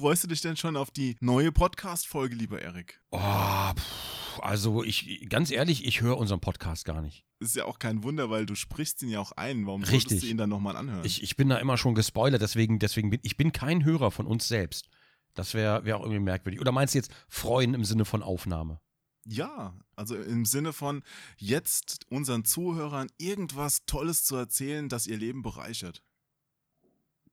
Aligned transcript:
freust 0.00 0.24
du 0.24 0.28
dich 0.28 0.40
denn 0.40 0.56
schon 0.56 0.78
auf 0.78 0.90
die 0.90 1.18
neue 1.20 1.52
Podcast-Folge, 1.52 2.34
lieber 2.34 2.62
Erik? 2.62 3.02
Oh, 3.10 3.18
pff, 3.18 4.40
also 4.40 4.82
ich, 4.82 5.28
ganz 5.28 5.50
ehrlich, 5.50 5.84
ich 5.84 6.00
höre 6.00 6.16
unseren 6.16 6.40
Podcast 6.40 6.86
gar 6.86 7.02
nicht. 7.02 7.26
Ist 7.38 7.54
ja 7.54 7.66
auch 7.66 7.78
kein 7.78 8.02
Wunder, 8.02 8.30
weil 8.30 8.46
du 8.46 8.54
sprichst 8.54 9.02
ihn 9.02 9.10
ja 9.10 9.20
auch 9.20 9.32
ein. 9.32 9.66
Warum 9.66 9.82
Richtig. 9.82 10.00
solltest 10.00 10.22
du 10.22 10.26
ihn 10.28 10.38
dann 10.38 10.48
nochmal 10.48 10.76
anhören? 10.76 11.04
Ich, 11.04 11.22
ich 11.22 11.36
bin 11.36 11.50
da 11.50 11.58
immer 11.58 11.76
schon 11.76 11.94
gespoilert, 11.94 12.40
deswegen, 12.40 12.78
deswegen 12.78 13.10
bin 13.10 13.20
ich 13.22 13.36
bin 13.36 13.52
kein 13.52 13.84
Hörer 13.84 14.10
von 14.10 14.26
uns 14.26 14.48
selbst. 14.48 14.88
Das 15.34 15.52
wäre 15.52 15.84
wär 15.84 15.98
auch 15.98 16.02
irgendwie 16.02 16.20
merkwürdig. 16.20 16.62
Oder 16.62 16.72
meinst 16.72 16.94
du 16.94 16.98
jetzt 16.98 17.12
freuen 17.28 17.74
im 17.74 17.84
Sinne 17.84 18.06
von 18.06 18.22
Aufnahme? 18.22 18.80
ja, 19.26 19.76
also 19.96 20.16
im 20.16 20.46
Sinne 20.46 20.72
von 20.72 21.02
jetzt 21.36 22.06
unseren 22.08 22.46
Zuhörern 22.46 23.08
irgendwas 23.18 23.84
Tolles 23.84 24.24
zu 24.24 24.34
erzählen, 24.34 24.88
das 24.88 25.06
ihr 25.06 25.18
Leben 25.18 25.42
bereichert. 25.42 26.02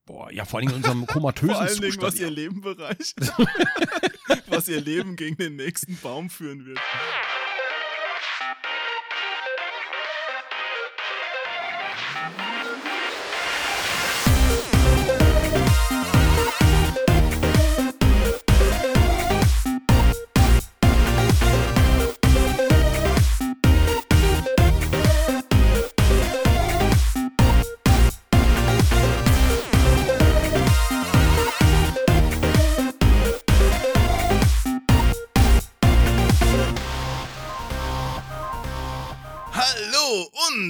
Boah, 0.07 0.31
ja, 0.31 0.45
vor 0.45 0.59
allem 0.59 0.69
in 0.69 0.75
unserem 0.75 1.05
komatösen 1.05 1.49
Vor 1.53 1.61
allen 1.61 1.81
Dingen, 1.81 1.91
Zustand. 1.91 2.13
was 2.13 2.19
ihr 2.19 2.31
Leben 2.31 2.61
bereichert. 2.61 3.15
was 4.47 4.67
ihr 4.69 4.79
Leben 4.79 5.17
gegen 5.17 5.35
den 5.35 5.57
nächsten 5.57 5.97
Baum 5.97 6.29
führen 6.29 6.65
wird. 6.65 6.79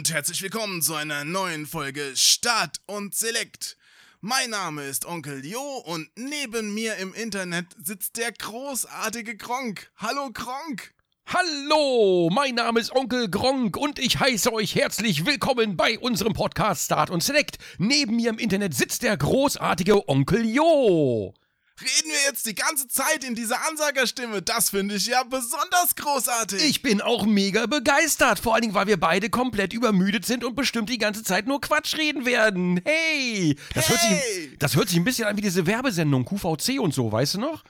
Und 0.08 0.14
herzlich 0.14 0.42
willkommen 0.42 0.82
zu 0.82 0.96
einer 0.96 1.26
neuen 1.26 1.66
Folge 1.66 2.14
Start 2.16 2.78
und 2.86 3.14
Select. 3.14 3.76
Mein 4.22 4.52
Name 4.52 4.84
ist 4.84 5.06
Onkel 5.06 5.46
Jo 5.46 5.84
und 5.86 6.10
neben 6.16 6.74
mir 6.74 6.96
im 6.96 7.14
Internet 7.14 7.66
sitzt 7.84 8.16
der 8.16 8.32
großartige 8.32 9.36
Gronk. 9.36 9.92
Hallo 9.98 10.30
Gronk. 10.32 10.94
Hallo, 11.26 12.30
mein 12.32 12.56
Name 12.56 12.80
ist 12.80 12.96
Onkel 12.96 13.30
Gronk 13.30 13.76
und 13.76 14.00
ich 14.00 14.18
heiße 14.18 14.54
euch 14.54 14.76
herzlich 14.76 15.26
willkommen 15.26 15.76
bei 15.76 16.00
unserem 16.00 16.32
Podcast 16.32 16.86
Start 16.86 17.10
und 17.10 17.22
Select. 17.22 17.58
Neben 17.78 18.16
mir 18.16 18.30
im 18.30 18.40
Internet 18.40 18.76
sitzt 18.76 19.04
der 19.04 19.18
großartige 19.18 20.08
Onkel 20.08 20.46
Jo. 20.46 21.34
Reden 21.80 22.10
wir 22.10 22.20
jetzt 22.28 22.46
die 22.48 22.56
ganze 22.56 22.88
Zeit 22.88 23.24
in 23.24 23.36
dieser 23.36 23.58
Ansagerstimme? 23.70 24.42
Das 24.42 24.72
finde 24.72 24.96
ich 24.96 25.06
ja 25.06 25.24
besonders 25.24 25.96
großartig. 25.96 26.64
Ich 26.64 26.82
bin 26.82 27.02
auch 27.02 27.26
mega 27.26 27.68
begeistert, 27.68 28.40
vor 28.40 28.54
allen 28.56 28.64
Dingen, 28.64 28.74
weil 28.74 28.88
wir 28.88 29.00
beide 29.00 29.30
komplett 29.30 29.74
übermüdet 29.74 30.26
sind 30.26 30.44
und 30.44 30.56
bestimmt 30.56 30.90
die 30.90 30.98
ganze 30.98 31.24
Zeit 31.24 31.46
nur 31.46 31.62
Quatsch 31.62 31.96
reden 31.96 32.26
werden. 32.26 32.82
Hey! 32.84 33.56
Das, 33.76 33.90
Hört, 33.90 34.00
Hey! 34.02 34.50
sich, 34.50 34.58
das 34.58 34.76
hört 34.76 34.90
sich 34.90 34.98
ein 34.98 35.04
bisschen 35.04 35.28
an 35.28 35.38
wie 35.38 35.42
diese 35.42 35.68
Werbesendung 35.68 36.26
QVC 36.26 36.80
und 36.80 36.96
so, 36.96 37.12
weißt 37.12 37.36
du 37.36 37.40
noch? 37.42 37.64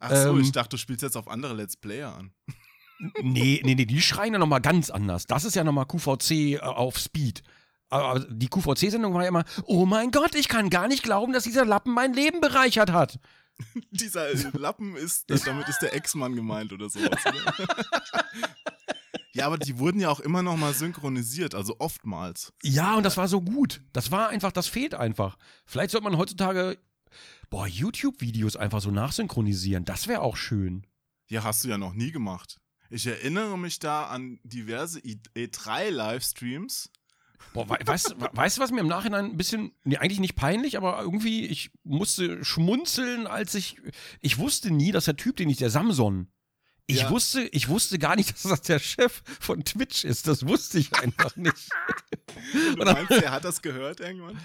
Ach 0.00 0.10
so, 0.14 0.30
ähm, 0.30 0.40
ich 0.42 0.52
dachte, 0.52 0.70
du 0.70 0.76
spielst 0.76 1.02
jetzt 1.02 1.16
auf 1.16 1.28
andere 1.28 1.54
Let's 1.54 1.76
Player 1.76 2.14
an. 2.14 2.32
Nee, 3.20 3.60
nee, 3.62 3.74
nee, 3.74 3.84
die 3.84 4.00
schreien 4.00 4.32
ja 4.32 4.38
nochmal 4.38 4.62
ganz 4.62 4.88
anders. 4.88 5.26
Das 5.26 5.44
ist 5.44 5.54
ja 5.54 5.64
nochmal 5.64 5.84
QVC 5.84 6.30
äh, 6.30 6.58
auf 6.60 6.96
Speed. 6.98 7.42
Aber 7.90 8.20
die 8.20 8.48
QVC-Sendung 8.48 9.12
war 9.12 9.20
ja 9.22 9.28
immer, 9.28 9.44
oh 9.64 9.84
mein 9.84 10.10
Gott, 10.10 10.34
ich 10.34 10.48
kann 10.48 10.70
gar 10.70 10.88
nicht 10.88 11.02
glauben, 11.02 11.34
dass 11.34 11.44
dieser 11.44 11.66
Lappen 11.66 11.92
mein 11.92 12.14
Leben 12.14 12.40
bereichert 12.40 12.92
hat. 12.92 13.18
Dieser 13.90 14.32
Lappen 14.52 14.96
ist, 14.96 15.30
damit 15.46 15.68
ist 15.68 15.80
der 15.80 15.94
Ex-Mann 15.94 16.34
gemeint 16.34 16.72
oder 16.72 16.88
sowas. 16.88 17.24
Oder? 17.24 17.66
ja, 19.32 19.46
aber 19.46 19.58
die 19.58 19.78
wurden 19.78 20.00
ja 20.00 20.10
auch 20.10 20.20
immer 20.20 20.42
noch 20.42 20.56
mal 20.56 20.74
synchronisiert, 20.74 21.54
also 21.54 21.76
oftmals. 21.78 22.52
Ja, 22.62 22.96
und 22.96 23.02
das 23.02 23.16
war 23.16 23.28
so 23.28 23.40
gut. 23.40 23.82
Das 23.92 24.10
war 24.10 24.28
einfach, 24.28 24.52
das 24.52 24.66
fehlt 24.66 24.94
einfach. 24.94 25.36
Vielleicht 25.64 25.90
sollte 25.90 26.04
man 26.04 26.18
heutzutage, 26.18 26.78
boah, 27.50 27.66
YouTube-Videos 27.66 28.56
einfach 28.56 28.80
so 28.80 28.90
nachsynchronisieren. 28.90 29.84
Das 29.84 30.08
wäre 30.08 30.20
auch 30.20 30.36
schön. 30.36 30.86
Ja, 31.28 31.42
hast 31.44 31.64
du 31.64 31.68
ja 31.68 31.78
noch 31.78 31.94
nie 31.94 32.12
gemacht. 32.12 32.60
Ich 32.88 33.06
erinnere 33.06 33.58
mich 33.58 33.78
da 33.78 34.06
an 34.06 34.38
diverse 34.44 35.00
E3-Livestreams. 35.00 36.90
Boah, 37.52 37.68
we 37.68 37.76
weißt, 37.86 38.16
we 38.18 38.28
weißt 38.32 38.58
du, 38.58 38.62
was 38.62 38.70
mir 38.70 38.80
im 38.80 38.86
Nachhinein 38.88 39.26
ein 39.26 39.36
bisschen, 39.36 39.72
nee, 39.84 39.96
eigentlich 39.96 40.20
nicht 40.20 40.36
peinlich, 40.36 40.76
aber 40.76 41.00
irgendwie, 41.00 41.46
ich 41.46 41.70
musste 41.84 42.44
schmunzeln, 42.44 43.26
als 43.26 43.54
ich, 43.54 43.76
ich 44.20 44.38
wusste 44.38 44.70
nie, 44.70 44.92
dass 44.92 45.06
der 45.06 45.16
Typ, 45.16 45.36
den 45.36 45.48
ich, 45.48 45.56
der 45.58 45.70
Samson, 45.70 46.28
ich 46.88 46.98
Ja. 47.00 47.10
wusste, 47.10 47.42
ich 47.48 47.68
wusste 47.68 47.98
gar 47.98 48.14
nicht, 48.14 48.30
dass 48.34 48.42
das 48.42 48.60
der 48.62 48.78
Chef 48.78 49.22
von 49.40 49.64
Twitch 49.64 50.04
ist. 50.04 50.28
Das 50.28 50.46
wusste 50.46 50.78
ich 50.78 50.94
einfach 50.94 51.34
nicht. 51.34 51.68
Du 52.76 52.84
meinst, 52.84 53.10
der 53.10 53.32
hat 53.32 53.44
das 53.44 53.60
gehört 53.60 53.98
irgendwann? 53.98 54.38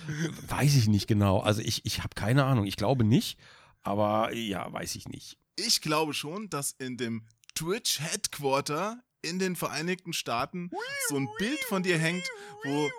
Weiß 0.48 0.76
ich 0.76 0.88
nicht 0.88 1.06
genau. 1.08 1.40
Also 1.42 1.62
ich, 1.62 1.86
ich 1.86 2.00
habe 2.00 2.16
keine 2.16 2.46
Ahnung. 2.46 2.66
Ich 2.66 2.78
glaube 2.78 3.04
nicht. 3.04 3.38
Aber 3.84 4.34
ja, 4.34 4.72
weiß 4.74 4.96
ich 4.96 5.08
nicht. 5.08 5.38
Ich 5.56 5.82
glaube 5.82 6.16
schon, 6.16 6.50
dass 6.50 6.72
in 6.72 6.98
dem 6.98 7.28
Twitch-Headquarter 7.54 9.04
in 9.22 9.40
den 9.40 9.56
Vereinigten 9.56 10.14
Staaten 10.14 10.72
so 11.10 11.18
ein 11.18 11.30
Bild 11.38 11.60
von 11.70 11.84
dir 11.84 11.98
hängt, 11.98 12.24
wo 12.64 12.90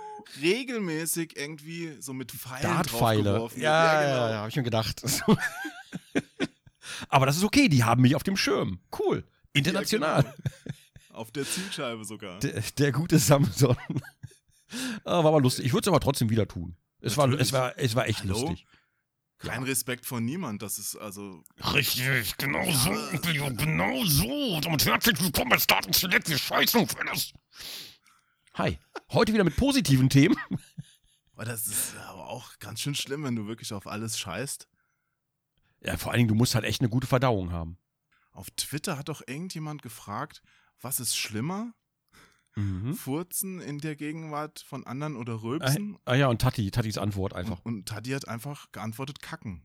regelmäßig 0.40 1.36
irgendwie 1.36 1.96
so 2.00 2.12
mit 2.12 2.32
Pfeilen 2.32 2.62
Dartpfeile. 2.62 3.22
draufgeworfen 3.24 3.56
wird. 3.56 3.64
Ja, 3.64 4.02
ja, 4.02 4.02
genau. 4.02 4.28
ja, 4.30 4.38
habe 4.38 4.48
ich 4.48 4.56
mir 4.56 4.62
gedacht. 4.62 5.02
Aber 7.08 7.26
das 7.26 7.36
ist 7.36 7.44
okay, 7.44 7.68
die 7.68 7.84
haben 7.84 8.02
mich 8.02 8.14
auf 8.14 8.22
dem 8.22 8.36
Schirm. 8.36 8.80
Cool. 8.98 9.24
International. 9.52 10.22
genau. 10.22 10.34
Auf 11.12 11.30
der 11.30 11.44
Zielscheibe 11.44 12.06
sogar. 12.06 12.38
Der, 12.38 12.62
der 12.78 12.92
gute 12.92 13.18
Samson. 13.18 13.76
Ah, 15.04 15.18
war 15.18 15.26
aber 15.26 15.42
lustig. 15.42 15.66
Ich 15.66 15.74
würde 15.74 15.82
es 15.82 15.88
aber 15.88 16.00
trotzdem 16.00 16.30
wieder 16.30 16.48
tun. 16.48 16.76
Es 17.02 17.18
war, 17.18 17.30
es, 17.30 17.52
war, 17.52 17.78
es 17.78 17.94
war 17.94 18.08
echt 18.08 18.20
Hallo? 18.20 18.40
lustig. 18.40 18.66
Kein 19.42 19.64
Respekt 19.64 20.06
vor 20.06 20.20
niemand, 20.20 20.62
das 20.62 20.78
ist 20.78 20.96
also. 20.96 21.42
Richtig, 21.74 22.36
genau 22.36 22.70
so, 22.70 22.92
genau 23.20 24.04
so. 24.04 24.60
Und 24.68 24.86
herzlich 24.86 25.20
willkommen 25.20 25.50
bei 25.50 25.58
Start 25.58 25.86
und 25.86 25.96
Select, 25.96 26.28
wir 26.28 26.38
scheißen 26.38 26.80
auf 26.80 26.96
alles. 26.98 27.32
Hi, 28.54 28.78
heute 29.10 29.32
wieder 29.32 29.42
mit 29.42 29.56
positiven 29.56 30.08
Themen. 30.08 30.36
Aber 31.34 31.44
das 31.44 31.66
ist 31.66 31.96
aber 32.06 32.28
auch 32.28 32.56
ganz 32.60 32.80
schön 32.80 32.94
schlimm, 32.94 33.24
wenn 33.24 33.34
du 33.34 33.48
wirklich 33.48 33.72
auf 33.72 33.88
alles 33.88 34.16
scheißt. 34.16 34.68
Ja, 35.80 35.96
vor 35.96 36.12
allen 36.12 36.18
Dingen, 36.18 36.28
du 36.28 36.34
musst 36.36 36.54
halt 36.54 36.64
echt 36.64 36.80
eine 36.80 36.90
gute 36.90 37.08
Verdauung 37.08 37.50
haben. 37.50 37.78
Auf 38.30 38.48
Twitter 38.52 38.96
hat 38.96 39.08
doch 39.08 39.22
irgendjemand 39.26 39.82
gefragt, 39.82 40.40
was 40.80 41.00
ist 41.00 41.16
schlimmer? 41.16 41.74
Mhm. 42.54 42.94
Furzen 42.94 43.60
in 43.60 43.78
der 43.78 43.96
Gegenwart 43.96 44.60
von 44.60 44.86
anderen 44.86 45.16
oder 45.16 45.34
Ah, 45.34 45.36
Rülpsen? 45.36 45.96
ah 46.04 46.14
ja, 46.14 46.26
und 46.28 46.40
Tati, 46.42 46.70
Tatis 46.70 46.98
Antwort 46.98 47.32
einfach. 47.34 47.64
Und, 47.64 47.74
und 47.74 47.88
Tati 47.88 48.10
hat 48.10 48.28
einfach 48.28 48.70
geantwortet, 48.72 49.22
kacken. 49.22 49.62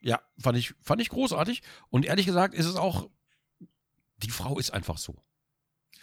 Ja, 0.00 0.20
fand 0.38 0.58
ich, 0.58 0.74
fand 0.82 1.00
ich 1.00 1.08
großartig. 1.10 1.62
Und 1.90 2.04
ehrlich 2.04 2.26
gesagt 2.26 2.54
ist 2.54 2.66
es 2.66 2.76
auch, 2.76 3.08
die 4.18 4.30
Frau 4.30 4.58
ist 4.58 4.72
einfach 4.72 4.98
so. 4.98 5.16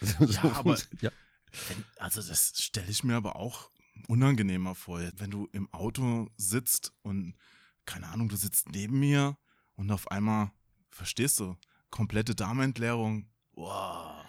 Ja, 0.20 0.44
aber- 0.56 0.78
ja. 1.02 1.12
Wenn, 1.68 1.84
also 1.98 2.22
das 2.22 2.54
stelle 2.64 2.90
ich 2.90 3.04
mir 3.04 3.16
aber 3.18 3.36
auch 3.36 3.70
unangenehmer 4.08 4.74
vor, 4.74 5.02
wenn 5.18 5.30
du 5.32 5.48
im 5.52 5.72
Auto 5.74 6.30
sitzt 6.38 6.94
und, 7.02 7.36
keine 7.86 8.08
Ahnung, 8.08 8.30
du 8.30 8.38
sitzt 8.38 8.70
neben 8.70 9.00
mir 9.00 9.38
und 9.76 9.92
auf 9.92 10.10
einmal, 10.10 10.52
verstehst 10.92 11.40
du, 11.42 11.58
komplette 11.90 12.36
Darmentleerung. 12.36 13.30
Wow. 13.52 14.24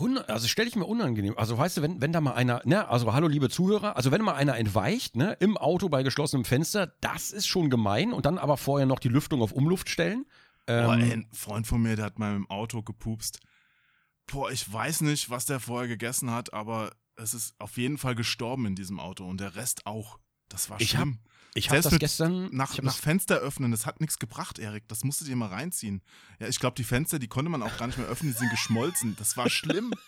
Un 0.00 0.18
also 0.18 0.48
stelle 0.48 0.68
ich 0.68 0.76
mir 0.76 0.86
unangenehm. 0.86 1.36
Also 1.36 1.56
weißt 1.58 1.76
du, 1.76 1.82
wenn, 1.82 2.00
wenn 2.00 2.12
da 2.12 2.20
mal 2.20 2.32
einer, 2.32 2.62
ne, 2.64 2.88
also 2.88 3.12
hallo 3.12 3.28
liebe 3.28 3.50
Zuhörer, 3.50 3.96
also 3.96 4.10
wenn 4.10 4.22
mal 4.22 4.34
einer 4.34 4.56
entweicht, 4.56 5.16
ne, 5.16 5.36
im 5.40 5.56
Auto 5.56 5.88
bei 5.88 6.02
geschlossenem 6.02 6.44
Fenster, 6.44 6.94
das 7.00 7.30
ist 7.30 7.46
schon 7.46 7.70
gemein 7.70 8.12
und 8.12 8.26
dann 8.26 8.38
aber 8.38 8.56
vorher 8.56 8.86
noch 8.86 8.98
die 8.98 9.08
Lüftung 9.08 9.42
auf 9.42 9.52
Umluft 9.52 9.88
stellen. 9.88 10.26
Boah, 10.66 10.94
Ähm, 10.94 11.00
ey, 11.00 11.12
ein 11.12 11.28
Freund 11.32 11.66
von 11.66 11.82
mir, 11.82 11.96
der 11.96 12.06
hat 12.06 12.18
mal 12.18 12.34
im 12.34 12.48
Auto 12.48 12.82
gepupst. 12.82 13.40
Boah, 14.26 14.50
ich 14.50 14.72
weiß 14.72 15.02
nicht, 15.02 15.28
was 15.30 15.46
der 15.46 15.60
vorher 15.60 15.88
gegessen 15.88 16.30
hat, 16.30 16.52
aber 16.52 16.92
es 17.16 17.34
ist 17.34 17.54
auf 17.58 17.76
jeden 17.76 17.98
Fall 17.98 18.14
gestorben 18.14 18.66
in 18.66 18.74
diesem 18.74 19.00
Auto 19.00 19.24
und 19.26 19.40
der 19.40 19.56
Rest 19.56 19.86
auch. 19.86 20.18
Das 20.48 20.70
war 20.70 20.80
Ich 20.80 20.96
hab-. 20.96 21.08
Ich 21.54 21.70
habe 21.70 21.80
das 21.80 21.98
gestern 21.98 22.48
Nach, 22.52 22.76
nach 22.78 22.94
das, 22.94 22.96
Fenster 22.96 23.36
öffnen, 23.36 23.70
das 23.70 23.86
hat 23.86 24.00
nichts 24.00 24.18
gebracht, 24.18 24.58
Erik. 24.58 24.88
Das 24.88 25.04
musst 25.04 25.20
du 25.20 25.24
dir 25.24 25.36
mal 25.36 25.48
reinziehen. 25.48 26.02
Ja, 26.38 26.48
ich 26.48 26.60
glaube, 26.60 26.76
die 26.76 26.84
Fenster, 26.84 27.18
die 27.18 27.28
konnte 27.28 27.50
man 27.50 27.62
auch 27.62 27.76
gar 27.76 27.86
nicht 27.86 27.98
mehr 27.98 28.06
öffnen, 28.06 28.32
die 28.32 28.38
sind 28.38 28.50
geschmolzen. 28.50 29.16
Das 29.18 29.36
war 29.36 29.50
schlimm. 29.50 29.92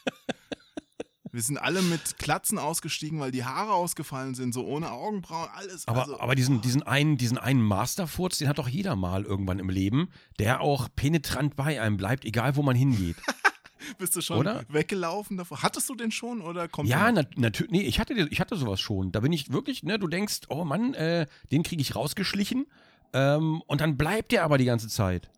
Wir 1.33 1.41
sind 1.41 1.57
alle 1.57 1.81
mit 1.81 2.19
Klatzen 2.19 2.59
ausgestiegen, 2.59 3.19
weil 3.19 3.31
die 3.31 3.43
Haare 3.43 3.73
ausgefallen 3.73 4.35
sind, 4.35 4.53
so 4.53 4.67
ohne 4.67 4.91
Augenbrauen, 4.91 5.49
alles. 5.55 5.89
aber, 5.89 6.03
also, 6.03 6.21
aber 6.21 6.35
diesen, 6.35 6.61
diesen 6.61 6.83
einen, 6.83 7.17
diesen 7.17 7.39
einen 7.39 7.63
Masterfurz, 7.63 8.37
den 8.37 8.49
hat 8.49 8.59
doch 8.59 8.69
jeder 8.69 8.97
mal 8.97 9.25
irgendwann 9.25 9.59
im 9.59 9.71
Leben, 9.71 10.11
der 10.39 10.61
auch 10.61 10.91
penetrant 10.95 11.57
bei 11.57 11.81
einem 11.81 11.97
bleibt, 11.97 12.27
egal 12.27 12.55
wo 12.57 12.63
man 12.63 12.77
hingeht. 12.77 13.17
bist 13.99 14.17
du 14.17 14.21
schon 14.21 14.39
oder? 14.39 14.65
weggelaufen 14.69 15.37
davor? 15.37 15.63
Hattest 15.63 15.89
du 15.89 15.95
den 15.95 16.11
schon 16.11 16.41
oder 16.41 16.69
kommt 16.69 16.89
Ja, 16.89 17.11
natürlich. 17.37 17.71
Nee, 17.73 17.83
ich 17.83 18.01
hatte, 18.01 18.15
ich 18.15 18.41
hatte 18.41 18.57
sowas 18.57 18.81
schon. 18.81 19.13
Da 19.13 19.21
bin 19.21 19.33
ich 19.33 19.53
wirklich, 19.53 19.83
ne, 19.83 19.99
du 19.99 20.09
denkst, 20.09 20.43
oh 20.49 20.65
Mann, 20.65 20.95
äh, 20.95 21.27
den 21.51 21.63
kriege 21.63 21.81
ich 21.83 21.95
rausgeschlichen. 21.95 22.67
Ähm, 23.13 23.63
und 23.67 23.81
dann 23.81 23.97
bleibt 23.97 24.33
der 24.33 24.45
aber 24.45 24.59
die 24.59 24.65
ganze 24.65 24.89
Zeit. 24.89 25.31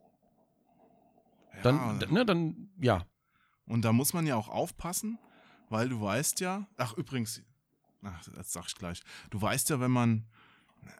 Dann, 1.62 1.76
Ja, 1.76 1.92
d- 1.94 2.12
ne, 2.12 2.26
dann, 2.26 2.68
ja. 2.80 3.04
Und 3.66 3.84
da 3.84 3.92
muss 3.92 4.12
man 4.12 4.26
ja 4.26 4.36
auch 4.36 4.48
aufpassen, 4.48 5.18
weil 5.70 5.88
du 5.88 6.00
weißt 6.00 6.40
ja, 6.40 6.66
ach 6.76 6.94
übrigens, 6.94 7.42
ach, 8.02 8.22
das 8.36 8.52
sag 8.52 8.66
ich 8.66 8.74
gleich, 8.74 9.00
du 9.30 9.40
weißt 9.40 9.70
ja, 9.70 9.80
wenn 9.80 9.90
man, 9.90 10.26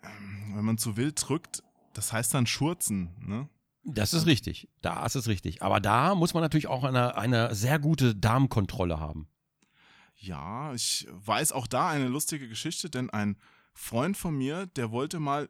ähm, 0.02 0.52
wenn 0.56 0.64
man 0.64 0.78
zu 0.78 0.96
wild 0.96 1.22
drückt, 1.28 1.62
das 1.92 2.12
heißt 2.12 2.32
dann 2.34 2.46
schurzen, 2.46 3.10
ne? 3.20 3.48
Das 3.84 4.14
ist 4.14 4.26
richtig. 4.26 4.68
Da 4.80 5.04
ist 5.04 5.14
es 5.14 5.28
richtig. 5.28 5.62
Aber 5.62 5.80
da 5.80 6.14
muss 6.14 6.34
man 6.34 6.42
natürlich 6.42 6.66
auch 6.68 6.84
eine, 6.84 7.16
eine 7.16 7.54
sehr 7.54 7.78
gute 7.78 8.14
Darmkontrolle 8.14 8.98
haben. 8.98 9.28
Ja, 10.16 10.72
ich 10.74 11.06
weiß 11.10 11.52
auch 11.52 11.66
da 11.66 11.88
eine 11.90 12.08
lustige 12.08 12.48
Geschichte, 12.48 12.88
denn 12.88 13.10
ein 13.10 13.36
Freund 13.74 14.16
von 14.16 14.34
mir, 14.36 14.66
der 14.66 14.90
wollte 14.90 15.20
mal 15.20 15.48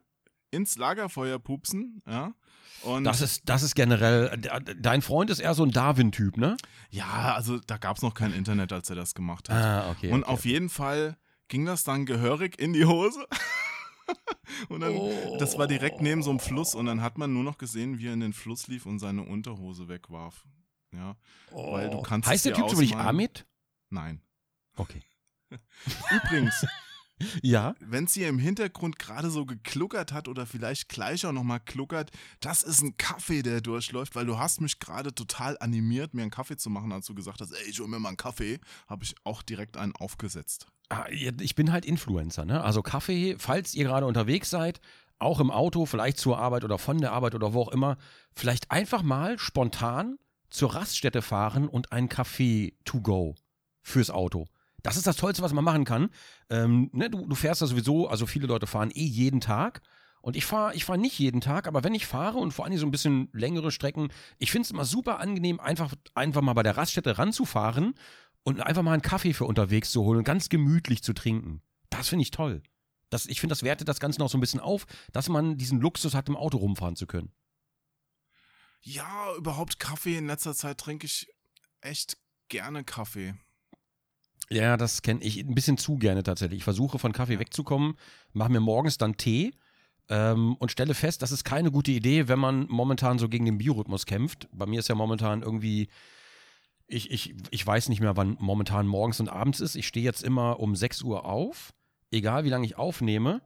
ins 0.51 0.77
Lagerfeuer 0.77 1.39
pupsen, 1.39 2.01
ja. 2.07 2.33
Und 2.81 3.03
Das 3.03 3.21
ist, 3.21 3.43
das 3.49 3.63
ist 3.63 3.73
generell, 3.75 4.37
de- 4.37 4.75
dein 4.79 5.01
Freund 5.01 5.29
ist 5.29 5.39
eher 5.39 5.53
so 5.53 5.63
ein 5.63 5.71
Darwin-Typ, 5.71 6.37
ne? 6.37 6.57
ja, 6.89 7.33
also 7.33 7.59
da 7.59 7.77
gab 7.77 7.97
es 7.97 8.03
noch 8.03 8.13
kein 8.13 8.33
Internet, 8.33 8.71
als 8.73 8.89
er 8.89 8.95
das 8.95 9.15
gemacht 9.15 9.49
hat. 9.49 9.63
Ah, 9.63 9.89
okay. 9.91 10.11
Und 10.11 10.23
okay. 10.23 10.31
auf 10.31 10.45
jeden 10.45 10.69
Fall 10.69 11.17
ging 11.47 11.65
das 11.65 11.83
dann 11.83 12.05
gehörig 12.05 12.59
in 12.59 12.73
die 12.73 12.85
Hose. 12.85 13.25
und 14.69 14.81
dann, 14.81 14.93
Oh. 14.95 15.37
das 15.39 15.57
war 15.57 15.67
direkt 15.67 16.01
neben 16.01 16.21
so 16.23 16.29
einem 16.29 16.39
Fluss 16.39 16.75
und 16.75 16.85
dann 16.85 17.01
hat 17.01 17.17
man 17.17 17.33
nur 17.33 17.43
noch 17.43 17.57
gesehen, 17.57 17.99
wie 17.99 18.07
er 18.07 18.13
in 18.13 18.19
den 18.19 18.33
Fluss 18.33 18.67
lief 18.67 18.85
und 18.85 18.99
seine 18.99 19.23
Unterhose 19.23 19.87
wegwarf. 19.87 20.45
Ja, 20.93 21.17
weil 21.51 21.89
du 21.89 22.01
kannst 22.01 22.27
es 22.27 22.31
Heißt 22.33 22.45
der 22.45 22.53
Typ 22.53 22.69
so 22.69 22.79
nicht. 22.79 22.95
Amit? 22.95 23.45
nein. 23.89 24.21
Okay. 24.77 25.01
Übrigens, 26.11 26.65
Ja. 27.41 27.75
wenn 27.79 28.05
es 28.05 28.13
hier 28.13 28.27
im 28.27 28.39
Hintergrund 28.39 28.99
gerade 28.99 29.29
so 29.29 29.45
gekluckert 29.45 30.11
hat 30.11 30.27
oder 30.27 30.45
vielleicht 30.45 30.89
gleich 30.89 31.25
auch 31.25 31.31
nochmal 31.31 31.59
kluckert, 31.59 32.11
das 32.41 32.63
ist 32.63 32.81
ein 32.81 32.97
Kaffee, 32.97 33.41
der 33.41 33.61
durchläuft, 33.61 34.15
weil 34.15 34.25
du 34.25 34.37
hast 34.37 34.61
mich 34.61 34.79
gerade 34.79 35.13
total 35.13 35.57
animiert, 35.59 36.13
mir 36.13 36.23
einen 36.23 36.31
Kaffee 36.31 36.57
zu 36.57 36.69
machen, 36.69 36.91
als 36.91 37.05
du 37.05 37.15
gesagt 37.15 37.41
hast, 37.41 37.51
ey, 37.51 37.69
ich 37.69 37.79
hol 37.79 37.87
mir 37.87 37.99
mal 37.99 38.09
einen 38.09 38.17
Kaffee, 38.17 38.59
habe 38.87 39.03
ich 39.03 39.15
auch 39.23 39.41
direkt 39.41 39.77
einen 39.77 39.95
aufgesetzt. 39.95 40.67
Ah, 40.89 41.05
Ich 41.09 41.55
bin 41.55 41.71
halt 41.71 41.85
Influencer, 41.85 42.45
ne? 42.45 42.63
Also 42.63 42.81
Kaffee, 42.81 43.35
falls 43.39 43.73
ihr 43.73 43.85
gerade 43.85 44.05
unterwegs 44.05 44.49
seid, 44.49 44.81
auch 45.17 45.39
im 45.39 45.49
Auto, 45.49 45.85
vielleicht 45.85 46.17
zur 46.17 46.37
Arbeit 46.37 46.63
oder 46.63 46.77
von 46.77 46.99
der 46.99 47.13
Arbeit 47.13 47.35
oder 47.35 47.53
wo 47.53 47.61
auch 47.61 47.71
immer, 47.71 47.97
vielleicht 48.35 48.71
einfach 48.71 49.01
mal 49.01 49.39
spontan 49.39 50.17
zur 50.49 50.75
Raststätte 50.75 51.21
fahren 51.21 51.67
und 51.67 51.91
einen 51.91 52.09
Kaffee 52.09 52.77
to 52.85 53.01
go 53.01 53.35
fürs 53.81 54.09
Auto. 54.09 54.47
Das 54.85 54.97
ist 54.97 55.07
das 55.07 55.15
Tollste, 55.15 55.41
was 55.41 55.51
man 55.51 55.63
machen 55.63 55.83
kann. 55.83 56.09
Ähm, 56.51 56.91
ne, 56.93 57.09
du, 57.09 57.25
du 57.25 57.33
fährst 57.33 57.61
ja 57.61 57.65
sowieso, 57.65 58.07
also 58.07 58.27
viele 58.27 58.45
Leute 58.45 58.67
fahren 58.67 58.91
eh 58.91 59.03
jeden 59.03 59.41
Tag. 59.41 59.81
Und 60.21 60.35
ich 60.35 60.45
fahre 60.45 60.75
ich 60.75 60.85
fahr 60.85 60.97
nicht 60.97 61.17
jeden 61.17 61.41
Tag, 61.41 61.67
aber 61.67 61.83
wenn 61.83 61.95
ich 61.95 62.05
fahre 62.05 62.37
und 62.37 62.51
vor 62.51 62.65
allem 62.65 62.77
so 62.77 62.85
ein 62.85 62.91
bisschen 62.91 63.29
längere 63.33 63.71
Strecken, 63.71 64.09
ich 64.37 64.51
finde 64.51 64.65
es 64.65 64.71
immer 64.71 64.85
super 64.85 65.19
angenehm, 65.19 65.59
einfach, 65.59 65.95
einfach 66.13 66.41
mal 66.41 66.53
bei 66.53 66.61
der 66.61 66.77
Raststätte 66.77 67.17
ranzufahren 67.17 67.95
und 68.43 68.61
einfach 68.61 68.83
mal 68.83 68.93
einen 68.93 69.01
Kaffee 69.01 69.33
für 69.33 69.45
unterwegs 69.45 69.91
zu 69.91 70.03
holen 70.03 70.19
und 70.19 70.23
ganz 70.23 70.49
gemütlich 70.49 71.01
zu 71.01 71.13
trinken. 71.13 71.63
Das 71.89 72.09
finde 72.09 72.21
ich 72.21 72.31
toll. 72.31 72.61
Das, 73.09 73.25
ich 73.25 73.39
finde, 73.39 73.53
das 73.53 73.63
wertet 73.63 73.87
das 73.87 73.99
Ganze 73.99 74.19
noch 74.19 74.29
so 74.29 74.37
ein 74.37 74.41
bisschen 74.41 74.59
auf, 74.59 74.85
dass 75.13 75.29
man 75.29 75.57
diesen 75.57 75.79
Luxus 75.79 76.13
hat, 76.13 76.29
im 76.29 76.37
Auto 76.37 76.57
rumfahren 76.57 76.95
zu 76.95 77.07
können. 77.07 77.31
Ja, 78.81 79.33
überhaupt 79.35 79.79
Kaffee 79.79 80.17
in 80.17 80.27
letzter 80.27 80.53
Zeit 80.53 80.77
trinke 80.79 81.07
ich 81.07 81.27
echt 81.81 82.17
gerne 82.49 82.83
Kaffee. 82.83 83.33
Ja, 84.49 84.77
das 84.77 85.01
kenne 85.01 85.21
ich 85.23 85.39
ein 85.39 85.55
bisschen 85.55 85.77
zu 85.77 85.97
gerne 85.97 86.23
tatsächlich. 86.23 86.59
Ich 86.59 86.63
versuche 86.63 86.99
von 86.99 87.13
Kaffee 87.13 87.39
wegzukommen, 87.39 87.95
mache 88.33 88.51
mir 88.51 88.59
morgens 88.59 88.97
dann 88.97 89.17
Tee 89.17 89.53
ähm, 90.09 90.55
und 90.59 90.71
stelle 90.71 90.93
fest, 90.93 91.21
das 91.21 91.31
ist 91.31 91.43
keine 91.43 91.71
gute 91.71 91.91
Idee, 91.91 92.27
wenn 92.27 92.39
man 92.39 92.67
momentan 92.69 93.17
so 93.17 93.27
gegen 93.27 93.45
den 93.45 93.57
Biorhythmus 93.57 94.05
kämpft. 94.05 94.47
Bei 94.51 94.65
mir 94.65 94.79
ist 94.79 94.89
ja 94.89 94.95
momentan 94.95 95.41
irgendwie, 95.41 95.89
ich, 96.87 97.09
ich, 97.09 97.33
ich 97.49 97.65
weiß 97.65 97.89
nicht 97.89 98.01
mehr, 98.01 98.15
wann 98.15 98.37
momentan 98.39 98.85
morgens 98.85 99.19
und 99.19 99.29
abends 99.29 99.59
ist. 99.59 99.75
Ich 99.75 99.87
stehe 99.87 100.05
jetzt 100.05 100.23
immer 100.23 100.59
um 100.59 100.75
6 100.75 101.01
Uhr 101.01 101.25
auf, 101.25 101.73
egal 102.11 102.43
wie 102.43 102.49
lange 102.49 102.65
ich 102.65 102.77
aufnehme. 102.77 103.41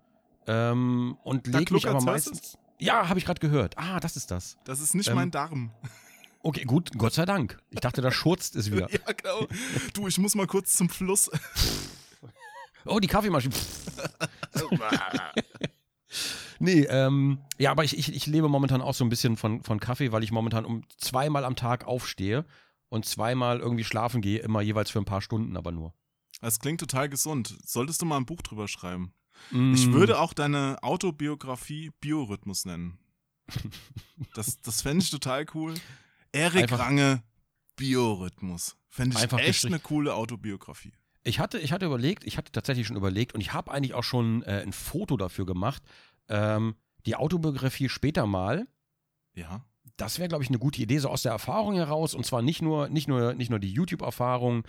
Ähm, 0.48 1.18
und 1.24 1.48
lege 1.48 1.74
mich 1.74 1.88
aber 1.88 2.02
meistens. 2.02 2.58
Ja, 2.80 3.10
habe 3.10 3.20
ich 3.20 3.26
gerade 3.26 3.40
gehört. 3.40 3.78
Ah, 3.78 4.00
das 4.00 4.16
ist 4.16 4.32
das. 4.32 4.58
Das 4.64 4.80
ist 4.80 4.96
nicht 4.96 5.10
Ähm, 5.10 5.16
mein 5.16 5.32
Darm. 5.32 5.72
Okay, 6.42 6.64
gut, 6.64 6.92
Gott 6.98 7.14
sei 7.14 7.26
Dank. 7.26 7.60
Ich 7.70 7.82
dachte, 7.82 8.02
da 8.02 8.12
schurzt 8.12 8.56
es 8.56 8.72
wieder. 8.72 8.88
Ja, 8.92 9.12
genau. 9.12 9.48
Du, 9.94 10.08
ich 10.08 10.18
muss 10.18 10.36
mal 10.36 10.48
kurz 10.48 10.74
zum 10.74 10.90
Fluss. 10.90 11.30
Oh, 12.86 13.00
die 13.00 13.08
Kaffeemaschine. 13.08 13.54
Nee, 16.62 16.82
ähm, 16.90 17.40
ja, 17.58 17.72
aber 17.72 17.86
ich, 17.86 17.98
ich, 17.98 18.14
ich 18.14 18.28
lebe 18.28 18.50
momentan 18.50 18.82
auch 18.82 18.94
so 18.94 19.06
ein 19.06 19.10
bisschen 19.10 19.38
von, 19.38 19.64
von 19.64 19.80
Kaffee, 19.80 20.12
weil 20.12 20.24
ich 20.24 20.32
momentan 20.32 20.66
um 20.66 20.84
zweimal 20.98 21.46
am 21.46 21.56
Tag 21.56 21.88
aufstehe 21.88 22.46
und 22.90 23.06
zweimal 23.06 23.60
irgendwie 23.60 23.86
schlafen 23.86 24.22
gehe, 24.22 24.40
immer 24.40 24.62
jeweils 24.62 24.90
für 24.90 25.00
ein 25.00 25.06
paar 25.06 25.22
Stunden, 25.22 25.56
aber 25.56 25.72
nur. 25.72 25.94
Das 26.42 26.60
klingt 26.60 26.82
total 26.82 27.08
gesund. 27.08 27.58
Solltest 27.64 28.02
du 28.02 28.06
mal 28.06 28.18
ein 28.18 28.26
Buch 28.26 28.42
drüber 28.42 28.68
schreiben. 28.68 29.14
Mm. 29.52 29.74
Ich 29.74 29.92
würde 29.94 30.20
auch 30.20 30.34
deine 30.34 30.78
Autobiografie 30.82 31.92
Biorhythmus 32.02 32.66
nennen. 32.66 33.00
Das, 34.36 34.60
das 34.62 34.82
fände 34.82 35.04
ich 35.04 35.10
total 35.10 35.46
cool. 35.54 35.76
Erik 36.32 36.64
Einfach- 36.64 36.80
Range 36.80 37.24
Biorhythmus. 37.76 38.76
Fände 38.90 39.16
ich 39.16 39.24
Einfach 39.24 39.38
echt 39.40 39.48
gestrichen. 39.48 39.76
eine 39.76 39.82
coole 39.82 40.14
Autobiografie. 40.16 40.94
Ich 41.24 41.40
hatte, 41.40 41.60
ich 41.60 41.72
hatte 41.72 41.86
überlegt, 41.86 42.24
ich 42.26 42.38
hatte 42.38 42.52
tatsächlich 42.52 42.88
schon 42.88 42.96
überlegt 42.98 43.34
und 43.36 43.42
ich 43.42 43.54
habe 43.54 43.72
eigentlich 43.72 43.94
auch 43.94 44.04
schon 44.04 44.44
äh, 44.44 44.62
ein 44.62 44.74
Foto 44.74 45.16
dafür 45.18 45.46
gemacht. 45.46 45.84
Ähm, 46.28 46.76
die 47.06 47.16
Autobiografie 47.16 47.90
später 47.90 48.26
mal. 48.26 48.68
Ja. 49.36 49.66
Das 49.98 50.18
wäre, 50.18 50.30
glaube 50.30 50.44
ich, 50.44 50.50
eine 50.50 50.60
gute 50.60 50.82
Idee, 50.82 50.98
so 51.00 51.10
aus 51.10 51.24
der 51.24 51.32
Erfahrung 51.34 51.76
heraus. 51.76 52.14
Und 52.16 52.26
zwar 52.26 52.42
nicht 52.42 52.62
nur, 52.62 52.90
nicht 52.90 53.08
nur, 53.08 53.34
nicht 53.34 53.50
nur 53.50 53.60
die 53.60 53.72
YouTube-Erfahrung, 53.72 54.64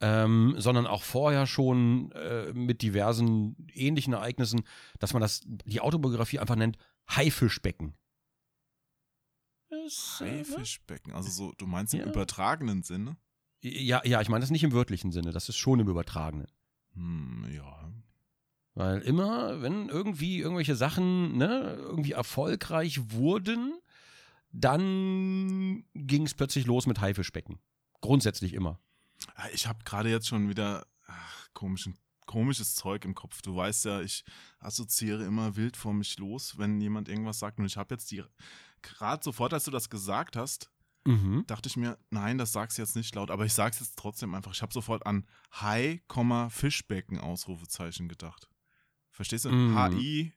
ähm, 0.00 0.54
sondern 0.58 0.86
auch 0.86 1.02
vorher 1.04 1.46
schon 1.46 2.10
äh, 2.12 2.52
mit 2.52 2.82
diversen 2.82 3.56
ähnlichen 3.72 4.12
Ereignissen, 4.12 4.62
dass 4.98 5.12
man 5.12 5.22
das, 5.22 5.42
die 5.46 5.80
Autobiografie 5.80 6.40
einfach 6.40 6.56
nennt 6.56 6.76
Haifischbecken. 7.08 7.94
Das, 9.72 10.20
äh, 10.20 10.38
Haifischbecken. 10.44 11.12
Also 11.14 11.30
so, 11.30 11.52
du 11.56 11.66
meinst 11.66 11.94
im 11.94 12.00
Ja. 12.00 12.06
übertragenen 12.06 12.82
Sinne? 12.82 13.16
Ja, 13.62 14.02
ja, 14.04 14.20
ich 14.20 14.28
meine 14.28 14.42
das 14.42 14.50
nicht 14.50 14.64
im 14.64 14.72
wörtlichen 14.72 15.12
Sinne, 15.12 15.32
das 15.32 15.48
ist 15.48 15.56
schon 15.56 15.80
im 15.80 15.88
übertragenen. 15.88 16.48
Hm, 16.94 17.46
ja. 17.50 17.90
Weil 18.74 19.00
immer, 19.02 19.62
wenn 19.62 19.88
irgendwie 19.88 20.38
irgendwelche 20.40 20.76
Sachen 20.76 21.36
ne, 21.38 21.76
irgendwie 21.78 22.12
erfolgreich 22.12 23.12
wurden, 23.12 23.74
dann 24.50 25.84
ging 25.94 26.24
es 26.26 26.34
plötzlich 26.34 26.66
los 26.66 26.86
mit 26.86 27.00
Haifischbecken. 27.00 27.58
Grundsätzlich 28.00 28.52
immer. 28.54 28.78
Ah, 29.34 29.46
Ich 29.54 29.66
habe 29.66 29.84
gerade 29.84 30.10
jetzt 30.10 30.28
schon 30.28 30.48
wieder 30.48 30.86
ach, 31.06 31.48
komischen, 31.54 31.96
komisches 32.26 32.74
Zeug 32.74 33.04
im 33.04 33.14
Kopf. 33.14 33.40
Du 33.42 33.54
weißt 33.56 33.84
ja, 33.86 34.00
ich 34.00 34.24
assoziiere 34.58 35.24
immer 35.24 35.56
wild 35.56 35.76
vor 35.76 35.94
mich 35.94 36.18
los, 36.18 36.58
wenn 36.58 36.80
jemand 36.80 37.08
irgendwas 37.08 37.38
sagt. 37.38 37.58
Und 37.58 37.66
ich 37.66 37.76
habe 37.76 37.94
jetzt 37.94 38.10
die, 38.10 38.22
gerade 38.82 39.22
sofort, 39.24 39.52
als 39.54 39.64
du 39.64 39.70
das 39.70 39.88
gesagt 39.90 40.36
hast, 40.36 40.70
Mhm. 41.04 41.44
dachte 41.48 41.68
ich 41.68 41.76
mir, 41.76 41.98
nein, 42.10 42.38
das 42.38 42.52
sagst 42.52 42.78
du 42.78 42.82
jetzt 42.82 42.94
nicht 42.94 43.12
laut, 43.16 43.30
aber 43.32 43.44
ich 43.44 43.52
sag's 43.54 43.80
jetzt 43.80 43.98
trotzdem 43.98 44.34
einfach. 44.36 44.52
Ich 44.54 44.62
habe 44.62 44.72
sofort 44.72 45.04
an 45.04 45.26
Hai, 45.52 46.00
Komma, 46.06 46.48
Fischbecken 46.48 47.18
Ausrufezeichen 47.18 48.08
gedacht. 48.08 48.48
Verstehst 49.10 49.44
du? 49.46 49.50
Mm. 49.50 49.76
HI. 49.98 50.32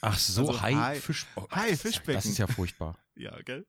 Ach 0.00 0.16
so, 0.16 0.42
Also 0.48 0.60
Hai, 0.62 0.74
Hai- 0.74 1.00
Fisch, 1.00 1.26
oh, 1.34 1.46
Hai, 1.50 1.70
das- 1.70 1.82
Fischbecken. 1.82 2.14
Das 2.14 2.26
ist 2.26 2.38
ja 2.38 2.46
furchtbar. 2.46 2.96
Ja, 3.16 3.36
gell? 3.42 3.64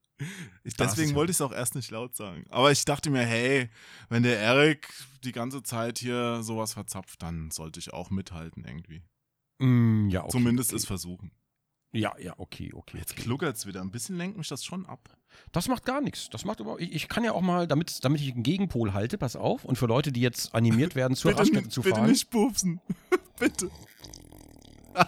Ich, 0.63 0.73
deswegen 0.75 1.13
wollte 1.13 1.29
ich 1.29 1.37
es 1.37 1.41
auch 1.41 1.51
erst 1.51 1.75
nicht 1.75 1.91
laut 1.91 2.15
sagen. 2.15 2.45
Aber 2.49 2.71
ich 2.71 2.83
dachte 2.85 3.11
mir, 3.11 3.23
hey, 3.25 3.69
wenn 4.09 4.23
der 4.23 4.39
Erik 4.39 4.91
die 5.23 5.31
ganze 5.31 5.61
Zeit 5.61 5.99
hier 5.99 6.41
sowas 6.41 6.73
verzapft, 6.73 7.21
dann 7.21 7.51
sollte 7.51 7.79
ich 7.79 7.93
auch 7.93 8.09
mithalten 8.09 8.63
irgendwie. 8.65 9.03
Mm, 9.59 10.09
ja, 10.09 10.21
okay, 10.21 10.31
Zumindest 10.31 10.71
okay. 10.71 10.77
es 10.77 10.85
versuchen. 10.87 11.31
Ja, 11.95 12.13
ja, 12.19 12.33
okay, 12.37 12.73
okay. 12.73 12.97
Jetzt 12.97 13.13
okay. 13.13 13.21
kluckert's 13.21 13.65
wieder. 13.65 13.79
Ein 13.79 13.89
bisschen 13.89 14.17
lenkt 14.17 14.37
mich 14.37 14.49
das 14.49 14.65
schon 14.65 14.85
ab. 14.85 14.99
Das 15.53 15.69
macht 15.69 15.85
gar 15.85 16.01
nichts. 16.01 16.29
Das 16.29 16.43
macht 16.43 16.59
aber. 16.59 16.77
Ich, 16.79 16.91
ich 16.91 17.07
kann 17.07 17.23
ja 17.23 17.31
auch 17.31 17.41
mal, 17.41 17.67
damit, 17.67 18.03
damit 18.03 18.19
ich 18.19 18.33
einen 18.33 18.43
Gegenpol 18.43 18.93
halte, 18.93 19.17
pass 19.17 19.37
auf. 19.37 19.63
Und 19.63 19.77
für 19.77 19.85
Leute, 19.85 20.11
die 20.11 20.19
jetzt 20.19 20.53
animiert 20.53 20.95
werden, 20.95 21.15
zur 21.15 21.31
bitte 21.31 21.41
Raststätte 21.41 21.69
zu 21.69 21.81
bitte 21.81 21.95
fahren. 21.95 22.09
nicht 22.09 22.29
pupsen. 22.29 22.81
bitte. 23.39 23.71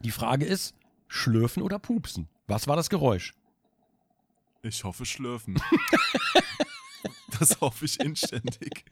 Die 0.00 0.10
Frage 0.10 0.44
ist: 0.44 0.74
Schlürfen 1.08 1.62
oder 1.62 1.78
pupsen? 1.78 2.28
Was 2.46 2.68
war 2.68 2.76
das 2.76 2.90
Geräusch? 2.90 3.32
Ich 4.62 4.84
hoffe, 4.84 5.06
schlürfen. 5.06 5.58
das 7.38 7.60
hoffe 7.60 7.86
ich 7.86 7.98
inständig. 8.00 8.84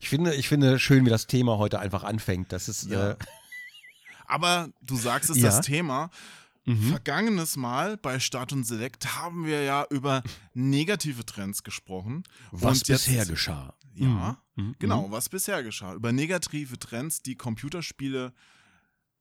Ich 0.00 0.08
finde, 0.10 0.34
ich 0.34 0.48
finde 0.48 0.78
schön, 0.78 1.06
wie 1.06 1.10
das 1.10 1.26
Thema 1.26 1.56
heute 1.58 1.78
einfach 1.80 2.04
anfängt. 2.04 2.52
Das 2.52 2.68
ist. 2.68 2.90
Ja. 2.90 3.12
Äh, 3.12 3.16
Aber 4.32 4.70
du 4.80 4.96
sagst 4.96 5.28
es, 5.30 5.36
Ja. 5.38 5.44
das 5.50 5.60
Thema. 5.60 6.10
mhm. 6.64 6.90
Vergangenes 6.90 7.56
Mal 7.56 7.96
bei 7.96 8.18
Start 8.20 8.52
und 8.52 8.64
Select 8.64 9.16
haben 9.16 9.44
wir 9.46 9.62
ja 9.64 9.84
über 9.90 10.22
negative 10.54 11.26
Trends 11.26 11.62
gesprochen. 11.64 12.22
Was 12.52 12.78
Und 12.82 12.88
jetzt- 12.88 13.06
bisher 13.06 13.26
geschah. 13.26 13.74
Ja, 13.94 14.38
Mhm. 14.54 14.76
genau, 14.78 15.10
was 15.10 15.28
bisher 15.28 15.62
geschah. 15.62 15.92
Über 15.94 16.12
negative 16.12 16.78
Trends, 16.78 17.20
die 17.20 17.34
Computerspiele 17.34 18.32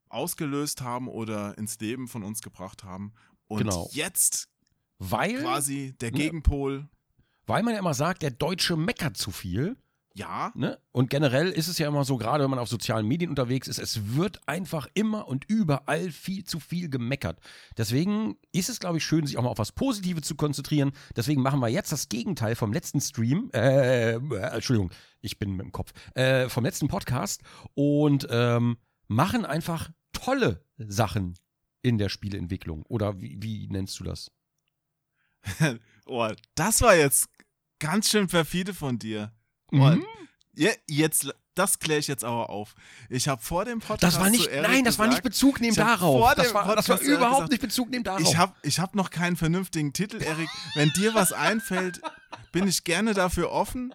ausgelöst 0.09 0.81
haben 0.81 1.07
oder 1.07 1.57
ins 1.57 1.79
Leben 1.79 2.07
von 2.07 2.23
uns 2.23 2.41
gebracht 2.41 2.83
haben. 2.83 3.11
Und 3.47 3.59
Genau. 3.59 3.89
jetzt 3.93 4.47
Weil, 4.99 5.41
quasi 5.41 5.93
der 5.99 6.11
ne? 6.11 6.17
Gegenpol, 6.19 6.87
weil 7.47 7.63
man 7.63 7.73
ja 7.73 7.79
immer 7.79 7.93
sagt, 7.95 8.21
der 8.21 8.31
Deutsche 8.31 8.77
meckert 8.77 9.17
zu 9.17 9.31
viel. 9.31 9.75
Ja, 10.13 10.51
Ne? 10.55 10.77
Und 10.91 11.09
generell 11.09 11.49
ist 11.49 11.67
es 11.67 11.77
ja 11.77 11.87
immer 11.87 12.03
so, 12.03 12.17
gerade 12.17 12.43
wenn 12.43 12.49
man 12.49 12.59
auf 12.59 12.67
sozialen 12.67 13.07
Medien 13.07 13.29
unterwegs 13.29 13.67
ist, 13.67 13.79
es 13.79 14.15
wird 14.15 14.45
einfach 14.47 14.87
immer 14.93 15.27
und 15.27 15.45
überall 15.45 16.11
viel 16.11 16.43
zu 16.43 16.59
viel 16.59 16.89
gemeckert. 16.89 17.39
Deswegen 17.77 18.37
ist 18.51 18.69
es, 18.69 18.79
glaube 18.79 18.97
ich, 18.97 19.05
schön, 19.05 19.25
sich 19.25 19.37
auch 19.37 19.43
mal 19.43 19.49
auf 19.49 19.57
was 19.57 19.71
Positives 19.71 20.23
zu 20.23 20.35
konzentrieren. 20.35 20.91
Deswegen 21.15 21.41
machen 21.41 21.59
wir 21.61 21.69
jetzt 21.69 21.91
das 21.91 22.09
Gegenteil 22.09 22.55
vom 22.55 22.73
letzten 22.73 22.99
Stream. 22.99 23.49
Äh, 23.53 24.15
äh, 24.15 24.19
Entschuldigung, 24.53 24.91
ich 25.21 25.39
bin 25.39 25.55
mit 25.55 25.65
dem 25.65 25.71
Kopf. 25.71 25.93
Äh, 26.13 26.49
vom 26.49 26.65
letzten 26.65 26.87
Podcast 26.89 27.41
und 27.73 28.27
ähm, 28.29 28.77
machen 29.07 29.45
einfach 29.45 29.91
tolle 30.11 30.65
Sachen 30.77 31.35
in 31.81 31.97
der 31.97 32.09
Spieleentwicklung. 32.09 32.83
Oder 32.87 33.21
wie, 33.21 33.37
wie 33.41 33.67
nennst 33.67 33.99
du 33.99 34.03
das? 34.03 34.31
oh, 36.05 36.29
das 36.55 36.81
war 36.81 36.95
jetzt 36.95 37.29
ganz 37.79 38.09
schön 38.09 38.27
perfide 38.27 38.73
von 38.73 38.99
dir. 38.99 39.31
Mhm. 39.71 40.05
ja, 40.55 40.71
jetzt, 40.87 41.33
das 41.55 41.79
kläre 41.79 41.99
ich 41.99 42.07
jetzt 42.07 42.23
aber 42.23 42.49
auf. 42.49 42.75
Ich 43.09 43.27
habe 43.27 43.41
vor 43.41 43.65
dem 43.65 43.79
Podcast 43.79 44.03
Das 44.15 44.19
war 44.21 44.29
nicht, 44.29 44.49
nein, 44.53 44.83
das 44.83 44.99
war 44.99 45.07
nicht 45.07 45.23
gesagt, 45.23 45.23
Bezug 45.23 45.61
nehmen 45.61 45.75
darauf. 45.75 46.33
Das 46.35 46.53
war, 46.53 46.75
das 46.75 46.87
war 46.89 46.99
überhaupt 47.01 47.33
gesagt, 47.35 47.51
nicht 47.51 47.61
Bezug 47.61 47.89
nehmen 47.89 48.03
darauf. 48.03 48.21
Ich 48.21 48.37
habe 48.37 48.53
ich 48.63 48.79
hab 48.79 48.95
noch 48.95 49.09
keinen 49.09 49.35
vernünftigen 49.35 49.93
Titel, 49.93 50.21
Erik. 50.21 50.49
Wenn 50.75 50.89
dir 50.89 51.13
was 51.13 51.33
einfällt, 51.33 52.01
bin 52.51 52.67
ich 52.67 52.83
gerne 52.83 53.13
dafür 53.13 53.51
offen. 53.51 53.93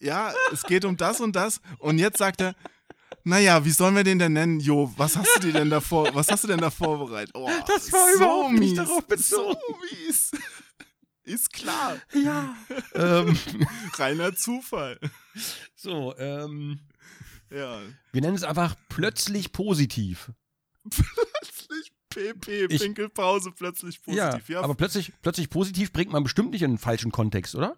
Ja, 0.00 0.32
es 0.52 0.62
geht 0.62 0.84
um 0.84 0.96
das 0.96 1.20
und 1.20 1.34
das. 1.34 1.60
Und 1.78 1.98
jetzt 1.98 2.18
sagt 2.18 2.40
er, 2.40 2.54
naja, 3.24 3.64
wie 3.64 3.70
sollen 3.70 3.96
wir 3.96 4.04
den 4.04 4.18
denn 4.18 4.32
nennen? 4.32 4.60
Jo, 4.60 4.92
was 4.96 5.16
hast 5.16 5.28
du 5.36 5.40
dir 5.40 5.52
denn 5.52 5.70
davor, 5.70 6.14
was 6.14 6.28
hast 6.30 6.44
du 6.44 6.48
denn 6.48 6.60
da 6.60 6.70
vorbereitet? 6.70 7.34
Oh, 7.34 7.50
Das 7.66 7.92
war 7.92 8.14
überhaupt 8.14 8.52
nicht 8.52 8.78
darauf 8.78 9.00
So 9.00 9.06
bezogen. 9.06 9.58
mies. 10.06 10.30
Ist 11.28 11.52
klar. 11.52 11.98
Ja. 12.14 12.56
ähm, 12.94 13.38
Reiner 13.94 14.34
Zufall. 14.34 14.98
so, 15.76 16.16
ähm, 16.18 16.80
Ja. 17.50 17.80
wir 18.12 18.20
nennen 18.20 18.34
es 18.36 18.44
einfach 18.44 18.74
plötzlich 18.88 19.52
positiv. 19.52 20.32
Plötzlich 20.90 21.92
PP, 22.08 22.64
Ich- 22.70 22.80
Pinkelpause, 22.80 23.52
plötzlich 23.52 24.02
positiv. 24.02 24.48
ja, 24.48 24.60
aber 24.62 24.74
plötzlich, 24.74 25.12
plötzlich 25.22 25.50
positiv 25.50 25.92
bringt 25.92 26.10
man 26.10 26.22
bestimmt 26.22 26.50
nicht 26.50 26.62
in 26.62 26.70
einen 26.70 26.78
falschen 26.78 27.12
Kontext, 27.12 27.54
oder? 27.54 27.76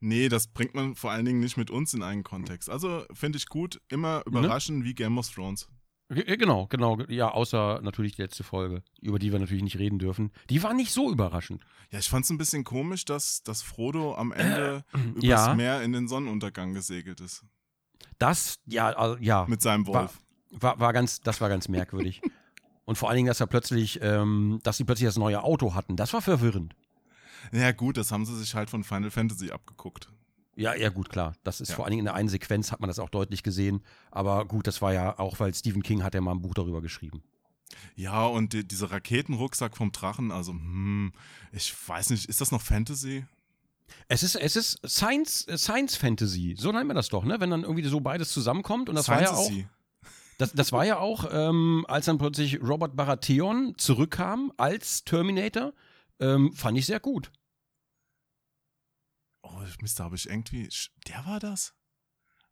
Nee, 0.00 0.28
das 0.28 0.46
bringt 0.48 0.74
man 0.74 0.94
vor 0.94 1.10
allen 1.10 1.24
Dingen 1.24 1.40
nicht 1.40 1.56
mit 1.56 1.70
uns 1.70 1.94
in 1.94 2.02
einen 2.02 2.22
Kontext. 2.22 2.68
Also 2.68 3.06
finde 3.14 3.38
ich 3.38 3.46
gut, 3.48 3.80
immer 3.88 4.22
überraschen 4.26 4.84
wie 4.84 4.92
Game 4.94 5.16
of 5.16 5.30
Thrones. 5.30 5.68
Genau, 6.08 6.66
genau. 6.68 7.00
Ja, 7.08 7.30
außer 7.30 7.80
natürlich 7.82 8.14
die 8.14 8.22
letzte 8.22 8.44
Folge, 8.44 8.82
über 9.00 9.18
die 9.18 9.32
wir 9.32 9.40
natürlich 9.40 9.64
nicht 9.64 9.78
reden 9.78 9.98
dürfen. 9.98 10.30
Die 10.50 10.62
war 10.62 10.72
nicht 10.72 10.92
so 10.92 11.10
überraschend. 11.10 11.64
Ja, 11.90 11.98
ich 11.98 12.08
fand 12.08 12.24
es 12.24 12.30
ein 12.30 12.38
bisschen 12.38 12.62
komisch, 12.62 13.04
dass, 13.04 13.42
dass 13.42 13.62
Frodo 13.62 14.14
am 14.14 14.30
Ende 14.32 14.84
übers 15.14 15.24
ja. 15.24 15.54
Meer 15.54 15.82
in 15.82 15.92
den 15.92 16.06
Sonnenuntergang 16.06 16.74
gesegelt 16.74 17.20
ist. 17.20 17.44
Das, 18.18 18.60
ja, 18.66 18.90
also, 18.90 19.16
ja, 19.20 19.46
Mit 19.48 19.62
seinem 19.62 19.86
Wolf. 19.86 20.18
war, 20.50 20.78
war 20.78 20.92
ganz, 20.92 21.20
das 21.20 21.40
war 21.40 21.48
ganz 21.48 21.68
merkwürdig. 21.68 22.22
Und 22.84 22.96
vor 22.96 23.08
allen 23.08 23.16
Dingen, 23.16 23.26
dass 23.26 23.40
er 23.40 23.48
plötzlich, 23.48 23.98
ähm, 24.00 24.60
dass 24.62 24.76
sie 24.76 24.84
plötzlich 24.84 25.08
das 25.08 25.18
neue 25.18 25.42
Auto 25.42 25.74
hatten, 25.74 25.96
das 25.96 26.12
war 26.12 26.22
verwirrend. 26.22 26.74
Ja, 27.52 27.72
gut, 27.72 27.96
das 27.96 28.12
haben 28.12 28.24
sie 28.24 28.36
sich 28.36 28.54
halt 28.54 28.70
von 28.70 28.84
Final 28.84 29.10
Fantasy 29.10 29.50
abgeguckt. 29.50 30.08
Ja, 30.56 30.74
ja, 30.74 30.88
gut, 30.88 31.10
klar. 31.10 31.34
Das 31.44 31.60
ist 31.60 31.68
Ja. 31.68 31.76
vor 31.76 31.84
allen 31.84 31.90
Dingen 31.92 32.00
in 32.00 32.04
der 32.06 32.14
einen 32.14 32.28
Sequenz 32.30 32.72
hat 32.72 32.80
man 32.80 32.88
das 32.88 32.98
auch 32.98 33.10
deutlich 33.10 33.42
gesehen. 33.42 33.82
Aber 34.10 34.46
gut, 34.46 34.66
das 34.66 34.80
war 34.82 34.92
ja 34.92 35.18
auch, 35.18 35.38
weil 35.38 35.54
Stephen 35.54 35.82
King 35.82 36.02
hat 36.02 36.14
ja 36.14 36.20
mal 36.20 36.32
ein 36.32 36.40
Buch 36.40 36.54
darüber 36.54 36.80
geschrieben. 36.80 37.22
Ja, 37.94 38.24
und 38.26 38.52
die, 38.52 38.66
dieser 38.66 38.90
Raketenrucksack 38.90 39.76
vom 39.76 39.92
Drachen, 39.92 40.32
also, 40.32 40.52
hm, 40.52 41.12
ich 41.52 41.74
weiß 41.88 42.10
nicht, 42.10 42.26
ist 42.26 42.40
das 42.40 42.52
noch 42.52 42.62
Fantasy? 42.62 43.26
Es 44.08 44.22
ist, 44.22 44.34
es 44.36 44.56
ist 44.56 44.80
Science, 44.88 45.46
Science 45.56 45.96
Fantasy, 45.96 46.54
so 46.58 46.72
nennt 46.72 46.86
man 46.86 46.96
das 46.96 47.08
doch, 47.08 47.24
ne? 47.24 47.38
Wenn 47.38 47.50
dann 47.50 47.62
irgendwie 47.62 47.84
so 47.84 48.00
beides 48.00 48.32
zusammenkommt. 48.32 48.88
Und 48.88 48.94
das 48.96 49.08
war 49.08 49.20
ja 49.20 49.30
auch, 49.32 49.50
das, 50.38 50.52
das 50.52 50.72
war 50.72 50.84
ja 50.84 50.98
auch, 50.98 51.26
ähm, 51.30 51.84
als 51.88 52.06
dann 52.06 52.18
plötzlich 52.18 52.60
Robert 52.62 52.96
Baratheon 52.96 53.74
zurückkam 53.76 54.52
als 54.56 55.04
Terminator, 55.04 55.72
ähm, 56.20 56.52
fand 56.52 56.78
ich 56.78 56.86
sehr 56.86 57.00
gut. 57.00 57.30
Mist, 59.80 59.98
da 60.00 60.04
habe 60.04 60.16
ich 60.16 60.28
irgendwie. 60.28 60.68
Der 61.08 61.24
war 61.26 61.40
das? 61.40 61.74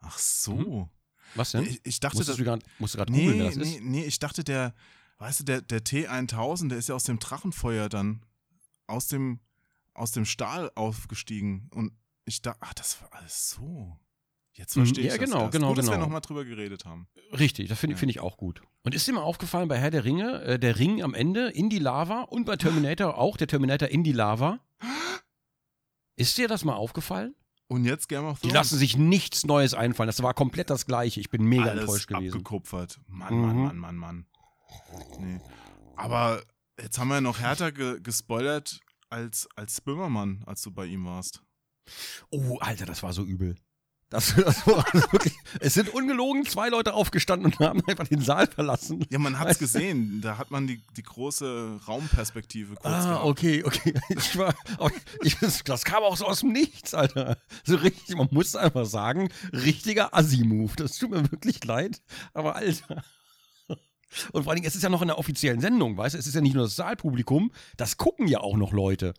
Ach 0.00 0.18
so. 0.18 0.90
Was 1.34 1.52
denn? 1.52 1.64
Ich, 1.64 1.80
ich 1.84 2.00
dachte, 2.00 2.18
Musstest 2.18 2.38
das, 2.38 2.44
du 2.44 2.44
grad, 2.44 2.62
musst 2.78 2.94
du 2.94 2.98
gerade 2.98 3.12
nee, 3.12 3.26
googeln, 3.26 3.58
nee, 3.58 3.74
ist? 3.74 3.80
nee, 3.82 4.04
ich 4.04 4.18
dachte, 4.18 4.44
der, 4.44 4.74
weißt 5.18 5.40
du, 5.40 5.44
der, 5.44 5.62
der 5.62 5.80
T1000, 5.84 6.68
der 6.68 6.78
ist 6.78 6.88
ja 6.88 6.94
aus 6.94 7.04
dem 7.04 7.18
Drachenfeuer 7.18 7.88
dann 7.88 8.24
aus 8.86 9.08
dem, 9.08 9.40
aus 9.94 10.12
dem 10.12 10.24
Stahl 10.26 10.70
aufgestiegen. 10.74 11.68
Und 11.72 11.92
ich 12.24 12.42
dachte, 12.42 12.58
ach, 12.62 12.74
das 12.74 13.00
war 13.00 13.12
alles 13.14 13.50
so. 13.50 13.98
Jetzt 14.52 14.76
Mhm, 14.76 14.82
verstehe 14.82 15.06
ja, 15.06 15.14
ich 15.14 15.18
das 15.20 15.28
genau, 15.30 15.50
genau, 15.50 15.68
Gut, 15.70 15.78
dass 15.78 15.86
wir 15.86 15.92
genau. 15.94 16.04
nochmal 16.04 16.20
drüber 16.20 16.44
geredet 16.44 16.84
haben. 16.84 17.08
Richtig, 17.32 17.68
das 17.68 17.78
finde 17.80 17.94
Ja. 17.94 17.98
find 17.98 18.10
ich 18.10 18.20
auch 18.20 18.36
gut. 18.36 18.62
Und 18.84 18.94
ist 18.94 19.06
dir 19.08 19.12
mal 19.12 19.22
aufgefallen 19.22 19.66
bei 19.66 19.78
Herr 19.78 19.90
der 19.90 20.04
Ringe, 20.04 20.42
äh, 20.42 20.58
der 20.60 20.78
Ring 20.78 21.02
am 21.02 21.14
Ende 21.14 21.48
in 21.48 21.70
die 21.70 21.80
Lava 21.80 22.20
und 22.22 22.44
bei 22.44 22.56
Terminator 22.56 23.18
auch 23.18 23.36
der 23.36 23.48
Terminator 23.48 23.88
in 23.88 24.04
die 24.04 24.12
Lava? 24.12 24.60
Ist 26.16 26.36
dir 26.38 26.48
das 26.48 26.64
mal 26.64 26.74
aufgefallen? 26.74 27.34
Und 27.66 27.84
jetzt 27.84 28.08
Game 28.08 28.24
of 28.24 28.38
Die 28.40 28.48
Thrones. 28.48 28.54
lassen 28.54 28.78
sich 28.78 28.96
nichts 28.96 29.44
Neues 29.46 29.74
einfallen. 29.74 30.06
Das 30.06 30.22
war 30.22 30.34
komplett 30.34 30.70
das 30.70 30.86
Gleiche. 30.86 31.18
Ich 31.20 31.30
bin 31.30 31.42
mega 31.44 31.64
alles 31.64 31.80
enttäuscht 31.84 32.08
gewesen. 32.08 32.32
abgekupfert. 32.34 33.00
Mann, 33.06 33.34
Mhm. 33.34 33.40
Mann, 33.42 33.56
Mann, 33.56 33.76
Mann, 33.78 33.96
Mann. 33.96 34.26
Nee. 35.18 35.40
Aber 35.96 36.42
jetzt 36.80 36.98
haben 36.98 37.08
wir 37.08 37.20
noch 37.20 37.40
härter 37.40 37.72
ge 37.72 38.00
gespoilert 38.00 38.80
als, 39.10 39.48
als 39.56 39.80
Böhmermann, 39.80 40.42
als 40.46 40.62
du 40.62 40.70
bei 40.72 40.86
ihm 40.86 41.04
warst. 41.04 41.42
Oh, 42.30 42.58
Alter, 42.58 42.86
das 42.86 43.02
war 43.02 43.12
so 43.12 43.24
übel. 43.24 43.56
Das, 44.14 44.32
das 44.36 44.64
war 44.64 44.84
wirklich. 45.10 45.34
Es 45.58 45.74
sind 45.74 45.88
ungelogen 45.88 46.46
zwei 46.46 46.68
Leute 46.68 46.94
aufgestanden 46.94 47.52
und 47.52 47.58
haben 47.58 47.82
einfach 47.88 48.06
den 48.06 48.20
Saal 48.20 48.46
verlassen. 48.46 49.04
Ja, 49.10 49.18
man 49.18 49.40
hat's 49.40 49.58
gesehen. 49.58 50.20
Da 50.20 50.38
hat 50.38 50.52
man 50.52 50.68
die, 50.68 50.80
die 50.96 51.02
große 51.02 51.80
Raumperspektive 51.88 52.76
kurz 52.76 52.86
Ah, 52.86 53.00
gehabt. 53.08 53.24
okay, 53.24 53.64
okay. 53.64 53.94
Ich 54.10 54.38
war, 54.38 54.54
ich, 55.22 55.36
das 55.64 55.84
kam 55.84 56.04
auch 56.04 56.16
so 56.16 56.26
aus 56.26 56.40
dem 56.40 56.52
Nichts, 56.52 56.94
Alter. 56.94 57.38
So 57.64 57.74
richtig, 57.74 58.16
man 58.16 58.28
muss 58.30 58.54
einfach 58.54 58.86
sagen, 58.86 59.30
richtiger 59.52 60.14
Assi-Move. 60.14 60.74
Das 60.76 60.96
tut 60.98 61.10
mir 61.10 61.28
wirklich 61.32 61.64
leid, 61.64 62.00
aber 62.34 62.54
Alter. 62.54 63.02
Und 64.30 64.44
vor 64.44 64.52
allen 64.52 64.58
Dingen, 64.58 64.68
es 64.68 64.76
ist 64.76 64.82
ja 64.82 64.90
noch 64.90 65.02
in 65.02 65.08
der 65.08 65.18
offiziellen 65.18 65.60
Sendung, 65.60 65.96
weißt 65.96 66.14
du? 66.14 66.18
Es 66.20 66.28
ist 66.28 66.34
ja 66.36 66.40
nicht 66.40 66.54
nur 66.54 66.64
das 66.64 66.76
Saalpublikum, 66.76 67.50
das 67.76 67.96
gucken 67.96 68.28
ja 68.28 68.38
auch 68.38 68.56
noch 68.56 68.72
Leute. 68.72 69.12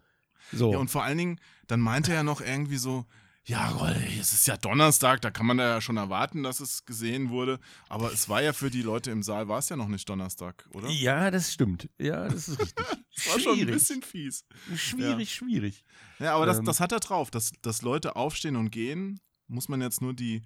So. 0.53 0.71
Ja, 0.71 0.77
und 0.77 0.89
vor 0.89 1.03
allen 1.03 1.17
Dingen, 1.17 1.39
dann 1.67 1.81
meinte 1.81 2.13
er 2.13 2.23
noch 2.23 2.39
irgendwie 2.39 2.77
so, 2.77 3.05
ja, 3.45 3.91
es 4.19 4.33
ist 4.33 4.47
ja 4.47 4.57
Donnerstag, 4.57 5.21
da 5.21 5.29
kann 5.29 5.45
man 5.45 5.59
ja 5.59 5.79
schon 5.79 5.97
erwarten, 5.97 6.41
dass 6.43 6.59
es 6.59 6.85
gesehen 6.85 7.29
wurde. 7.29 7.59
Aber 7.89 8.11
es 8.11 8.27
war 8.27 8.41
ja 8.41 8.53
für 8.53 8.69
die 8.71 8.81
Leute 8.81 9.11
im 9.11 9.21
Saal, 9.23 9.47
war 9.47 9.59
es 9.59 9.69
ja 9.69 9.75
noch 9.75 9.87
nicht 9.87 10.09
Donnerstag, 10.09 10.67
oder? 10.73 10.89
ja, 10.89 11.29
das 11.29 11.53
stimmt. 11.53 11.87
Ja, 11.99 12.27
das 12.27 12.47
ist 12.49 12.59
richtig. 12.59 12.85
Das 13.15 13.29
war 13.31 13.39
schon 13.39 13.59
ein 13.59 13.65
bisschen 13.67 14.01
fies. 14.01 14.43
schwierig, 14.75 15.33
schwierig. 15.33 15.85
Ja, 16.19 16.35
aber 16.35 16.45
das, 16.45 16.57
Ähm. 16.57 16.65
das 16.65 16.81
hat 16.81 16.91
er 16.91 16.99
drauf, 16.99 17.31
dass, 17.31 17.53
dass 17.61 17.81
Leute 17.81 18.17
aufstehen 18.17 18.57
und 18.57 18.71
gehen. 18.71 19.21
Muss 19.47 19.69
man 19.69 19.79
jetzt 19.81 20.01
nur 20.01 20.13
die 20.13 20.41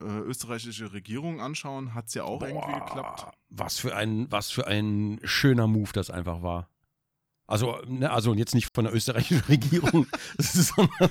äh, 0.00 0.04
österreichische 0.06 0.94
Regierung 0.94 1.42
anschauen, 1.42 1.92
hat 1.92 2.06
es 2.06 2.14
ja 2.14 2.24
auch 2.24 2.40
irgendwie 2.42 2.66
Boah, 2.70 2.84
geklappt. 2.86 3.36
Was 3.50 3.78
für 3.78 3.94
ein, 3.94 4.30
was 4.32 4.50
für 4.50 4.66
ein 4.66 5.20
schöner 5.24 5.66
Move 5.66 5.90
das 5.92 6.08
einfach 6.08 6.40
war. 6.40 6.70
Also, 7.46 7.78
ne, 7.86 8.10
also 8.10 8.34
jetzt 8.34 8.54
nicht 8.54 8.74
von 8.74 8.84
der 8.84 8.94
österreichischen 8.94 9.40
Regierung, 9.48 10.06
sondern, 10.38 11.10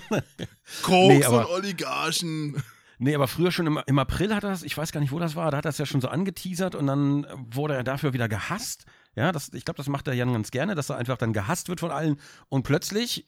Koks 0.81 1.07
Nee, 1.07 1.23
aber- 1.23 1.47
und 1.49 1.55
Oligarchen. 1.55 2.63
nee, 2.97 3.13
aber 3.13 3.27
früher 3.27 3.51
schon 3.51 3.67
im, 3.67 3.79
im 3.85 3.99
April 3.99 4.33
hat 4.33 4.43
er 4.43 4.49
das, 4.49 4.63
ich 4.63 4.75
weiß 4.75 4.91
gar 4.91 4.99
nicht, 5.01 5.11
wo 5.11 5.19
das 5.19 5.35
war, 5.35 5.51
da 5.51 5.57
hat 5.57 5.65
er 5.65 5.69
es 5.69 5.77
ja 5.77 5.85
schon 5.85 6.01
so 6.01 6.07
angeteasert 6.07 6.73
und 6.75 6.87
dann 6.87 7.27
wurde 7.53 7.75
er 7.75 7.83
dafür 7.83 8.13
wieder 8.13 8.27
gehasst. 8.27 8.85
Ja, 9.15 9.31
das, 9.31 9.53
ich 9.53 9.63
glaube, 9.63 9.77
das 9.77 9.87
macht 9.89 10.07
er 10.07 10.15
Jan 10.15 10.33
ganz 10.33 10.49
gerne, 10.49 10.73
dass 10.73 10.89
er 10.89 10.97
einfach 10.97 11.17
dann 11.17 11.33
gehasst 11.33 11.69
wird 11.69 11.79
von 11.79 11.91
allen 11.91 12.19
und 12.49 12.63
plötzlich 12.63 13.27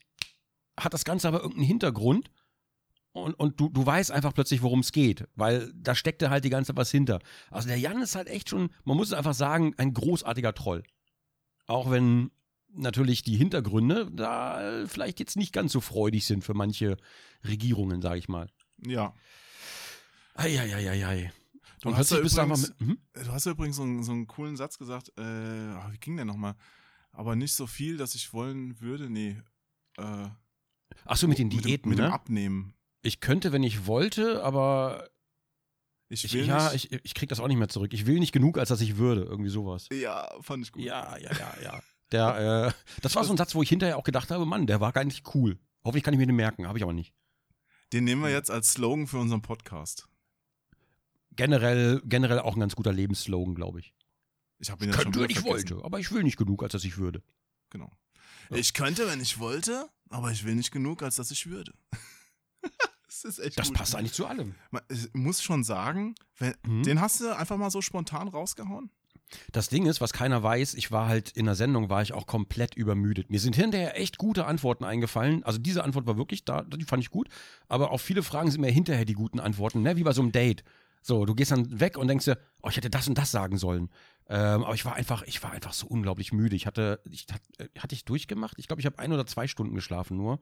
hat 0.78 0.92
das 0.92 1.04
Ganze 1.04 1.28
aber 1.28 1.38
irgendeinen 1.38 1.66
Hintergrund 1.68 2.30
und, 3.12 3.34
und 3.34 3.60
du, 3.60 3.68
du 3.70 3.86
weißt 3.86 4.10
einfach 4.10 4.34
plötzlich, 4.34 4.62
worum 4.62 4.80
es 4.80 4.90
geht, 4.92 5.28
weil 5.36 5.72
da 5.74 5.94
steckte 5.94 6.28
halt 6.28 6.44
die 6.44 6.50
ganze 6.50 6.76
was 6.76 6.90
hinter. 6.90 7.20
Also 7.52 7.68
der 7.68 7.78
Jan 7.78 8.02
ist 8.02 8.16
halt 8.16 8.26
echt 8.28 8.50
schon, 8.50 8.70
man 8.84 8.96
muss 8.96 9.08
es 9.08 9.12
einfach 9.14 9.32
sagen, 9.32 9.74
ein 9.78 9.94
großartiger 9.94 10.54
Troll. 10.54 10.82
Auch 11.66 11.90
wenn 11.90 12.30
natürlich 12.76 13.22
die 13.22 13.36
Hintergründe 13.36 14.10
da 14.12 14.84
vielleicht 14.86 15.18
jetzt 15.20 15.36
nicht 15.36 15.52
ganz 15.52 15.72
so 15.72 15.80
freudig 15.80 16.26
sind 16.26 16.44
für 16.44 16.54
manche 16.54 16.96
Regierungen, 17.46 18.02
sage 18.02 18.18
ich 18.18 18.28
mal. 18.28 18.48
Ja. 18.86 19.14
Eieieiei. 20.34 21.32
Du 21.80 21.88
Und 21.88 21.96
hast, 21.96 22.10
ja 22.10 22.18
übrigens, 22.18 22.68
mit. 22.78 22.80
Hm? 22.80 22.98
du 23.14 23.32
hast 23.32 23.46
ja 23.46 23.52
übrigens 23.52 23.76
so 23.76 23.82
einen, 23.82 24.02
so 24.02 24.12
einen 24.12 24.26
coolen 24.26 24.56
Satz 24.56 24.78
gesagt. 24.78 25.12
Äh, 25.18 25.22
ah, 25.22 25.88
wie 25.92 25.98
ging 25.98 26.16
der 26.16 26.24
nochmal? 26.24 26.54
Aber 27.12 27.36
nicht 27.36 27.52
so 27.54 27.66
viel, 27.66 27.96
dass 27.96 28.14
ich 28.14 28.32
wollen 28.32 28.80
würde. 28.80 29.08
Nee. 29.10 29.40
Äh, 29.98 30.28
Ach 31.04 31.16
so, 31.16 31.28
mit 31.28 31.38
den 31.38 31.48
mit 31.48 31.64
Diäten, 31.64 31.84
dem, 31.84 31.90
mit 31.90 31.98
ne? 31.98 32.04
dem 32.06 32.12
Abnehmen. 32.12 32.74
Ich 33.02 33.20
könnte, 33.20 33.52
wenn 33.52 33.62
ich 33.62 33.86
wollte, 33.86 34.42
aber 34.42 35.08
Ich 36.08 36.24
Ich, 36.24 36.32
will 36.34 36.46
ja, 36.46 36.72
nicht. 36.72 36.92
ich, 36.92 37.04
ich 37.04 37.14
krieg 37.14 37.28
das 37.28 37.40
auch 37.40 37.48
nicht 37.48 37.56
mehr 37.58 37.68
zurück. 37.68 37.92
Ich 37.92 38.06
will 38.06 38.18
nicht 38.18 38.32
genug, 38.32 38.58
als 38.58 38.68
dass 38.68 38.80
ich 38.80 38.96
würde. 38.96 39.22
Irgendwie 39.22 39.50
sowas. 39.50 39.88
ja, 39.92 40.28
fand 40.40 40.64
ich 40.64 40.72
gut. 40.72 40.82
Ja, 40.82 41.16
ja, 41.18 41.30
ja, 41.32 41.54
ja. 41.62 41.82
Der, 42.12 42.72
äh, 42.76 43.00
das 43.02 43.14
war 43.16 43.24
so 43.24 43.32
ein 43.32 43.36
Satz, 43.36 43.54
wo 43.54 43.62
ich 43.62 43.68
hinterher 43.68 43.96
auch 43.98 44.04
gedacht 44.04 44.30
habe, 44.30 44.46
Mann, 44.46 44.66
der 44.66 44.80
war 44.80 44.92
gar 44.92 45.04
nicht 45.04 45.34
cool. 45.34 45.58
Hoffentlich 45.84 46.04
kann 46.04 46.14
ich 46.14 46.18
mir 46.18 46.26
den 46.26 46.36
merken, 46.36 46.66
habe 46.68 46.78
ich 46.78 46.82
aber 46.84 46.92
nicht. 46.92 47.12
Den 47.92 48.04
nehmen 48.04 48.22
wir 48.22 48.30
jetzt 48.30 48.50
als 48.50 48.72
Slogan 48.72 49.06
für 49.06 49.18
unseren 49.18 49.42
Podcast. 49.42 50.08
Generell, 51.32 52.00
generell 52.04 52.38
auch 52.38 52.54
ein 52.56 52.60
ganz 52.60 52.74
guter 52.74 52.92
Lebensslogan, 52.92 53.54
glaube 53.54 53.80
ich. 53.80 53.94
Ich 54.58 54.70
habe 54.70 54.84
ihn 54.84 54.90
ja 54.90 54.94
schon 54.96 55.04
Könnte, 55.12 55.18
wieder 55.18 55.24
wenn 55.28 55.30
ich 55.30 55.40
vergessen. 55.40 55.70
wollte, 55.70 55.84
aber 55.84 56.00
ich 56.00 56.10
will 56.12 56.22
nicht 56.22 56.36
genug, 56.38 56.62
als 56.62 56.72
dass 56.72 56.84
ich 56.84 56.96
würde. 56.96 57.22
Genau. 57.70 57.92
Ja. 58.50 58.56
Ich 58.56 58.72
könnte, 58.72 59.06
wenn 59.08 59.20
ich 59.20 59.38
wollte, 59.38 59.88
aber 60.08 60.30
ich 60.30 60.44
will 60.44 60.54
nicht 60.54 60.70
genug, 60.70 61.02
als 61.02 61.16
dass 61.16 61.30
ich 61.30 61.46
würde. 61.46 61.74
das 63.06 63.24
ist 63.24 63.38
echt 63.38 63.58
Das 63.58 63.70
passt 63.72 63.94
eigentlich 63.94 64.12
zu 64.14 64.26
allem. 64.26 64.54
Man- 64.70 64.82
Ich 64.88 65.12
muss 65.12 65.42
schon 65.42 65.62
sagen, 65.62 66.14
wenn, 66.38 66.54
Mhm. 66.64 66.82
den 66.84 67.00
hast 67.00 67.20
du 67.20 67.36
einfach 67.36 67.58
mal 67.58 67.70
so 67.70 67.82
spontan 67.82 68.28
rausgehauen. 68.28 68.90
Das 69.52 69.68
Ding 69.68 69.86
ist, 69.86 70.00
was 70.00 70.12
keiner 70.12 70.42
weiß, 70.42 70.74
ich 70.74 70.92
war 70.92 71.08
halt 71.08 71.30
in 71.30 71.46
der 71.46 71.54
Sendung, 71.54 71.90
war 71.90 72.02
ich 72.02 72.12
auch 72.12 72.26
komplett 72.26 72.74
übermüdet. 72.74 73.30
Mir 73.30 73.40
sind 73.40 73.56
hinterher 73.56 73.98
echt 73.98 74.18
gute 74.18 74.46
Antworten 74.46 74.84
eingefallen. 74.84 75.42
Also 75.44 75.58
diese 75.58 75.82
Antwort 75.82 76.06
war 76.06 76.16
wirklich 76.16 76.44
da, 76.44 76.62
die 76.62 76.84
fand 76.84 77.02
ich 77.02 77.10
gut. 77.10 77.28
Aber 77.68 77.90
auf 77.90 78.00
viele 78.00 78.22
Fragen 78.22 78.50
sind 78.50 78.60
mir 78.60 78.70
hinterher 78.70 79.04
die 79.04 79.14
guten 79.14 79.40
Antworten, 79.40 79.82
ne? 79.82 79.96
wie 79.96 80.04
bei 80.04 80.12
so 80.12 80.22
einem 80.22 80.32
Date. 80.32 80.62
So, 81.02 81.24
du 81.24 81.34
gehst 81.34 81.52
dann 81.52 81.78
weg 81.78 81.98
und 81.98 82.08
denkst 82.08 82.24
dir, 82.24 82.38
oh, 82.62 82.68
ich 82.68 82.76
hätte 82.76 82.90
das 82.90 83.06
und 83.06 83.16
das 83.16 83.30
sagen 83.30 83.58
sollen. 83.58 83.90
Ähm, 84.28 84.64
aber 84.64 84.74
ich 84.74 84.84
war 84.84 84.94
einfach, 84.94 85.22
ich 85.22 85.40
war 85.42 85.52
einfach 85.52 85.72
so 85.72 85.86
unglaublich 85.86 86.32
müde. 86.32 86.56
Ich 86.56 86.66
hatte, 86.66 87.00
ich 87.08 87.26
hat, 87.30 87.42
äh, 87.58 87.68
hatte 87.78 87.94
ich 87.94 88.04
durchgemacht. 88.04 88.58
Ich 88.58 88.66
glaube, 88.66 88.80
ich 88.80 88.86
habe 88.86 88.98
ein 88.98 89.12
oder 89.12 89.24
zwei 89.26 89.46
Stunden 89.46 89.74
geschlafen 89.74 90.16
nur 90.16 90.40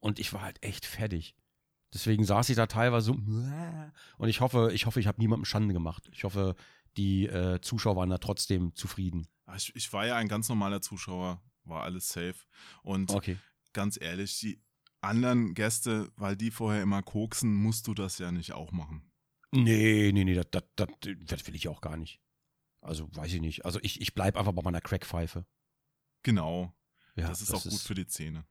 und 0.00 0.18
ich 0.18 0.32
war 0.34 0.42
halt 0.42 0.62
echt 0.62 0.84
fertig. 0.84 1.34
Deswegen 1.94 2.24
saß 2.24 2.48
ich 2.48 2.56
da 2.56 2.66
teilweise 2.66 3.06
so 3.06 3.12
und 4.18 4.28
ich 4.28 4.40
hoffe, 4.40 4.70
ich 4.74 4.84
hoffe, 4.86 5.00
ich 5.00 5.06
habe 5.06 5.20
niemandem 5.20 5.44
Schande 5.44 5.72
gemacht. 5.72 6.10
Ich 6.12 6.24
hoffe, 6.24 6.56
die 6.96 7.26
äh, 7.26 7.60
Zuschauer 7.60 7.96
waren 7.96 8.10
da 8.10 8.18
trotzdem 8.18 8.74
zufrieden. 8.74 9.26
Ah, 9.46 9.56
Ich, 9.56 9.74
ich 9.74 9.92
war 9.92 10.06
ja 10.06 10.16
ein 10.16 10.28
ganz 10.28 10.48
normaler 10.48 10.80
Zuschauer, 10.80 11.42
war 11.64 11.82
alles 11.82 12.08
safe. 12.08 12.36
Und 12.82 13.10
Okay. 13.10 13.38
ganz 13.72 13.98
ehrlich, 14.00 14.38
die 14.40 14.62
anderen 15.00 15.54
Gäste, 15.54 16.10
weil 16.16 16.36
die 16.36 16.50
vorher 16.50 16.82
immer 16.82 17.02
koksen, 17.02 17.54
musst 17.54 17.86
du 17.86 17.94
das 17.94 18.18
ja 18.18 18.30
nicht 18.32 18.52
auch 18.52 18.72
machen. 18.72 19.10
Nee, 19.50 20.12
nee, 20.12 20.24
nee, 20.24 20.34
das, 20.34 20.46
das, 20.50 20.62
das, 20.76 20.88
das 21.26 21.46
will 21.46 21.54
ich 21.54 21.68
auch 21.68 21.80
gar 21.80 21.96
nicht. 21.96 22.20
Also, 22.80 23.08
weiß 23.14 23.32
ich 23.34 23.40
nicht. 23.40 23.64
Also, 23.64 23.78
ich, 23.82 24.00
ich 24.00 24.14
bleib 24.14 24.36
einfach 24.36 24.52
bei 24.52 24.62
meiner 24.62 24.80
Crackpfeife. 24.80 25.44
Genau. 26.22 26.74
Ja, 27.16 27.28
das 27.28 27.42
ist 27.42 27.52
auch 27.52 27.62
gut 27.62 27.80
für 27.80 27.94
die 27.94 28.06
Zähne. 28.06 28.46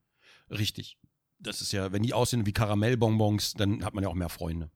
Richtig. 0.49 0.99
Das 1.39 1.61
ist 1.61 1.71
ja, 1.71 1.91
wenn 1.91 2.03
die 2.03 2.13
aussehen 2.13 2.45
wie 2.45 2.53
Karamellbonbons, 2.53 3.53
dann 3.53 3.83
hat 3.83 3.93
man 3.95 4.03
ja 4.03 4.09
auch 4.09 4.13
mehr 4.15 4.29
Freunde. 4.29 4.69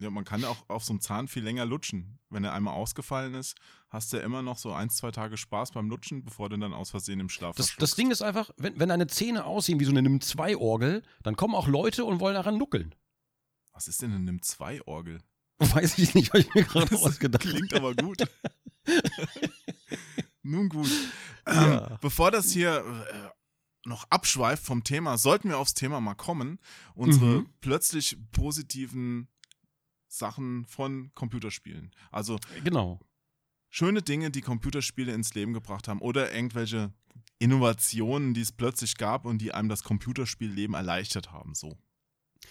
Ja, 0.00 0.08
man 0.10 0.24
kann 0.24 0.44
auch 0.44 0.68
auf 0.68 0.82
so 0.82 0.92
einem 0.94 1.00
Zahn 1.00 1.28
viel 1.28 1.44
länger 1.44 1.66
lutschen. 1.66 2.18
Wenn 2.30 2.42
er 2.42 2.54
einmal 2.54 2.74
ausgefallen 2.74 3.34
ist, 3.34 3.54
hast 3.90 4.12
du 4.12 4.16
ja 4.16 4.22
immer 4.22 4.40
noch 4.40 4.56
so 4.56 4.72
ein, 4.72 4.88
zwei 4.88 5.10
Tage 5.10 5.36
Spaß 5.36 5.72
beim 5.72 5.90
Lutschen, 5.90 6.24
bevor 6.24 6.48
du 6.48 6.56
dann 6.56 6.72
aus 6.72 6.90
Versehen 6.90 7.20
im 7.20 7.28
Schlaf 7.28 7.54
Das, 7.56 7.76
das. 7.76 7.94
Ding 7.96 8.10
ist 8.10 8.22
einfach, 8.22 8.50
wenn, 8.56 8.78
wenn 8.80 8.88
deine 8.88 9.06
Zähne 9.08 9.44
aussehen 9.44 9.78
wie 9.78 9.84
so 9.84 9.90
eine 9.90 10.00
NIM-2-Orgel, 10.02 11.02
dann 11.22 11.36
kommen 11.36 11.54
auch 11.54 11.68
Leute 11.68 12.04
und 12.06 12.18
wollen 12.18 12.34
daran 12.34 12.56
nuckeln. 12.56 12.94
Was 13.72 13.88
ist 13.88 14.00
denn 14.00 14.12
eine 14.12 14.20
NIM-2-Orgel? 14.24 15.20
Weiß 15.58 15.98
ich 15.98 16.14
nicht, 16.14 16.30
habe 16.30 16.40
ich 16.40 16.54
mir 16.54 16.64
gerade 16.64 16.96
ausgedacht. 16.96 17.42
Klingt 17.42 17.74
aber 17.74 17.94
gut. 17.94 18.22
Nun 20.42 20.68
gut. 20.68 20.90
Ja. 21.46 21.90
Ähm, 21.90 21.98
bevor 22.00 22.30
das 22.30 22.50
hier 22.50 22.78
äh, 23.12 23.88
noch 23.88 24.04
abschweift 24.10 24.64
vom 24.64 24.84
Thema, 24.84 25.18
sollten 25.18 25.48
wir 25.50 25.58
aufs 25.58 25.74
Thema 25.74 26.00
mal 26.00 26.14
kommen. 26.14 26.58
Unsere 26.94 27.24
Mhm. 27.40 27.50
plötzlich 27.60 28.16
positiven 28.32 29.28
Sachen 30.10 30.64
von 30.66 31.12
Computerspielen. 31.14 31.92
Also 32.10 32.38
Genau. 32.64 33.00
schöne 33.68 34.02
Dinge, 34.02 34.30
die 34.30 34.40
Computerspiele 34.40 35.12
ins 35.14 35.34
Leben 35.34 35.52
gebracht 35.52 35.88
haben 35.88 36.00
oder 36.00 36.34
irgendwelche 36.34 36.92
Innovationen, 37.38 38.34
die 38.34 38.42
es 38.42 38.52
plötzlich 38.52 38.96
gab 38.96 39.24
und 39.24 39.38
die 39.38 39.52
einem 39.52 39.68
das 39.68 39.84
Computerspielleben 39.84 40.74
erleichtert 40.74 41.32
haben. 41.32 41.54
So. 41.54 41.78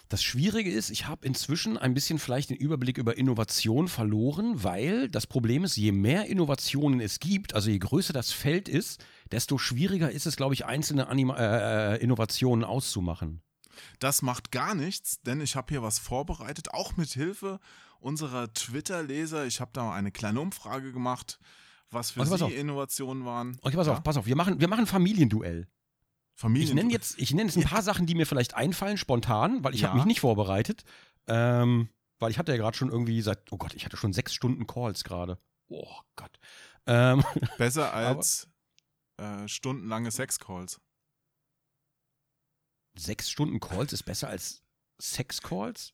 Das 0.08 0.22
Schwierige 0.22 0.70
ist, 0.70 0.90
ich 0.90 1.06
habe 1.06 1.26
inzwischen 1.26 1.76
ein 1.76 1.94
bisschen 1.94 2.18
vielleicht 2.18 2.50
den 2.50 2.56
Überblick 2.56 2.98
über 2.98 3.16
Innovation 3.16 3.88
verloren, 3.88 4.62
weil 4.62 5.08
das 5.08 5.26
Problem 5.26 5.64
ist, 5.64 5.76
je 5.76 5.92
mehr 5.92 6.26
Innovationen 6.26 7.00
es 7.00 7.20
gibt, 7.20 7.54
also 7.54 7.70
je 7.70 7.78
größer 7.78 8.12
das 8.12 8.32
Feld 8.32 8.68
ist, 8.68 9.04
desto 9.30 9.58
schwieriger 9.58 10.10
ist 10.10 10.26
es, 10.26 10.36
glaube 10.36 10.54
ich, 10.54 10.64
einzelne 10.64 11.08
Anima 11.08 11.36
äh, 11.36 11.94
äh, 11.96 12.02
Innovationen 12.02 12.64
auszumachen. 12.64 13.42
Das 13.98 14.22
macht 14.22 14.50
gar 14.52 14.74
nichts, 14.74 15.20
denn 15.22 15.40
ich 15.40 15.56
habe 15.56 15.68
hier 15.70 15.82
was 15.82 15.98
vorbereitet, 15.98 16.72
auch 16.72 16.96
mit 16.96 17.10
Hilfe 17.10 17.60
unserer 18.00 18.52
Twitter-Leser. 18.52 19.46
Ich 19.46 19.60
habe 19.60 19.70
da 19.74 19.92
eine 19.92 20.10
kleine 20.12 20.40
Umfrage 20.40 20.92
gemacht, 20.92 21.38
was 21.90 22.12
für 22.12 22.20
pass 22.20 22.38
sie. 22.38 22.54
Innovationen 22.54 23.24
waren. 23.24 23.58
Okay, 23.62 23.76
pass 23.76 23.86
Ja? 23.86 23.94
auf, 23.94 24.02
pass 24.02 24.16
auf, 24.16 24.26
wir 24.26 24.36
machen, 24.36 24.60
wir 24.60 24.68
machen 24.68 24.86
Familienduell. 24.86 25.68
Familien. 26.34 26.68
Ich 26.68 26.74
nenne 26.74 26.92
jetzt, 26.92 27.18
ich 27.18 27.34
nenne 27.34 27.50
jetzt 27.50 27.56
ein 27.58 27.64
paar 27.68 27.82
Sachen, 27.82 28.06
die 28.06 28.14
mir 28.14 28.26
vielleicht 28.26 28.54
einfallen, 28.54 28.96
spontan, 28.96 29.62
weil 29.62 29.74
ich 29.74 29.82
Ja. 29.82 29.88
habe 29.88 29.98
mich 29.98 30.06
nicht 30.06 30.20
vorbereitet. 30.20 30.84
Ähm, 31.26 31.90
weil 32.18 32.30
ich 32.30 32.38
hatte 32.38 32.52
ja 32.52 32.58
gerade 32.58 32.76
schon 32.76 32.90
irgendwie 32.90 33.20
seit, 33.20 33.50
oh 33.52 33.58
Gott, 33.58 33.74
ich 33.74 33.84
hatte 33.84 33.96
schon 33.98 34.12
sechs 34.14 34.32
Stunden 34.34 34.66
Calls 34.66 35.04
gerade. 35.04 35.38
Oh 35.68 35.96
Gott. 36.16 36.38
Ähm, 36.86 37.22
besser 37.58 37.92
als 37.92 38.48
äh, 39.18 39.46
stundenlange 39.48 40.10
Sexcalls. 40.10 40.80
Sechs 42.96 43.30
Stunden 43.30 43.60
Calls 43.60 43.92
ist 43.92 44.04
besser 44.04 44.28
als 44.28 44.62
Sex-Calls? 45.00 45.92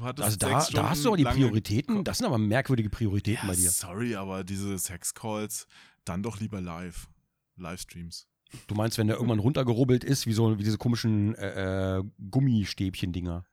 Also 0.00 0.36
da, 0.36 0.66
da 0.72 0.90
hast 0.90 1.04
du 1.04 1.08
aber 1.08 1.16
die 1.16 1.24
Prioritäten, 1.24 2.04
das 2.04 2.18
sind 2.18 2.26
aber 2.26 2.38
merkwürdige 2.38 2.90
Prioritäten 2.90 3.46
Ja, 3.48 3.52
bei 3.52 3.56
dir. 3.56 3.70
sorry, 3.70 4.14
aber 4.14 4.44
diese 4.44 4.78
Sexcalls, 4.78 5.66
dann 6.04 6.22
doch 6.22 6.38
lieber 6.38 6.60
live. 6.60 7.08
Livestreams. 7.56 8.28
Du 8.68 8.74
meinst, 8.76 8.96
wenn 8.98 9.08
der 9.08 9.16
irgendwann 9.16 9.40
runtergerubbelt 9.40 10.04
ist, 10.04 10.26
wie 10.26 10.32
so 10.32 10.58
wie 10.58 10.62
diese 10.62 10.78
komischen 10.78 11.34
äh, 11.34 11.98
äh, 11.98 12.04
Gummistäbchen-Dinger. 12.30 13.44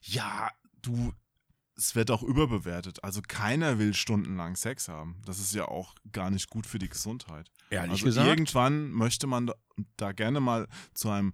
Ja, 0.00 0.50
du, 0.80 1.12
es 1.76 1.94
wird 1.94 2.10
auch 2.10 2.22
überbewertet. 2.22 3.02
Also 3.02 3.20
keiner 3.26 3.78
will 3.78 3.94
stundenlang 3.94 4.56
Sex 4.56 4.88
haben. 4.88 5.16
Das 5.24 5.38
ist 5.38 5.54
ja 5.54 5.66
auch 5.66 5.94
gar 6.12 6.30
nicht 6.30 6.50
gut 6.50 6.66
für 6.66 6.78
die 6.78 6.88
Gesundheit. 6.88 7.50
Ehrlich 7.70 7.92
also 7.92 8.04
gesagt. 8.06 8.28
irgendwann 8.28 8.90
möchte 8.90 9.26
man 9.26 9.46
da, 9.46 9.54
da 9.96 10.12
gerne 10.12 10.40
mal 10.40 10.68
zu 10.94 11.08
einem 11.08 11.32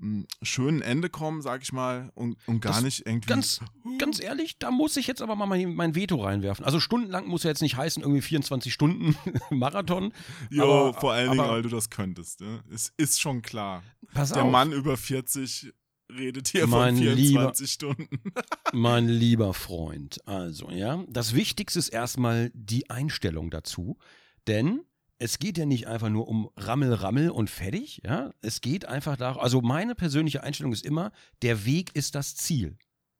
m, 0.00 0.26
schönen 0.42 0.82
Ende 0.82 1.08
kommen, 1.08 1.40
sag 1.40 1.62
ich 1.62 1.72
mal, 1.72 2.10
und, 2.14 2.36
und 2.46 2.60
gar 2.60 2.74
Das 2.74 2.82
nicht 2.82 3.06
irgendwie. 3.06 3.28
Ganz, 3.28 3.60
ganz 3.98 4.20
ehrlich, 4.20 4.58
da 4.58 4.70
muss 4.70 4.96
ich 4.96 5.06
jetzt 5.06 5.22
aber 5.22 5.36
mal 5.36 5.46
mein, 5.46 5.74
mein 5.74 5.94
Veto 5.94 6.16
reinwerfen. 6.16 6.64
Also 6.64 6.80
stundenlang 6.80 7.26
muss 7.28 7.44
ja 7.44 7.50
jetzt 7.50 7.62
nicht 7.62 7.76
heißen, 7.76 8.02
irgendwie 8.02 8.20
24 8.22 8.72
Stunden 8.74 9.16
Marathon. 9.50 10.12
Jo, 10.50 10.88
aber- 10.88 11.00
vor 11.00 11.12
allen 11.12 11.30
Dingen, 11.30 11.48
weil 11.48 11.62
du 11.62 11.68
das 11.68 11.88
könntest. 11.90 12.40
Ne? 12.40 12.62
Es 12.70 12.92
ist 12.96 13.20
schon 13.20 13.40
klar. 13.42 13.82
Pass 14.12 14.32
Der 14.32 14.44
auf, 14.44 14.50
Mann 14.52 14.72
über 14.72 14.96
40 14.96 15.72
redet 16.10 16.48
hier 16.48 16.66
Mein 16.66 16.96
von 16.96 17.04
lieber- 17.04 17.40
24 17.52 17.70
Stunden. 17.70 18.08
mein 18.72 19.08
lieber 19.08 19.54
Freund. 19.54 20.18
Also, 20.26 20.70
ja, 20.70 21.04
das 21.08 21.34
Wichtigste 21.34 21.78
ist 21.78 21.88
erstmal 21.88 22.50
die 22.54 22.90
Einstellung 22.90 23.50
dazu. 23.50 23.98
Denn 24.46 24.80
es 25.18 25.38
geht 25.38 25.58
ja 25.58 25.66
nicht 25.66 25.86
einfach 25.86 26.08
nur 26.10 26.28
um 26.28 26.50
Rammel, 26.56 26.92
Rammel 26.92 27.30
und 27.30 27.50
fertig. 27.50 28.00
Ja? 28.04 28.32
Es 28.42 28.60
geht 28.60 28.84
einfach 28.84 29.16
darum, 29.16 29.40
also 29.42 29.60
meine 29.62 29.94
persönliche 29.94 30.42
Einstellung 30.42 30.72
ist 30.72 30.84
immer, 30.84 31.10
der 31.42 31.64
Weg 31.64 31.94
ist 31.94 32.14
das 32.14 32.34
Ziel. 32.36 32.76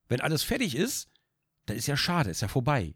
Wenn 0.09 0.21
alles 0.21 0.43
fertig 0.43 0.75
ist, 0.77 1.09
dann 1.65 1.77
ist 1.77 1.87
ja 1.89 1.97
schade, 1.97 2.31
ist 2.31 2.43
ja 2.43 2.49
vorbei. 2.49 2.95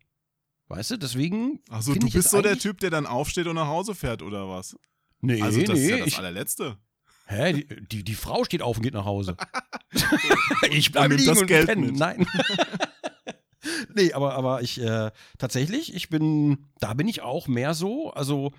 Weißt 0.69 0.93
du, 0.93 0.97
deswegen. 0.99 1.59
Also 1.69 1.93
du 1.95 2.09
bist 2.09 2.31
so 2.31 2.41
der 2.43 2.57
Typ, 2.57 2.79
der 2.79 2.91
dann 2.91 3.07
aufsteht 3.07 3.49
und 3.49 3.57
nach 3.57 3.67
Hause 3.67 3.95
fährt, 3.97 4.23
oder 4.23 4.49
was? 4.49 4.77
Nee, 5.21 5.43
Also 5.43 5.61
das 5.63 5.71
nee, 5.77 5.85
ist 5.85 5.91
ja 5.91 5.99
das 5.99 6.07
ich, 6.07 6.19
allerletzte. 6.19 6.79
Hä? 7.31 7.53
Die, 7.53 7.87
die, 7.87 8.05
die 8.05 8.15
Frau 8.17 8.43
steht 8.43 8.61
auf 8.61 8.77
und 8.77 8.83
geht 8.83 8.95
nach 8.95 9.05
Hause. 9.05 9.37
ich 10.71 10.91
bleibe 10.91 11.15
liegen 11.15 11.29
das 11.29 11.41
und 11.41 11.47
Geld 11.47 11.67
pennen. 11.67 11.87
mit. 11.87 11.97
Nein. 11.97 12.27
nee, 13.95 14.13
aber, 14.13 14.35
aber 14.35 14.63
ich, 14.63 14.81
äh, 14.81 15.13
tatsächlich, 15.39 15.95
ich 15.95 16.09
bin, 16.09 16.67
da 16.81 16.93
bin 16.95 17.07
ich 17.07 17.23
auch 17.23 17.47
mehr 17.47 17.75
so, 17.75 18.11
also 18.11 18.51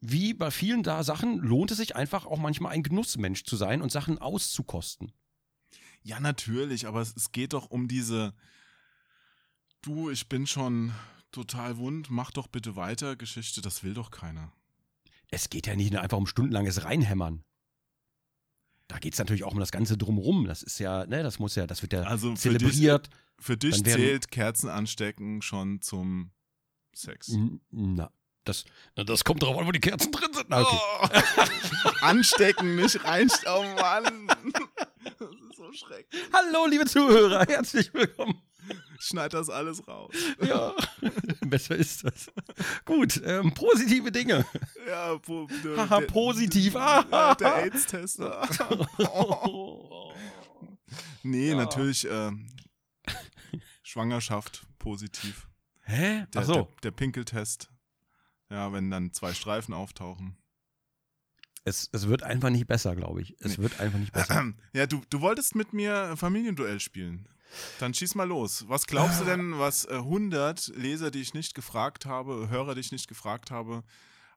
wie 0.00 0.32
bei 0.32 0.50
vielen 0.50 0.82
da 0.82 1.04
Sachen 1.04 1.40
lohnt 1.40 1.72
es 1.72 1.76
sich 1.76 1.94
einfach 1.94 2.24
auch 2.24 2.38
manchmal 2.38 2.72
ein 2.72 2.82
Genussmensch 2.82 3.44
zu 3.44 3.56
sein 3.56 3.82
und 3.82 3.92
Sachen 3.92 4.16
auszukosten. 4.16 5.12
Ja, 6.02 6.20
natürlich, 6.20 6.86
aber 6.86 7.02
es, 7.02 7.14
es 7.14 7.32
geht 7.32 7.52
doch 7.52 7.70
um 7.70 7.86
diese 7.86 8.32
Du, 9.82 10.08
ich 10.08 10.26
bin 10.26 10.46
schon 10.46 10.94
total 11.32 11.76
wund, 11.76 12.08
mach 12.08 12.30
doch 12.30 12.46
bitte 12.46 12.76
weiter 12.76 13.14
Geschichte, 13.16 13.60
das 13.60 13.84
will 13.84 13.92
doch 13.92 14.10
keiner. 14.10 14.52
Es 15.30 15.50
geht 15.50 15.66
ja 15.66 15.76
nicht 15.76 15.92
nur 15.92 16.00
einfach 16.00 16.18
um 16.18 16.26
stundenlanges 16.26 16.84
Reinhämmern. 16.84 17.44
Da 18.90 18.98
geht 18.98 19.12
es 19.12 19.20
natürlich 19.20 19.44
auch 19.44 19.52
um 19.52 19.60
das 19.60 19.70
Ganze 19.70 19.96
drumrum. 19.96 20.46
Das 20.48 20.64
ist 20.64 20.80
ja, 20.80 21.06
ne, 21.06 21.22
das 21.22 21.38
muss 21.38 21.54
ja, 21.54 21.64
das 21.68 21.80
wird 21.80 21.92
ja 21.92 22.02
Also 22.02 22.34
für 22.34 22.48
dich, 22.50 22.58
zelebriert. 22.58 23.08
für 23.38 23.56
dich 23.56 23.76
Dann 23.76 23.84
werden- 23.86 24.00
zählt 24.00 24.30
Kerzen 24.32 24.68
anstecken 24.68 25.42
schon 25.42 25.80
zum 25.80 26.32
Sex. 26.92 27.32
Na, 27.70 28.10
das, 28.42 28.64
na, 28.96 29.04
das 29.04 29.22
kommt 29.22 29.44
darauf 29.44 29.56
an, 29.58 29.66
wo 29.68 29.70
die 29.70 29.78
Kerzen 29.78 30.10
drin 30.10 30.32
sind. 30.34 30.46
Na, 30.50 30.62
okay. 30.62 30.76
Oh. 31.02 31.90
Anstecken, 32.00 32.74
nicht 32.74 33.04
reinstecken. 33.04 33.52
Oh 33.54 33.62
Mann. 33.80 34.26
Das 35.04 35.12
ist 35.30 35.56
so 35.56 35.72
schrecklich. 35.72 36.22
Hallo, 36.32 36.66
liebe 36.66 36.84
Zuhörer, 36.84 37.44
herzlich 37.48 37.94
willkommen. 37.94 38.42
schneid 39.00 39.32
das 39.34 39.48
alles 39.50 39.86
raus. 39.88 40.14
Ja, 40.46 40.74
besser 41.46 41.76
ist 41.76 42.04
das. 42.04 42.30
Gut, 42.84 43.20
ähm, 43.24 43.52
positive 43.54 44.10
Dinge. 44.12 44.44
Ja, 44.88 45.16
po, 45.18 45.48
der, 45.64 45.76
Haha, 45.76 46.00
der- 46.00 46.06
positiv. 46.06 46.76
Ah. 46.76 47.34
der 47.34 47.54
AIDS-Tester. 47.64 48.46
Nee, 51.22 51.50
Ja. 51.50 51.56
natürlich 51.56 52.06
ähm, 52.10 52.48
Schwangerschaft 53.82 54.62
positiv. 54.78 55.48
Hä? 55.82 56.26
Der, 56.32 56.42
Ach 56.42 56.46
so. 56.46 56.52
der, 56.54 56.68
der 56.84 56.90
Pinkeltest. 56.92 57.70
Ja, 58.48 58.72
wenn 58.72 58.90
dann 58.90 59.12
zwei 59.12 59.32
Streifen 59.34 59.74
auftauchen. 59.74 60.36
Es, 61.64 61.88
es 61.92 62.08
wird 62.08 62.22
einfach 62.22 62.50
nicht 62.50 62.66
besser, 62.66 62.96
glaube 62.96 63.20
ich. 63.22 63.36
Es 63.40 63.58
Nee. 63.58 63.64
wird 63.64 63.80
einfach 63.80 63.98
nicht 63.98 64.12
besser. 64.12 64.52
Ja, 64.72 64.86
du, 64.86 65.02
du 65.10 65.20
wolltest 65.20 65.54
mit 65.54 65.72
mir 65.72 66.16
Familienduell 66.16 66.80
spielen. 66.80 67.28
Dann 67.78 67.94
schieß 67.94 68.14
mal 68.14 68.28
los. 68.28 68.64
Was 68.68 68.86
glaubst 68.86 69.20
du 69.20 69.24
denn, 69.24 69.58
was 69.58 69.84
äh, 69.84 69.94
100 69.94 70.72
Leser, 70.76 71.10
die 71.10 71.20
ich 71.20 71.34
nicht 71.34 71.54
gefragt 71.54 72.06
habe, 72.06 72.48
Hörer, 72.48 72.74
die 72.74 72.80
ich 72.80 72.92
nicht 72.92 73.08
gefragt 73.08 73.50
habe, 73.50 73.82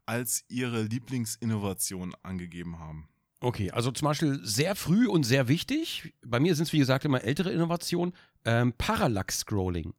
als 0.06 0.44
ihre 0.48 0.84
Lieblingsinnovation 0.84 2.16
angegeben 2.24 2.80
haben? 2.80 3.08
Okay, 3.40 3.72
also 3.72 3.92
zum 3.92 4.06
Beispiel 4.06 4.40
sehr 4.44 4.76
früh 4.76 5.08
und 5.08 5.24
sehr 5.24 5.48
wichtig. 5.50 6.14
Bei 6.26 6.40
mir 6.40 6.56
sind 6.56 6.68
es, 6.68 6.74
wie 6.74 6.78
gesagt, 6.80 7.04
immer 7.04 7.24
ältere 7.24 7.52
Innovationen. 7.52 8.16
Ähm, 8.46 8.74
Parallax-Scrolling. 8.78 9.94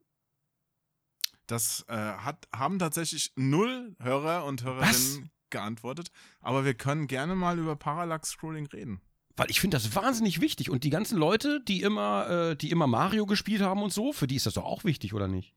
Das 1.47 1.85
äh, 1.89 1.95
hat, 1.95 2.49
haben 2.55 2.79
tatsächlich 2.79 3.33
null 3.37 3.97
Hörer 4.01 4.45
und 4.47 4.65
Hörerinnen 4.65 5.31
geantwortet. 5.51 6.09
Aber 6.41 6.65
wir 6.65 6.75
können 6.75 7.07
gerne 7.07 7.35
mal 7.35 7.59
über 7.59 7.77
Parallax-Scrolling 7.77 8.67
reden. 8.67 9.03
Weil 9.37 9.51
ich 9.51 9.61
finde 9.61 9.77
das 9.77 9.95
wahnsinnig 9.97 10.41
wichtig. 10.41 10.71
Und 10.71 10.85
die 10.85 10.91
ganzen 10.91 11.19
Leute, 11.19 11.61
die 11.67 11.83
immer, 11.83 12.29
äh, 12.51 12.57
die 12.57 12.71
immer 12.71 12.87
Mario 12.87 13.27
gespielt 13.27 13.63
haben 13.63 13.83
und 13.83 13.93
so, 13.93 14.13
für 14.13 14.27
die 14.27 14.37
ist 14.37 14.47
das 14.47 14.55
doch 14.55 14.65
auch 14.65 14.85
wichtig, 14.85 15.13
oder 15.15 15.27
nicht? 15.29 15.55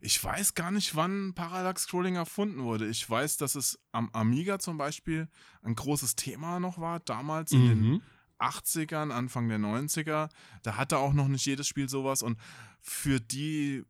Ich 0.00 0.22
weiß 0.22 0.54
gar 0.54 0.70
nicht, 0.72 0.96
wann 0.96 1.32
Parallax-Scrolling 1.34 2.16
erfunden 2.16 2.64
wurde. 2.64 2.88
Ich 2.88 3.08
weiß, 3.08 3.36
dass 3.36 3.54
es 3.54 3.78
am 3.92 4.10
Amiga 4.12 4.58
zum 4.58 4.76
Beispiel 4.76 5.28
ein 5.62 5.76
großes 5.76 6.16
Thema 6.16 6.58
noch 6.58 6.78
war, 6.78 6.98
damals 7.00 7.52
in 7.52 7.62
Mhm. 7.64 7.68
den 7.68 8.02
80ern, 8.38 9.12
Anfang 9.12 9.48
der 9.48 9.58
90er. 9.58 10.28
Da 10.64 10.76
hatte 10.76 10.98
auch 10.98 11.12
noch 11.12 11.28
nicht 11.28 11.46
jedes 11.46 11.68
Spiel 11.68 11.88
sowas. 11.88 12.22
Und 12.22 12.36
für 12.80 13.20
die 13.20 13.84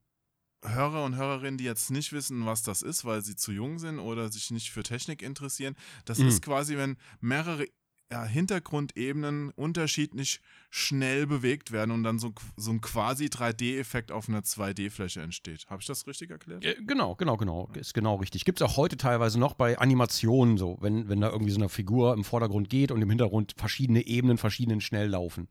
Hörer 0.63 1.05
und 1.05 1.17
Hörerinnen, 1.17 1.57
die 1.57 1.65
jetzt 1.65 1.91
nicht 1.91 2.13
wissen, 2.13 2.45
was 2.45 2.63
das 2.63 2.83
ist, 2.83 3.07
weil 3.07 3.23
sie 3.23 3.35
zu 3.35 3.51
jung 3.51 3.79
sind 3.79 3.99
oder 3.99 4.31
sich 4.31 4.51
nicht 4.51 4.71
für 4.71 4.83
Technik 4.83 5.23
interessieren, 5.23 5.75
das 6.05 6.19
Mhm. 6.19 6.29
ist 6.29 6.43
quasi, 6.43 6.77
wenn 6.77 6.99
mehrere 7.21 7.67
ja, 8.13 8.25
Hintergrundebenen 8.25 9.51
unterschiedlich 9.51 10.41
schnell 10.69 11.27
bewegt 11.27 11.73
werden 11.73 11.91
und 11.91 12.03
dann 12.03 12.19
so, 12.19 12.33
so 12.57 12.71
ein 12.71 12.83
quasi 12.83 13.27
3D-Effekt 13.27 14.13
auf 14.13 14.29
einer 14.29 14.41
2D-Fläche 14.43 15.23
entsteht. 15.23 15.65
Habe 15.71 15.81
ich 15.81 15.87
das 15.87 16.07
richtig 16.07 16.31
erklärt? 16.31 16.63
Äh, 16.65 16.77
Genau, 16.87 17.15
genau, 17.15 17.37
genau. 17.39 17.71
Ist 17.75 17.95
genau 17.95 18.17
richtig. 18.17 18.45
Gibt 18.45 18.61
es 18.61 18.69
auch 18.69 18.77
heute 18.77 18.99
teilweise 18.99 19.41
noch 19.41 19.55
bei 19.55 19.79
Animationen 19.79 20.59
so, 20.59 20.77
wenn, 20.83 21.09
wenn 21.09 21.23
da 21.23 21.31
irgendwie 21.31 21.53
so 21.53 21.59
eine 21.59 21.71
Figur 21.71 22.13
im 22.13 22.23
Vordergrund 22.25 22.69
geht 22.69 22.91
und 22.91 23.01
im 23.01 23.09
Hintergrund 23.09 23.55
verschiedene 23.57 24.07
Ebenen, 24.07 24.37
verschiedenen 24.37 24.83
schnell 24.83 25.09
laufen. 25.09 25.49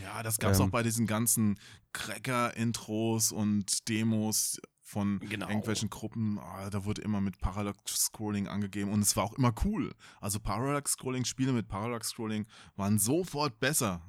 Ja, 0.00 0.22
das 0.22 0.38
gab 0.38 0.52
es 0.52 0.60
Ähm. 0.60 0.66
auch 0.66 0.70
bei 0.70 0.82
diesen 0.84 1.06
ganzen 1.08 1.58
Cracker-Intros 1.92 3.32
und 3.32 3.88
Demos 3.88 4.60
von 4.86 5.18
Genau. 5.20 5.48
irgendwelchen 5.48 5.88
Gruppen. 5.90 6.38
Ah, 6.38 6.68
da 6.70 6.84
wurde 6.84 7.00
immer 7.02 7.20
mit 7.20 7.38
Parallax-Scrolling 7.40 8.46
angegeben 8.48 8.92
und 8.92 9.00
es 9.00 9.16
war 9.16 9.24
auch 9.24 9.32
immer 9.32 9.52
cool. 9.64 9.92
Also 10.20 10.38
Parallax-Scrolling, 10.38 11.24
Spiele 11.24 11.52
mit 11.52 11.66
Parallax-Scrolling 11.68 12.46
waren 12.76 12.98
sofort 12.98 13.58
besser. 13.58 14.02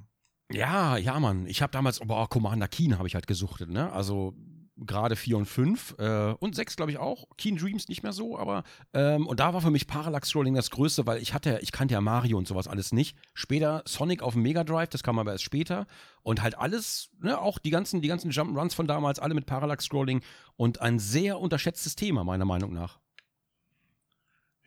Ja, 0.51 0.97
ja, 0.97 1.19
Mann. 1.19 1.47
Ich 1.47 1.61
habe 1.61 1.71
damals, 1.71 1.99
boah, 1.99 2.29
Commander 2.29 2.67
Keen 2.67 2.97
habe 2.99 3.07
ich 3.07 3.15
halt 3.15 3.25
gesuchtet, 3.25 3.69
ne? 3.69 3.91
Also 3.91 4.35
gerade 4.77 5.15
4 5.15 5.37
und 5.37 5.45
5 5.45 5.95
äh, 5.99 6.33
und 6.39 6.55
6, 6.55 6.75
glaube 6.75 6.91
ich, 6.91 6.97
auch. 6.97 7.27
Keen 7.37 7.55
Dreams 7.57 7.87
nicht 7.87 8.03
mehr 8.03 8.11
so, 8.13 8.37
aber 8.37 8.63
ähm, 8.93 9.25
und 9.25 9.39
da 9.39 9.53
war 9.53 9.61
für 9.61 9.71
mich 9.71 9.87
Parallax 9.87 10.29
Scrolling 10.29 10.53
das 10.53 10.69
Größte, 10.69 11.05
weil 11.05 11.21
ich 11.21 11.33
hatte, 11.33 11.59
ich 11.61 11.71
kannte 11.71 11.93
ja 11.93 12.01
Mario 12.01 12.37
und 12.37 12.47
sowas 12.47 12.67
alles 12.67 12.91
nicht. 12.91 13.17
Später 13.33 13.83
Sonic 13.85 14.21
auf 14.21 14.33
dem 14.33 14.41
Mega 14.41 14.63
Drive, 14.63 14.89
das 14.89 15.03
kam 15.03 15.17
aber 15.17 15.31
erst 15.31 15.43
später. 15.45 15.87
Und 16.23 16.41
halt 16.41 16.57
alles, 16.57 17.09
ne, 17.19 17.39
auch 17.39 17.57
die 17.59 17.69
ganzen, 17.69 18.01
die 18.01 18.07
ganzen 18.07 18.31
Jump'n'Runs 18.31 18.73
von 18.75 18.87
damals, 18.87 19.19
alle 19.19 19.33
mit 19.33 19.45
Parallax 19.45 19.85
Scrolling 19.85 20.21
und 20.57 20.81
ein 20.81 20.99
sehr 20.99 21.39
unterschätztes 21.39 21.95
Thema, 21.95 22.23
meiner 22.23 22.45
Meinung 22.45 22.73
nach. 22.73 22.99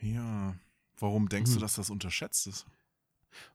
Ja. 0.01 0.55
Warum 0.99 1.29
denkst 1.29 1.51
Hm. 1.51 1.57
du, 1.57 1.61
dass 1.61 1.75
das 1.75 1.91
unterschätzt 1.91 2.47
ist? 2.47 2.67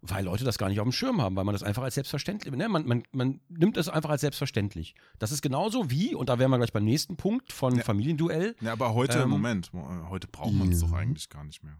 Weil 0.02 0.26
Leute 0.26 0.44
das 0.44 0.58
gar 0.58 0.70
nicht 0.70 0.80
auf 0.80 0.86
dem 0.86 0.92
Schirm 0.92 1.22
haben, 1.22 1.36
weil 1.36 1.44
man 1.44 1.54
das 1.54 1.64
einfach 1.64 1.84
als 1.84 1.96
selbstverständlich, 1.96 2.54
ne? 2.54 2.70
man, 2.70 2.86
man, 2.86 3.04
man 3.12 3.42
nimmt 3.50 3.78
es 3.78 3.90
einfach 3.90 4.10
als 4.10 4.22
selbstverständlich. 4.22 4.96
Das 5.20 5.32
ist 5.32 5.42
genauso 5.42 5.90
wie, 5.92 6.16
und 6.16 6.30
da 6.30 6.40
wären 6.40 6.52
wir 6.52 6.58
gleich 6.58 6.74
beim 6.74 6.86
nächsten 6.86 7.18
Punkt 7.18 7.52
von 7.52 7.76
Ja. 7.78 7.84
Familienduell. 7.84 8.56
Ja, 8.62 8.74
aber 8.74 8.94
heute, 8.94 9.20
Ähm. 9.20 9.30
Moment, 9.30 9.74
mo- 9.74 10.08
heute 10.10 10.28
braucht 10.28 10.54
man 10.54 10.72
es 10.72 10.80
doch 10.82 10.92
eigentlich 10.94 11.30
gar 11.30 11.44
nicht 11.44 11.64
mehr. 11.64 11.78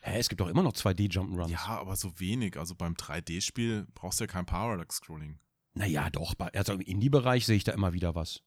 Hä, 0.00 0.18
es 0.18 0.28
gibt 0.28 0.40
doch 0.40 0.48
immer 0.48 0.62
noch 0.62 0.72
2D-Jump'n'Runs. 0.72 1.48
Ja, 1.50 1.66
aber 1.66 1.96
so 1.96 2.18
wenig. 2.20 2.56
Also 2.56 2.74
beim 2.74 2.94
3D-Spiel 2.94 3.86
brauchst 3.94 4.20
du 4.20 4.24
ja 4.24 4.28
kein 4.28 4.46
Parallax-Scrolling. 4.46 5.38
Naja, 5.74 6.08
doch, 6.10 6.34
also 6.54 6.72
im 6.74 6.80
Indie-Bereich 6.80 7.46
sehe 7.46 7.56
ich 7.56 7.64
da 7.64 7.72
immer 7.72 7.92
wieder 7.92 8.14
was. 8.14 8.42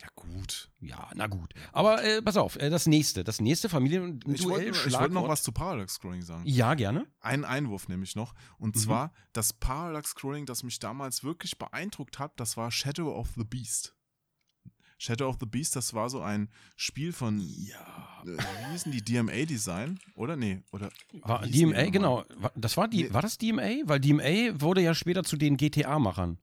Ja, 0.00 0.08
gut. 0.14 0.70
Ja, 0.80 1.10
na 1.14 1.26
gut. 1.26 1.52
Aber 1.72 2.02
äh, 2.02 2.22
pass 2.22 2.36
auf, 2.38 2.56
äh, 2.56 2.70
das 2.70 2.86
nächste, 2.86 3.22
das 3.22 3.38
nächste 3.40 3.68
Familienduell, 3.68 4.34
ich 4.34 4.44
wollte 4.48 4.74
Schlagwort. 4.74 5.12
noch 5.12 5.28
was 5.28 5.42
zu 5.42 5.52
Parallax-Scrolling 5.52 6.22
sagen. 6.22 6.42
Ja, 6.46 6.72
gerne. 6.74 7.06
Einen 7.20 7.44
Einwurf 7.44 7.86
nämlich 7.88 8.16
noch. 8.16 8.34
Und 8.58 8.76
Mhm. 8.76 8.80
zwar 8.80 9.12
das 9.34 9.52
Parallax-Scrolling, 9.52 10.46
das 10.46 10.62
mich 10.62 10.78
damals 10.78 11.22
wirklich 11.22 11.58
beeindruckt 11.58 12.18
hat, 12.18 12.32
das 12.40 12.56
war 12.56 12.70
Shadow 12.70 13.14
of 13.14 13.28
the 13.36 13.44
Beast. 13.44 13.94
Shadow 14.96 15.28
of 15.28 15.36
the 15.40 15.46
Beast, 15.46 15.76
das 15.76 15.92
war 15.94 16.08
so 16.10 16.20
ein 16.22 16.50
Spiel 16.76 17.12
von, 17.12 17.38
Ja. 17.40 18.22
äh, 18.26 18.36
wie 18.38 18.72
hießen 18.72 18.92
die, 18.92 19.02
DMA-Design? 19.02 19.98
Oder? 20.14 20.36
Nee, 20.36 20.62
oder? 20.72 20.90
War 21.22 21.46
DMA, 21.46 21.90
genau. 21.90 22.24
War, 22.36 22.52
das 22.54 22.76
war, 22.76 22.88
die, 22.88 23.04
Nee. 23.04 23.12
war 23.14 23.22
das 23.22 23.36
DMA? 23.38 23.82
Weil 23.84 24.00
DMA 24.00 24.60
wurde 24.60 24.80
ja 24.82 24.94
später 24.94 25.24
zu 25.24 25.36
den 25.36 25.56
GTA-Machern. 25.58 26.38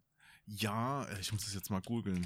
Ja, 0.45 1.03
äh, 1.05 1.19
ich 1.19 1.31
muss 1.33 1.43
das 1.45 1.53
jetzt 1.53 1.69
mal 1.69 1.81
googeln. 1.81 2.25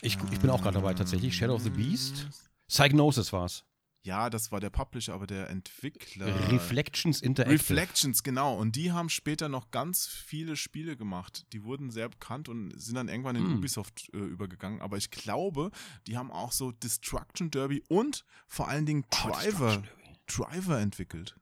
Ich, 0.00 0.16
ich 0.30 0.38
bin 0.40 0.50
auch 0.50 0.62
gerade 0.62 0.74
dabei 0.76 0.94
tatsächlich. 0.94 1.36
Shadow 1.36 1.54
of 1.54 1.62
the 1.62 1.70
Beast. 1.70 2.28
Psygnosis 2.68 3.32
war's. 3.32 3.64
Ja, 4.04 4.30
das 4.30 4.52
war 4.52 4.60
der 4.60 4.70
Publisher, 4.70 5.12
aber 5.12 5.26
der 5.26 5.50
Entwickler. 5.50 6.26
Reflections 6.50 7.20
Interactive. 7.20 7.58
Reflections, 7.58 8.22
genau. 8.22 8.54
Und 8.56 8.76
die 8.76 8.92
haben 8.92 9.08
später 9.08 9.48
noch 9.48 9.70
ganz 9.72 10.06
viele 10.06 10.56
Spiele 10.56 10.96
gemacht. 10.96 11.44
Die 11.52 11.64
wurden 11.64 11.90
sehr 11.90 12.08
bekannt 12.08 12.48
und 12.48 12.70
sind 12.80 12.94
dann 12.94 13.08
irgendwann 13.08 13.36
in 13.36 13.44
Hm. 13.44 13.56
Ubisoft 13.58 14.08
äh, 14.14 14.18
übergegangen. 14.18 14.80
Aber 14.80 14.96
ich 14.96 15.10
glaube, 15.10 15.72
die 16.06 16.16
haben 16.16 16.30
auch 16.30 16.52
so 16.52 16.70
Destruction 16.70 17.50
Derby 17.50 17.82
und 17.88 18.24
vor 18.46 18.68
allen 18.68 18.86
Dingen 18.86 19.04
Oh, 19.10 19.30
Driver, 19.30 19.72
Derby. 19.72 19.88
Driver 20.28 20.80
entwickelt. 20.80 21.36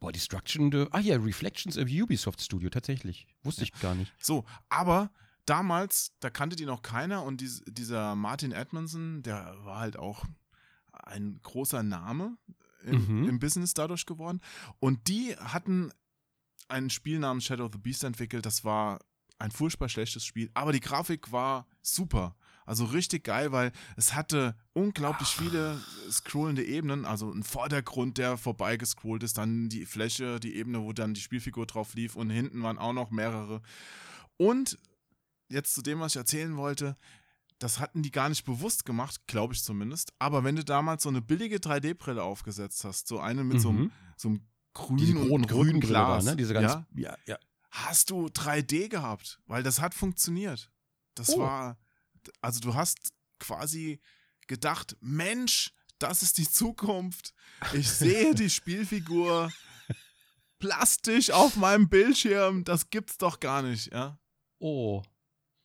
Boah, 0.00 0.10
Destruction 0.10 0.72
Derby. 0.72 0.90
Ah 0.92 0.98
ja, 1.00 1.16
Reflections 1.16 1.76
im 1.76 1.88
Ubisoft 1.88 2.42
Studio, 2.42 2.68
tatsächlich. 2.68 3.28
Wusste 3.44 3.62
ich 3.62 3.72
gar 3.74 3.94
nicht. 3.94 4.12
So, 4.18 4.44
aber 4.68 5.12
damals, 5.46 6.12
da 6.20 6.30
kannte 6.30 6.56
die 6.56 6.66
noch 6.66 6.82
keiner 6.82 7.22
und 7.24 7.40
dies, 7.40 7.62
dieser 7.66 8.14
Martin 8.14 8.52
Edmondson, 8.52 9.22
der 9.22 9.54
war 9.64 9.80
halt 9.80 9.96
auch 9.96 10.24
ein 10.92 11.40
großer 11.42 11.82
Name 11.82 12.36
im, 12.84 13.06
Mhm. 13.22 13.28
im 13.28 13.38
Business 13.38 13.74
dadurch 13.74 14.06
geworden. 14.06 14.40
Und 14.80 15.08
die 15.08 15.36
hatten 15.36 15.92
ein 16.68 16.90
Spiel 16.90 17.18
namens 17.18 17.44
Shadow 17.44 17.64
of 17.66 17.72
the 17.72 17.78
Beast 17.78 18.04
entwickelt. 18.04 18.46
Das 18.46 18.64
war 18.64 19.00
ein 19.38 19.50
furchtbar 19.50 19.88
schlechtes 19.88 20.24
Spiel, 20.24 20.50
aber 20.54 20.72
die 20.72 20.80
Grafik 20.80 21.32
war 21.32 21.66
super. 21.80 22.36
Also 22.64 22.84
richtig 22.84 23.24
geil, 23.24 23.50
weil 23.50 23.72
es 23.96 24.14
hatte 24.14 24.56
unglaublich 24.72 25.28
viele 25.28 25.80
scrollende 26.08 26.64
Ebenen, 26.64 27.04
also 27.04 27.28
ein 27.32 27.42
Vordergrund, 27.42 28.18
der 28.18 28.36
vorbeigescrollt 28.36 29.24
ist, 29.24 29.36
dann 29.36 29.68
die 29.68 29.84
Fläche, 29.84 30.38
die 30.38 30.54
Ebene, 30.54 30.80
wo 30.80 30.92
dann 30.92 31.12
die 31.12 31.20
Spielfigur 31.20 31.66
drauf 31.66 31.94
lief 31.94 32.14
und 32.14 32.30
hinten 32.30 32.62
waren 32.62 32.78
auch 32.78 32.92
noch 32.92 33.10
mehrere. 33.10 33.62
Und 34.36 34.78
jetzt 35.52 35.74
zu 35.74 35.82
dem, 35.82 36.00
was 36.00 36.12
ich 36.12 36.16
erzählen 36.16 36.56
wollte, 36.56 36.96
das 37.58 37.78
hatten 37.78 38.02
die 38.02 38.10
gar 38.10 38.28
nicht 38.28 38.44
bewusst 38.44 38.84
gemacht, 38.84 39.26
glaube 39.28 39.54
ich 39.54 39.62
zumindest. 39.62 40.12
Aber 40.18 40.42
wenn 40.44 40.56
du 40.56 40.64
damals 40.64 41.04
so 41.04 41.08
eine 41.08 41.22
billige 41.22 41.56
3D-Brille 41.58 42.22
aufgesetzt 42.22 42.84
hast, 42.84 43.06
so 43.06 43.20
eine 43.20 43.44
mit 43.44 43.60
so, 43.60 43.68
einem, 43.68 43.82
Mhm. 43.84 43.92
so 44.16 44.28
einem 44.28 44.46
grünen 44.74 45.30
und 45.30 45.52
roten 45.52 45.80
Glas, 45.80 46.24
ne? 46.24 46.34
Diese 46.36 46.54
ganz. 46.54 46.72
ja, 46.72 46.86
Ja, 46.94 47.16
ja. 47.26 47.38
hast 47.70 48.10
du 48.10 48.26
3D 48.26 48.88
gehabt, 48.88 49.40
weil 49.46 49.62
das 49.62 49.80
hat 49.80 49.94
funktioniert. 49.94 50.70
Das 51.14 51.30
Oh. 51.30 51.38
war, 51.40 51.78
also 52.40 52.58
du 52.60 52.74
hast 52.74 53.12
quasi 53.38 54.00
gedacht, 54.48 54.96
Mensch, 55.00 55.72
das 55.98 56.22
ist 56.22 56.38
die 56.38 56.50
Zukunft. 56.50 57.32
Ich 57.74 57.88
sehe 57.90 58.34
die 58.34 58.50
Spielfigur 58.50 59.52
plastisch 60.58 61.30
auf 61.30 61.56
meinem 61.56 61.88
Bildschirm. 61.88 62.64
Das 62.64 62.90
gibt's 62.90 63.18
doch 63.18 63.40
gar 63.40 63.62
nicht, 63.62 63.92
ja. 63.92 64.18
Oh. 64.58 65.02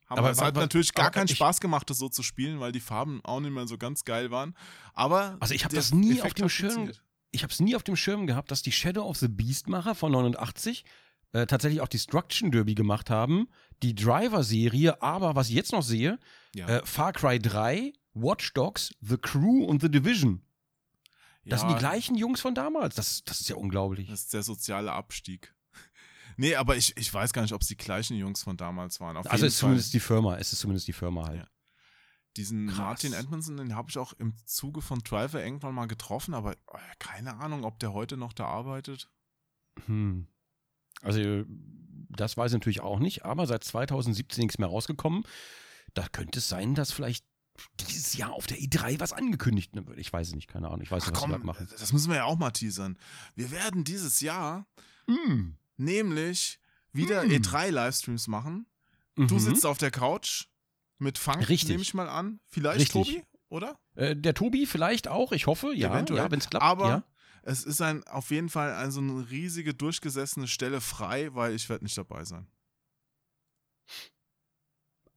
Aber, 0.08 0.20
Aber 0.20 0.32
es 0.32 0.38
wa- 0.40 0.46
hat 0.46 0.56
natürlich 0.56 0.94
gar 0.94 1.12
keinen 1.12 1.28
Spaß 1.28 1.60
gemacht, 1.60 1.90
das 1.90 1.98
so 1.98 2.08
zu 2.10 2.24
spielen, 2.24 2.60
weil 2.60 2.72
die 2.72 2.80
Farben 2.80 3.20
auch 3.24 3.40
nicht 3.42 3.52
mehr 3.52 3.68
so 3.68 3.78
ganz 3.78 4.04
geil 4.06 4.32
waren. 4.32 4.56
Aber 4.94 5.38
Also 5.40 5.54
ich 5.54 5.66
habe 5.66 5.76
das 5.76 5.94
nie 5.94 6.12
Effekt 6.18 6.26
auf 6.26 6.34
dem 6.34 6.50
Schirm. 6.50 6.92
Ich 7.32 7.44
habe 7.44 7.52
es 7.52 7.60
nie 7.60 7.76
auf 7.76 7.84
dem 7.84 7.96
Schirm 7.98 8.26
gehabt, 8.26 8.50
dass 8.52 8.62
die 8.62 8.72
Shadow 8.72 9.04
of 9.04 9.18
the 9.18 9.28
Beast 9.28 9.68
Macher 9.68 9.96
von 9.96 10.12
89 10.14 10.86
äh, 11.34 11.46
tatsächlich 11.46 11.82
auch 11.82 11.90
Destruction 11.90 12.52
Derby 12.52 12.74
gemacht 12.74 13.10
haben, 13.10 13.50
die 13.84 13.94
Driver-Serie, 13.94 15.02
aber 15.02 15.36
was 15.36 15.50
ich 15.50 15.56
jetzt 15.56 15.74
noch 15.74 15.84
sehe, 15.84 16.20
Ja. 16.56 16.68
äh, 16.68 16.86
Far 16.86 17.12
Cry 17.12 17.38
3, 17.38 17.92
Watch 18.14 18.54
Dogs, 18.54 18.94
The 19.02 19.18
Crew 19.18 19.66
und 19.66 19.82
The 19.82 19.92
Division. 19.92 20.42
Das 21.44 21.62
sind 21.62 21.70
die 21.72 21.76
gleichen 21.76 22.16
Jungs 22.16 22.42
von 22.42 22.56
damals. 22.56 22.96
Das, 22.96 23.24
das 23.26 23.40
ist 23.42 23.50
ja 23.50 23.56
unglaublich. 23.58 24.10
Das 24.10 24.22
ist 24.22 24.34
der 24.34 24.44
soziale 24.44 24.92
Abstieg. 24.94 25.54
Nee, 26.38 26.56
aber 26.56 26.76
ich, 26.78 26.96
ich 26.98 27.14
weiß 27.14 27.34
gar 27.34 27.42
nicht, 27.42 27.54
ob 27.54 27.62
es 27.62 27.68
die 27.68 27.76
gleichen 27.78 28.16
Jungs 28.16 28.44
von 28.44 28.56
damals 28.58 29.00
waren. 29.00 29.18
Auf 29.18 29.30
Also 29.30 29.46
ist 29.46 29.56
Fall. 29.56 29.60
zumindest 29.70 29.94
die 29.94 30.00
Firma, 30.00 30.38
es 30.38 30.54
ist 30.54 30.60
zumindest 30.60 30.88
die 30.88 30.94
Firma 30.94 31.28
halt. 31.28 31.40
Ja. 31.42 31.48
Diesen 32.38 32.68
Krass. 32.68 32.78
Martin 32.78 33.14
Edmondson, 33.14 33.58
den 33.58 33.76
habe 33.76 33.90
ich 33.90 33.98
auch 33.98 34.14
im 34.14 34.36
Zuge 34.46 34.82
von 34.82 35.00
Driver 35.00 35.44
irgendwann 35.44 35.74
mal 35.74 35.88
getroffen, 35.88 36.34
aber 36.36 36.54
äh, 36.54 36.78
keine 37.00 37.38
Ahnung, 37.38 37.64
ob 37.66 37.80
der 37.80 37.94
heute 37.94 38.16
noch 38.18 38.34
da 38.34 38.46
arbeitet. 38.46 39.10
Hm. 39.88 40.28
Also, 41.02 41.44
das 42.10 42.38
weiß 42.38 42.52
ich 42.52 42.56
natürlich 42.56 42.82
auch 42.82 43.00
nicht, 43.00 43.26
aber 43.26 43.48
seit 43.48 43.64
2017 43.64 44.44
nichts 44.44 44.60
mehr 44.60 44.68
rausgekommen. 44.68 45.24
Da 45.96 46.08
könnte 46.08 46.40
es 46.40 46.48
sein, 46.50 46.76
dass 46.76 46.92
vielleicht 46.92 47.26
dieses 47.80 48.16
Jahr 48.16 48.34
auf 48.34 48.46
der 48.46 48.58
E3 48.60 49.00
was 49.00 49.14
angekündigt 49.14 49.72
wird. 49.74 49.98
Ich 49.98 50.14
weiß 50.14 50.28
es 50.28 50.36
nicht, 50.36 50.48
keine 50.48 50.68
Ahnung. 50.68 50.82
Ich 50.82 50.92
weiß 50.92 51.04
Ach 51.04 51.08
nicht, 51.08 51.16
was 51.16 51.22
komm, 51.22 51.32
gerade 51.32 51.44
machen. 51.46 51.68
das 51.80 51.92
müssen 51.92 52.10
wir 52.10 52.18
ja 52.18 52.26
auch 52.26 52.38
mal 52.38 52.52
teasern. 52.52 53.00
Wir 53.36 53.50
werden 53.50 53.84
dieses 53.84 54.22
Jahr 54.22 54.68
Hm. 55.10 55.58
Nämlich 55.78 56.60
wieder 56.92 57.22
Hm. 57.24 57.32
E3-Livestreams 57.32 58.28
machen. 58.28 58.66
Du 59.16 59.36
Mhm. 59.36 59.40
sitzt 59.40 59.66
auf 59.66 59.78
der 59.78 59.92
Couch 59.92 60.46
mit 61.00 61.18
Funk, 61.18 61.48
Richtig. 61.50 61.70
nehme 61.70 61.82
ich 61.82 61.94
mal 61.94 62.10
an. 62.10 62.40
Vielleicht, 62.48 62.80
Richtig. 62.96 63.08
Tobi, 63.16 63.24
oder? 63.50 63.80
Äh, 63.96 64.16
der 64.16 64.34
Tobi 64.34 64.66
vielleicht 64.66 65.08
auch, 65.08 65.32
ich 65.32 65.48
hoffe, 65.48 65.74
ja, 65.74 65.90
Eventuell. 65.92 66.20
ja 66.24 66.32
wenn 66.32 66.40
es 66.40 66.50
klappt. 66.50 66.64
Aber 66.64 66.88
ja. 66.88 67.04
es 67.44 67.64
ist 67.64 67.82
ein, 67.82 68.04
auf 68.08 68.30
jeden 68.32 68.50
Fall 68.50 68.74
ein, 68.76 68.92
so 68.92 69.00
eine 69.00 69.30
riesige, 69.30 69.74
durchgesessene 69.74 70.48
Stelle 70.48 70.82
frei, 70.82 71.34
weil 71.34 71.54
ich 71.56 71.68
werde 71.70 71.84
nicht 71.86 71.98
dabei 71.98 72.26
sein. 72.26 72.48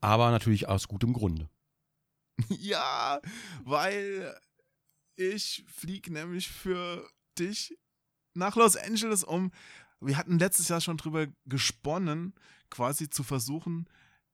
aber 0.03 0.31
natürlich 0.31 0.69
aus 0.69 0.89
gutem 0.89 1.13
Grunde. 1.13 1.51
ja, 2.49 3.21
weil 3.65 4.35
ich 5.17 5.65
fliege 5.69 6.13
nämlich 6.13 6.49
für 6.49 7.07
dich 7.39 7.77
nach 8.35 8.57
Los 8.57 8.77
Angeles 8.77 9.25
um. 9.25 9.51
Wir 10.01 10.17
hatten 10.17 10.39
letztes 10.39 10.69
Jahr 10.69 10.81
schon 10.81 10.97
drüber 10.97 11.27
gesponnen, 11.47 12.35
quasi 12.71 13.11
zu 13.11 13.23
versuchen, 13.23 13.87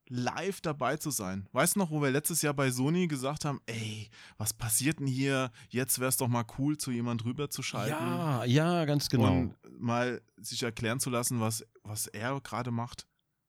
live 0.08 0.60
dabei 0.60 0.96
zu 0.96 1.10
sein. 1.10 1.48
Weißt 1.52 1.74
du 1.74 1.80
noch, 1.80 1.90
wo 1.90 2.00
wir 2.00 2.10
letztes 2.10 2.42
Jahr 2.42 2.54
bei 2.54 2.70
Sony 2.70 3.08
gesagt 3.08 3.44
haben, 3.44 3.60
ey, 3.66 4.08
was 4.38 4.52
passiert 4.52 5.00
denn 5.00 5.06
hier? 5.06 5.50
Jetzt 5.68 5.98
wäre 5.98 6.08
es 6.08 6.16
doch 6.16 6.28
mal 6.28 6.44
cool, 6.58 6.76
zu 6.78 6.90
jemand 6.90 7.24
rüber 7.24 7.50
zu 7.50 7.62
schalten. 7.62 7.92
Ja, 7.92 8.44
ja, 8.44 8.84
ganz 8.84 9.08
genau. 9.08 9.32
Und 9.32 9.54
mal 9.80 10.22
sich 10.36 10.62
erklären 10.62 11.00
zu 11.00 11.10
lassen, 11.10 11.40
was, 11.40 11.66
was 11.82 12.06
er 12.06 12.40
gerade 12.40 12.70
macht. 12.70 13.06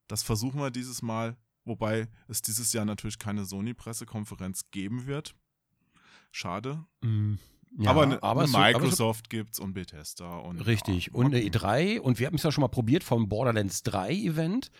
Das 0.08 0.22
versuchen 0.22 0.60
wir 0.60 0.70
dieses 0.70 1.02
Mal, 1.02 1.36
wobei 1.64 2.08
es 2.26 2.42
dieses 2.42 2.72
Jahr 2.72 2.84
natürlich 2.84 3.18
keine 3.18 3.44
Sony-Pressekonferenz 3.44 4.70
geben 4.70 5.06
wird. 5.06 5.34
Schade. 6.32 6.84
Mm, 7.02 7.34
ja, 7.78 7.90
aber 7.90 8.02
eine, 8.02 8.22
aber 8.22 8.42
wird- 8.42 8.52
Microsoft 8.52 9.30
gibt's 9.30 9.58
und 9.58 9.74
Bethesda 9.74 10.38
und 10.38 10.60
Richtig. 10.60 11.06
ja, 11.06 11.12
und 11.14 11.26
eine 11.26 11.36
mal 11.36 11.50
gucken. 11.50 11.60
E3. 11.60 12.00
Und 12.00 12.18
wir 12.18 12.26
haben 12.26 12.36
es 12.36 12.42
ja 12.42 12.52
schon 12.52 12.62
mal 12.62 12.68
probiert 12.68 13.04
vom 13.04 13.28
Borderlands 13.28 13.82
3 13.82 14.12
Event. 14.12 14.70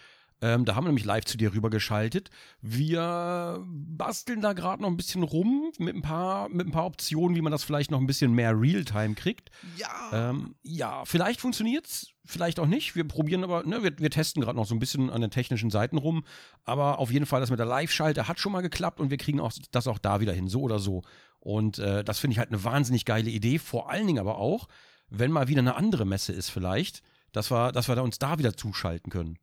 Ähm, 0.40 0.64
da 0.64 0.74
haben 0.74 0.84
wir 0.84 0.88
nämlich 0.88 1.04
live 1.04 1.24
zu 1.24 1.36
dir 1.36 1.52
rübergeschaltet. 1.52 2.30
Wir 2.60 3.64
basteln 3.66 4.40
da 4.40 4.52
gerade 4.52 4.82
noch 4.82 4.88
ein 4.88 4.96
bisschen 4.96 5.24
rum 5.24 5.72
mit 5.78 5.96
ein, 5.96 6.02
paar, 6.02 6.48
mit 6.48 6.66
ein 6.66 6.70
paar 6.70 6.86
Optionen, 6.86 7.36
wie 7.36 7.40
man 7.40 7.50
das 7.50 7.64
vielleicht 7.64 7.90
noch 7.90 8.00
ein 8.00 8.06
bisschen 8.06 8.32
mehr 8.32 8.58
Realtime 8.58 9.14
kriegt. 9.14 9.50
Ja. 9.76 10.30
Ähm, 10.30 10.54
ja, 10.62 11.04
vielleicht 11.04 11.40
funktioniert's, 11.40 12.12
vielleicht 12.24 12.60
auch 12.60 12.66
nicht. 12.66 12.94
Wir 12.94 13.06
probieren 13.06 13.42
aber, 13.42 13.64
ne, 13.64 13.82
wir, 13.82 13.98
wir 13.98 14.10
testen 14.10 14.40
gerade 14.40 14.56
noch 14.56 14.66
so 14.66 14.74
ein 14.74 14.78
bisschen 14.78 15.10
an 15.10 15.20
den 15.20 15.30
technischen 15.30 15.70
Seiten 15.70 15.98
rum. 15.98 16.24
Aber 16.64 17.00
auf 17.00 17.10
jeden 17.10 17.26
Fall, 17.26 17.40
das 17.40 17.50
mit 17.50 17.58
der 17.58 17.66
Live-Schalte 17.66 18.28
hat 18.28 18.38
schon 18.38 18.52
mal 18.52 18.62
geklappt 18.62 19.00
und 19.00 19.10
wir 19.10 19.18
kriegen 19.18 19.40
auch 19.40 19.52
das 19.72 19.88
auch 19.88 19.98
da 19.98 20.20
wieder 20.20 20.32
hin, 20.32 20.46
so 20.46 20.60
oder 20.62 20.78
so. 20.78 21.02
Und 21.40 21.78
äh, 21.78 22.04
das 22.04 22.20
finde 22.20 22.32
ich 22.32 22.38
halt 22.38 22.50
eine 22.50 22.62
wahnsinnig 22.62 23.04
geile 23.04 23.30
Idee. 23.30 23.58
Vor 23.58 23.90
allen 23.90 24.06
Dingen 24.06 24.20
aber 24.20 24.38
auch, 24.38 24.68
wenn 25.08 25.32
mal 25.32 25.48
wieder 25.48 25.60
eine 25.60 25.74
andere 25.74 26.04
Messe 26.04 26.32
ist, 26.32 26.50
vielleicht, 26.50 27.02
dass 27.32 27.50
wir, 27.50 27.72
dass 27.72 27.88
wir 27.88 27.96
da 27.96 28.02
uns 28.02 28.18
da 28.18 28.38
wieder 28.38 28.56
zuschalten 28.56 29.10
können. 29.10 29.38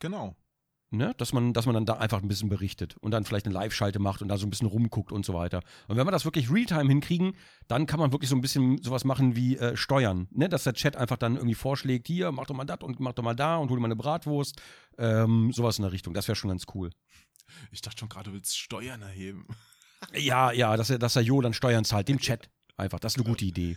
Genau. 0.00 0.36
Ne? 0.90 1.14
Dass, 1.18 1.34
man, 1.34 1.52
dass 1.52 1.66
man 1.66 1.74
dann 1.74 1.84
da 1.84 1.94
einfach 1.94 2.22
ein 2.22 2.28
bisschen 2.28 2.48
berichtet 2.48 2.96
und 3.00 3.10
dann 3.10 3.24
vielleicht 3.24 3.44
eine 3.44 3.52
Live-Schalte 3.52 3.98
macht 3.98 4.22
und 4.22 4.28
da 4.28 4.38
so 4.38 4.46
ein 4.46 4.50
bisschen 4.50 4.68
rumguckt 4.68 5.12
und 5.12 5.26
so 5.26 5.34
weiter. 5.34 5.60
Und 5.86 5.98
wenn 5.98 6.06
wir 6.06 6.10
das 6.10 6.24
wirklich 6.24 6.50
Realtime 6.50 6.88
hinkriegen, 6.88 7.36
dann 7.66 7.84
kann 7.84 8.00
man 8.00 8.10
wirklich 8.12 8.30
so 8.30 8.36
ein 8.36 8.40
bisschen 8.40 8.82
sowas 8.82 9.04
machen 9.04 9.36
wie 9.36 9.58
äh, 9.58 9.76
steuern. 9.76 10.28
Ne? 10.30 10.48
Dass 10.48 10.64
der 10.64 10.72
Chat 10.72 10.96
einfach 10.96 11.18
dann 11.18 11.36
irgendwie 11.36 11.54
vorschlägt, 11.54 12.06
hier, 12.06 12.32
mach 12.32 12.46
doch 12.46 12.54
mal 12.54 12.64
das 12.64 12.80
und 12.80 13.00
mach 13.00 13.12
doch 13.12 13.22
mal 13.22 13.36
da 13.36 13.56
und 13.56 13.68
hol 13.68 13.76
dir 13.76 13.82
mal 13.82 13.88
eine 13.88 13.96
Bratwurst. 13.96 14.62
Ähm, 14.96 15.52
sowas 15.52 15.76
in 15.76 15.82
der 15.82 15.92
Richtung. 15.92 16.14
Das 16.14 16.26
wäre 16.26 16.36
schon 16.36 16.48
ganz 16.48 16.64
cool. 16.74 16.88
Ich 17.70 17.82
dachte 17.82 17.98
schon 17.98 18.08
gerade, 18.08 18.30
du 18.30 18.32
willst 18.34 18.58
Steuern 18.58 19.02
erheben. 19.02 19.46
Ja, 20.14 20.52
ja, 20.52 20.76
dass 20.76 20.90
er, 20.90 21.00
dass 21.00 21.16
er 21.16 21.22
Jo 21.22 21.40
dann 21.40 21.52
Steuern 21.52 21.84
zahlt, 21.84 22.06
dem 22.06 22.20
Chat. 22.20 22.48
Einfach, 22.76 23.00
das 23.00 23.14
ist 23.14 23.18
eine 23.18 23.28
gute 23.28 23.44
Idee. 23.44 23.76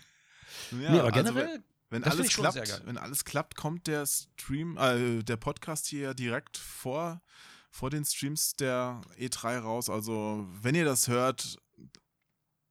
Ja, 0.71 0.77
nee, 0.77 0.99
aber 0.99 1.11
also 1.11 1.33
generell, 1.33 1.63
wenn 1.91 2.01
das 2.01 2.13
alles 2.13 2.29
klappt, 2.29 2.85
wenn 2.85 2.97
alles 2.97 3.25
klappt, 3.25 3.55
kommt 3.55 3.85
der 3.85 4.05
Stream, 4.05 4.77
äh, 4.77 5.21
der 5.23 5.37
Podcast 5.37 5.87
hier 5.87 6.13
direkt 6.13 6.57
vor, 6.57 7.21
vor 7.69 7.89
den 7.89 8.05
Streams 8.05 8.55
der 8.55 9.01
E3 9.19 9.59
raus. 9.59 9.89
Also, 9.89 10.47
wenn 10.61 10.73
ihr 10.73 10.85
das 10.85 11.07
hört, 11.07 11.59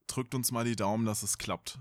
drückt 0.07 0.35
uns 0.35 0.51
mal 0.51 0.65
die 0.65 0.75
Daumen, 0.75 1.05
dass 1.05 1.23
es 1.23 1.39
klappt. 1.39 1.79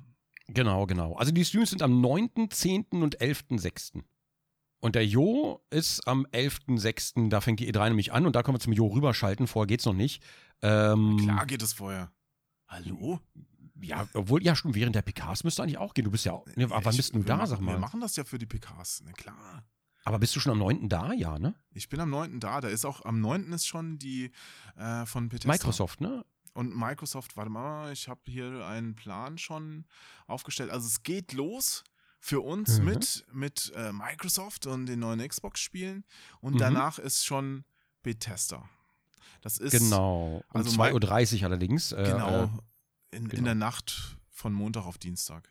Genau, 0.49 0.85
genau. 0.85 1.15
Also 1.15 1.31
die 1.31 1.45
Streams 1.45 1.69
sind 1.69 1.81
am 1.81 2.01
9., 2.01 2.49
10. 2.51 2.87
und 2.91 3.19
11.6. 3.19 4.03
Und 4.81 4.95
der 4.95 5.05
Jo 5.05 5.61
ist 5.69 6.07
am 6.07 6.25
11.6., 6.27 7.29
da 7.29 7.41
fängt 7.41 7.59
die 7.59 7.71
E3 7.71 7.89
nämlich 7.89 8.11
an 8.13 8.25
und 8.25 8.35
da 8.35 8.43
können 8.43 8.55
wir 8.55 8.61
zum 8.61 8.73
Jo 8.73 8.87
rüberschalten, 8.87 9.47
vorher 9.47 9.67
geht's 9.67 9.85
noch 9.85 9.93
nicht. 9.93 10.23
Ähm, 10.61 11.17
Klar 11.21 11.45
geht 11.45 11.61
es 11.61 11.73
vorher. 11.73 12.11
Hallo? 12.67 13.19
Ja, 13.81 14.07
obwohl, 14.13 14.43
ja, 14.43 14.55
schon 14.55 14.75
während 14.75 14.95
der 14.95 15.01
PKs 15.01 15.43
müsste 15.43 15.63
eigentlich 15.63 15.77
auch 15.77 15.93
gehen. 15.93 16.05
Du 16.05 16.11
bist 16.11 16.25
ja 16.25 16.33
auch. 16.33 16.45
Ne, 16.55 16.65
aber 16.65 16.83
wann 16.85 16.91
Ich- 16.93 16.97
bist 16.97 17.13
du 17.13 17.19
wir 17.19 17.25
da, 17.25 17.37
machen, 17.37 17.47
sag 17.49 17.59
Wir 17.59 17.65
mal? 17.65 17.79
machen 17.79 18.01
das 18.01 18.15
ja 18.15 18.23
für 18.23 18.37
die 18.37 18.45
PKs, 18.45 19.01
na 19.05 19.11
klar. 19.13 19.63
Aber 20.05 20.17
bist 20.19 20.35
du 20.35 20.39
schon 20.39 20.51
am 20.53 20.59
9. 20.59 20.89
da? 20.89 21.13
Ja, 21.13 21.37
ne? 21.37 21.53
Ich 21.71 21.89
bin 21.89 21.99
am 21.99 22.09
9. 22.09 22.39
da. 22.39 22.61
Da 22.61 22.69
ist 22.69 22.85
auch, 22.85 23.03
am 23.05 23.19
9. 23.21 23.51
ist 23.53 23.67
schon 23.67 23.99
die 23.99 24.31
äh, 24.75 25.05
von 25.05 25.29
Bethesda. 25.29 25.51
Microsoft, 25.51 26.01
ne? 26.01 26.25
Und 26.53 26.75
Microsoft, 26.75 27.37
warte 27.37 27.51
mal, 27.51 27.91
ich 27.93 28.07
habe 28.07 28.21
hier 28.25 28.65
einen 28.65 28.95
Plan 28.95 29.37
schon 29.37 29.85
aufgestellt. 30.25 30.71
Also 30.71 30.87
es 30.87 31.03
geht 31.03 31.33
los 31.33 31.83
für 32.19 32.41
uns 32.41 32.79
Mhm. 32.79 32.85
mit, 32.85 33.25
mit 33.31 33.71
äh, 33.75 33.91
Microsoft 33.93 34.65
und 34.65 34.87
den 34.87 34.99
neuen 34.99 35.25
Xbox-Spielen. 35.25 36.05
Und 36.41 36.55
Mhm. 36.55 36.59
danach 36.59 36.97
ist 36.99 37.25
schon 37.25 37.63
Bethesda. 38.01 38.67
Das 39.41 39.57
ist 39.57 39.71
Genau. 39.71 40.43
Um 40.53 40.61
also 40.61 40.71
2.30 40.71 41.39
Uhr 41.41 41.45
allerdings. 41.47 41.91
Äh, 41.91 42.03
genau, 42.03 42.49
In, 43.11 43.23
in 43.23 43.29
genau. 43.29 43.43
der 43.45 43.55
Nacht 43.55 44.17
von 44.29 44.53
Montag 44.53 44.85
auf 44.85 44.97
Dienstag. 44.97 45.49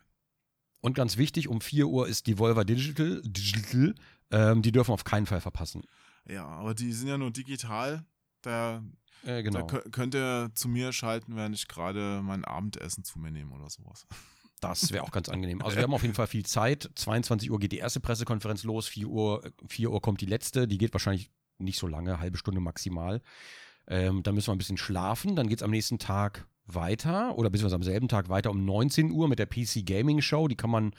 und 0.81 0.93
ganz 0.93 1.17
wichtig, 1.17 1.47
um 1.47 1.61
4 1.61 1.87
Uhr 1.87 2.07
ist 2.07 2.27
die 2.27 2.37
Volver 2.37 2.65
Digital. 2.65 3.21
Digital 3.23 3.95
ähm, 4.31 4.61
die 4.61 4.71
dürfen 4.71 4.91
auf 4.91 5.03
keinen 5.03 5.25
Fall 5.25 5.41
verpassen. 5.41 5.81
Ja, 6.27 6.45
aber 6.45 6.73
die 6.75 6.93
sind 6.93 7.07
ja 7.07 7.17
nur 7.17 7.31
digital. 7.31 8.05
Da, 8.41 8.83
Äh, 9.23 9.27
da 9.27 9.41
genau. 9.41 9.67
kö- 9.67 9.89
könnt 9.91 10.13
ihr 10.15 10.51
zu 10.53 10.67
mir 10.69 10.93
schalten, 10.93 11.35
während 11.35 11.55
ich 11.55 11.67
gerade 11.67 12.21
mein 12.23 12.45
Abendessen 12.45 13.03
zu 13.03 13.17
mir 13.19 13.31
nehme 13.31 13.53
oder 13.55 13.69
sowas. 13.69 14.05
Das 14.61 14.91
wäre 14.91 15.05
auch 15.05 15.11
ganz 15.11 15.29
angenehm. 15.29 15.61
Also 15.61 15.77
wir 15.77 15.83
haben 15.83 15.93
auf 15.93 16.01
jeden 16.01 16.13
Fall 16.15 16.27
viel 16.27 16.45
Zeit. 16.45 16.89
22 16.95 17.49
Uhr 17.49 17.59
geht 17.59 17.71
die 17.71 17.77
erste 17.77 18.01
Pressekonferenz 18.01 18.63
los, 18.65 18.89
4 18.89 19.07
Uhr, 19.07 19.41
4 19.69 19.89
Uhr 19.89 20.01
kommt 20.01 20.19
die 20.19 20.25
letzte. 20.25 20.67
Die 20.67 20.77
geht 20.77 20.91
wahrscheinlich 20.93 21.31
nicht 21.59 21.79
so 21.79 21.87
lange, 21.87 22.19
halbe 22.19 22.37
Stunde 22.37 22.59
maximal. 22.59 23.21
Ähm, 23.87 24.21
dann 24.21 24.35
müssen 24.35 24.47
wir 24.49 24.51
ein 24.55 24.57
bisschen 24.57 24.75
schlafen. 24.77 25.37
Dann 25.37 25.47
geht 25.47 25.59
es 25.59 25.63
am 25.63 25.71
nächsten 25.71 25.97
Tag 25.97 26.45
weiter 26.75 27.37
oder 27.37 27.49
beziehungsweise 27.49 27.75
am 27.75 27.83
selben 27.83 28.07
Tag 28.07 28.29
weiter 28.29 28.51
um 28.51 28.65
19 28.65 29.11
Uhr 29.11 29.27
mit 29.27 29.39
der 29.39 29.45
PC 29.45 29.85
Gaming 29.85 30.21
Show. 30.21 30.47
Die 30.47 30.55
kann 30.55 30.69
man 30.69 30.93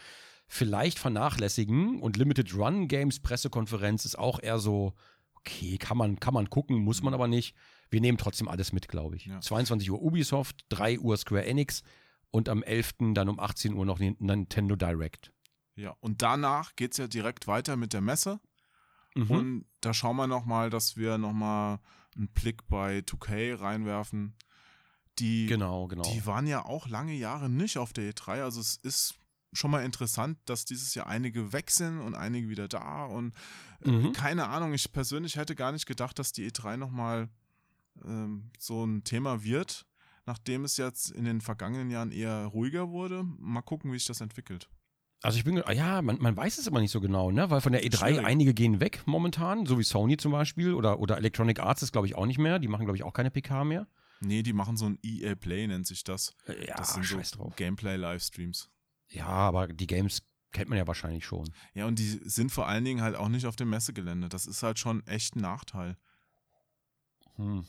vielleicht 0.47 0.99
vernachlässigen. 0.99 2.01
Und 2.01 2.17
Limited 2.17 2.55
Run 2.55 2.89
Games 2.89 3.21
Pressekonferenz 3.21 4.05
ist 4.05 4.19
auch 4.19 4.43
eher 4.43 4.59
so, 4.59 4.95
okay, 5.35 5.79
kann 5.79 5.97
man, 5.97 6.19
kann 6.19 6.35
man 6.35 6.51
gucken, 6.51 6.79
muss 6.79 7.03
man 7.03 7.15
aber 7.15 7.29
nicht. 7.29 7.55
Wir 7.91 8.01
nehmen 8.01 8.19
trotzdem 8.19 8.49
alles 8.49 8.73
mit, 8.73 8.89
glaube 8.89 9.17
ich. 9.17 9.27
Ja. 9.27 9.41
22 9.41 9.91
Uhr 9.91 10.03
Ubisoft, 10.03 10.65
3 10.69 10.99
Uhr 10.99 11.17
Square 11.17 11.47
Enix 11.47 11.83
und 12.31 12.49
am 12.49 12.63
11. 12.63 12.95
dann 13.15 13.29
um 13.29 13.41
18 13.41 13.75
Uhr 13.75 13.85
noch 13.85 13.99
Nintendo 13.99 14.77
Direct. 14.77 15.33
Ja, 15.77 15.97
und 16.01 16.23
danach 16.23 16.77
geht 16.77 16.93
es 16.93 16.99
ja 16.99 17.09
direkt 17.09 17.47
weiter 17.47 17.77
mit 17.77 17.93
der 17.93 18.01
Messe. 18.01 18.41
Mhm. 19.15 19.31
Und 19.31 19.65
da 19.81 19.95
schauen 19.95 20.17
wir 20.17 20.27
nochmal, 20.27 20.71
dass 20.71 20.97
wir 20.97 21.19
nochmal 21.19 21.81
einen 22.17 22.29
Blick 22.29 22.67
bei 22.69 22.99
2K 22.99 23.61
reinwerfen. 23.61 24.37
Die, 25.19 25.47
genau, 25.47 25.87
genau. 25.87 26.03
die 26.03 26.25
waren 26.25 26.47
ja 26.47 26.65
auch 26.65 26.89
lange 26.89 27.13
Jahre 27.15 27.51
nicht 27.51 27.77
auf 27.79 27.93
der 27.93 28.11
E3. 28.13 28.43
Also 28.43 28.61
es 28.61 28.77
ist 28.77 29.15
schon 29.53 29.71
mal 29.71 29.85
interessant, 29.85 30.39
dass 30.47 30.65
dieses 30.65 30.95
Jahr 30.95 31.07
einige 31.09 31.53
weg 31.53 31.71
sind 31.71 31.99
und 32.01 32.15
einige 32.15 32.49
wieder 32.49 32.69
da. 32.69 33.05
Und 33.05 33.35
äh, 33.85 33.91
Mhm. 33.91 34.13
keine 34.13 34.49
Ahnung, 34.49 34.73
ich 34.73 34.93
persönlich 34.93 35.37
hätte 35.37 35.55
gar 35.57 35.73
nicht 35.73 35.87
gedacht, 35.87 36.19
dass 36.19 36.33
die 36.33 36.49
E3 36.51 36.77
nochmal 36.77 37.29
ähm, 38.05 38.51
so 38.59 38.85
ein 38.85 39.05
Thema 39.05 39.43
wird, 39.43 39.87
nachdem 40.27 40.65
es 40.65 40.77
jetzt 40.77 41.11
in 41.11 41.25
den 41.25 41.41
vergangenen 41.41 41.91
Jahren 41.91 42.13
eher 42.13 42.47
ruhiger 42.47 42.91
wurde. 42.91 43.25
Mal 43.39 43.63
gucken, 43.63 43.93
wie 43.93 43.99
sich 43.99 44.07
das 44.07 44.21
entwickelt. 44.21 44.69
Also 45.23 45.37
ich 45.37 45.45
bin, 45.45 45.63
ja, 45.75 46.01
man, 46.01 46.17
man 46.19 46.35
weiß 46.35 46.57
es 46.57 46.67
immer 46.67 46.81
nicht 46.81 46.93
so 46.93 47.01
genau, 47.01 47.31
ne? 47.31 47.51
Weil 47.51 47.61
von 47.61 47.73
der 47.73 47.83
E3 47.85 47.97
Schwierig. 47.99 48.25
einige 48.25 48.55
gehen 48.55 48.81
weg 48.81 49.03
momentan, 49.05 49.67
so 49.67 49.79
wie 49.79 49.83
Sony 49.83 50.17
zum 50.17 50.33
Beispiel 50.33 50.73
oder, 50.73 50.99
oder 50.99 51.19
Electronic 51.19 51.61
Arts 51.61 51.83
ist, 51.83 51.93
glaube 51.93 52.07
ich, 52.07 52.15
auch 52.15 52.25
nicht 52.25 52.39
mehr. 52.39 52.59
Die 52.59 52.69
machen, 52.69 52.87
glaube 52.87 52.97
ich, 52.97 53.03
auch 53.03 53.13
keine 53.13 53.31
PK 53.31 53.65
mehr. 53.65 53.87
Nee, 54.21 54.43
die 54.43 54.53
machen 54.53 54.77
so 54.77 54.87
ein 54.87 54.99
EA 55.03 55.35
Play, 55.35 55.67
nennt 55.67 55.87
sich 55.87 56.05
das. 56.05 56.35
Äh, 56.47 56.67
Ja, 56.67 56.77
das 56.77 56.95
sind 56.95 57.05
scheiß 57.05 57.31
so 57.31 57.37
drauf. 57.39 57.57
Gameplay-Livestreams. 57.57 58.71
Ja, 59.09 59.27
aber 59.27 59.69
die 59.69 59.87
Games 59.87 60.23
kennt 60.53 60.69
man 60.69 60.79
ja 60.79 60.87
wahrscheinlich 60.87 61.25
schon. 61.25 61.51
Ja, 61.75 61.87
und 61.87 61.99
die 61.99 62.21
sind 62.25 62.53
vor 62.53 62.67
allen 62.67 62.85
Dingen 62.85 63.03
halt 63.03 63.17
auch 63.17 63.29
nicht 63.29 63.47
auf 63.47 63.57
dem 63.57 63.71
Messegelände. 63.71 64.29
Das 64.29 64.47
ist 64.47 64.63
halt 64.63 64.79
schon 64.79 65.07
echt 65.07 65.37
ein 65.37 65.41
Nachteil. 65.41 65.97
Hm. 67.37 67.65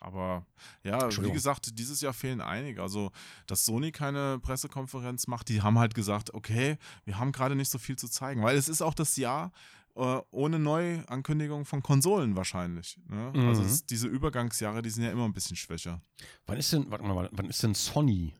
Aber 0.00 0.44
ja, 0.82 1.08
wie 1.22 1.30
gesagt, 1.30 1.78
dieses 1.78 2.00
Jahr 2.00 2.12
fehlen 2.12 2.40
einige. 2.40 2.82
Also, 2.82 3.12
dass 3.46 3.64
Sony 3.64 3.92
keine 3.92 4.40
Pressekonferenz 4.40 5.28
macht, 5.28 5.48
die 5.48 5.62
haben 5.62 5.78
halt 5.78 5.94
gesagt, 5.94 6.34
okay, 6.34 6.76
wir 7.04 7.20
haben 7.20 7.30
gerade 7.30 7.54
nicht 7.54 7.70
so 7.70 7.78
viel 7.78 7.94
zu 7.96 8.08
zeigen, 8.08 8.42
weil 8.42 8.56
es 8.56 8.68
ist 8.68 8.82
auch 8.82 8.94
das 8.94 9.16
Jahr 9.16 9.52
ohne 9.94 10.58
Neuankündigung 10.58 11.64
von 11.64 11.82
Konsolen 11.82 12.36
wahrscheinlich. 12.36 12.98
Ne? 13.08 13.32
Mhm. 13.34 13.48
Also 13.48 13.62
es, 13.62 13.84
diese 13.86 14.08
Übergangsjahre, 14.08 14.82
die 14.82 14.90
sind 14.90 15.04
ja 15.04 15.10
immer 15.10 15.24
ein 15.24 15.34
bisschen 15.34 15.56
schwächer. 15.56 16.00
Wann 16.46 16.58
ist 16.58 16.72
denn, 16.72 16.90
warte 16.90 17.04
mal, 17.04 17.28
wann 17.32 17.46
ist 17.46 17.62
denn 17.62 17.74
Sony? 17.74 18.34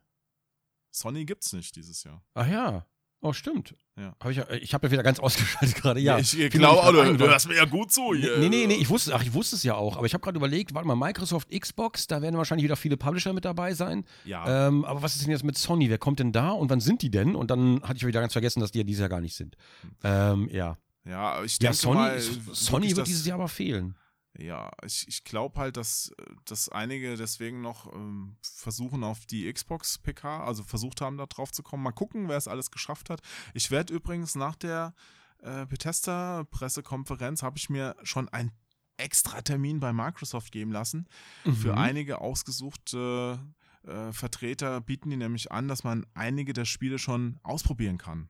Sony 0.91 1.25
gibt's 1.25 1.53
nicht 1.53 1.77
dieses 1.77 2.05
Jahr. 2.05 2.23
Ach 2.35 2.47
ja. 2.47 2.87
Oh, 3.25 3.33
stimmt. 3.33 3.77
Ja. 3.97 4.17
Hab 4.19 4.31
ich 4.33 4.39
ja, 4.39 4.51
ich 4.51 4.75
habe 4.75 4.89
ja 4.89 4.91
wieder 4.91 5.05
ganz 5.05 5.21
ausgeschaltet 5.21 5.77
gerade, 5.77 6.01
ja. 6.01 6.19
ich 6.19 6.37
mir 6.37 6.49
glaube 6.49 6.83
auch, 6.83 6.91
du, 6.91 7.17
du 7.17 7.29
hörst 7.29 7.47
mir 7.47 7.55
ja 7.55 7.67
gut 7.67 7.93
zu 7.93 8.15
hier. 8.15 8.39
Nee, 8.39 8.49
nee, 8.49 8.67
nee, 8.67 8.75
ich 8.75 8.91
wusste, 8.91 9.15
ach, 9.15 9.23
ich 9.23 9.33
wusste 9.33 9.55
es 9.55 9.63
ja 9.63 9.77
auch, 9.77 9.97
aber 9.97 10.07
ich 10.07 10.15
habe 10.15 10.23
gerade 10.23 10.37
überlegt, 10.37 10.75
warte 10.75 10.89
mal, 10.89 10.97
Microsoft, 10.97 11.49
Xbox, 11.51 12.09
da 12.09 12.21
werden 12.21 12.37
wahrscheinlich 12.37 12.65
wieder 12.65 12.75
viele 12.75 12.97
Publisher 12.97 13.33
mit 13.33 13.45
dabei 13.45 13.75
sein. 13.75 14.05
Ja, 14.25 14.67
Ähm, 14.67 14.85
aber 14.85 15.03
was 15.03 15.15
ist 15.15 15.25
denn 15.25 15.31
jetzt 15.31 15.45
mit 15.45 15.57
Sony? 15.57 15.89
Wer 15.89 15.99
kommt 15.99 16.19
denn 16.19 16.33
da 16.33 16.51
und 16.51 16.69
wann 16.69 16.81
sind 16.81 17.01
die 17.03 17.11
denn? 17.11 17.37
Und 17.37 17.53
dann 17.53 17.81
hatte 17.83 17.99
ich 17.99 18.07
wieder 18.07 18.21
ganz 18.21 18.33
vergessen, 18.33 18.59
dass 18.59 18.73
die 18.73 18.79
ja 18.79 18.85
dieses 18.85 19.01
Jahr 19.01 19.09
gar 19.09 19.21
nicht 19.21 19.37
sind. 19.37 19.57
Ähm, 20.03 20.49
ja. 20.51 20.77
Ja, 21.05 21.43
ich 21.43 21.55
Ja, 21.55 21.71
denke 21.71 21.77
Sony, 21.77 21.95
mal, 21.97 22.21
Sony 22.21 22.89
wird 22.89 22.99
dass- 22.99 23.09
dieses 23.09 23.27
Jahr 23.27 23.39
aber 23.39 23.49
fehlen. 23.49 23.97
Ja, 24.39 24.71
ich, 24.83 25.07
ich 25.09 25.25
glaube 25.25 25.61
halt, 25.61 25.77
dass, 25.77 26.11
dass 26.47 26.71
einige 26.71 27.17
deswegen 27.19 27.61
noch 27.61 27.93
ähm, 27.93 28.39
versuchen 28.41 29.05
auf 29.05 29.27
die 29.27 29.53
Xbox 29.53 29.99
PK, 29.99 30.43
also 30.47 30.63
versucht 30.63 31.03
haben, 31.03 31.19
da 31.19 31.27
drauf 31.27 31.53
zu 31.53 31.63
kommen. 31.63 31.83
Mal 31.83 31.93
gucken, 31.93 32.31
wer 32.31 32.39
es 32.39 32.49
alles 32.49 32.71
geschafft 32.71 33.11
hat. 33.11 33.21
Ich 33.53 33.71
werde 33.71 33.93
übrigens 33.93 34.35
nach 34.35 34.57
der 34.57 34.95
äh, 35.43 35.67
Bethesda-Pressekonferenz, 35.67 37.43
habe 37.43 37.59
ich 37.59 37.69
mir 37.69 37.95
schon 38.05 38.29
einen 38.31 38.53
extra 38.97 39.43
Termin 39.43 39.81
bei 39.81 39.93
Microsoft 39.93 40.53
geben 40.53 40.73
lassen. 40.73 41.09
Für 41.45 41.73
Mhm. 41.73 41.79
einige 41.79 42.21
ausgesuchte 42.21 43.39
äh, 43.87 44.13
Vertreter 44.13 44.81
bieten 44.81 45.11
die 45.11 45.17
nämlich 45.17 45.51
an, 45.53 45.69
dass 45.69 45.83
man 45.85 46.07
einige 46.15 46.53
der 46.53 46.65
Spiele 46.65 46.99
schon 46.99 47.39
ausprobieren 47.43 47.99
kann 47.99 48.29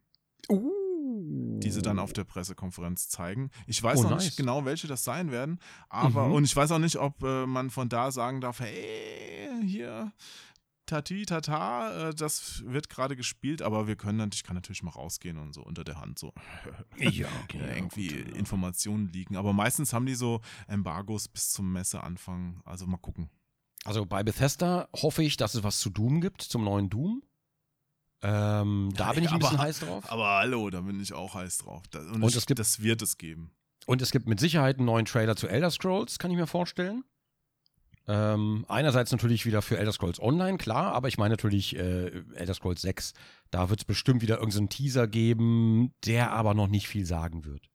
Uh. 0.49 0.71
Die 1.61 1.71
sie 1.71 1.83
dann 1.83 1.99
auf 1.99 2.13
der 2.13 2.25
Pressekonferenz 2.25 3.09
zeigen. 3.09 3.51
Ich 3.67 3.83
weiß 3.83 4.01
Oh, 4.01 4.03
noch 4.05 4.11
nice. 4.11 4.25
nicht 4.27 4.37
genau, 4.37 4.65
welche 4.65 4.87
das 4.89 5.05
sein 5.05 5.31
werden, 5.31 5.59
aber 5.89 6.29
Mhm. 6.29 6.35
und 6.35 6.45
ich 6.45 6.55
weiß 6.57 6.71
auch 6.73 6.79
nicht, 6.79 6.97
ob 6.97 7.23
äh, 7.23 7.47
man 7.47 7.71
von 7.71 7.89
da 7.89 8.11
sagen 8.11 8.41
darf, 8.41 8.61
hey, 8.61 9.49
hier 9.67 10.13
Tati 10.87 11.25
Tata, 11.25 12.09
äh, 12.11 12.15
das 12.15 12.63
wird 12.67 12.89
gerade 12.91 13.15
gespielt, 13.17 13.63
aber 13.63 13.87
wir 13.87 13.97
können 13.97 14.19
natürlich, 14.19 14.41
ich 14.41 14.45
kann 14.45 14.57
natürlich 14.57 14.83
mal 14.83 14.91
rausgehen 14.91 15.39
und 15.39 15.55
so 15.55 15.63
unter 15.63 15.85
der 15.85 16.01
Hand 16.01 16.19
so 16.19 16.33
Ja, 16.99 17.29
okay. 17.45 17.59
äh, 17.59 17.69
ja, 17.69 17.75
irgendwie 17.77 18.09
gut, 18.09 18.29
ja. 18.31 18.35
Informationen 18.35 19.09
liegen. 19.13 19.37
Aber 19.37 19.53
meistens 19.53 19.93
haben 19.93 20.07
die 20.07 20.17
so 20.17 20.41
Embargos 20.67 21.29
bis 21.29 21.53
zum 21.53 21.73
Messeanfang. 21.73 22.61
Also 22.65 22.87
mal 22.87 22.97
gucken. 22.99 23.31
Also 23.85 24.05
bei 24.07 24.23
Bethesda 24.23 24.89
hoffe 24.95 25.23
ich, 25.23 25.37
dass 25.37 25.55
es 25.55 25.63
was 25.63 25.79
zu 25.79 25.89
Doom 25.91 26.21
gibt, 26.21 26.43
zum 26.43 26.65
neuen 26.65 26.91
Doom. 26.91 27.23
Ähm, 28.23 28.91
da 28.97 29.07
Ja, 29.09 29.13
bin 29.15 29.25
ich 29.25 29.31
ein 29.31 29.35
aber- 29.37 29.41
bisschen 29.47 29.59
heiß 29.59 29.81
drauf. 29.81 30.05
Aber 30.11 30.29
hallo, 30.39 30.71
da 30.71 30.81
bin 30.81 31.01
ich 31.01 31.13
auch 31.13 31.35
heiß 31.35 31.59
drauf. 31.59 31.83
Da, 31.91 31.99
und 32.01 32.23
Und 32.23 32.29
ich, 32.31 32.37
es 32.37 32.47
gibt- 32.47 32.59
das 32.61 32.81
wird 32.83 33.03
es 33.03 33.19
geben. 33.19 33.51
Und 33.87 34.01
es 34.01 34.13
gibt 34.13 34.29
mit 34.29 34.39
Sicherheit 34.39 34.77
einen 34.79 34.87
neuen 34.87 35.07
Trailer 35.07 35.35
zu 35.35 35.49
Elder 35.49 35.71
Scrolls, 35.71 36.19
kann 36.21 36.31
ich 36.31 36.37
mir 36.37 36.47
vorstellen. 36.47 37.03
Ähm, 38.09 38.65
einerseits 38.69 39.13
natürlich 39.13 39.47
wieder 39.47 39.63
für 39.63 39.79
Elder 39.79 39.93
Scrolls 39.93 40.21
Online, 40.21 40.59
klar, 40.59 40.93
aber 40.93 41.07
ich 41.09 41.19
meine 41.19 41.33
natürlich 41.35 41.77
äh, 41.77 42.09
Elder 42.35 42.55
Scrolls 42.55 42.83
6. 42.83 43.13
Da 43.51 43.71
wird 43.71 43.81
es 43.81 43.85
bestimmt 43.85 44.23
wieder 44.23 44.39
irgendeinen 44.39 44.69
Teaser 44.69 45.07
geben, 45.07 45.95
der 46.05 46.33
aber 46.33 46.55
noch 46.55 46.67
nicht 46.69 46.89
viel 46.89 47.07
sagen 47.07 47.45
wird. 47.45 47.71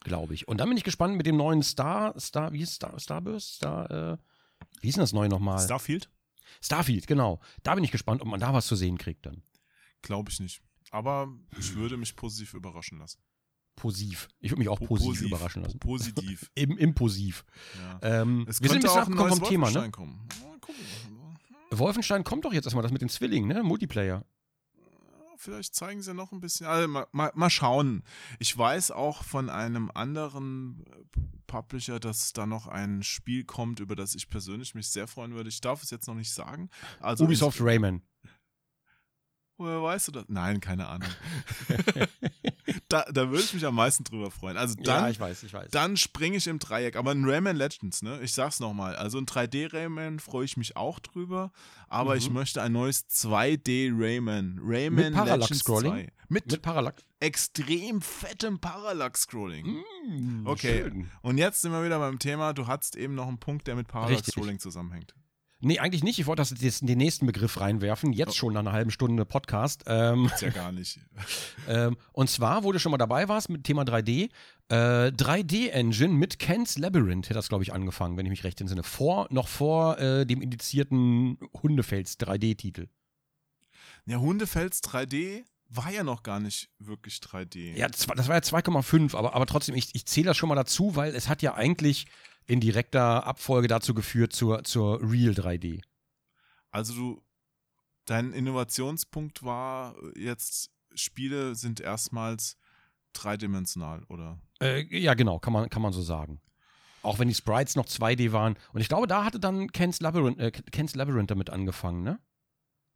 Glaube 0.00 0.32
ich. 0.32 0.48
Und 0.48 0.58
dann 0.58 0.68
bin 0.68 0.78
ich 0.78 0.84
gespannt 0.84 1.16
mit 1.16 1.26
dem 1.26 1.36
neuen 1.36 1.62
Star, 1.62 2.18
Star, 2.18 2.52
wie 2.52 2.60
ist 2.62 2.74
Star, 2.74 2.98
Starburst? 2.98 3.56
Star, 3.56 3.90
äh, 3.90 4.16
wie 4.80 4.88
ist 4.88 4.96
denn 4.96 5.02
das 5.02 5.12
neue 5.12 5.28
nochmal? 5.28 5.58
Starfield? 5.58 6.08
Starfield, 6.62 7.06
genau. 7.06 7.40
Da 7.62 7.74
bin 7.74 7.84
ich 7.84 7.90
gespannt, 7.90 8.22
ob 8.22 8.28
man 8.28 8.40
da 8.40 8.52
was 8.52 8.66
zu 8.66 8.76
sehen 8.76 8.98
kriegt 8.98 9.26
dann. 9.26 9.42
Glaube 10.02 10.30
ich 10.30 10.40
nicht. 10.40 10.60
Aber 10.90 11.28
ich 11.58 11.74
würde 11.74 11.96
mich 11.96 12.16
positiv 12.16 12.54
überraschen 12.54 12.98
lassen. 12.98 13.18
Positiv. 13.76 14.28
Ich 14.40 14.50
würde 14.50 14.58
mich 14.60 14.68
auch 14.68 14.78
Po- 14.78 14.86
positiv, 14.86 15.26
überraschen 15.28 15.62
lassen. 15.62 15.78
Positiv. 15.78 16.50
Eben 16.56 16.76
imposiv. 16.78 17.44
Ja. 18.02 18.22
Ähm, 18.22 18.44
Es 18.48 18.60
wir 18.60 18.68
sind 18.70 18.78
ein 18.78 18.82
bisschen 18.82 19.00
abgekommen 19.00 19.36
vom 19.36 19.48
Thema, 19.48 19.70
ne? 19.70 19.90
Kommen. 19.90 20.26
Wolfenstein 21.70 22.24
kommt 22.24 22.44
doch 22.44 22.52
jetzt 22.52 22.64
erstmal, 22.64 22.82
das 22.82 22.92
mit 22.92 23.02
den 23.02 23.08
Zwillingen, 23.08 23.48
ne? 23.48 23.62
Multiplayer. 23.62 24.24
Vielleicht 25.38 25.74
zeigen 25.74 26.02
sie 26.02 26.14
noch 26.14 26.32
ein 26.32 26.40
bisschen. 26.40 26.66
Also 26.66 26.88
mal, 26.88 27.06
mal, 27.12 27.30
mal 27.34 27.48
schauen. 27.48 28.02
Ich 28.40 28.56
weiß 28.58 28.90
auch 28.90 29.22
von 29.22 29.48
einem 29.48 29.88
anderen 29.94 30.84
äh, 30.86 31.20
Publisher, 31.46 32.00
dass 32.00 32.32
da 32.32 32.44
noch 32.44 32.66
ein 32.66 33.04
Spiel 33.04 33.44
kommt, 33.44 33.78
über 33.78 33.94
das 33.94 34.16
ich 34.16 34.28
persönlich 34.28 34.74
mich 34.74 34.88
sehr 34.88 35.06
freuen 35.06 35.34
würde. 35.34 35.48
Ich 35.48 35.60
darf 35.60 35.82
es 35.82 35.90
jetzt 35.90 36.08
noch 36.08 36.16
nicht 36.16 36.32
sagen. 36.32 36.70
Also 36.98 37.24
Ubisoft 37.24 37.60
Rayman. 37.60 38.02
Woher 39.58 39.82
weißt 39.82 40.08
du 40.08 40.12
das? 40.12 40.24
Nein, 40.28 40.60
keine 40.60 40.86
Ahnung. 40.86 41.08
da, 42.88 43.04
da 43.12 43.28
würde 43.28 43.42
ich 43.42 43.52
mich 43.54 43.66
am 43.66 43.74
meisten 43.74 44.04
drüber 44.04 44.30
freuen. 44.30 44.56
Also 44.56 44.76
dann, 44.76 45.10
ich 45.10 45.18
weiß, 45.18 45.42
ich 45.42 45.52
weiß. 45.52 45.70
dann 45.72 45.96
springe 45.96 46.36
ich 46.36 46.46
im 46.46 46.58
Dreieck. 46.60 46.94
Aber 46.96 47.10
ein 47.10 47.24
Rayman 47.24 47.56
Legends, 47.56 48.02
ne? 48.02 48.20
Ich 48.22 48.32
sag's 48.32 48.60
nochmal. 48.60 48.94
Also 48.96 49.18
ein 49.18 49.26
3D-Rayman 49.26 50.20
freue 50.20 50.44
ich 50.44 50.56
mich 50.56 50.76
auch 50.76 51.00
drüber. 51.00 51.50
Aber 51.88 52.12
Mhm. 52.12 52.18
ich 52.18 52.30
möchte 52.30 52.62
ein 52.62 52.72
neues 52.72 53.08
2D-Rayman. 53.08 54.60
Rayman 54.62 54.94
Mit 55.06 55.14
Parallax 55.14 55.40
Legends 55.50 55.58
Scrolling? 55.60 55.92
2. 55.92 56.12
Mit, 56.28 56.50
Mit 56.52 56.62
Parallax. 56.62 57.02
extrem 57.20 58.00
fettem 58.02 58.58
Parallax-Scrolling. 58.60 59.82
Mm, 60.06 60.46
Okay. 60.46 60.82
schön. 60.84 61.10
Und 61.22 61.38
jetzt 61.38 61.62
sind 61.62 61.72
wir 61.72 61.84
wieder 61.84 61.98
beim 61.98 62.18
Thema. 62.18 62.52
Du 62.52 62.66
hattest 62.66 62.96
eben 62.96 63.14
noch 63.14 63.26
einen 63.28 63.38
Punkt, 63.38 63.66
der 63.66 63.74
mit 63.76 63.88
Parallax-Scrolling 63.88 64.58
zusammenhängt. 64.58 65.14
Nee, 65.60 65.80
eigentlich 65.80 66.04
nicht. 66.04 66.20
Ich 66.20 66.26
wollte 66.26 66.40
das 66.42 66.54
jetzt 66.60 66.82
in 66.82 66.86
den 66.86 66.98
nächsten 66.98 67.26
Begriff 67.26 67.58
reinwerfen. 67.60 68.12
Jetzt 68.12 68.30
Oh. 68.30 68.34
schon 68.34 68.52
nach 68.52 68.60
einer 68.60 68.72
halben 68.72 68.92
Stunde 68.92 69.24
Podcast. 69.24 69.82
Ähm, 69.86 70.26
Ist 70.26 70.42
ja 70.42 70.50
gar 70.50 70.70
nicht. 70.70 71.00
ähm, 71.68 71.96
und 72.12 72.30
zwar, 72.30 72.62
wo 72.62 72.70
du 72.70 72.78
schon 72.78 72.92
mal 72.92 72.98
dabei 72.98 73.28
warst 73.28 73.48
mit 73.48 73.64
Thema 73.64 73.82
3D, 73.82 74.28
äh, 74.68 74.74
3D-Engine 75.10 76.14
mit 76.14 76.38
Ken's 76.38 76.78
Labyrinth 76.78 77.26
hätte 77.26 77.34
das, 77.34 77.48
glaube 77.48 77.64
ich, 77.64 77.72
angefangen, 77.72 78.16
wenn 78.16 78.26
ich 78.26 78.30
mich 78.30 78.44
recht 78.44 78.60
entsinne. 78.60 78.84
Vor, 78.84 79.26
noch 79.30 79.48
vor 79.48 79.98
äh, 79.98 80.24
dem 80.26 80.42
indizierten 80.42 81.38
Hundefels 81.62 82.20
3D-Titel. 82.20 82.86
Ja, 84.06 84.18
Hundefels 84.18 84.82
3D 84.84 85.42
war 85.70 85.90
ja 85.90 86.02
noch 86.04 86.22
gar 86.22 86.40
nicht 86.40 86.70
wirklich 86.78 87.16
3D. 87.16 87.76
Ja, 87.76 87.88
das 87.88 88.08
war 88.08 88.14
das 88.14 88.28
war 88.28 88.36
ja 88.36 88.40
2,5, 88.40 89.14
aber, 89.16 89.34
aber 89.34 89.44
trotzdem, 89.46 89.74
ich, 89.74 89.94
ich 89.94 90.06
zähle 90.06 90.26
das 90.26 90.36
schon 90.36 90.48
mal 90.48 90.54
dazu, 90.54 90.96
weil 90.96 91.14
es 91.14 91.28
hat 91.28 91.42
ja 91.42 91.54
eigentlich 91.54 92.06
in 92.48 92.60
direkter 92.60 93.24
Abfolge 93.26 93.68
dazu 93.68 93.94
geführt 93.94 94.32
zur, 94.32 94.64
zur 94.64 95.00
Real 95.00 95.34
3D. 95.34 95.82
Also 96.70 96.94
du, 96.94 97.22
dein 98.06 98.32
Innovationspunkt 98.32 99.42
war 99.44 99.94
jetzt, 100.16 100.70
Spiele 100.94 101.54
sind 101.54 101.78
erstmals 101.80 102.56
dreidimensional, 103.12 104.02
oder? 104.08 104.40
Äh, 104.60 104.82
ja, 104.98 105.14
genau, 105.14 105.38
kann 105.38 105.52
man, 105.52 105.68
kann 105.68 105.82
man 105.82 105.92
so 105.92 106.02
sagen. 106.02 106.40
Auch 107.02 107.18
wenn 107.18 107.28
die 107.28 107.34
Sprites 107.34 107.76
noch 107.76 107.86
2D 107.86 108.32
waren. 108.32 108.56
Und 108.72 108.80
ich 108.80 108.88
glaube, 108.88 109.06
da 109.06 109.24
hatte 109.24 109.38
dann 109.38 109.70
Ken's 109.70 110.00
Labyrinth, 110.00 110.38
äh, 110.38 110.50
Ken's 110.50 110.94
Labyrinth 110.94 111.30
damit 111.30 111.50
angefangen, 111.50 112.02
ne? 112.02 112.18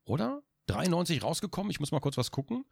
Oder? 0.04 0.42
93 0.66 1.22
rausgekommen, 1.22 1.70
ich 1.70 1.78
muss 1.78 1.92
mal 1.92 2.00
kurz 2.00 2.16
was 2.16 2.30
gucken. 2.30 2.64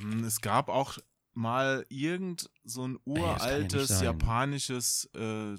Hm, 0.00 0.24
Es 0.24 0.40
gab 0.40 0.68
auch 0.68 0.98
mal 1.36 1.84
irgend 1.88 2.50
so 2.64 2.86
ein 2.86 2.92
ja 2.94 2.98
uraltes 3.04 3.88
sein. 3.88 4.04
japanisches 4.04 5.04
äh, 5.14 5.56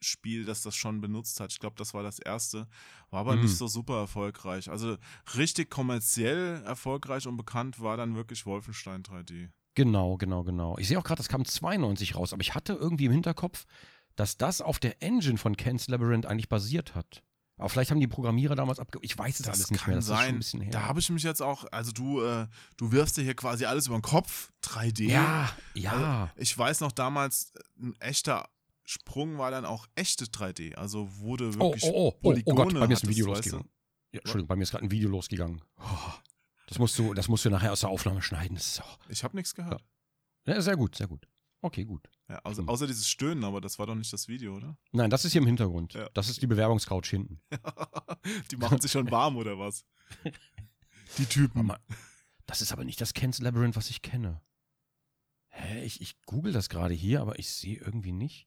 Spiel, 0.00 0.44
das 0.44 0.62
das 0.62 0.76
schon 0.76 1.00
benutzt 1.00 1.40
hat. 1.40 1.50
Ich 1.52 1.58
glaube, 1.58 1.76
das 1.78 1.94
war 1.94 2.02
das 2.02 2.18
erste. 2.18 2.68
War 3.10 3.20
aber 3.20 3.32
Hm. 3.34 3.40
nicht 3.40 3.56
so 3.56 3.66
super 3.68 3.96
erfolgreich. 4.00 4.68
Also 4.70 4.96
richtig 5.36 5.70
kommerziell 5.70 6.62
erfolgreich 6.64 7.26
und 7.26 7.38
bekannt 7.38 7.80
war 7.80 7.96
dann 7.96 8.14
wirklich 8.14 8.44
Wolfenstein 8.44 9.02
3D. 9.02 9.48
Genau, 9.74 10.16
genau, 10.18 10.44
genau. 10.44 10.76
Ich 10.78 10.88
sehe 10.88 10.98
auch 10.98 11.04
gerade, 11.04 11.18
das 11.18 11.28
kam 11.28 11.44
92 11.44 12.14
raus, 12.16 12.32
aber 12.32 12.42
ich 12.42 12.54
hatte 12.54 12.74
irgendwie 12.74 13.06
im 13.06 13.12
Hinterkopf, 13.12 13.64
dass 14.14 14.36
das 14.36 14.60
auf 14.60 14.78
der 14.78 15.02
Engine 15.02 15.38
von 15.38 15.56
Ken's 15.56 15.88
Labyrinth 15.88 16.26
eigentlich 16.26 16.48
basiert 16.50 16.94
hat. 16.94 17.22
Aber 17.56 17.68
vielleicht 17.68 17.90
haben 17.92 18.00
die 18.00 18.08
Programmierer 18.08 18.56
damals 18.56 18.78
abge... 18.80 18.98
Ich 19.02 19.16
weiß 19.16 19.38
es 19.40 19.46
Das 19.46 19.54
alles 19.56 19.70
nicht 19.70 19.80
kann 19.84 19.90
mehr, 19.90 19.96
das 19.98 20.04
ist 20.06 20.10
schon 20.10 20.16
sein. 20.18 20.34
ein 20.34 20.38
bisschen 20.38 20.60
her. 20.60 20.72
Da 20.72 20.82
habe 20.82 20.98
ich 21.00 21.08
mich 21.10 21.22
jetzt 21.22 21.40
auch, 21.40 21.64
also 21.70 21.92
du, 21.92 22.20
äh, 22.22 22.46
du 22.76 22.90
wirfst 22.90 23.16
dir 23.16 23.22
hier 23.22 23.34
quasi 23.36 23.64
alles 23.64 23.86
über 23.86 23.96
den 23.96 24.02
Kopf, 24.02 24.50
3D. 24.64 25.04
ja, 25.08 25.50
ja. 25.74 26.32
Ich 26.36 26.56
weiß 26.56 26.80
noch 26.80 26.90
damals, 26.92 27.52
ein 27.78 27.94
echter 28.00 28.48
Sprung 28.84 29.38
war 29.38 29.50
dann 29.52 29.64
auch 29.64 29.86
echte 29.94 30.24
3D. 30.26 30.74
Also 30.74 31.08
wurde 31.20 31.50
Oh, 31.58 31.70
wirklich 31.70 31.84
oh, 31.84 31.88
oh, 31.88 31.92
oh, 31.92 32.08
oh 32.08 32.20
Polygone 32.22 32.56
Gott, 32.56 32.74
bei 32.74 32.86
mir 32.88 32.94
ist 32.94 33.04
ein 33.04 33.10
Video 33.10 33.26
losgegangen. 33.26 33.68
Ja, 34.12 34.20
Entschuldigung, 34.20 34.48
bei 34.48 34.56
mir 34.56 34.62
ist 34.64 34.70
gerade 34.72 34.84
ein 34.84 34.90
Video 34.90 35.08
losgegangen. 35.08 35.60
Oh. 35.78 36.12
Das 36.66 36.78
musst 36.78 36.98
du, 36.98 37.14
das 37.14 37.28
musst 37.28 37.44
du 37.44 37.50
nachher 37.50 37.72
aus 37.72 37.80
der 37.80 37.90
Aufnahme 37.90 38.20
schneiden. 38.22 38.58
Auch, 38.80 38.98
Ich 39.08 39.22
habe 39.22 39.36
nichts 39.36 39.54
gehört. 39.54 39.84
ja, 40.46 40.60
sehr 40.60 40.76
gut, 40.76 40.96
sehr 40.96 41.06
gut. 41.06 41.26
Okay, 41.64 41.86
gut. 41.86 42.10
Ja, 42.28 42.40
außer, 42.44 42.60
Hm. 42.60 42.68
außer 42.68 42.86
dieses 42.86 43.08
Stöhnen, 43.08 43.42
aber 43.42 43.62
das 43.62 43.78
war 43.78 43.86
doch 43.86 43.94
nicht 43.94 44.12
das 44.12 44.28
Video, 44.28 44.54
oder? 44.54 44.76
Nein, 44.92 45.08
das 45.08 45.24
ist 45.24 45.32
hier 45.32 45.40
im 45.40 45.46
Hintergrund. 45.46 45.94
Ja. 45.94 46.10
Das 46.12 46.28
ist 46.28 46.42
die 46.42 46.46
Bewerbungscouch 46.46 47.06
hinten. 47.06 47.40
Die 48.50 48.58
machen 48.58 48.82
sich 48.82 48.92
schon 48.92 49.10
warm, 49.10 49.38
oder 49.38 49.58
was? 49.58 49.86
Die 51.16 51.24
Typen. 51.24 51.72
Das 52.44 52.60
ist 52.60 52.70
aber 52.72 52.84
nicht 52.84 53.00
das 53.00 53.14
Ken's 53.14 53.38
Labyrinth, 53.38 53.76
was 53.76 53.88
ich 53.88 54.02
kenne. 54.02 54.42
Hä? 55.48 55.82
Ich, 55.84 56.02
ich 56.02 56.20
google 56.26 56.52
das 56.52 56.68
gerade 56.68 56.92
hier, 56.92 57.22
aber 57.22 57.38
ich 57.38 57.48
sehe 57.48 57.78
irgendwie 57.78 58.12
nicht. 58.12 58.46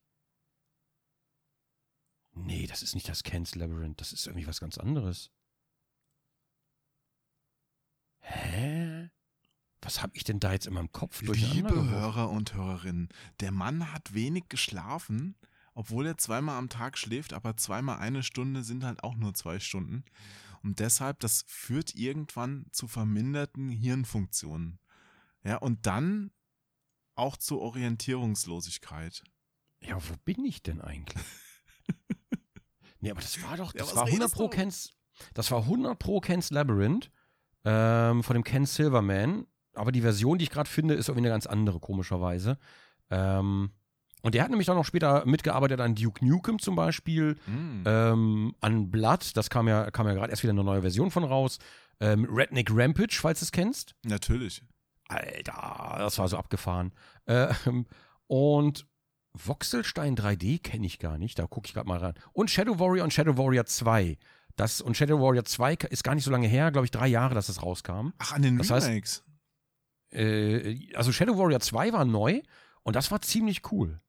Nee, 2.34 2.68
das 2.68 2.84
ist 2.84 2.94
nicht 2.94 3.10
das 3.10 3.24
Ken's 3.24 3.56
Labyrinth. 3.56 4.00
Das 4.00 4.14
ist 4.14 4.28
irgendwie 4.28 4.46
was 4.46 4.60
ganz 4.60 4.78
anderes. 4.78 5.32
Hä? 8.20 9.10
Was 9.82 10.02
habe 10.02 10.16
ich 10.16 10.24
denn 10.24 10.40
da 10.40 10.54
jetzt 10.54 10.68
in 10.68 10.74
meinem 10.74 10.92
Kopf 10.92 11.24
durcheinander 11.24 11.76
Liebe? 11.76 11.90
Hörer 11.90 12.30
und 12.30 12.54
Hörerinnen, 12.54 13.10
der 13.40 13.52
Mann 13.52 13.94
hat 13.94 14.14
wenig 14.14 14.50
geschlafen, 14.50 15.36
obwohl 15.74 16.08
er 16.08 16.18
zweimal 16.18 16.58
am 16.58 16.70
Tag 16.70 16.98
schläft, 16.98 17.34
aber 17.34 17.58
zweimal 17.58 18.00
eine 18.00 18.24
Stunde 18.24 18.64
sind 18.64 18.84
halt 18.84 19.04
auch 19.04 19.16
nur 19.16 19.34
zwei 19.36 19.60
Stunden. 19.60 20.04
Und 20.64 20.80
deshalb, 20.80 21.20
das 21.20 21.46
führt 21.48 21.94
irgendwann 21.96 22.66
zu 22.72 22.88
verminderten 22.88 23.70
Hirnfunktionen. 23.70 24.80
Ja, 25.44 25.58
und 25.58 25.86
dann 25.86 26.32
auch 27.16 27.38
zur 27.38 27.62
Orientierungslosigkeit. 27.62 29.24
Ja, 29.82 29.98
wo 29.98 30.16
bin 30.26 30.44
ich 30.46 30.64
denn 30.64 30.82
eigentlich? 30.82 31.24
nee, 33.00 33.12
aber 33.12 33.22
das 33.22 33.42
war 33.44 33.58
doch, 33.58 33.74
Ja, 33.74 33.80
das 33.80 33.90
was 33.90 33.96
war 33.96 34.06
100 34.06 34.22
redest 34.22 34.36
pro? 34.36 34.50
Ken's, 34.50 34.94
das 35.34 35.52
war 35.52 35.62
100 35.62 35.98
pro 35.98 36.20
Ken's 36.20 36.50
Labyrinth 36.50 37.12
ähm, 37.64 38.24
von 38.24 38.34
dem 38.34 38.44
Ken 38.44 38.66
Silverman. 38.66 39.46
Aber 39.78 39.92
die 39.92 40.02
Version, 40.02 40.38
die 40.38 40.44
ich 40.44 40.50
gerade 40.50 40.70
finde, 40.70 40.94
ist 40.96 41.08
irgendwie 41.10 41.28
eine 41.28 41.34
ganz 41.34 41.46
andere, 41.48 41.80
komischerweise. 41.80 42.58
Ähm, 43.10 43.72
und 44.24 44.34
der 44.36 44.44
hat 44.44 44.50
nämlich 44.50 44.68
dann 44.68 44.76
noch 44.76 44.84
später 44.86 45.26
mitgearbeitet 45.26 45.80
an 45.80 45.96
Duke 45.96 46.26
Nukem 46.26 46.60
zum 46.60 46.76
Beispiel, 46.76 47.36
Mm. 47.46 47.84
ähm, 47.86 48.56
an 48.60 48.90
Blood, 48.92 49.38
das 49.38 49.50
kam 49.50 49.68
ja, 49.68 49.90
kam 49.92 50.08
ja 50.08 50.14
gerade 50.14 50.32
erst 50.32 50.44
wieder 50.44 50.52
eine 50.54 50.64
neue 50.64 50.82
Version 50.82 51.12
von 51.12 51.24
raus. 51.24 51.60
Ähm, 52.00 52.26
Redneck 52.30 52.70
Rampage, 52.72 53.18
falls 53.22 53.40
du 53.40 53.46
es 53.46 53.52
kennst. 53.52 53.96
Natürlich. 54.04 54.62
Alter, 55.08 55.96
das 56.00 56.18
war 56.20 56.28
so 56.28 56.38
abgefahren. 56.38 56.92
Ähm, 57.28 57.86
und 58.28 58.86
Voxelstein 59.34 60.16
3D 60.16 60.60
kenne 60.62 60.86
ich 60.88 61.00
gar 61.00 61.18
nicht, 61.18 61.38
da 61.40 61.46
gucke 61.48 61.68
ich 61.68 61.74
gerade 61.74 61.88
mal 61.88 62.00
ran. 62.00 62.16
Und 62.34 62.50
Shadow 62.50 62.80
Warrior 62.80 63.04
und 63.04 63.14
Shadow 63.14 63.38
Warrior 63.38 63.66
2. 63.66 64.18
Das, 64.56 64.82
und 64.82 64.98
Shadow 64.98 65.20
Warrior 65.22 65.46
2 65.46 65.74
ist 65.92 66.04
gar 66.04 66.16
nicht 66.16 66.24
so 66.24 66.32
lange 66.32 66.48
her, 66.48 66.72
glaube 66.72 66.86
ich, 66.86 66.92
drei 66.92 67.08
Jahre, 67.08 67.36
dass 67.36 67.48
das 67.48 67.62
rauskam. 67.62 68.10
Ach, 68.18 68.32
an 68.34 68.42
den 68.42 68.58
Das 68.58 68.72
heißt- 68.72 68.88
Remakes. 68.88 69.24
Äh, 70.12 70.94
also 70.96 71.12
Shadow 71.12 71.38
Warrior 71.38 71.60
2 71.60 71.94
war 71.94 72.06
neu 72.06 72.42
und 72.84 72.96
das 72.96 73.12
war 73.12 73.22
ziemlich 73.22 73.72
cool. 73.72 74.02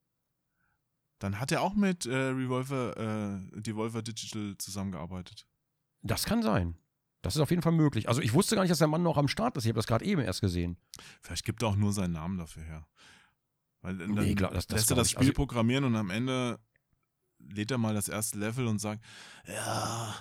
Dann 1.19 1.41
hat 1.41 1.51
er 1.51 1.63
auch 1.63 1.75
mit 1.75 2.07
äh, 2.07 2.15
Revolver, 2.15 2.97
äh, 2.97 3.61
Devolver 3.61 4.03
Digital 4.03 4.55
zusammengearbeitet. 4.59 5.47
Das 6.03 6.25
kann 6.25 6.43
sein. 6.43 6.77
Das 7.23 7.35
ist 7.35 7.41
auf 7.43 7.51
jeden 7.51 7.63
Fall 7.63 7.73
möglich. 7.73 8.09
Also 8.09 8.21
ich 8.23 8.33
wusste 8.33 8.55
gar 8.55 8.63
nicht, 8.63 8.71
dass 8.71 8.79
der 8.79 8.87
Mann 8.87 9.03
noch 9.03 9.17
am 9.17 9.27
Start 9.27 9.57
ist. 9.57 9.65
Ich 9.65 9.69
habe 9.71 9.79
das 9.79 9.89
gerade 9.89 10.05
eben 10.05 10.21
erst 10.23 10.41
gesehen. 10.41 10.77
Vielleicht 11.21 11.45
gibt 11.45 11.63
er 11.63 11.69
auch 11.69 11.77
nur 11.77 11.93
seinen 11.93 12.13
Namen 12.13 12.39
dafür 12.39 12.63
her. 12.63 12.87
Weil 13.81 13.99
dann 13.99 14.13
Nee, 14.13 14.35
glaub- 14.35 14.53
das- 14.53 14.69
das 14.69 14.77
lässt 14.83 14.91
er 14.93 14.97
das. 14.97 15.11
Spiel 15.11 15.21
Also- 15.23 15.33
programmieren 15.33 15.83
und 15.85 15.97
am 15.97 16.11
Ende 16.11 16.61
lädt 17.41 17.73
er 17.73 17.79
mal 17.79 17.95
das 17.95 18.09
erste 18.09 18.39
Level 18.39 18.69
und 18.69 18.79
sagt, 18.79 19.05
ja, 19.49 20.15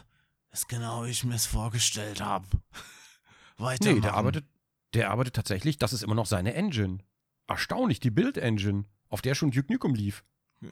ist 0.51 0.67
genau 0.67 1.05
wie 1.05 1.09
ich 1.11 1.23
mir 1.23 1.35
es 1.35 1.45
vorgestellt 1.45 2.21
habe. 2.21 2.47
Weiter. 3.57 3.93
Nee, 3.93 3.99
der 3.99 4.15
arbeitet, 4.15 4.45
der 4.93 5.09
arbeitet 5.09 5.35
tatsächlich, 5.35 5.77
das 5.77 5.93
ist 5.93 6.03
immer 6.03 6.15
noch 6.15 6.25
seine 6.25 6.53
Engine. 6.53 6.99
Erstaunlich, 7.47 7.99
die 7.99 8.11
Build-Engine, 8.11 8.85
auf 9.09 9.21
der 9.21 9.35
schon 9.35 9.51
Duke 9.51 9.71
Nukem 9.71 9.95
lief. 9.95 10.23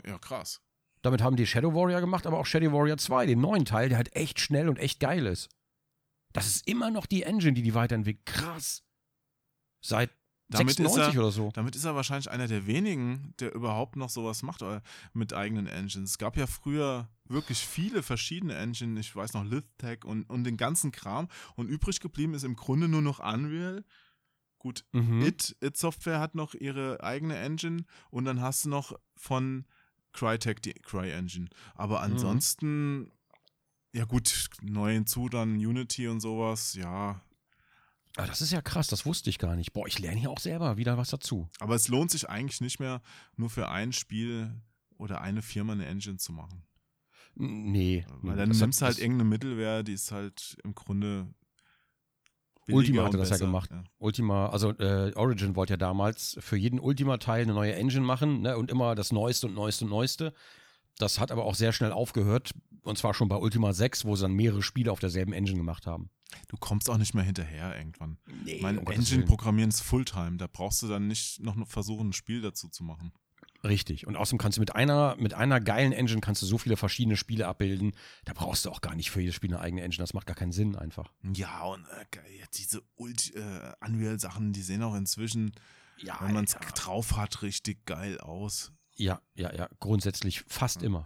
Ja, 0.06 0.18
krass. 0.18 0.62
Damit 1.02 1.22
haben 1.22 1.36
die 1.36 1.46
Shadow 1.46 1.74
Warrior 1.74 2.02
gemacht, 2.02 2.26
aber 2.26 2.40
auch 2.40 2.46
Shadow 2.46 2.72
Warrior 2.72 2.98
2, 2.98 3.28
den 3.28 3.40
neuen 3.40 3.66
Teil, 3.66 3.90
der 3.90 3.98
halt 3.98 4.16
echt 4.16 4.40
schnell 4.40 4.68
und 4.68 4.80
echt 4.80 5.00
geil 5.00 5.26
ist. 5.26 5.50
Das 6.34 6.48
ist 6.48 6.68
immer 6.68 6.92
noch 6.92 7.06
die 7.06 7.24
Engine, 7.24 7.54
die 7.54 7.62
die 7.62 7.76
weiterentwickelt. 7.76 8.26
Krass. 8.26 8.84
Seit 9.82 10.10
Damit 10.50 10.72
ist 10.72 10.78
96 10.78 11.16
er- 11.16 11.22
oder 11.22 11.32
so. 11.32 11.52
Damit 11.54 11.76
ist 11.76 11.86
er 11.86 11.96
wahrscheinlich 11.96 12.30
einer 12.30 12.48
der 12.48 12.66
wenigen, 12.66 13.34
der 13.40 13.54
überhaupt 13.54 13.96
noch 13.96 14.10
sowas 14.10 14.42
macht 14.42 14.64
äh, 14.64 14.82
mit 15.14 15.34
eigenen 15.34 15.68
Engines. 15.68 16.10
Es 16.10 16.18
gab 16.18 16.36
ja 16.38 16.48
früher 16.48 17.08
wirklich 17.26 17.60
viele 17.60 18.04
verschiedene 18.04 18.56
Engines, 18.56 19.06
ich 19.06 19.16
weiß 19.16 19.34
noch, 19.34 19.44
Lithtech 19.44 20.04
und, 20.04 20.24
und 20.30 20.44
den 20.44 20.58
ganzen 20.58 20.92
Kram. 20.92 21.30
Und 21.56 21.68
übrig 21.70 22.00
geblieben 22.00 22.34
ist 22.34 22.44
im 22.44 22.56
Grunde 22.56 22.88
nur 22.88 23.02
noch 23.02 23.20
Unreal. 23.20 23.86
Gut, 24.66 24.84
Mhm. 24.94 25.22
It, 25.22 25.56
It 25.62 25.78
Software 25.78 26.20
hat 26.20 26.34
noch 26.34 26.56
ihre 26.56 27.04
eigene 27.04 27.38
Engine 27.38 27.86
und 28.10 28.26
dann 28.26 28.42
hast 28.42 28.66
du 28.66 28.70
noch 28.70 28.98
von 29.16 29.66
Crytek 30.12 30.60
die 30.64 30.74
Cry-Engine. 30.74 31.50
Aber 31.76 32.00
Mhm. 32.00 32.14
ansonsten, 32.14 33.12
ja 33.94 34.06
gut, 34.06 34.50
neu 34.64 34.92
hinzu 34.94 35.30
dann 35.30 35.58
Unity 35.58 36.08
und 36.08 36.20
sowas, 36.20 36.74
ja. 36.74 37.22
Ah, 38.18 38.26
das 38.26 38.42
ist 38.42 38.52
ja 38.54 38.64
krass, 38.64 38.88
das 38.88 39.06
wusste 39.06 39.30
ich 39.30 39.38
gar 39.38 39.56
nicht. 39.56 39.72
Boah, 39.72 39.86
ich 39.86 40.00
lerne 40.00 40.20
hier 40.20 40.32
auch 40.32 40.40
selber 40.40 40.78
wieder 40.78 40.98
was 40.98 41.12
dazu. 41.12 41.48
Aber 41.60 41.76
es 41.76 41.88
lohnt 41.88 42.10
sich 42.10 42.28
eigentlich 42.28 42.60
nicht 42.60 42.80
mehr, 42.80 43.04
nur 43.36 43.52
für 43.52 43.70
ein 43.70 43.94
Spiel 43.94 44.52
oder 44.98 45.22
eine 45.22 45.44
Firma 45.44 45.74
eine 45.74 45.86
Engine 45.86 46.18
zu 46.18 46.34
machen. 46.34 46.64
Nee. 47.36 48.04
Weil 48.24 48.36
dann 48.38 48.50
nimmst 48.50 48.82
du 48.82 48.86
halt 48.86 48.98
irgendeine 48.98 49.30
Mittelwehr, 49.30 49.84
die 49.84 49.94
ist 49.94 50.12
halt 50.12 50.58
im 50.64 50.74
Grunde. 50.74 51.28
Ultima 52.70 53.04
hatte 53.04 53.18
das 53.18 53.30
ja 53.30 53.36
besser, 53.36 53.46
gemacht. 53.46 53.70
Ultima, 54.00 54.50
also 54.50 54.72
äh, 54.72 55.14
Origin 55.16 55.56
wollte 55.56 55.74
ja 55.74 55.78
damals 55.78 56.38
für 56.40 56.58
jeden 56.58 56.80
Ultima-Teil 56.80 57.44
eine 57.44 57.54
neue 57.54 57.76
Engine 57.76 58.06
machen 58.06 58.42
ne, 58.42 58.58
und 58.58 58.72
immer 58.72 58.96
das 58.96 59.12
Neueste 59.12 59.48
und 59.48 59.54
Neueste 59.54 59.86
und 59.86 59.92
Neueste. 59.92 60.34
Das 60.98 61.20
hat 61.20 61.32
aber 61.32 61.46
auch 61.46 61.56
sehr 61.56 61.74
schnell 61.74 61.92
aufgehört 61.92 62.52
und 62.82 62.98
zwar 62.98 63.14
schon 63.14 63.28
bei 63.28 63.36
Ultima 63.36 63.74
6, 63.74 64.06
wo 64.06 64.16
sie 64.16 64.24
dann 64.24 64.34
mehrere 64.34 64.62
Spiele 64.62 64.92
auf 64.92 65.00
derselben 65.00 65.34
Engine 65.34 65.58
gemacht 65.58 65.88
haben. 65.88 66.10
Du 66.48 66.58
kommst 66.58 66.90
auch 66.90 66.98
nicht 66.98 67.14
mehr 67.14 67.24
hinterher 67.24 67.78
irgendwann. 67.78 68.18
Nee, 68.44 68.60
mein 68.62 68.78
um 68.78 68.86
Gottes 68.86 69.00
Engine 69.00 69.18
Willen. 69.20 69.28
programmieren 69.28 69.70
ist 69.70 69.82
Fulltime. 69.82 70.38
Da 70.38 70.48
brauchst 70.52 70.82
du 70.82 70.88
dann 70.88 71.08
nicht 71.08 71.42
noch 71.42 71.56
versuchen, 71.68 72.10
ein 72.10 72.14
Spiel 72.14 72.42
dazu 72.42 72.68
zu 72.70 72.84
machen. 72.84 73.12
Richtig. 73.66 74.06
Und 74.08 74.16
außerdem 74.16 74.38
kannst 74.38 74.58
du 74.58 74.62
mit 74.62 74.76
einer, 74.76 75.16
mit 75.18 75.34
einer 75.34 75.60
geilen 75.60 75.92
Engine 75.92 76.22
kannst 76.22 76.42
du 76.42 76.46
so 76.46 76.58
viele 76.58 76.78
verschiedene 76.78 77.18
Spiele 77.18 77.48
abbilden. 77.48 77.94
Da 78.24 78.34
brauchst 78.34 78.66
du 78.66 78.70
auch 78.70 78.82
gar 78.82 78.96
nicht 78.96 79.12
für 79.12 79.22
jedes 79.22 79.36
Spiel 79.36 79.52
eine 79.54 79.60
eigene 79.62 79.82
Engine. 79.82 80.04
Das 80.04 80.14
macht 80.14 80.28
gar 80.28 80.36
keinen 80.36 80.52
Sinn 80.52 80.76
einfach. 80.76 81.12
Ja, 81.34 81.64
und 81.64 81.84
äh, 81.86 82.06
diese 82.54 82.82
Ult 82.96 83.34
äh, 83.36 83.74
Unreal-Sachen, 83.86 84.54
die 84.54 84.62
sehen 84.62 84.84
auch 84.84 84.96
inzwischen, 84.96 85.52
Ja, 85.98 86.18
wenn 86.22 86.34
man 86.34 86.46
es 86.46 86.56
drauf 86.76 87.18
hat, 87.18 87.42
richtig 87.42 87.86
geil 87.86 88.20
aus. 88.20 88.72
Ja, 88.96 89.22
ja, 89.34 89.54
ja. 89.54 89.68
Grundsätzlich 89.80 90.44
fast 90.48 90.82
Ja. 90.82 90.88
immer. 90.88 91.04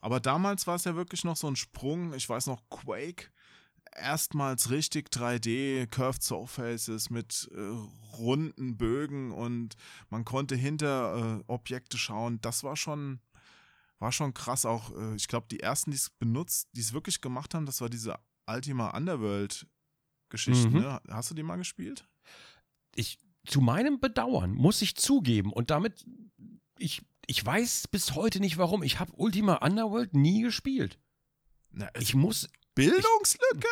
Aber 0.00 0.18
damals 0.20 0.66
war 0.66 0.76
es 0.76 0.84
ja 0.84 0.96
wirklich 0.96 1.24
noch 1.24 1.36
so 1.36 1.46
ein 1.48 1.56
Sprung. 1.56 2.14
Ich 2.14 2.26
weiß 2.28 2.46
noch, 2.46 2.62
Quake, 2.70 3.30
erstmals 4.00 4.70
richtig 4.70 5.08
3D, 5.10 5.86
Curved 5.86 6.22
Surfaces 6.22 7.10
mit 7.10 7.50
äh, 7.54 8.16
runden 8.16 8.76
Bögen 8.76 9.32
und 9.32 9.76
man 10.08 10.24
konnte 10.24 10.56
hinter 10.56 11.40
äh, 11.40 11.44
Objekte 11.46 11.98
schauen. 11.98 12.40
Das 12.40 12.64
war 12.64 12.76
schon, 12.76 13.20
war 13.98 14.12
schon 14.12 14.34
krass. 14.34 14.66
Auch, 14.66 14.96
äh, 14.96 15.14
ich 15.14 15.28
glaube, 15.28 15.46
die 15.50 15.60
ersten, 15.60 15.90
die 15.90 15.96
es 15.96 16.10
benutzt, 16.10 16.68
die 16.72 16.80
es 16.80 16.92
wirklich 16.92 17.20
gemacht 17.20 17.54
haben, 17.54 17.66
das 17.66 17.80
war 17.80 17.88
diese 17.88 18.18
Ultima 18.46 18.90
Underworld-Geschichte. 18.96 20.68
Mhm. 20.68 20.80
Ne? 20.80 21.00
Hast 21.08 21.30
du 21.30 21.34
die 21.34 21.42
mal 21.42 21.56
gespielt? 21.56 22.06
ich 22.94 23.18
zu 23.46 23.60
meinem 23.60 24.00
Bedauern 24.00 24.52
muss 24.52 24.82
ich 24.82 24.96
zugeben 24.96 25.52
und 25.52 25.70
damit 25.70 26.04
ich 26.78 27.02
ich 27.26 27.44
weiß 27.44 27.88
bis 27.88 28.16
heute 28.16 28.40
nicht 28.40 28.58
warum. 28.58 28.82
Ich 28.82 28.98
habe 28.98 29.12
Ultima 29.14 29.56
Underworld 29.56 30.14
nie 30.14 30.42
gespielt. 30.42 30.98
Na, 31.70 31.88
Ich 31.96 32.14
muss 32.14 32.48
Bildungslücke! 32.86 33.68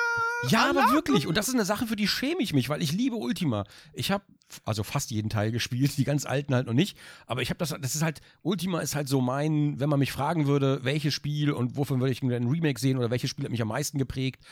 ja, 0.49 0.71
aber 0.71 0.93
wirklich 0.93 1.27
und 1.27 1.37
das 1.37 1.49
ist 1.49 1.55
eine 1.55 1.65
Sache, 1.65 1.87
für 1.87 1.97
die 1.97 2.09
schäme 2.09 2.41
ich 2.41 2.53
mich, 2.53 2.69
weil 2.69 2.83
ich 2.83 2.93
liebe 2.93 3.17
Ultima. 3.17 3.65
Ich 3.93 4.11
habe 4.11 4.25
also 4.65 4.83
fast 4.83 5.11
jeden 5.11 5.31
Teil 5.31 5.53
gespielt, 5.53 5.93
die 5.97 6.05
ganz 6.05 6.27
alten 6.27 6.55
halt 6.55 6.67
noch 6.67 6.75
nicht, 6.75 6.97
aber 7.27 7.43
ich 7.43 7.51
habe 7.51 7.59
das 7.59 7.75
das 7.81 7.95
ist 7.95 8.03
halt 8.03 8.21
Ultima 8.43 8.81
ist 8.81 8.95
halt 8.95 9.09
so 9.09 9.21
mein, 9.21 9.81
wenn 9.81 9.89
man 9.89 9.99
mich 9.99 10.13
fragen 10.13 10.47
würde, 10.47 10.81
welches 10.85 11.15
Spiel 11.15 11.53
und 11.53 11.77
wofür 11.77 11.99
würde 12.01 12.13
ich 12.13 12.23
ein 12.23 12.31
Remake 12.31 12.81
sehen 12.81 12.99
oder 12.99 13.11
welches 13.11 13.31
Spiel 13.31 13.45
hat 13.45 13.53
mich 13.53 13.63
am 13.63 13.69
meisten 13.69 13.99
geprägt? 13.99 14.43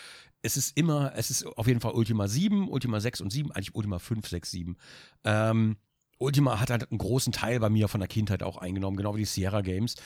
Es 0.43 0.57
ist 0.57 0.77
immer, 0.77 1.13
es 1.17 1.31
ist 1.31 1.47
auf 1.47 1.67
jeden 1.67 1.81
Fall 1.81 1.93
Ultima 1.93 2.29
7, 2.29 2.69
Ultima 2.69 3.01
6 3.01 3.21
und 3.21 3.33
7, 3.33 3.53
eigentlich 3.53 3.75
Ultima 3.75 3.99
5, 3.99 4.29
6, 4.29 4.51
7. 4.51 4.77
Ähm, 5.25 5.77
Ultima 6.19 6.61
hat 6.61 6.71
halt 6.71 6.91
einen 6.91 6.99
großen 6.99 7.33
Teil 7.33 7.61
bei 7.61 7.69
mir 7.69 7.89
von 7.89 8.01
der 8.01 8.09
Kindheit 8.09 8.43
auch 8.43 8.57
eingenommen, 8.57 8.97
genau 8.97 9.15
wie 9.15 9.21
die 9.21 9.25
Sierra 9.27 9.61
Games. 9.61 9.97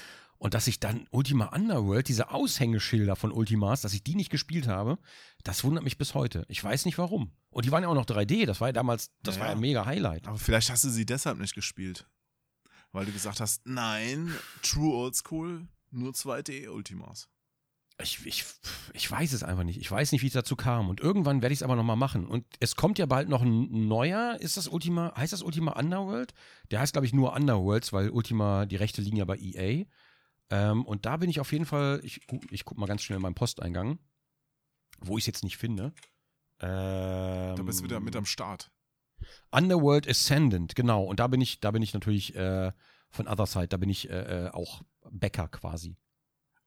Und 0.43 0.55
dass 0.55 0.66
ich 0.68 0.80
dann 0.80 1.07
Ultima 1.11 1.55
Underworld, 1.55 2.09
diese 2.09 2.30
Aushängeschilder 2.30 3.14
von 3.14 3.30
Ultimas, 3.30 3.82
dass 3.82 3.93
ich 3.93 4.03
die 4.03 4.14
nicht 4.14 4.30
gespielt 4.30 4.66
habe, 4.66 4.99
das 5.45 5.64
wundert 5.64 5.84
mich 5.84 5.99
bis 5.99 6.14
heute. 6.14 6.47
Ich 6.49 6.64
weiß 6.64 6.86
nicht 6.86 6.97
warum. 6.97 7.32
Und 7.51 7.66
die 7.66 7.72
waren 7.72 7.82
ja 7.82 7.91
auch 7.91 7.95
noch 7.95 8.07
3D, 8.07 8.47
das 8.47 8.59
war 8.59 8.68
ja 8.68 8.72
damals, 8.72 9.11
das 9.22 9.34
Ja, 9.34 9.43
war 9.43 9.49
ja. 9.49 9.53
ein 9.55 9.61
mega 9.61 9.84
Highlight. 9.84 10.26
Aber 10.26 10.38
vielleicht 10.38 10.70
hast 10.70 10.82
du 10.84 10.88
sie 10.88 11.05
deshalb 11.05 11.38
nicht 11.38 11.55
gespielt. 11.55 12.09
Weil 12.91 13.05
du 13.05 13.12
gesagt 13.12 13.38
hast, 13.38 13.66
nein, 13.66 14.34
True 14.62 14.95
Old 14.97 15.14
School, 15.14 15.68
nur 15.91 16.12
2D 16.12 16.68
Ultimas. 16.70 17.28
Ich, 18.03 18.24
ich, 18.24 18.47
ich 18.95 19.11
weiß 19.11 19.34
es 19.34 19.43
einfach 19.43 19.64
nicht. 19.64 19.78
Ich 19.78 19.91
weiß 19.91 20.11
nicht, 20.12 20.22
wie 20.22 20.26
es 20.28 20.32
dazu 20.32 20.57
kam. 20.57 20.88
Und 20.88 21.01
irgendwann 21.01 21.43
werde 21.43 21.53
ich 21.53 21.59
es 21.59 21.62
aber 21.62 21.76
nochmal 21.76 21.97
machen. 21.97 22.26
Und 22.26 22.47
es 22.61 22.76
kommt 22.76 22.99
ja 22.99 23.05
bald 23.05 23.28
noch 23.28 23.43
ein 23.43 23.88
neuer. 23.88 24.38
Ist 24.41 24.57
das 24.57 24.68
Ultima, 24.68 25.12
heißt 25.18 25.34
das 25.34 25.43
Ultima 25.43 25.72
Underworld? 25.72 26.32
Der 26.70 26.80
heißt, 26.80 26.95
glaube 26.95 27.05
ich, 27.07 27.12
nur 27.12 27.34
Underworlds, 27.34 27.93
weil 27.93 28.09
Ultima, 28.09 28.64
die 28.64 28.76
Rechte 28.76 29.03
liegen 29.03 29.18
ja 29.18 29.26
bei 29.26 29.36
EA. 29.36 29.84
Ähm, 30.51 30.84
und 30.84 31.07
da 31.07 31.16
bin 31.16 31.30
ich 31.30 31.40
auf 31.40 31.53
jeden 31.53 31.66
Fall, 31.66 32.01
ich, 32.03 32.20
ich 32.51 32.64
gucke 32.64 32.80
mal 32.80 32.86
ganz 32.86 33.03
schnell 33.03 33.16
in 33.16 33.22
meinen 33.22 33.34
Posteingang, 33.34 33.98
wo 35.01 35.16
ich 35.16 35.22
es 35.22 35.26
jetzt 35.26 35.44
nicht 35.44 35.57
finde. 35.57 35.92
Ähm, 36.61 37.57
da 37.57 37.62
bist 37.62 37.80
du 37.80 37.84
wieder 37.84 38.01
mit 38.01 38.16
am 38.16 38.26
Start. 38.26 38.70
Underworld 39.51 40.09
Ascendant, 40.09 40.74
genau. 40.74 41.05
Und 41.05 41.20
da 41.20 41.28
bin 41.28 41.40
ich, 41.40 41.61
da 41.61 41.70
bin 41.70 41.82
ich 41.82 41.94
natürlich 41.94 42.34
äh, 42.34 42.72
von 43.11 43.28
Other 43.28 43.46
Side, 43.46 43.68
da 43.68 43.76
bin 43.76 43.88
ich 43.88 44.11
äh, 44.11 44.46
äh 44.46 44.51
auch 44.51 44.82
Bäcker 45.11 45.48
quasi. 45.48 45.96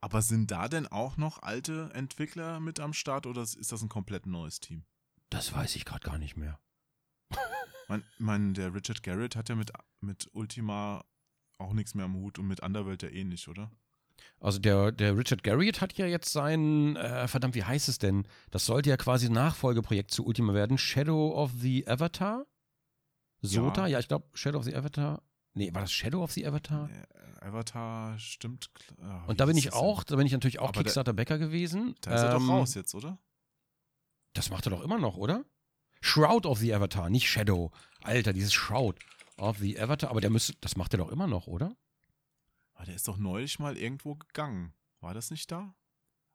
Aber 0.02 0.22
sind 0.22 0.52
da 0.52 0.68
denn 0.68 0.88
auch 0.88 1.16
noch 1.18 1.42
alte 1.44 1.90
Entwickler 1.94 2.60
mit 2.60 2.80
am 2.80 2.94
Start 2.94 3.26
oder 3.26 3.42
ist 3.42 3.72
das 3.72 3.82
ein 3.82 3.90
komplett 3.90 4.26
neues 4.26 4.60
Team? 4.60 4.86
Das 5.30 5.54
weiß 5.54 5.76
ich 5.76 5.86
gerade 5.86 6.06
gar 6.06 6.18
nicht 6.18 6.36
mehr. 6.36 6.60
mein, 7.88 8.04
mein, 8.18 8.54
der 8.54 8.74
Richard 8.74 9.02
Garrett 9.02 9.36
hat 9.36 9.50
ja 9.50 9.56
mit, 9.56 9.72
mit 10.02 10.30
Ultima 10.34 11.06
auch 11.64 11.74
nichts 11.74 11.96
mehr 11.96 12.06
am 12.06 12.16
Hut 12.16 12.40
und 12.40 12.48
mit 12.48 12.62
Underworld 12.62 13.04
ja 13.04 13.10
ähnlich, 13.10 13.48
oder? 13.48 13.72
Also 14.40 14.60
der, 14.60 14.92
der 14.92 15.18
Richard 15.18 15.44
Garriott 15.44 15.82
hat 15.82 15.94
ja 15.94 16.06
jetzt 16.06 16.32
sein, 16.32 16.96
äh, 16.98 17.28
verdammt, 17.28 17.56
wie 17.56 17.64
heißt 17.64 17.88
es 17.90 17.98
denn? 17.98 18.28
Das 18.52 18.66
sollte 18.66 18.90
ja 18.90 18.98
quasi 18.98 19.28
ein 19.28 19.34
Nachfolgeprojekt 19.34 20.12
zu 20.12 20.26
Ultima 20.26 20.54
werden. 20.54 20.78
Shadow 20.78 21.34
of 21.36 21.52
the 21.62 21.88
Avatar? 21.88 22.46
Sota? 23.42 23.84
Ja, 23.84 23.94
ja 23.94 24.00
ich 24.00 24.08
glaube 24.08 24.28
Shadow 24.34 24.60
of 24.60 24.66
the 24.66 24.76
Avatar. 24.76 25.22
Nee, 25.54 25.74
war 25.74 25.82
das 25.82 25.92
Shadow 25.92 26.24
of 26.24 26.32
the 26.32 26.46
Avatar? 26.46 26.90
Äh, 26.90 27.46
Avatar 27.46 28.18
stimmt. 28.20 28.70
Ach, 29.02 29.28
und 29.28 29.40
da 29.40 29.46
bin 29.46 29.58
ich 29.58 29.74
auch, 29.74 30.04
da 30.04 30.16
bin 30.16 30.26
ich 30.26 30.32
natürlich 30.32 30.60
auch 30.60 30.72
Kickstarter-Bäcker 30.72 31.38
gewesen. 31.38 31.96
Da 32.02 32.16
ist 32.16 32.22
er 32.22 32.36
ähm, 32.36 32.48
doch 32.48 32.54
raus 32.54 32.74
jetzt, 32.74 32.96
oder? 32.96 33.20
Das 34.34 34.50
macht 34.50 34.66
er 34.68 34.72
doch 34.72 34.84
immer 34.84 34.98
noch, 34.98 35.18
oder? 35.18 35.46
Shroud 36.02 36.46
of 36.46 36.60
the 36.60 36.74
Avatar, 36.74 37.10
nicht 37.10 37.30
Shadow. 37.30 37.72
Alter, 38.02 38.34
dieses 38.34 38.54
Shroud 38.54 39.00
of 39.38 39.58
the 39.58 39.80
Avatar, 39.80 40.10
aber 40.10 40.22
der 40.22 40.30
müsste, 40.30 40.54
das 40.62 40.76
macht 40.76 40.94
er 40.94 40.98
doch 40.98 41.12
immer 41.12 41.28
noch, 41.28 41.48
oder? 41.48 41.76
Aber 42.74 42.86
der 42.86 42.96
ist 42.96 43.08
doch 43.08 43.18
neulich 43.18 43.60
mal 43.60 43.78
irgendwo 43.78 44.16
gegangen. 44.16 44.74
War 45.00 45.14
das 45.14 45.32
nicht 45.32 45.52
da? 45.52 45.76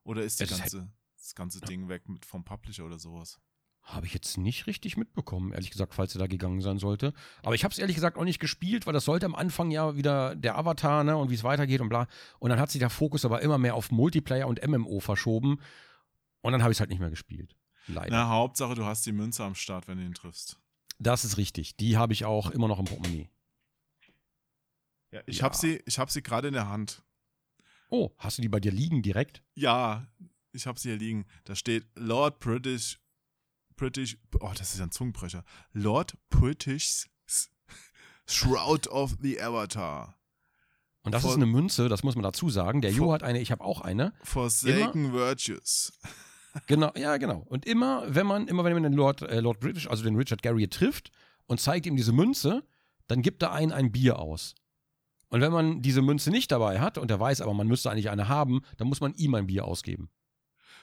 Oder 0.05 0.23
ist 0.23 0.41
das, 0.41 0.51
ganze, 0.51 0.81
halt, 0.81 0.91
das 1.17 1.35
ganze 1.35 1.61
Ding 1.61 1.89
weg 1.89 2.09
mit 2.09 2.25
vom 2.25 2.45
Publisher 2.45 2.85
oder 2.85 2.99
sowas? 2.99 3.41
Habe 3.83 4.07
ich 4.07 4.13
jetzt 4.13 4.37
nicht 4.37 4.67
richtig 4.67 4.97
mitbekommen, 4.97 5.53
ehrlich 5.53 5.71
gesagt, 5.71 5.95
falls 5.95 6.15
er 6.15 6.19
da 6.19 6.27
gegangen 6.27 6.61
sein 6.61 6.79
sollte. 6.79 7.15
Aber 7.43 7.55
ich 7.55 7.65
habe 7.65 7.73
es 7.73 7.79
ehrlich 7.79 7.95
gesagt 7.95 8.19
auch 8.19 8.25
nicht 8.25 8.39
gespielt, 8.39 8.87
weil 8.87 8.93
das 8.93 9.07
sollte 9.07 9.25
am 9.25 9.35
Anfang 9.35 9.71
ja 9.71 9.97
wieder 9.97 10.37
der 10.37 10.59
Avatar, 10.59 11.05
ne, 11.05 11.17
und 11.17 11.31
wie 11.31 11.35
es 11.35 11.45
weitergeht 11.45 11.81
und 11.81 11.89
bla. 11.89 12.07
Und 12.39 12.51
dann 12.51 12.61
hat 12.61 12.71
sich 12.71 12.81
der 12.81 12.91
Fokus 12.91 13.25
aber 13.25 13.41
immer 13.41 13.57
mehr 13.57 13.75
auf 13.75 13.91
Multiplayer 13.91 14.47
und 14.47 14.67
MMO 14.67 15.01
verschoben. 15.01 15.61
Und 16.43 16.53
dann 16.53 16.63
habe 16.63 16.73
ich 16.73 16.77
es 16.77 16.81
halt 16.81 16.91
nicht 16.91 17.01
mehr 17.01 17.11
gespielt. 17.11 17.57
Leider. 17.87 18.11
Na, 18.11 18.29
Hauptsache, 18.29 18.75
du 18.75 18.85
hast 18.85 19.07
die 19.07 19.13
Münze 19.13 19.43
am 19.43 19.55
Start, 19.55 19.89
wenn 19.89 19.97
du 19.99 20.05
ihn 20.05 20.15
triffst. 20.15 20.59
Das 20.99 21.25
ist 21.25 21.37
richtig. 21.37 21.77
Die 21.77 21.97
habe 21.97 22.13
ich 22.13 22.25
auch 22.25 22.51
immer 22.51 22.69
noch 22.69 22.79
im 22.79 22.87
Portemonnaie. 22.87 23.29
Ja, 25.11 25.23
ich 25.27 25.39
ja. 25.39 25.45
habe 25.45 25.57
sie, 25.57 25.77
hab 25.77 26.11
sie 26.11 26.23
gerade 26.23 26.49
in 26.49 26.55
der 26.55 26.69
Hand. 26.69 27.03
Oh, 27.91 28.11
hast 28.19 28.39
du 28.39 28.43
die 28.43 28.49
bei 28.49 28.61
dir 28.61 28.73
liegen 28.73 29.03
direkt? 29.03 29.43
Ja, 29.55 30.07
ich 30.53 30.67
habe 30.67 30.79
sie 30.79 30.91
hier 30.91 30.99
liegen. 30.99 31.27
Da 31.45 31.55
steht 31.55 31.87
Lord 31.95 32.41
British 32.41 32.99
British, 33.79 34.19
oh, 34.41 34.53
das 34.55 34.75
ist 34.75 34.81
ein 34.83 34.91
Zungenbrecher. 34.91 35.45
Lord 35.73 36.19
British 36.29 37.09
Shroud 38.27 38.89
of 38.89 39.17
the 39.23 39.41
Avatar. 39.41 40.19
Und 41.03 41.13
das 41.13 41.23
For, 41.23 41.31
ist 41.31 41.37
eine 41.37 41.47
Münze, 41.47 41.89
das 41.89 42.03
muss 42.03 42.15
man 42.15 42.25
dazu 42.25 42.51
sagen. 42.51 42.83
Der 42.83 42.91
Jo 42.91 43.13
hat 43.13 43.23
eine, 43.23 43.41
ich 43.41 43.51
habe 43.51 43.65
auch 43.65 43.81
eine. 43.81 44.13
Forsaken 44.23 45.07
immer, 45.07 45.15
Virtues. 45.15 45.99
Genau, 46.67 46.93
ja, 46.97 47.17
genau. 47.19 47.45
Und 47.49 47.67
immer, 47.67 48.05
wenn 48.09 48.27
man, 48.27 48.49
immer 48.49 48.65
wenn 48.65 48.73
man 48.73 48.83
den 48.83 48.95
Lord, 48.95 49.23
äh, 49.23 49.41
Lord 49.41 49.61
British, 49.61 49.89
also 49.89 50.03
den 50.03 50.17
Richard 50.17 50.43
Garriott 50.43 50.73
trifft 50.73 51.11
und 51.47 51.61
zeigt 51.61 51.87
ihm 51.87 51.97
diese 51.97 52.13
Münze, 52.13 52.65
dann 53.07 53.23
gibt 53.23 53.43
er 53.43 53.53
einen 53.53 53.73
ein 53.73 53.93
Bier 53.93 54.19
aus. 54.19 54.55
Und 55.29 55.41
wenn 55.41 55.53
man 55.53 55.83
diese 55.83 56.03
Münze 56.03 56.31
nicht 56.31 56.51
dabei 56.51 56.81
hat 56.81 56.99
und 56.99 57.11
er 57.11 57.21
weiß 57.21 57.43
aber, 57.43 57.55
man 57.55 57.69
müsste 57.69 57.91
eigentlich 57.91 58.11
eine 58.11 58.29
haben, 58.29 58.63
dann 58.79 58.89
muss 58.89 59.01
man 59.01 59.15
ihm 59.15 59.35
ein 59.35 59.47
Bier 59.47 59.67
ausgeben 59.67 60.11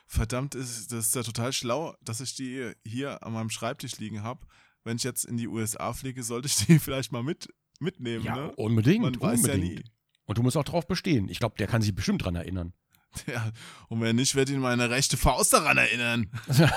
verdammt, 0.07 0.55
ist, 0.55 0.91
das 0.91 1.07
ist 1.07 1.15
ja 1.15 1.23
total 1.23 1.53
schlau, 1.53 1.95
dass 2.01 2.21
ich 2.21 2.35
die 2.35 2.71
hier 2.85 3.23
an 3.23 3.33
meinem 3.33 3.49
Schreibtisch 3.49 3.97
liegen 3.97 4.23
habe. 4.23 4.45
Wenn 4.83 4.97
ich 4.97 5.03
jetzt 5.03 5.25
in 5.25 5.37
die 5.37 5.47
USA 5.47 5.93
fliege, 5.93 6.23
sollte 6.23 6.47
ich 6.47 6.55
die 6.57 6.79
vielleicht 6.79 7.11
mal 7.11 7.23
mit, 7.23 7.53
mitnehmen. 7.79 8.25
Ja, 8.25 8.35
ne? 8.35 8.55
unbedingt. 8.55 9.03
Man 9.03 9.19
weiß 9.19 9.39
unbedingt. 9.39 9.63
ja 9.63 9.75
nie. 9.79 9.83
Und 10.25 10.37
du 10.37 10.43
musst 10.43 10.57
auch 10.57 10.63
drauf 10.63 10.87
bestehen. 10.87 11.29
Ich 11.29 11.39
glaube, 11.39 11.55
der 11.57 11.67
kann 11.67 11.81
sich 11.81 11.93
bestimmt 11.93 12.23
dran 12.23 12.35
erinnern. 12.35 12.73
Ja, 13.27 13.51
und 13.89 14.01
wenn 14.01 14.15
nicht, 14.15 14.35
wird 14.35 14.49
ihn 14.49 14.59
meine 14.59 14.89
rechte 14.89 15.17
Faust 15.17 15.53
daran 15.53 15.77
erinnern. 15.77 16.29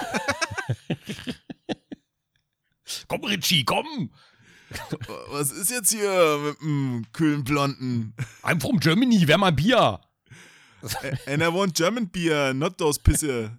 komm, 3.08 3.24
Richie, 3.24 3.64
komm! 3.64 4.10
Was 5.30 5.50
ist 5.50 5.70
jetzt 5.70 5.90
hier 5.90 6.38
mit 6.44 6.60
dem 6.60 7.06
kühlen 7.12 7.44
Blonden? 7.44 8.14
I'm 8.42 8.60
from 8.60 8.80
Germany, 8.80 9.26
wer 9.26 9.38
mal 9.38 9.52
Bier? 9.52 10.00
And 11.26 11.42
I 11.42 11.52
want 11.52 11.74
German 11.74 12.08
beer, 12.08 12.54
not 12.54 12.78
those 12.78 13.00
Pisse. 13.00 13.58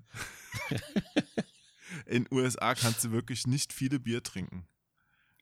in 2.05 2.27
USA 2.31 2.73
kannst 2.75 3.03
du 3.03 3.11
wirklich 3.11 3.45
nicht 3.45 3.73
viele 3.73 3.99
Bier 3.99 4.23
trinken. 4.23 4.65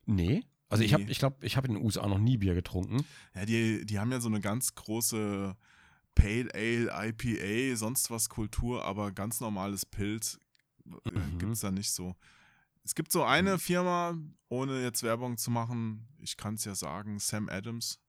Nee. 0.05 0.43
Also 0.69 0.81
nee. 0.81 0.87
ich 0.87 0.93
habe, 0.93 1.03
ich 1.03 1.19
glaube, 1.19 1.45
ich 1.45 1.55
habe 1.55 1.67
in 1.67 1.75
den 1.75 1.83
USA 1.83 2.07
noch 2.07 2.17
nie 2.17 2.37
Bier 2.37 2.55
getrunken. 2.55 3.05
Ja, 3.35 3.45
die, 3.45 3.85
die 3.85 3.99
haben 3.99 4.11
ja 4.11 4.19
so 4.19 4.27
eine 4.27 4.41
ganz 4.41 4.73
große 4.75 5.55
Pale 6.17 6.49
Ale, 6.53 6.89
IPA, 7.09 7.75
sonst 7.77 8.09
was 8.09 8.27
Kultur, 8.27 8.83
aber 8.83 9.11
ganz 9.11 9.39
normales 9.39 9.85
Pilz 9.85 10.39
äh, 11.05 11.11
mhm. 11.11 11.37
gibt 11.37 11.53
es 11.53 11.59
da 11.59 11.71
nicht 11.71 11.91
so. 11.91 12.15
Es 12.83 12.95
gibt 12.95 13.11
so 13.11 13.23
eine 13.23 13.53
mhm. 13.53 13.59
Firma, 13.59 14.17
ohne 14.49 14.81
jetzt 14.81 15.03
Werbung 15.03 15.37
zu 15.37 15.51
machen, 15.51 16.07
ich 16.17 16.35
kann 16.35 16.55
es 16.55 16.65
ja 16.65 16.73
sagen, 16.73 17.19
Sam 17.19 17.49
Adams. 17.49 17.99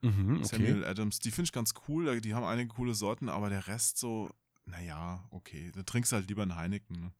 Mhm, 0.00 0.38
okay. 0.38 0.44
Samuel 0.44 0.84
Adams. 0.84 1.20
Die 1.20 1.30
finde 1.30 1.44
ich 1.46 1.52
ganz 1.52 1.74
cool. 1.86 2.20
Die 2.20 2.34
haben 2.34 2.44
einige 2.44 2.70
coole 2.70 2.94
Sorten, 2.94 3.28
aber 3.28 3.48
der 3.48 3.68
Rest 3.68 3.98
so, 3.98 4.28
naja, 4.64 5.24
okay. 5.30 5.70
Da 5.72 5.84
trinkst 5.84 6.10
du 6.10 6.16
halt 6.16 6.28
lieber 6.28 6.42
einen 6.42 6.56
Heineken. 6.56 7.00
Ne? 7.00 7.12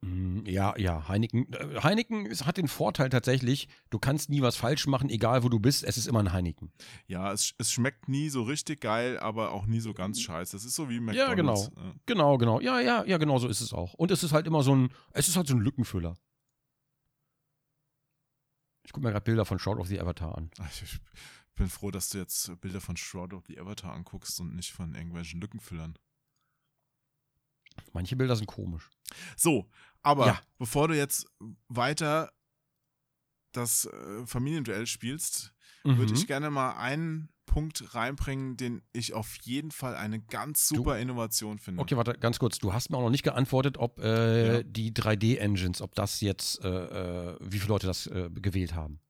Mhm, 0.00 0.46
ja, 0.46 0.76
ja, 0.78 1.08
Heineken. 1.08 1.52
Äh, 1.52 1.80
Heineken 1.82 2.30
hat 2.46 2.56
den 2.56 2.68
Vorteil 2.68 3.08
tatsächlich, 3.08 3.68
du 3.90 3.98
kannst 3.98 4.30
nie 4.30 4.42
was 4.42 4.56
falsch 4.56 4.86
machen, 4.86 5.10
egal 5.10 5.42
wo 5.42 5.48
du 5.48 5.58
bist, 5.58 5.82
es 5.82 5.96
ist 5.96 6.06
immer 6.06 6.20
ein 6.20 6.32
Heineken. 6.32 6.72
Ja, 7.06 7.32
es, 7.32 7.54
es 7.58 7.72
schmeckt 7.72 8.08
nie 8.08 8.28
so 8.28 8.42
richtig 8.44 8.80
geil, 8.80 9.18
aber 9.18 9.50
auch 9.52 9.66
nie 9.66 9.80
so 9.80 9.94
ganz 9.94 10.20
scheiße. 10.20 10.56
Das 10.56 10.64
ist 10.64 10.76
so 10.76 10.88
wie 10.88 11.00
McDonalds. 11.00 11.28
Ja, 11.28 11.34
genau. 11.34 11.62
Ja. 11.76 11.94
Genau, 12.06 12.38
genau. 12.38 12.60
Ja, 12.60 12.80
ja, 12.80 13.04
ja, 13.04 13.18
genau 13.18 13.38
so 13.38 13.48
ist 13.48 13.60
es 13.60 13.72
auch. 13.72 13.94
Und 13.94 14.12
es 14.12 14.22
ist 14.22 14.32
halt 14.32 14.46
immer 14.46 14.62
so 14.62 14.74
ein, 14.74 14.90
es 15.12 15.26
ist 15.26 15.36
halt 15.36 15.48
so 15.48 15.54
ein 15.54 15.60
Lückenfüller. 15.60 16.16
Ich 18.84 18.92
gucke 18.92 19.04
mir 19.04 19.12
gerade 19.12 19.24
Bilder 19.24 19.44
von 19.44 19.58
Shroud 19.58 19.78
of 19.78 19.88
the 19.88 20.00
Avatar 20.00 20.36
an. 20.36 20.50
Ich, 20.70 21.00
bin 21.64 21.68
froh, 21.68 21.90
dass 21.90 22.08
du 22.10 22.18
jetzt 22.18 22.60
Bilder 22.60 22.80
von 22.80 22.96
Shroud 22.96 23.34
of 23.34 23.44
the 23.48 23.58
Avatar 23.58 23.92
anguckst 23.92 24.38
und 24.38 24.54
nicht 24.54 24.70
von 24.70 24.94
irgendwelchen 24.94 25.40
Lückenfüllern. 25.40 25.98
Manche 27.92 28.16
Bilder 28.16 28.36
sind 28.36 28.46
komisch. 28.46 28.90
So, 29.36 29.68
aber 30.02 30.26
ja. 30.26 30.40
bevor 30.58 30.88
du 30.88 30.96
jetzt 30.96 31.26
weiter 31.68 32.32
das 33.52 33.86
äh, 33.86 34.26
Familienduell 34.26 34.86
spielst, 34.86 35.54
mhm. 35.84 35.98
würde 35.98 36.14
ich 36.14 36.26
gerne 36.26 36.50
mal 36.50 36.72
einen 36.72 37.30
Punkt 37.46 37.94
reinbringen, 37.94 38.56
den 38.56 38.82
ich 38.92 39.14
auf 39.14 39.36
jeden 39.42 39.70
Fall 39.70 39.96
eine 39.96 40.20
ganz 40.20 40.68
super 40.68 40.94
du, 40.94 41.00
Innovation 41.00 41.58
finde. 41.58 41.80
Okay, 41.80 41.96
warte, 41.96 42.12
ganz 42.12 42.38
kurz. 42.38 42.58
Du 42.58 42.74
hast 42.74 42.90
mir 42.90 42.98
auch 42.98 43.02
noch 43.02 43.10
nicht 43.10 43.22
geantwortet, 43.22 43.78
ob 43.78 43.98
äh, 44.00 44.56
ja. 44.58 44.62
die 44.62 44.92
3D-Engines, 44.92 45.80
ob 45.80 45.94
das 45.94 46.20
jetzt, 46.20 46.62
äh, 46.62 46.68
äh, 46.68 47.36
wie 47.40 47.58
viele 47.58 47.70
Leute 47.70 47.86
das 47.86 48.06
äh, 48.06 48.28
gewählt 48.30 48.74
haben. 48.74 49.00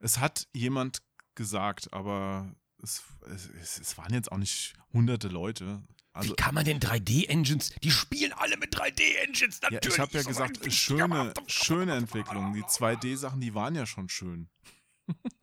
Es 0.00 0.18
hat 0.18 0.48
jemand 0.54 1.02
gesagt, 1.34 1.92
aber 1.92 2.54
es, 2.82 3.04
es, 3.26 3.78
es 3.78 3.98
waren 3.98 4.14
jetzt 4.14 4.32
auch 4.32 4.38
nicht 4.38 4.74
hunderte 4.92 5.28
Leute. 5.28 5.82
Also, 6.16 6.30
Wie 6.30 6.36
kann 6.36 6.54
man 6.54 6.64
denn 6.64 6.80
3D-Engines? 6.80 7.74
Die 7.82 7.90
spielen 7.90 8.32
alle 8.32 8.56
mit 8.56 8.74
3D-Engines, 8.74 9.60
natürlich. 9.60 9.84
Ja, 9.84 9.90
ich 9.90 9.98
habe 9.98 10.12
ja 10.16 10.22
gesagt, 10.22 10.72
schöne, 10.72 11.34
schöne 11.46 11.94
Entwicklung. 11.94 12.54
Die 12.54 12.62
2D-Sachen, 12.62 13.38
die 13.40 13.54
waren 13.54 13.74
ja 13.74 13.84
schon 13.84 14.08
schön. 14.08 14.48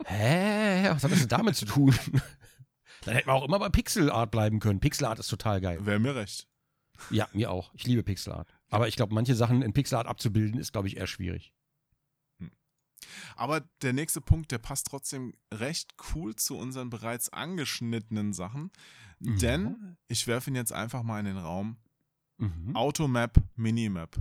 Hä? 0.05 0.89
Was 0.89 1.03
hat 1.03 1.11
das 1.11 1.19
denn 1.19 1.27
damit 1.27 1.55
zu 1.55 1.65
tun? 1.65 1.95
Dann 3.05 3.13
hätten 3.13 3.27
wir 3.27 3.33
auch 3.33 3.45
immer 3.45 3.59
bei 3.59 3.69
Pixelart 3.69 4.31
bleiben 4.31 4.59
können. 4.59 4.79
Pixelart 4.79 5.19
ist 5.19 5.27
total 5.27 5.61
geil. 5.61 5.85
Wäre 5.85 5.99
mir 5.99 6.15
recht. 6.15 6.47
Ja, 7.11 7.27
mir 7.33 7.51
auch. 7.51 7.71
Ich 7.75 7.85
liebe 7.85 8.01
Pixelart. 8.01 8.47
Aber 8.69 8.87
ich 8.87 8.95
glaube, 8.95 9.13
manche 9.13 9.35
Sachen 9.35 9.61
in 9.61 9.73
Pixelart 9.73 10.07
abzubilden, 10.07 10.59
ist, 10.59 10.71
glaube 10.71 10.87
ich, 10.87 10.97
eher 10.97 11.07
schwierig. 11.07 11.53
Aber 13.35 13.61
der 13.81 13.93
nächste 13.93 14.21
Punkt, 14.21 14.51
der 14.51 14.57
passt 14.57 14.87
trotzdem 14.87 15.33
recht 15.53 15.93
cool 16.13 16.35
zu 16.35 16.57
unseren 16.57 16.89
bereits 16.89 17.31
angeschnittenen 17.31 18.33
Sachen. 18.33 18.71
Mhm. 19.19 19.39
Denn 19.39 19.97
ich 20.07 20.27
werfe 20.27 20.49
ihn 20.49 20.55
jetzt 20.55 20.73
einfach 20.73 21.03
mal 21.03 21.19
in 21.19 21.25
den 21.25 21.37
Raum. 21.37 21.77
Mhm. 22.37 22.75
Automap, 22.75 23.37
Minimap. 23.55 24.17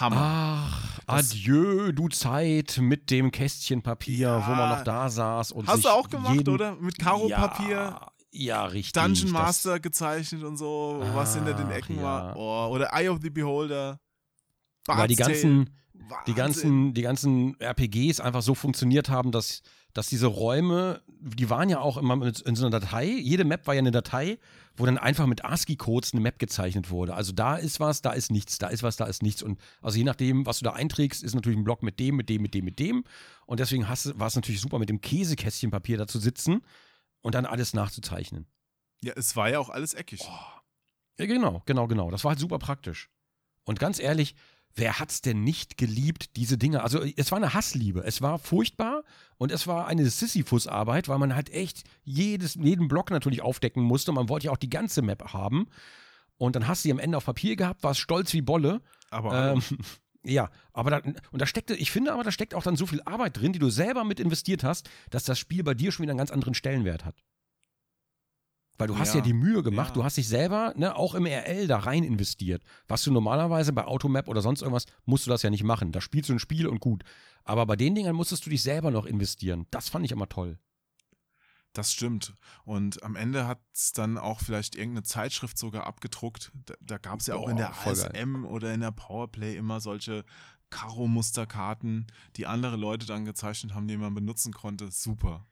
Hammer. 0.00 0.16
Ach, 0.18 0.98
das, 1.06 1.32
adieu, 1.32 1.92
du 1.92 2.08
Zeit 2.08 2.78
mit 2.80 3.10
dem 3.10 3.30
Kästchen 3.30 3.82
Papier, 3.82 4.16
ja, 4.16 4.46
wo 4.46 4.50
man 4.52 4.70
noch 4.70 4.84
da 4.84 5.10
saß. 5.10 5.52
Und 5.52 5.68
hast 5.68 5.84
du 5.84 5.88
auch 5.90 6.08
gemacht, 6.08 6.34
jeden, 6.34 6.54
oder? 6.54 6.76
Mit 6.76 6.98
Karo-Papier? 6.98 7.68
Ja, 7.76 8.12
Ja, 8.30 8.64
richtig. 8.64 8.92
Dungeon 8.94 9.30
Master 9.30 9.80
gezeichnet 9.80 10.44
und 10.44 10.56
so, 10.56 11.02
was 11.12 11.34
hinter 11.34 11.52
den 11.52 11.70
Ecken 11.70 11.96
ja. 11.96 12.02
war. 12.02 12.36
Oh, 12.36 12.68
oder 12.72 12.90
Eye 12.94 13.10
of 13.10 13.18
the 13.20 13.28
Beholder. 13.28 14.00
weil 14.86 15.08
die 15.08 15.16
ganzen, 15.16 15.68
Tale. 16.08 16.22
die 16.26 16.30
Wahnsinn. 16.30 16.36
ganzen, 16.36 16.94
die 16.94 17.02
ganzen 17.02 17.60
RPGs 17.60 18.20
einfach 18.20 18.42
so 18.42 18.54
funktioniert 18.54 19.08
haben, 19.08 19.32
dass, 19.32 19.62
dass 19.92 20.08
diese 20.08 20.26
Räume, 20.26 21.02
die 21.20 21.50
waren 21.50 21.68
ja 21.68 21.80
auch 21.80 21.96
immer 21.96 22.16
mit, 22.16 22.40
in 22.40 22.56
so 22.56 22.66
einer 22.66 22.78
Datei. 22.78 23.06
Jede 23.06 23.44
Map 23.44 23.66
war 23.66 23.74
ja 23.74 23.80
eine 23.80 23.90
Datei, 23.90 24.38
wo 24.76 24.86
dann 24.86 24.98
einfach 24.98 25.26
mit 25.26 25.44
ASCII-Codes 25.44 26.12
eine 26.12 26.22
Map 26.22 26.38
gezeichnet 26.38 26.90
wurde. 26.90 27.14
Also 27.14 27.32
da 27.32 27.56
ist 27.56 27.80
was, 27.80 28.02
da 28.02 28.12
ist 28.12 28.30
nichts, 28.30 28.58
da 28.58 28.68
ist 28.68 28.82
was, 28.82 28.96
da 28.96 29.04
ist 29.06 29.22
nichts. 29.22 29.42
Und 29.42 29.60
also 29.80 29.98
je 29.98 30.04
nachdem, 30.04 30.46
was 30.46 30.58
du 30.58 30.64
da 30.64 30.72
einträgst, 30.72 31.22
ist 31.22 31.34
natürlich 31.34 31.58
ein 31.58 31.64
Block 31.64 31.82
mit 31.82 32.00
dem, 32.00 32.16
mit 32.16 32.28
dem, 32.28 32.42
mit 32.42 32.54
dem, 32.54 32.64
mit 32.64 32.78
dem. 32.78 33.04
Und 33.46 33.60
deswegen 33.60 33.88
hast, 33.88 34.18
war 34.18 34.28
es 34.28 34.36
natürlich 34.36 34.60
super, 34.60 34.78
mit 34.78 34.88
dem 34.88 35.00
Käsekästchenpapier 35.00 35.98
da 35.98 36.06
zu 36.06 36.18
sitzen 36.18 36.62
und 37.20 37.34
dann 37.34 37.46
alles 37.46 37.74
nachzuzeichnen. 37.74 38.46
Ja, 39.02 39.12
es 39.16 39.36
war 39.36 39.50
ja 39.50 39.58
auch 39.58 39.68
alles 39.68 39.94
eckig. 39.94 40.20
Ja, 41.18 41.26
genau, 41.26 41.62
genau, 41.66 41.86
genau. 41.86 42.10
Das 42.10 42.24
war 42.24 42.30
halt 42.30 42.38
super 42.38 42.58
praktisch. 42.58 43.10
Und 43.64 43.78
ganz 43.78 43.98
ehrlich, 43.98 44.34
wer 44.74 44.98
hat's 44.98 45.20
denn 45.20 45.44
nicht 45.44 45.76
geliebt, 45.76 46.36
diese 46.36 46.58
Dinge? 46.58 46.82
Also, 46.82 47.02
es 47.16 47.30
war 47.30 47.36
eine 47.38 47.54
Hassliebe. 47.54 48.02
Es 48.04 48.22
war 48.22 48.38
furchtbar 48.38 49.02
und 49.36 49.52
es 49.52 49.66
war 49.66 49.86
eine 49.86 50.08
Sisyphus-Arbeit, 50.08 51.08
weil 51.08 51.18
man 51.18 51.34
halt 51.34 51.50
echt 51.50 51.84
jedes, 52.04 52.54
jeden 52.54 52.88
Block 52.88 53.10
natürlich 53.10 53.42
aufdecken 53.42 53.82
musste. 53.82 54.12
Man 54.12 54.28
wollte 54.28 54.46
ja 54.46 54.52
auch 54.52 54.56
die 54.56 54.70
ganze 54.70 55.02
Map 55.02 55.32
haben. 55.32 55.68
Und 56.38 56.56
dann 56.56 56.66
hast 56.66 56.84
du 56.84 56.88
sie 56.88 56.92
am 56.92 56.98
Ende 56.98 57.16
auf 57.16 57.24
Papier 57.24 57.56
gehabt, 57.56 57.82
warst 57.82 58.00
stolz 58.00 58.32
wie 58.32 58.42
Bolle. 58.42 58.80
Aber 59.10 59.52
Ähm, 59.52 59.62
ja, 60.24 60.50
aber 60.72 60.90
da, 60.90 60.98
und 61.30 61.40
da 61.40 61.46
steckte, 61.46 61.74
ich 61.74 61.90
finde 61.90 62.12
aber, 62.12 62.24
da 62.24 62.32
steckt 62.32 62.54
auch 62.54 62.62
dann 62.62 62.76
so 62.76 62.86
viel 62.86 63.02
Arbeit 63.04 63.40
drin, 63.40 63.52
die 63.52 63.58
du 63.58 63.70
selber 63.70 64.04
mit 64.04 64.18
investiert 64.18 64.64
hast, 64.64 64.88
dass 65.10 65.24
das 65.24 65.38
Spiel 65.38 65.62
bei 65.62 65.74
dir 65.74 65.92
schon 65.92 66.02
wieder 66.02 66.12
einen 66.12 66.18
ganz 66.18 66.30
anderen 66.30 66.54
Stellenwert 66.54 67.04
hat. 67.04 67.16
Weil 68.82 68.88
du 68.88 68.98
hast 68.98 69.14
ja, 69.14 69.16
Ja, 69.16 69.20
die 69.22 69.32
Mühe 69.32 69.62
gemacht, 69.62 69.88
ja. 69.90 69.94
du 69.94 70.04
hast 70.04 70.16
dich 70.16 70.28
selber, 70.28 70.72
ne, 70.76 70.96
auch 70.96 71.14
im 71.14 71.24
RL 71.26 71.66
da 71.66 71.78
rein 71.78 72.04
investiert. 72.04 72.62
Was 72.88 73.02
du 73.02 73.12
normalerweise 73.12 73.72
bei 73.72 73.84
Automap 73.84 74.28
oder 74.28 74.42
sonst 74.42 74.62
irgendwas, 74.62 74.86
musst 75.04 75.26
du 75.26 75.30
das 75.30 75.42
ja 75.42 75.50
nicht 75.50 75.64
machen. 75.64 75.92
Da 75.92 76.00
spielst 76.00 76.28
du 76.28 76.34
ein 76.34 76.38
Spiel 76.38 76.66
und 76.66 76.80
gut. 76.80 77.04
Aber 77.44 77.66
bei 77.66 77.76
den 77.76 77.94
Dingern 77.94 78.16
musstest 78.16 78.44
du 78.46 78.50
dich 78.50 78.62
selber 78.62 78.90
noch 78.90 79.06
investieren. 79.06 79.66
Das 79.70 79.88
fand 79.88 80.04
ich 80.04 80.12
immer 80.12 80.28
toll. 80.28 80.58
Das 81.72 81.92
stimmt. 81.92 82.34
Und 82.64 83.02
am 83.02 83.16
Ende 83.16 83.46
hat 83.46 83.60
es 83.72 83.92
dann 83.92 84.18
auch 84.18 84.40
vielleicht 84.40 84.74
irgendeine 84.74 85.04
Zeitschrift 85.04 85.56
sogar 85.56 85.86
abgedruckt. 85.86 86.52
Da, 86.66 86.74
da 86.80 86.98
gab 86.98 87.20
es 87.20 87.26
ja 87.28 87.36
auch 87.36 87.48
in 87.48 87.56
Boah, 87.56 87.62
der 87.62 87.72
voll 87.72 87.94
geil. 87.94 88.12
ASM 88.14 88.44
oder 88.44 88.74
in 88.74 88.80
der 88.80 88.90
Powerplay 88.90 89.56
immer 89.56 89.80
solche 89.80 90.24
Karo-Musterkarten, 90.70 92.06
die 92.36 92.46
andere 92.46 92.76
Leute 92.76 93.06
dann 93.06 93.24
gezeichnet 93.24 93.74
haben, 93.74 93.88
die 93.88 93.96
man 93.96 94.14
benutzen 94.14 94.52
konnte. 94.52 94.90
Super. 94.90 95.46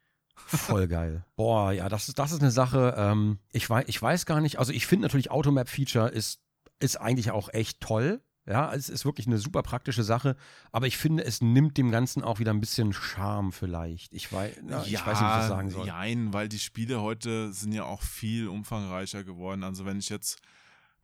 Voll 0.47 0.89
geil. 0.89 1.25
Boah, 1.37 1.73
ja, 1.73 1.89
das 1.89 2.09
ist, 2.09 2.19
das 2.19 2.33
ist 2.33 2.41
eine 2.41 2.51
Sache. 2.51 2.95
Ähm, 2.97 3.39
ich, 3.53 3.69
weiß, 3.69 3.85
ich 3.89 4.01
weiß 4.01 4.27
gar 4.27 4.41
nicht. 4.41 4.59
Also, 4.59 4.73
ich 4.73 4.87
finde 4.87 5.03
natürlich 5.07 5.31
Automap-Feature 5.31 6.09
ist, 6.09 6.41
ist 6.79 6.97
eigentlich 6.97 7.31
auch 7.31 7.49
echt 7.53 7.81
toll. 7.81 8.21
Ja, 8.47 8.73
es 8.75 8.89
ist 8.89 9.05
wirklich 9.05 9.27
eine 9.27 9.39
super 9.39 9.63
praktische 9.63 10.03
Sache. 10.03 10.35
Aber 10.73 10.87
ich 10.87 10.97
finde, 10.97 11.25
es 11.25 11.41
nimmt 11.41 11.77
dem 11.77 11.91
Ganzen 11.91 12.25
auch 12.25 12.41
wieder 12.41 12.53
ein 12.53 12.61
bisschen 12.61 12.93
Charme 12.93 13.53
vielleicht. 13.53 14.13
Ich 14.13 14.33
weiß, 14.33 14.57
ja, 14.69 14.83
ich 14.83 15.07
weiß 15.07 15.21
nicht, 15.21 15.31
was 15.31 15.45
ich 15.45 15.49
sagen 15.49 15.71
soll. 15.71 15.87
Jein, 15.87 16.33
weil 16.33 16.49
die 16.49 16.59
Spiele 16.59 17.01
heute 17.01 17.53
sind 17.53 17.73
ja 17.73 17.85
auch 17.85 18.03
viel 18.03 18.49
umfangreicher 18.49 19.23
geworden. 19.23 19.63
Also 19.63 19.85
wenn 19.85 19.99
ich 19.99 20.09
jetzt 20.09 20.41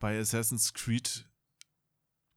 bei 0.01 0.19
Assassin's 0.19 0.73
Creed 0.75 1.27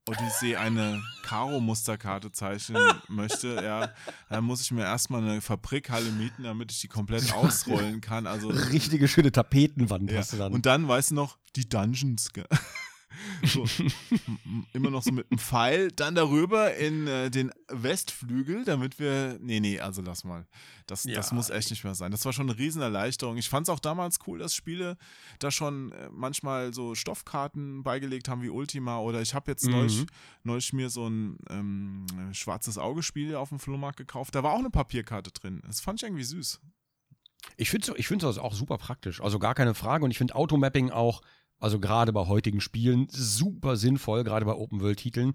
Odyssey 0.10 0.55
eine 0.55 1.03
Karo-Musterkarte 1.24 2.32
zeichnen 2.32 2.82
möchte, 3.07 3.55
ja, 3.55 3.91
dann 4.30 4.43
muss 4.43 4.62
ich 4.62 4.72
mir 4.72 4.82
erstmal 4.82 5.22
eine 5.22 5.41
Fabrikhalle 5.41 6.10
mieten, 6.10 6.43
damit 6.43 6.72
ich 6.72 6.82
die 6.82 6.88
komplett 6.88 7.32
ausrollen 7.36 8.01
kann. 8.01 8.26
Also 8.26 8.49
Richtige 8.49 9.07
schöne 9.07 9.32
Tapetenwand 9.32 10.12
ja. 10.12 10.18
hast 10.18 10.34
du 10.34 10.38
dann. 10.38 10.51
Und 10.51 10.66
dann, 10.66 10.88
weißt 10.88 11.12
du 11.12 11.16
noch, 11.16 11.38
die 11.55 11.70
Dungeons. 11.70 12.32
So, 13.45 13.66
immer 14.74 14.89
noch 14.91 15.01
so 15.03 15.12
mit 15.12 15.32
einem 15.32 15.39
Pfeil, 15.39 15.91
dann 15.91 16.16
darüber 16.16 16.76
in 16.76 17.07
äh, 17.07 17.30
den 17.32 17.51
Westflügel, 17.70 18.64
damit 18.66 18.99
wir. 18.99 19.38
Nee, 19.41 19.60
nee, 19.60 19.80
also 19.80 20.01
lass 20.01 20.24
mal. 20.24 20.45
Das, 20.88 21.03
das 21.03 21.30
Ja. 21.30 21.36
muss 21.36 21.49
echt 21.49 21.70
nicht 21.72 21.84
mehr 21.84 21.95
sein. 21.95 22.12
Das 22.12 22.26
war 22.26 22.34
schon 22.34 22.49
eine 22.49 22.57
Riesenerleichterung. 22.60 23.38
Ich 23.38 23.49
fand 23.49 23.68
es 23.68 23.70
auch 23.74 23.80
damals 23.80 24.20
cool, 24.28 24.39
dass 24.39 24.53
Spiele 24.55 24.97
da 25.39 25.51
schon 25.51 25.91
äh, 25.91 26.10
manchmal 26.12 26.74
so 26.74 26.95
Stoffkarten 26.95 27.84
beigelegt 27.84 28.28
haben 28.30 28.41
wie 28.41 28.49
Ultima 28.49 28.99
oder 28.99 29.22
ich 29.22 29.34
habe 29.34 29.51
jetzt 29.51 29.66
Mhm. 29.66 29.72
neulich, 29.72 30.05
neulich 30.43 30.74
mir 30.74 30.89
so 30.89 31.07
ein 31.07 31.38
ähm, 31.49 32.05
schwarzes 32.34 32.78
Augespiel 32.78 33.36
auf 33.36 33.49
dem 33.49 33.60
Flohmarkt 33.60 33.97
gekauft. 33.97 34.36
Da 34.36 34.43
war 34.43 34.53
auch 34.53 34.60
eine 34.60 34.70
Papierkarte 34.70 35.32
drin. 35.32 35.62
Das 35.66 35.82
fand 35.82 35.99
ich 35.99 36.07
irgendwie 36.07 36.24
süß. 36.24 36.60
Ich 37.57 37.70
finde 37.70 37.93
ich 37.95 38.07
find 38.07 38.22
das 38.24 38.38
auch 38.38 38.53
super 38.53 38.78
praktisch. 38.78 39.22
Also 39.22 39.39
gar 39.39 39.55
keine 39.55 39.74
Frage. 39.74 40.03
Und 40.05 40.12
ich 40.12 40.18
finde 40.18 40.36
Automapping 40.36 40.91
auch, 40.91 41.22
also 41.60 41.80
gerade 41.80 42.14
bei 42.14 42.28
heutigen 42.28 42.62
Spielen, 42.62 43.07
super 43.10 43.76
sinnvoll, 43.76 44.24
gerade 44.24 44.45
bei 44.45 44.53
Open-World-Titeln. 44.53 45.34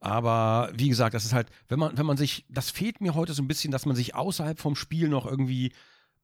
Aber 0.00 0.70
wie 0.74 0.88
gesagt, 0.88 1.14
das 1.14 1.24
ist 1.24 1.32
halt, 1.32 1.50
wenn 1.68 1.78
man, 1.78 1.96
wenn 1.96 2.06
man 2.06 2.16
sich, 2.16 2.46
das 2.48 2.70
fehlt 2.70 3.00
mir 3.00 3.14
heute 3.14 3.34
so 3.34 3.42
ein 3.42 3.48
bisschen, 3.48 3.70
dass 3.70 3.86
man 3.86 3.96
sich 3.96 4.14
außerhalb 4.14 4.58
vom 4.58 4.74
Spiel 4.74 5.08
noch 5.08 5.26
irgendwie 5.26 5.72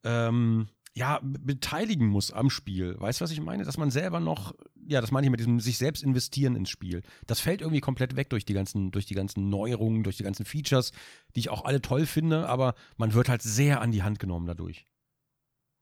ähm, 0.02 0.68
ja, 0.96 1.20
beteiligen 1.22 2.06
muss 2.06 2.32
am 2.32 2.48
Spiel. 2.48 2.98
Weißt 2.98 3.20
du, 3.20 3.24
was 3.24 3.30
ich 3.30 3.42
meine? 3.42 3.64
Dass 3.64 3.76
man 3.76 3.90
selber 3.90 4.18
noch, 4.18 4.54
ja, 4.88 5.02
das 5.02 5.10
meine 5.10 5.26
ich 5.26 5.30
mit 5.30 5.40
diesem 5.40 5.60
sich 5.60 5.76
selbst 5.76 6.02
investieren 6.02 6.56
ins 6.56 6.70
Spiel. 6.70 7.02
Das 7.26 7.38
fällt 7.38 7.60
irgendwie 7.60 7.82
komplett 7.82 8.16
weg 8.16 8.30
durch 8.30 8.46
die 8.46 8.54
ganzen, 8.54 8.92
durch 8.92 9.04
die 9.04 9.14
ganzen 9.14 9.50
Neuerungen, 9.50 10.04
durch 10.04 10.16
die 10.16 10.22
ganzen 10.22 10.46
Features, 10.46 10.92
die 11.34 11.40
ich 11.40 11.50
auch 11.50 11.66
alle 11.66 11.82
toll 11.82 12.06
finde, 12.06 12.48
aber 12.48 12.74
man 12.96 13.12
wird 13.12 13.28
halt 13.28 13.42
sehr 13.42 13.82
an 13.82 13.92
die 13.92 14.02
Hand 14.02 14.20
genommen 14.20 14.46
dadurch. 14.46 14.86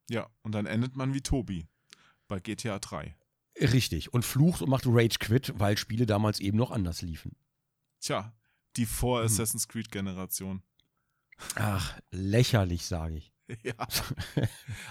Ja, 0.09 0.27
und 0.43 0.53
dann 0.53 0.65
endet 0.65 0.97
man 0.97 1.13
wie 1.13 1.21
Tobi 1.21 1.65
bei 2.27 2.41
GTA 2.41 2.79
3. 2.79 3.15
Richtig. 3.59 4.13
Und 4.13 4.25
flucht 4.25 4.61
und 4.61 4.69
macht 4.69 4.85
Rage 4.87 5.17
Quit, 5.19 5.53
weil 5.57 5.77
Spiele 5.77 6.05
damals 6.05 6.39
eben 6.39 6.57
noch 6.57 6.71
anders 6.71 7.01
liefen. 7.01 7.35
Tja, 8.01 8.33
die 8.75 8.85
vor 8.85 9.19
Hm. 9.19 9.25
Assassin's 9.25 9.67
Creed 9.67 9.91
Generation. 9.91 10.61
Ach, 11.55 11.97
lächerlich, 12.11 12.85
sage 12.85 13.17
ich. 13.17 13.33
ja. 13.63 13.75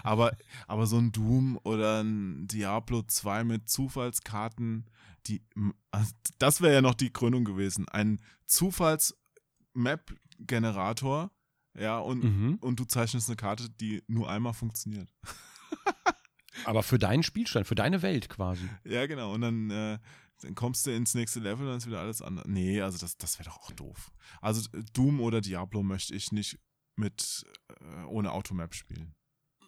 aber, 0.03 0.37
aber 0.67 0.87
so 0.87 0.99
ein 0.99 1.13
Doom 1.13 1.59
oder 1.65 2.03
ein 2.03 2.47
Diablo 2.47 3.03
2 3.03 3.45
mit 3.45 3.69
Zufallskarten, 3.69 4.89
die, 5.27 5.43
also 5.91 6.13
das 6.39 6.61
wäre 6.61 6.75
ja 6.75 6.83
noch 6.83 6.95
die 6.95 7.13
Krönung 7.13 7.45
gewesen. 7.45 7.89
Ein 7.89 8.21
Zufalls-Map-Generator, 8.47 11.31
ja, 11.77 11.99
und, 11.99 12.23
Mhm. 12.25 12.55
und 12.61 12.79
du 12.79 12.85
zeichnest 12.85 13.29
eine 13.29 13.37
Karte, 13.37 13.69
die 13.71 14.03
nur 14.07 14.31
einmal 14.31 14.55
funktioniert. 14.55 15.13
Aber 16.65 16.83
für 16.83 16.99
deinen 16.99 17.23
Spielstand, 17.23 17.67
für 17.67 17.75
deine 17.75 18.03
Welt 18.03 18.29
quasi. 18.29 18.69
Ja, 18.85 19.07
genau. 19.07 19.33
Und 19.33 19.41
dann, 19.43 19.71
äh, 19.71 19.99
dann 20.43 20.55
kommst 20.55 20.87
du 20.87 20.95
ins 20.95 21.15
nächste 21.15 21.41
Level 21.41 21.67
und 21.67 21.69
dann 21.69 21.79
ist 21.79 21.87
wieder 21.87 22.01
alles 22.01 22.23
anders. 22.23 22.45
Nee, 22.47 22.81
also 22.81 22.99
das, 22.99 23.17
das 23.17 23.39
wäre 23.39 23.49
doch 23.51 23.59
auch 23.59 23.73
doof. 23.73 24.13
Also 24.41 24.69
äh, 24.77 24.83
Doom 24.93 25.21
oder 25.21 25.41
Diablo 25.41 25.83
möchte 25.83 26.15
ich 26.15 26.33
nicht 26.33 26.59
mit 26.97 27.45
äh, 27.81 28.05
ohne 28.05 28.33
Automap 28.33 28.75
spielen. 28.75 29.15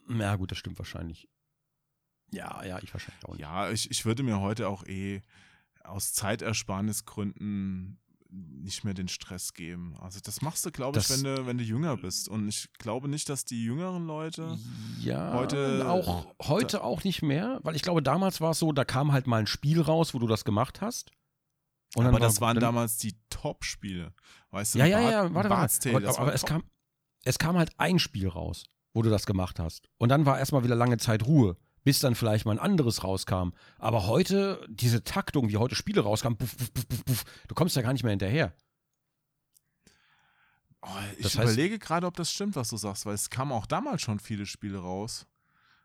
Ja, 0.08 0.36
gut, 0.36 0.50
das 0.50 0.58
stimmt 0.58 0.78
wahrscheinlich. 0.78 1.28
Ja, 2.30 2.64
ja, 2.64 2.78
ich 2.82 2.92
wahrscheinlich 2.92 3.24
auch 3.24 3.32
nicht. 3.32 3.40
Ja, 3.40 3.70
ich, 3.70 3.90
ich 3.90 4.04
würde 4.04 4.22
mir 4.22 4.40
heute 4.40 4.68
auch 4.68 4.84
eh 4.86 5.22
aus 5.84 6.12
Zeitersparnisgründen 6.12 8.00
nicht 8.36 8.84
mehr 8.84 8.94
den 8.94 9.08
Stress 9.08 9.54
geben. 9.54 9.96
Also 10.00 10.20
das 10.22 10.42
machst 10.42 10.64
du, 10.66 10.70
glaube 10.70 10.98
ich, 10.98 11.06
Das- 11.06 11.22
wenn 11.24 11.36
du, 11.36 11.46
wenn 11.46 11.58
du 11.58 11.64
jünger 11.64 11.96
bist. 11.96 12.28
Und 12.28 12.48
ich 12.48 12.68
glaube 12.78 13.08
nicht, 13.08 13.28
dass 13.28 13.44
die 13.44 13.64
jüngeren 13.64 14.06
Leute. 14.06 14.58
Ja, 15.00 15.32
Heute- 15.34 15.88
auch 15.88 16.26
heute 16.42 16.82
auch 16.84 17.04
nicht 17.04 17.22
mehr, 17.22 17.60
weil 17.62 17.76
ich 17.76 17.82
glaube, 17.82 18.02
damals 18.02 18.40
war 18.40 18.50
es 18.50 18.58
so, 18.58 18.72
da 18.72 18.84
kam 18.84 19.12
halt 19.12 19.26
mal 19.26 19.38
ein 19.40 19.46
Spiel 19.46 19.80
raus, 19.80 20.14
wo 20.14 20.18
du 20.18 20.26
das 20.26 20.44
gemacht 20.44 20.80
hast. 20.80 21.10
Aber 21.94 22.18
das 22.18 22.40
war- 22.40 22.48
waren 22.48 22.56
dann, 22.56 22.62
damals 22.62 22.98
die 22.98 23.16
Top-Spiele. 23.30 24.12
Weißt 24.50 24.74
du, 24.74 24.78
Ja, 24.80 24.86
ja, 24.86 25.00
ja, 25.00 25.34
warte, 25.34 25.48
warte. 25.50 25.90
Aber, 25.90 26.00
das 26.00 26.16
aber 26.16 26.26
war 26.26 26.34
es 26.34 26.44
kam, 26.44 26.64
es 27.24 27.38
kam 27.38 27.56
halt 27.56 27.70
ein 27.78 27.98
Spiel 27.98 28.28
raus, 28.28 28.64
wo 28.92 29.02
du 29.02 29.10
das 29.10 29.24
gemacht 29.26 29.58
hast. 29.58 29.88
Und 29.98 30.08
dann 30.10 30.26
war 30.26 30.38
erstmal 30.38 30.64
wieder 30.64 30.74
lange 30.74 30.98
Zeit 30.98 31.24
Ruhe, 31.26 31.56
bis 31.86 32.00
dann 32.00 32.16
vielleicht 32.16 32.44
mal 32.46 32.50
ein 32.50 32.58
anderes 32.58 33.04
rauskam. 33.04 33.50
Aber 33.78 34.08
heute, 34.08 34.66
diese 34.68 35.04
Taktung, 35.04 35.48
wie 35.50 35.56
heute 35.56 35.76
Spiele 35.76 36.00
rauskamen, 36.00 36.36
puff, 36.36 36.56
puff, 36.56 36.72
puff, 36.74 37.04
puff, 37.04 37.24
du 37.46 37.54
kommst 37.54 37.76
ja 37.76 37.82
gar 37.82 37.92
nicht 37.92 38.02
mehr 38.02 38.10
hinterher. 38.10 38.52
Oh, 40.82 40.88
ich 41.16 41.22
Das 41.22 41.36
heißt- 41.38 41.42
überlege 41.44 41.78
gerade, 41.78 42.06
ob 42.08 42.16
das 42.16 42.32
stimmt, 42.32 42.56
was 42.56 42.70
du 42.70 42.76
sagst, 42.76 43.06
weil 43.06 43.14
es 43.14 43.30
kamen 43.30 43.52
auch 43.52 43.66
damals 43.66 44.02
schon 44.02 44.18
viele 44.18 44.46
Spiele 44.46 44.78
raus. 44.78 45.26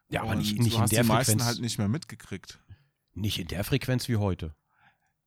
Ja, 0.09 0.23
aber 0.23 0.33
nicht, 0.35 0.57
nicht 0.59 0.75
in 0.75 0.85
der 0.87 1.03
die 1.03 1.07
meisten 1.07 1.31
Frequenz. 1.33 1.45
halt 1.45 1.61
nicht 1.61 1.77
mehr 1.77 1.87
mitgekriegt. 1.87 2.59
Nicht 3.13 3.37
in 3.37 3.47
der 3.47 3.63
Frequenz 3.63 4.07
wie 4.09 4.17
heute. 4.17 4.55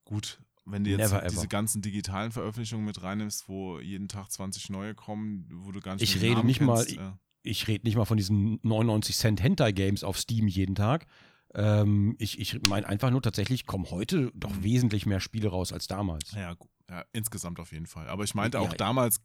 Gut, 0.05 0.41
wenn 0.64 0.83
du 0.83 0.91
jetzt 0.91 0.99
Never 1.12 1.20
diese 1.22 1.37
ever. 1.43 1.47
ganzen 1.47 1.83
digitalen 1.83 2.33
Veröffentlichungen 2.33 2.85
mit 2.85 3.01
reinnimmst, 3.01 3.49
wo 3.49 3.79
jeden 3.79 4.09
Tag 4.09 4.31
20 4.33 4.70
neue 4.70 4.95
kommen, 4.97 5.47
wo 5.51 5.70
du 5.70 5.81
gar 5.81 5.95
nicht 5.95 6.03
Ich 6.03 6.20
rede 6.20 6.35
Namen 6.35 6.47
nicht 6.47 6.61
mal- 6.61 6.85
kennst, 6.85 6.97
ja. 6.97 7.16
Ich 7.45 7.68
rede 7.68 7.84
nicht 7.86 7.97
mal 7.97 8.07
von 8.07 8.16
diesen 8.16 8.59
99 8.62 9.14
Cent 9.16 9.42
Hentai-Games 9.42 10.03
auf 10.03 10.18
Steam 10.18 10.49
jeden 10.49 10.74
Tag. 10.74 11.07
Ähm, 11.55 12.16
ich 12.18 12.40
ich 12.40 12.61
meine 12.62 12.88
einfach 12.88 13.11
nur 13.11 13.22
tatsächlich, 13.22 13.66
kommen 13.66 13.90
heute 13.90 14.32
doch 14.34 14.57
Mhm. 14.57 14.64
wesentlich 14.64 15.07
mehr 15.07 15.20
Spiele 15.20 15.49
raus 15.51 15.72
als 15.72 15.86
damals. 15.86 16.32
Ja, 16.32 16.57
ja, 16.90 17.05
insgesamt 17.12 17.61
auf 17.61 17.70
jeden 17.72 17.86
Fall. 17.86 18.09
Aber 18.09 18.24
ich 18.24 18.34
meinte 18.34 18.59
auch 18.61 18.70
Ja. 18.70 18.76
damals 18.76 19.20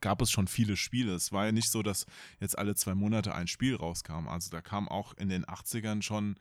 gab 0.00 0.20
es 0.20 0.30
schon 0.30 0.48
viele 0.48 0.76
Spiele. 0.76 1.14
Es 1.14 1.32
war 1.32 1.46
ja 1.46 1.52
nicht 1.52 1.70
so, 1.70 1.82
dass 1.82 2.04
jetzt 2.40 2.58
alle 2.58 2.74
zwei 2.74 2.94
Monate 2.94 3.34
ein 3.34 3.46
Spiel 3.46 3.76
rauskam. 3.76 4.26
Also 4.28 4.50
da 4.50 4.60
kam 4.60 4.88
auch 4.88 5.14
in 5.14 5.28
den 5.30 5.46
80ern 5.46 6.02
schon, 6.02 6.36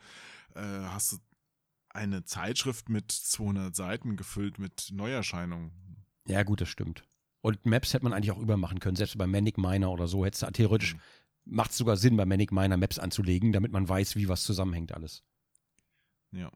äh, 0.55 0.61
hast 0.61 1.14
du 1.14 1.18
eine 1.89 2.26
Zeitschrift 2.26 2.89
mit 2.89 3.11
200 3.11 3.76
Seiten 3.76 4.18
gefüllt 4.18 4.57
mit 4.57 4.89
Neuerscheinungen. 4.91 5.72
Ja, 6.28 6.41
gut, 6.43 6.59
das 6.59 6.70
stimmt. 6.70 7.03
Und 7.44 7.66
Maps 7.66 7.94
hätte 7.94 8.06
man 8.06 8.14
eigentlich 8.14 8.32
auch 8.32 8.39
übermachen 8.39 8.80
können, 8.80 8.96
selbst 8.96 9.18
bei 9.18 9.28
Manic 9.28 9.58
Miner 9.58 9.91
oder 9.91 10.08
so. 10.08 10.26
Hätte 10.26 10.50
theoretisch, 10.54 10.94
Mhm. 10.96 11.02
macht 11.44 11.72
es 11.72 11.78
sogar 11.78 11.98
Sinn, 11.98 12.16
bei 12.16 12.26
Manic 12.26 12.54
Miner 12.54 12.78
Maps 12.78 13.00
anzulegen, 13.00 13.52
damit 13.52 13.72
man 13.74 13.88
weiß, 13.88 14.16
wie 14.16 14.30
was 14.30 14.44
zusammenhängt 14.46 14.94
alles. 14.94 15.24
Ja. 16.32 16.50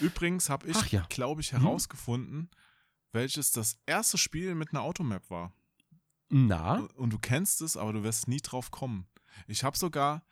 Übrigens 0.00 0.48
habe 0.48 0.66
ich, 0.68 0.90
ja. 0.92 1.06
glaube 1.10 1.40
ich, 1.40 1.52
Hm? 1.52 1.60
herausgefunden, 1.62 2.50
welches 3.12 3.50
das 3.52 3.78
erste 3.86 4.18
Spiel 4.18 4.54
mit 4.54 4.70
einer 4.70 4.82
Automap 4.82 5.28
war. 5.30 5.52
Na, 6.28 6.80
Und 6.96 7.12
du 7.12 7.18
kennst 7.18 7.60
es, 7.60 7.76
aber 7.76 7.92
du 7.92 8.02
wirst 8.02 8.28
nie 8.28 8.40
drauf 8.40 8.70
kommen. 8.70 9.06
Ich 9.46 9.62
habe 9.64 9.76
sogar 9.76 10.24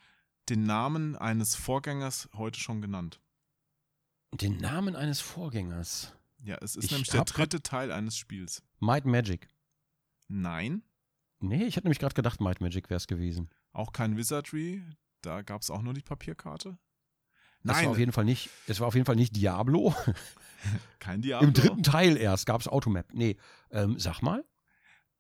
den 0.49 0.65
Namen 0.65 1.15
eines 1.15 1.55
Vorgängers 1.55 2.29
heute 2.35 2.59
schon 2.59 2.81
genannt. 2.83 3.21
den 4.33 4.57
Namen 4.57 4.97
eines 4.97 5.21
Vorgängers. 5.21 6.13
Ja, 6.43 6.57
es 6.61 6.75
ist 6.75 6.87
Ich 6.87 6.91
nämlich 6.91 7.09
der 7.11 7.25
dritte 7.25 7.63
Teil 7.63 7.93
eines 7.93 8.17
Spiels. 8.17 8.63
Might 8.85 9.05
Magic. 9.07 9.49
Nein, 10.29 10.83
Nee, 11.41 11.65
ich 11.65 11.77
hätte 11.77 11.87
nämlich 11.87 11.99
gerade 11.99 12.15
gedacht, 12.15 12.41
Might 12.41 12.61
Magic 12.63 12.89
wäre 12.89 12.97
es 12.97 13.07
gewesen. 13.07 13.51
auch 13.73 13.93
kein 13.93 14.17
Wizardry. 14.17 14.83
Da 15.21 15.43
gab 15.43 15.61
es 15.63 15.71
auch 15.71 15.83
nur 15.83 15.93
die 15.95 16.01
Papierkarte. 16.03 16.79
Nein, 17.63 17.85
war 17.87 17.93
auf 17.93 17.99
jeden 17.99 18.13
Fall 18.13 18.25
nicht, 18.25 18.49
es 18.67 18.81
war 18.81 18.87
auf 18.89 18.95
jeden 18.95 19.05
Fall 19.07 19.17
nicht 19.17 19.35
Diablo. 19.37 19.95
kein 21.01 21.21
Diablo. 21.23 21.49
Im 21.49 21.55
dritten 21.55 21.83
Teil 21.83 22.17
erst 22.17 22.47
gab 22.47 22.61
es 22.61 22.69
Automap. 22.69 23.13
Nee, 23.13 23.37
ähm, 23.71 23.99
sag 23.99 24.23
mal, 24.23 24.45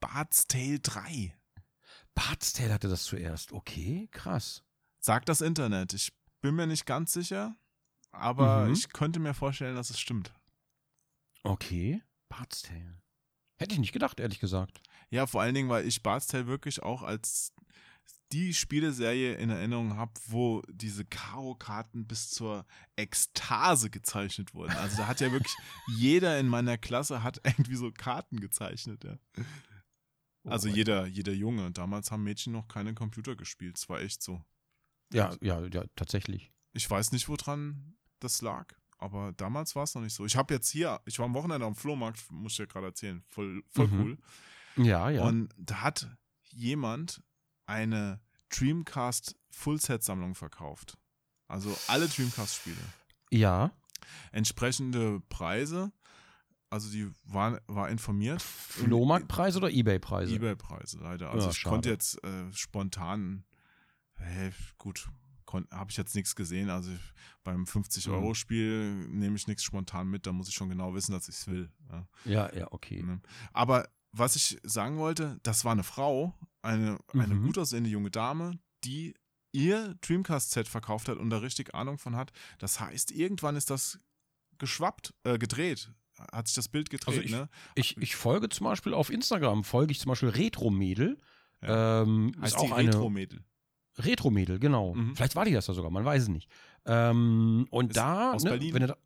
Bart's 0.00 0.46
Tale 0.46 0.80
3. 0.80 1.34
Bart's 2.14 2.52
Tale 2.52 2.72
hatte 2.72 2.88
das 2.88 3.04
zuerst. 3.04 3.52
Okay, 3.52 4.08
krass. 4.12 4.62
Sagt 5.00 5.28
das 5.28 5.40
Internet. 5.40 5.92
Ich 5.94 6.12
bin 6.40 6.54
mir 6.54 6.66
nicht 6.66 6.86
ganz 6.86 7.12
sicher, 7.12 7.56
aber 8.12 8.66
Mhm. 8.66 8.72
ich 8.74 8.90
könnte 8.92 9.20
mir 9.20 9.34
vorstellen, 9.34 9.74
dass 9.76 9.90
es 9.90 9.98
stimmt. 10.00 10.32
Okay, 11.42 12.02
Bart's 12.28 12.62
Tale. 12.62 13.00
Hätte 13.56 13.74
ich 13.74 13.80
nicht 13.80 13.92
gedacht, 13.92 14.20
ehrlich 14.20 14.40
gesagt. 14.40 14.80
Ja, 15.10 15.26
vor 15.26 15.42
allen 15.42 15.54
Dingen, 15.54 15.68
weil 15.68 15.86
ich 15.86 16.02
Bart's 16.02 16.26
Tale 16.26 16.46
wirklich 16.46 16.82
auch 16.82 17.02
als 17.02 17.52
die 18.32 18.52
Spieleserie 18.52 19.34
in 19.34 19.50
Erinnerung 19.50 19.96
habe, 19.96 20.12
wo 20.26 20.62
diese 20.68 21.04
Karo-Karten 21.04 22.06
bis 22.06 22.30
zur 22.30 22.66
Ekstase 22.96 23.90
gezeichnet 23.90 24.54
wurden. 24.54 24.72
Also 24.72 24.96
da 24.96 25.06
hat 25.06 25.20
ja 25.20 25.30
wirklich 25.30 25.54
jeder 25.96 26.38
in 26.40 26.48
meiner 26.48 26.76
Klasse 26.76 27.22
hat 27.22 27.40
irgendwie 27.44 27.76
so 27.76 27.92
Karten 27.92 28.40
gezeichnet, 28.40 29.04
ja. 29.04 29.18
Also 30.46 30.68
Oh, 30.68 30.72
jeder, 30.72 31.06
jeder 31.06 31.32
Junge. 31.32 31.70
Damals 31.70 32.10
haben 32.10 32.24
Mädchen 32.24 32.52
noch 32.52 32.68
keine 32.68 32.92
Computer 32.94 33.34
gespielt. 33.34 33.78
Es 33.78 33.88
war 33.88 34.00
echt 34.00 34.22
so. 34.22 34.44
Ja, 35.12 35.34
ja, 35.40 35.64
ja, 35.66 35.84
tatsächlich. 35.96 36.52
Ich 36.72 36.90
weiß 36.90 37.12
nicht, 37.12 37.28
woran 37.28 37.96
das 38.18 38.42
lag, 38.42 38.74
aber 39.04 39.32
damals 39.32 39.76
war 39.76 39.84
es 39.84 39.94
noch 39.94 40.02
nicht 40.02 40.14
so. 40.14 40.24
Ich 40.24 40.36
habe 40.36 40.52
jetzt 40.54 40.68
hier, 40.70 41.00
ich 41.04 41.18
war 41.18 41.26
am 41.26 41.34
Wochenende 41.34 41.66
am 41.66 41.74
Flohmarkt, 41.76 42.20
muss 42.30 42.52
ich 42.52 42.56
dir 42.58 42.66
gerade 42.66 42.86
erzählen, 42.86 43.22
voll, 43.28 43.62
voll 43.70 43.86
Mhm. 43.88 44.00
cool. 44.00 44.18
Ja, 44.84 45.08
ja. 45.10 45.22
Und 45.24 45.50
da 45.56 45.82
hat 45.82 46.08
jemand 46.50 47.22
eine 47.66 48.20
Dreamcast 48.50 49.36
Fullset-Sammlung 49.50 50.34
verkauft. 50.34 50.98
Also 51.48 51.76
alle 51.88 52.08
Dreamcast-Spiele. 52.08 52.76
ja. 53.30 53.70
Entsprechende 54.32 55.20
Preise. 55.28 55.90
Also 56.70 56.90
die 56.90 57.10
war, 57.24 57.60
war 57.68 57.88
informiert. 57.88 58.42
Flohmarktpreise 58.42 59.58
oder 59.58 59.70
Ebay-Preise? 59.70 60.34
Ebay-Preise 60.34 60.98
leider. 60.98 61.30
Also 61.30 61.46
Ja, 61.46 61.50
ich 61.52 61.58
schade. 61.58 61.72
konnte 61.74 61.88
jetzt 61.90 62.22
äh, 62.24 62.52
spontan, 62.52 63.44
hey, 64.16 64.52
gut, 64.76 65.08
habe 65.70 65.90
ich 65.90 65.96
jetzt 65.96 66.14
nichts 66.14 66.34
gesehen. 66.34 66.70
Also 66.70 66.90
beim 67.42 67.60
Mhm. 67.60 67.64
50-Euro-Spiel 67.66 69.08
nehme 69.08 69.36
ich 69.36 69.46
nichts 69.46 69.62
spontan 69.64 70.08
mit, 70.08 70.26
da 70.26 70.32
muss 70.32 70.48
ich 70.48 70.54
schon 70.54 70.68
genau 70.68 70.94
wissen, 70.94 71.12
dass 71.12 71.28
ich 71.28 71.36
es 71.36 71.46
will. 71.46 71.70
Ja. 71.90 72.08
Ja, 72.24 72.54
ja, 72.54 72.72
okay. 72.72 73.02
Ne? 73.02 73.20
Aber 73.52 73.88
was 74.12 74.36
ich 74.36 74.58
sagen 74.62 74.98
wollte, 74.98 75.38
das 75.42 75.64
war 75.64 75.72
eine 75.72 75.82
Frau, 75.82 76.34
eine, 76.62 76.98
eine 77.12 77.34
Mhm. 77.34 77.46
gut 77.46 77.58
aussehende 77.58 77.90
junge 77.90 78.10
Dame, 78.10 78.58
die 78.84 79.14
ihr 79.52 79.94
Dreamcast-Set 80.00 80.68
verkauft 80.68 81.08
hat 81.08 81.18
und 81.18 81.30
da 81.30 81.38
richtig 81.38 81.74
Ahnung 81.74 81.98
von 81.98 82.16
hat. 82.16 82.32
Das 82.58 82.80
heißt, 82.80 83.10
irgendwann 83.12 83.56
ist 83.56 83.70
das 83.70 83.98
geschwappt, 84.58 85.14
äh, 85.24 85.38
gedreht. 85.38 85.90
Hat 86.32 86.46
sich 86.46 86.54
das 86.54 86.68
Bild 86.68 86.90
gedreht, 86.90 87.08
Also 87.08 87.20
ich- 87.20 87.30
ne? 87.32 87.48
Ich, 87.74 87.96
ich 87.98 88.14
folge 88.16 88.48
zum 88.48 88.64
Beispiel 88.64 88.94
auf 88.94 89.10
Instagram, 89.10 89.64
folge 89.64 89.92
ich 89.92 89.98
zum 90.00 90.10
Beispiel 90.10 90.28
Retro-Mädel. 90.28 91.18
Ja. 91.62 92.02
Ähm, 92.02 92.32
Heißt 92.40 92.54
ist 92.54 92.60
auch 92.60 92.70
eine 92.72 92.88
Retro-Mädel. 92.88 93.44
Retro-Mädel, 93.98 94.58
genau. 94.58 94.94
Mhm. 94.94 95.14
Vielleicht 95.16 95.36
war 95.36 95.44
die 95.44 95.52
das 95.52 95.66
ja 95.66 95.74
sogar, 95.74 95.90
man 95.90 96.04
weiß 96.04 96.22
es 96.24 96.28
nicht. 96.28 96.48
Ähm, 96.86 97.66
und 97.70 97.90
Ist 97.90 97.96
da, 97.96 98.32
aus 98.32 98.44
ne, 98.44 98.50
Berlin? 98.50 98.74
wenn 98.74 98.80
du 98.82 98.88
da, 98.88 98.96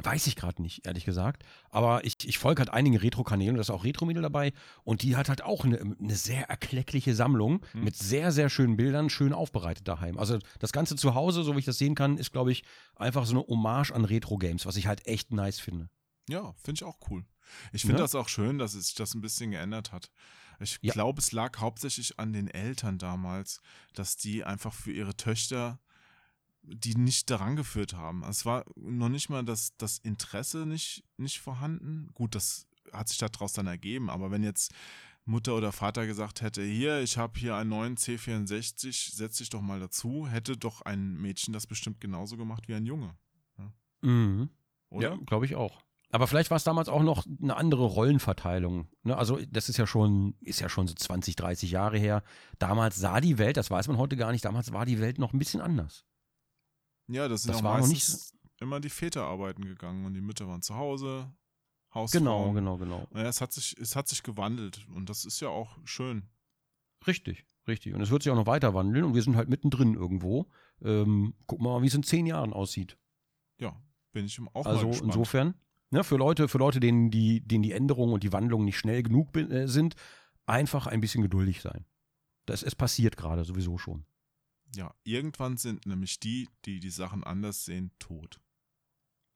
weiß 0.00 0.28
ich 0.28 0.36
gerade 0.36 0.62
nicht, 0.62 0.86
ehrlich 0.86 1.04
gesagt. 1.04 1.42
Aber 1.70 2.04
ich, 2.04 2.16
ich 2.24 2.38
folge 2.38 2.60
halt 2.60 2.70
einigen 2.70 2.96
Retro-Kanälen, 2.96 3.56
da 3.56 3.60
ist 3.62 3.70
auch 3.70 3.82
Retro-Mädel 3.84 4.22
dabei. 4.22 4.52
Und 4.84 5.02
die 5.02 5.16
hat 5.16 5.28
halt 5.28 5.42
auch 5.42 5.64
eine, 5.64 5.78
eine 5.80 6.14
sehr 6.14 6.48
erkleckliche 6.48 7.14
Sammlung 7.14 7.64
Mhm. 7.74 7.84
mit 7.84 7.96
sehr, 7.96 8.30
sehr 8.30 8.48
schönen 8.48 8.76
Bildern, 8.76 9.10
schön 9.10 9.32
aufbereitet 9.32 9.88
daheim. 9.88 10.16
Also 10.18 10.38
das 10.60 10.70
Ganze 10.72 10.94
zu 10.94 11.14
Hause, 11.14 11.42
so 11.42 11.54
wie 11.54 11.58
ich 11.58 11.64
das 11.64 11.78
sehen 11.78 11.96
kann, 11.96 12.16
ist, 12.16 12.32
glaube 12.32 12.52
ich, 12.52 12.62
einfach 12.94 13.26
so 13.26 13.32
eine 13.34 13.46
Hommage 13.46 13.90
an 13.92 14.04
Retro-Games, 14.04 14.66
was 14.66 14.76
ich 14.76 14.86
halt 14.86 15.04
echt 15.06 15.32
nice 15.32 15.58
finde. 15.58 15.88
Ja, 16.28 16.52
finde 16.62 16.78
ich 16.78 16.84
auch 16.84 16.98
cool. 17.10 17.24
Ich 17.72 17.80
finde 17.82 17.94
Ne? 17.96 18.02
das 18.02 18.14
auch 18.14 18.28
schön, 18.28 18.58
dass 18.58 18.74
es 18.74 18.86
sich 18.88 18.94
das 18.94 19.14
ein 19.14 19.20
bisschen 19.22 19.50
geändert 19.50 19.90
hat. 19.92 20.10
Ich 20.60 20.78
Ja. 20.82 20.92
glaube, 20.92 21.20
es 21.20 21.32
lag 21.32 21.58
hauptsächlich 21.58 22.18
an 22.18 22.32
den 22.32 22.48
Eltern 22.48 22.98
damals, 22.98 23.60
dass 23.94 24.16
die 24.16 24.44
einfach 24.44 24.72
für 24.72 24.92
ihre 24.92 25.16
Töchter 25.16 25.78
die 26.70 26.96
nicht 26.96 27.30
daran 27.30 27.56
geführt 27.56 27.94
haben. 27.94 28.22
Es 28.24 28.44
war 28.44 28.64
noch 28.76 29.08
nicht 29.08 29.30
mal 29.30 29.42
das, 29.42 29.74
das 29.78 29.98
Interesse 29.98 30.66
nicht, 30.66 31.02
nicht 31.16 31.38
vorhanden. 31.40 32.10
Gut, 32.12 32.34
das 32.34 32.66
hat 32.92 33.08
sich 33.08 33.16
daraus 33.16 33.54
dann 33.54 33.66
ergeben, 33.66 34.10
aber 34.10 34.30
wenn 34.30 34.42
jetzt 34.42 34.74
Mutter 35.24 35.54
oder 35.54 35.72
Vater 35.72 36.06
gesagt 36.06 36.42
hätte, 36.42 36.62
hier, 36.62 37.00
ich 37.00 37.16
habe 37.16 37.38
hier 37.38 37.54
einen 37.56 37.70
neuen 37.70 37.96
C64, 37.96 39.14
setz 39.14 39.38
dich 39.38 39.48
doch 39.50 39.60
mal 39.62 39.80
dazu, 39.80 40.26
hätte 40.28 40.56
doch 40.56 40.82
ein 40.82 41.14
Mädchen 41.16 41.52
das 41.54 41.66
bestimmt 41.66 42.00
genauso 42.00 42.36
gemacht 42.36 42.68
wie 42.68 42.74
ein 42.74 42.86
Junge. 42.86 43.16
Mhm. 44.02 44.50
Oder? 44.90 45.10
Ja, 45.10 45.16
glaube 45.26 45.46
ich 45.46 45.54
auch. 45.54 45.82
Aber 46.10 46.26
vielleicht 46.26 46.50
war 46.50 46.56
es 46.56 46.64
damals 46.64 46.88
auch 46.88 47.02
noch 47.02 47.26
eine 47.42 47.56
andere 47.56 47.84
Rollenverteilung. 47.84 48.88
Ne? 49.02 49.16
Also 49.16 49.38
das 49.50 49.68
ist 49.68 49.76
ja 49.76 49.86
schon, 49.86 50.34
ist 50.40 50.60
ja 50.60 50.68
schon 50.70 50.86
so 50.86 50.94
20, 50.94 51.36
30 51.36 51.70
Jahre 51.70 51.98
her. 51.98 52.22
Damals 52.58 52.96
sah 52.96 53.20
die 53.20 53.36
Welt, 53.38 53.56
das 53.58 53.70
weiß 53.70 53.88
man 53.88 53.98
heute 53.98 54.16
gar 54.16 54.32
nicht, 54.32 54.44
damals 54.44 54.72
war 54.72 54.86
die 54.86 55.00
Welt 55.00 55.18
noch 55.18 55.32
ein 55.34 55.38
bisschen 55.38 55.60
anders. 55.60 56.06
Ja, 57.08 57.28
das 57.28 57.42
sind 57.42 57.54
Das 57.54 57.64
auch 57.64 57.86
nicht 57.86 58.06
immer 58.60 58.80
die 58.80 58.88
Väter 58.90 59.24
arbeiten 59.24 59.64
gegangen 59.64 60.04
und 60.06 60.14
die 60.14 60.20
Mütter 60.20 60.48
waren 60.48 60.62
zu 60.62 60.74
Hause, 60.76 61.30
Genau, 61.90 62.02
Hausfrauen. 62.02 62.54
genau, 62.54 62.76
genau. 62.76 63.06
Ja, 63.14 63.22
es 63.28 63.40
hat 63.40 63.52
sich, 63.52 63.74
es 63.78 63.96
hat 63.96 64.08
sich 64.08 64.22
gewandelt 64.22 64.86
und 64.94 65.08
das 65.08 65.24
ist 65.24 65.40
ja 65.40 65.48
auch 65.48 65.78
schön. 65.84 66.28
Richtig, 67.06 67.46
richtig. 67.66 67.94
Und 67.94 68.00
es 68.02 68.10
wird 68.10 68.22
sich 68.22 68.30
auch 68.32 68.36
noch 68.36 68.46
weiter 68.46 68.74
wandeln 68.74 69.04
und 69.04 69.14
wir 69.14 69.22
sind 69.22 69.36
halt 69.36 69.48
mittendrin 69.48 69.94
irgendwo. 69.94 70.50
Ähm, 70.82 71.34
gucken 71.46 71.64
wir 71.64 71.72
mal, 71.72 71.82
wie 71.82 71.86
es 71.86 71.94
in 71.94 72.02
zehn 72.02 72.26
Jahren 72.26 72.52
aussieht. 72.52 72.98
Ja, 73.58 73.80
bin 74.12 74.26
ich 74.26 74.38
auch 74.52 74.66
also 74.66 74.82
mal 74.82 74.90
gespannt. 74.90 75.14
insofern, 75.14 75.54
ne, 75.90 76.04
für 76.04 76.16
Leute, 76.16 76.48
für 76.48 76.58
Leute, 76.58 76.80
denen 76.80 77.10
die, 77.10 77.40
denen 77.40 77.62
die 77.62 77.72
Änderungen 77.72 78.12
und 78.12 78.22
die 78.22 78.32
Wandlungen 78.32 78.64
nicht 78.64 78.78
schnell 78.78 79.02
genug 79.02 79.36
äh, 79.36 79.66
sind, 79.66 79.94
einfach 80.46 80.86
ein 80.86 81.00
bisschen 81.00 81.22
geduldig 81.22 81.60
sein. 81.60 81.84
Das, 82.46 82.62
es 82.62 82.74
passiert 82.74 83.16
gerade 83.16 83.44
sowieso 83.44 83.78
schon. 83.78 84.04
Ja, 84.74 84.94
irgendwann 85.04 85.56
sind 85.56 85.86
nämlich 85.86 86.20
die, 86.20 86.48
die 86.64 86.80
die 86.80 86.90
Sachen 86.90 87.24
anders 87.24 87.64
sehen, 87.64 87.90
tot. 87.98 88.40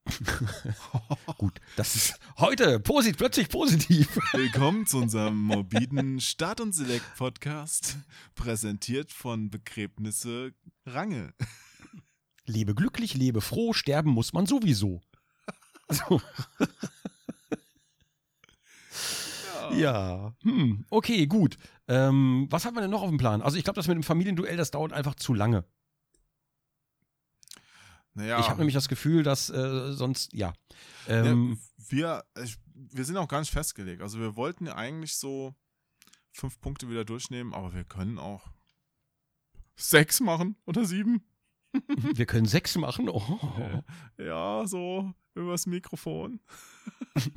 Gut, 1.37 1.61
das 1.77 1.95
ist 1.95 2.19
heute 2.37 2.79
posit 2.79 3.17
plötzlich 3.17 3.47
positiv. 3.47 4.19
Willkommen 4.33 4.85
zu 4.85 4.97
unserem 4.97 5.39
morbiden 5.41 6.19
Start- 6.19 6.59
und 6.59 6.73
Select-Podcast, 6.73 7.97
präsentiert 8.35 9.11
von 9.11 9.49
Begräbnisse 9.49 10.53
Range. 10.85 11.33
Lebe 12.45 12.75
glücklich, 12.75 13.13
lebe 13.13 13.39
froh, 13.39 13.71
sterben 13.71 14.11
muss 14.11 14.33
man 14.33 14.45
sowieso. 14.45 15.01
So. 15.93 16.21
Ja, 19.71 20.35
hm, 20.43 20.85
okay, 20.89 21.25
gut. 21.25 21.57
Ähm, 21.87 22.47
was 22.49 22.65
haben 22.65 22.75
wir 22.75 22.81
denn 22.81 22.91
noch 22.91 23.01
auf 23.01 23.09
dem 23.09 23.17
Plan? 23.17 23.41
Also 23.41 23.57
ich 23.57 23.63
glaube, 23.63 23.75
das 23.75 23.87
mit 23.87 23.95
dem 23.95 24.03
Familienduell, 24.03 24.57
das 24.57 24.71
dauert 24.71 24.93
einfach 24.93 25.15
zu 25.15 25.33
lange. 25.33 25.65
Naja, 28.13 28.39
Ich 28.39 28.47
habe 28.49 28.59
nämlich 28.59 28.75
das 28.75 28.87
Gefühl, 28.87 29.23
dass 29.23 29.49
äh, 29.49 29.93
sonst, 29.93 30.33
ja. 30.33 30.53
ja, 31.07 31.25
Ähm, 31.25 31.59
wir, 31.87 32.23
ich, 32.43 32.57
wir 32.75 33.05
sind 33.05 33.17
auch 33.17 33.27
gar 33.27 33.39
nicht 33.39 33.51
festgelegt. 33.51 34.01
Also 34.01 34.19
wir 34.19 34.35
wollten 34.35 34.67
ja 34.67 34.75
eigentlich 34.75 35.15
so 35.15 35.55
fünf 36.31 36.59
Punkte 36.59 36.89
wieder 36.89 37.05
durchnehmen, 37.05 37.53
aber 37.53 37.73
wir 37.73 37.83
können 37.83 38.19
auch 38.19 38.47
sechs 39.75 40.19
machen 40.19 40.55
oder 40.65 40.85
sieben. 40.85 41.25
Wir 42.15 42.25
können 42.25 42.45
sechs 42.45 42.75
machen. 42.75 43.09
Oh. 43.09 43.83
Ja, 44.17 44.65
so 44.67 45.13
übers 45.35 45.65
Mikrofon. 45.65 46.39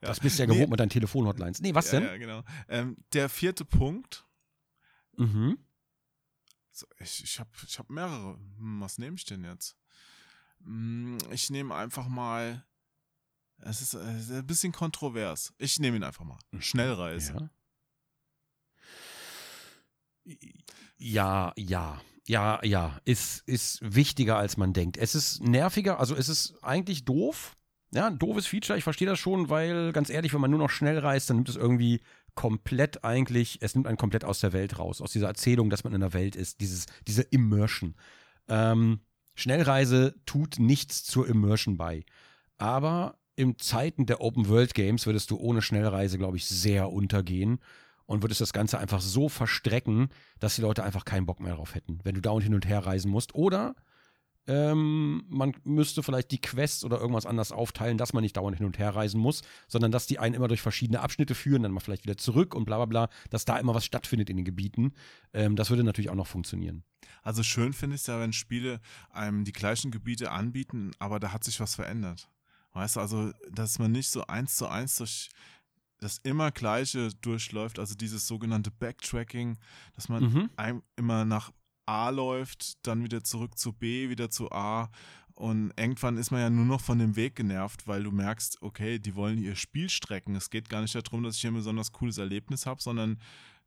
Das 0.00 0.18
bist 0.18 0.36
ja 0.40 0.46
gewohnt 0.46 0.68
mit 0.68 0.80
deinen 0.80 0.88
Telefonhotlines. 0.90 1.60
Nee, 1.60 1.72
was 1.76 1.92
ja, 1.92 2.00
denn? 2.00 2.08
Ja, 2.08 2.16
genau. 2.16 2.42
Ähm, 2.68 2.96
der 3.12 3.28
vierte 3.28 3.64
Punkt. 3.64 4.26
Mhm. 5.16 5.58
So, 6.72 6.86
ich 6.98 7.22
ich 7.22 7.38
habe 7.38 7.50
ich 7.64 7.78
hab 7.78 7.88
mehrere. 7.88 8.36
Hm, 8.58 8.80
was 8.80 8.98
nehme 8.98 9.14
ich 9.14 9.24
denn 9.24 9.44
jetzt? 9.44 9.76
Hm, 10.64 11.18
Ich 11.30 11.50
nehme 11.50 11.72
einfach 11.76 12.08
mal. 12.08 12.66
Es 13.58 13.80
ist, 13.80 13.94
äh, 13.94 13.98
es 14.16 14.24
ist 14.24 14.32
ein 14.32 14.46
bisschen 14.46 14.72
kontrovers. 14.72 15.54
Ich 15.58 15.78
nehme 15.78 15.96
ihn 15.96 16.02
einfach 16.02 16.24
mal. 16.24 16.38
Schnellreise. 16.58 17.50
Ja. 20.24 20.32
Ja, 20.96 21.52
ja. 21.56 22.00
Ja, 22.28 22.60
ja, 22.64 23.00
ist, 23.04 23.42
ist 23.48 23.80
wichtiger, 23.82 24.36
als 24.36 24.56
man 24.56 24.72
denkt. 24.72 24.96
Es 24.96 25.14
ist 25.14 25.42
nerviger, 25.42 25.98
also 25.98 26.14
es 26.14 26.28
ist 26.28 26.54
eigentlich 26.62 27.04
doof. 27.04 27.56
Ja, 27.94 28.06
ein 28.06 28.18
doofes 28.18 28.46
Feature, 28.46 28.78
ich 28.78 28.84
verstehe 28.84 29.08
das 29.08 29.18
schon, 29.18 29.50
weil 29.50 29.92
ganz 29.92 30.08
ehrlich, 30.08 30.32
wenn 30.32 30.40
man 30.40 30.50
nur 30.50 30.60
noch 30.60 30.70
schnell 30.70 30.98
reist, 30.98 31.28
dann 31.28 31.36
nimmt 31.36 31.48
es 31.48 31.56
irgendwie 31.56 32.00
komplett 32.34 33.04
eigentlich, 33.04 33.58
es 33.60 33.74
nimmt 33.74 33.86
einen 33.86 33.98
komplett 33.98 34.24
aus 34.24 34.40
der 34.40 34.54
Welt 34.54 34.78
raus, 34.78 35.02
aus 35.02 35.12
dieser 35.12 35.26
Erzählung, 35.26 35.68
dass 35.68 35.84
man 35.84 35.92
in 35.92 36.00
der 36.00 36.14
Welt 36.14 36.34
ist, 36.34 36.60
dieses, 36.60 36.86
diese 37.06 37.22
Immersion. 37.22 37.94
Ähm, 38.48 39.00
Schnellreise 39.34 40.14
tut 40.24 40.58
nichts 40.58 41.04
zur 41.04 41.28
Immersion 41.28 41.76
bei. 41.76 42.04
Aber 42.56 43.18
in 43.36 43.58
Zeiten 43.58 44.06
der 44.06 44.20
Open 44.20 44.48
World 44.48 44.74
Games 44.74 45.04
würdest 45.06 45.30
du 45.30 45.36
ohne 45.36 45.60
Schnellreise, 45.60 46.16
glaube 46.16 46.36
ich, 46.36 46.46
sehr 46.46 46.90
untergehen 46.90 47.58
und 48.12 48.22
würdest 48.22 48.42
das 48.42 48.52
Ganze 48.52 48.78
einfach 48.78 49.00
so 49.00 49.30
verstrecken, 49.30 50.10
dass 50.38 50.56
die 50.56 50.60
Leute 50.60 50.84
einfach 50.84 51.06
keinen 51.06 51.24
Bock 51.24 51.40
mehr 51.40 51.54
drauf 51.54 51.74
hätten, 51.74 51.98
wenn 52.04 52.14
du 52.14 52.20
dauernd 52.20 52.44
hin 52.44 52.54
und 52.54 52.68
her 52.68 52.80
reisen 52.80 53.10
musst. 53.10 53.34
Oder 53.34 53.74
ähm, 54.46 55.24
man 55.28 55.54
müsste 55.64 56.02
vielleicht 56.02 56.30
die 56.30 56.40
Quests 56.40 56.84
oder 56.84 57.00
irgendwas 57.00 57.24
anders 57.24 57.52
aufteilen, 57.52 57.96
dass 57.96 58.12
man 58.12 58.22
nicht 58.22 58.36
dauernd 58.36 58.58
hin 58.58 58.66
und 58.66 58.78
her 58.78 58.94
reisen 58.94 59.18
muss, 59.18 59.40
sondern 59.66 59.92
dass 59.92 60.06
die 60.06 60.18
einen 60.18 60.34
immer 60.34 60.48
durch 60.48 60.60
verschiedene 60.60 61.00
Abschnitte 61.00 61.34
führen, 61.34 61.62
dann 61.62 61.72
mal 61.72 61.80
vielleicht 61.80 62.04
wieder 62.04 62.18
zurück 62.18 62.54
und 62.54 62.66
bla 62.66 62.76
bla 62.76 62.84
bla, 62.84 63.08
dass 63.30 63.46
da 63.46 63.56
immer 63.56 63.74
was 63.74 63.86
stattfindet 63.86 64.28
in 64.28 64.36
den 64.36 64.44
Gebieten. 64.44 64.92
Ähm, 65.32 65.56
das 65.56 65.70
würde 65.70 65.82
natürlich 65.82 66.10
auch 66.10 66.14
noch 66.14 66.26
funktionieren. 66.26 66.84
Also 67.22 67.42
schön 67.42 67.72
finde 67.72 67.94
ich 67.96 68.02
es 68.02 68.08
ja, 68.08 68.20
wenn 68.20 68.34
Spiele 68.34 68.80
einem 69.10 69.44
die 69.44 69.52
gleichen 69.52 69.90
Gebiete 69.90 70.32
anbieten, 70.32 70.90
aber 70.98 71.18
da 71.18 71.32
hat 71.32 71.44
sich 71.44 71.60
was 71.60 71.76
verändert. 71.76 72.28
Weißt 72.74 72.96
du, 72.96 73.00
also, 73.00 73.32
dass 73.50 73.78
man 73.78 73.92
nicht 73.92 74.10
so 74.10 74.26
eins 74.26 74.56
zu 74.56 74.66
eins 74.66 74.96
durch 74.96 75.30
das 76.02 76.18
immer 76.18 76.50
Gleiche 76.50 77.10
durchläuft, 77.20 77.78
also 77.78 77.94
dieses 77.94 78.26
sogenannte 78.26 78.70
Backtracking, 78.70 79.56
dass 79.94 80.08
man 80.08 80.24
Mhm. 80.24 80.50
immer 80.96 81.24
nach 81.24 81.52
A 81.86 82.10
läuft, 82.10 82.86
dann 82.86 83.02
wieder 83.04 83.22
zurück 83.24 83.56
zu 83.58 83.72
B, 83.72 84.08
wieder 84.08 84.30
zu 84.30 84.50
A. 84.52 84.90
Und 85.34 85.72
irgendwann 85.78 86.18
ist 86.18 86.30
man 86.30 86.40
ja 86.40 86.50
nur 86.50 86.64
noch 86.66 86.80
von 86.80 86.98
dem 86.98 87.16
Weg 87.16 87.36
genervt, 87.36 87.86
weil 87.86 88.02
du 88.04 88.10
merkst, 88.12 88.60
okay, 88.62 88.98
die 88.98 89.14
wollen 89.14 89.38
ihr 89.42 89.56
Spiel 89.56 89.88
strecken. 89.88 90.36
Es 90.36 90.50
geht 90.50 90.68
gar 90.68 90.82
nicht 90.82 90.94
darum, 90.94 91.22
dass 91.22 91.36
ich 91.36 91.40
hier 91.40 91.50
ein 91.50 91.54
besonders 91.54 91.90
cooles 91.92 92.18
Erlebnis 92.18 92.66
habe, 92.66 92.82
sondern 92.82 93.18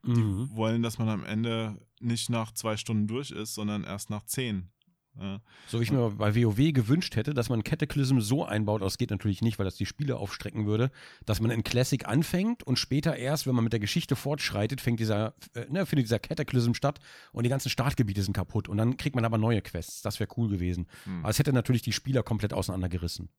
die 0.05 0.11
Mhm. 0.21 0.49
wollen, 0.55 0.83
dass 0.83 0.99
man 0.99 1.09
am 1.09 1.23
Ende 1.25 1.79
nicht 1.99 2.29
nach 2.29 2.51
zwei 2.51 2.77
Stunden 2.77 3.07
durch 3.07 3.31
ist, 3.31 3.55
sondern 3.55 3.83
erst 3.83 4.09
nach 4.11 4.23
zehn. 4.25 4.69
Ja. 5.18 5.39
So 5.68 5.80
wie 5.80 5.84
ich 5.84 5.91
mir 5.91 6.09
bei 6.11 6.36
WoW 6.36 6.74
gewünscht 6.74 7.16
hätte, 7.16 7.34
dass 7.34 7.47
man 7.47 7.63
Cataclysm 7.63 8.20
so 8.20 8.43
einbaut, 8.43 8.82
das 8.82 8.97
geht 8.97 9.11
natürlich 9.11 9.41
nicht, 9.41 9.57
weil 9.57 9.63
das 9.66 9.76
die 9.76 9.86
Spiele 9.86 10.18
aufstrecken 10.18 10.66
würde, 10.66 10.91
dass 11.26 11.39
man 11.39 11.51
in 11.51 11.63
Classic 11.63 12.05
anfängt 12.05 12.63
und 12.63 12.78
später 12.78 13.16
erst, 13.16 13.47
wenn 13.47 13.55
man 13.55 13.63
mit 13.63 13.72
der 13.72 13.80
Geschichte 13.80 14.16
fortschreitet, 14.18 14.82
fängt 14.82 14.99
dieser, 14.99 15.34
äh, 15.53 15.66
ne, 15.70 15.86
findet 15.86 16.07
dieser 16.07 16.20
Cataclysm 16.20 16.74
statt 16.74 16.99
und 17.32 17.43
die 17.43 17.49
ganzen 17.49 17.70
Startgebiete 17.70 18.22
sind 18.24 18.34
kaputt 18.34 18.68
und 18.68 18.76
dann 18.78 18.97
kriegt 18.97 19.16
man 19.16 19.24
aber 19.24 19.38
neue 19.38 19.61
Quests. 19.61 20.01
Das 20.01 20.20
wäre 20.20 20.30
cool 20.36 20.49
gewesen. 20.49 20.88
Hm. 21.05 21.20
Aber 21.20 21.30
es 21.30 21.39
hätte 21.39 21.53
natürlich 21.53 21.82
die 21.82 21.93
Spieler 21.93 22.22
komplett 22.22 22.51
auseinandergerissen. 22.53 23.30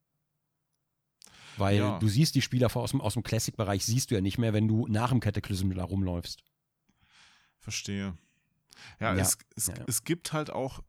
Weil 1.59 1.79
Ja. 1.79 1.99
du 1.99 2.09
siehst 2.09 2.35
die 2.35 2.43
Spieler 2.43 2.75
aus 2.75 2.91
dem, 2.91 3.01
aus 3.01 3.15
dem 3.15 3.23
Classic-Bereich, 3.23 3.85
siehst 3.85 4.11
du 4.11 4.15
ja 4.15 4.21
nicht 4.21 4.39
mehr, 4.39 4.53
wenn 4.53 4.69
du 4.69 4.87
nach 4.89 5.11
dem 5.11 5.21
Cataclysm 5.21 5.73
da 5.73 5.85
rumläufst. 5.85 6.43
Verstehe. 7.59 8.17
Ja, 9.01 9.15
Ja, 9.15 9.23
Es, 9.23 9.39
es, 9.57 9.67
ja, 9.69 9.75
ja. 9.77 9.85
es 9.87 10.05
gibt 10.05 10.33
halt 10.33 10.51
auch 10.51 10.83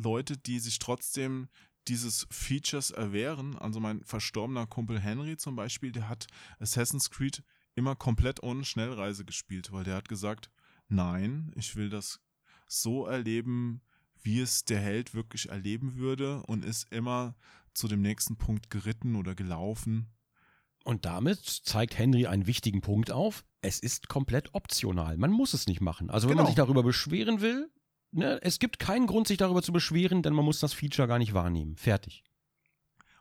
Leute, 0.00 0.36
die 0.36 0.58
sich 0.60 0.78
trotzdem 0.78 1.48
dieses 1.88 2.26
Features 2.30 2.90
erwehren. 2.90 3.56
Also 3.58 3.80
mein 3.80 4.02
verstorbener 4.04 4.66
Kumpel 4.66 5.00
Henry 5.00 5.36
zum 5.36 5.56
Beispiel, 5.56 5.92
der 5.92 6.08
hat 6.08 6.26
Assassin's 6.58 7.10
Creed 7.10 7.42
immer 7.74 7.96
komplett 7.96 8.42
ohne 8.42 8.64
Schnellreise 8.64 9.24
gespielt, 9.24 9.72
weil 9.72 9.84
der 9.84 9.96
hat 9.96 10.08
gesagt, 10.08 10.50
nein, 10.88 11.52
ich 11.56 11.76
will 11.76 11.88
das 11.88 12.20
so 12.66 13.06
erleben, 13.06 13.80
wie 14.22 14.40
es 14.40 14.64
der 14.64 14.80
Held 14.80 15.14
wirklich 15.14 15.48
erleben 15.48 15.96
würde 15.96 16.42
und 16.42 16.64
ist 16.64 16.92
immer 16.92 17.34
zu 17.72 17.88
dem 17.88 18.02
nächsten 18.02 18.36
Punkt 18.36 18.68
geritten 18.70 19.16
oder 19.16 19.34
gelaufen. 19.34 20.08
Und 20.84 21.04
damit 21.04 21.40
zeigt 21.44 21.98
Henry 21.98 22.26
einen 22.26 22.46
wichtigen 22.46 22.80
Punkt 22.80 23.10
auf. 23.10 23.44
Es 23.62 23.80
ist 23.80 24.08
komplett 24.08 24.54
optional. 24.54 25.16
Man 25.16 25.30
muss 25.30 25.54
es 25.54 25.66
nicht 25.66 25.80
machen. 25.80 26.10
Also 26.10 26.28
wenn 26.28 26.36
man 26.36 26.44
Genau. 26.44 26.50
sich 26.50 26.56
darüber 26.56 26.82
beschweren 26.82 27.40
will, 27.40 27.70
ne, 28.12 28.38
es 28.42 28.58
gibt 28.58 28.78
keinen 28.78 29.06
Grund, 29.06 29.28
sich 29.28 29.38
darüber 29.38 29.62
zu 29.62 29.72
beschweren, 29.72 30.22
denn 30.22 30.32
man 30.34 30.44
muss 30.44 30.60
das 30.60 30.72
Feature 30.72 31.08
gar 31.08 31.18
nicht 31.18 31.34
wahrnehmen. 31.34 31.76
Fertig. 31.76 32.24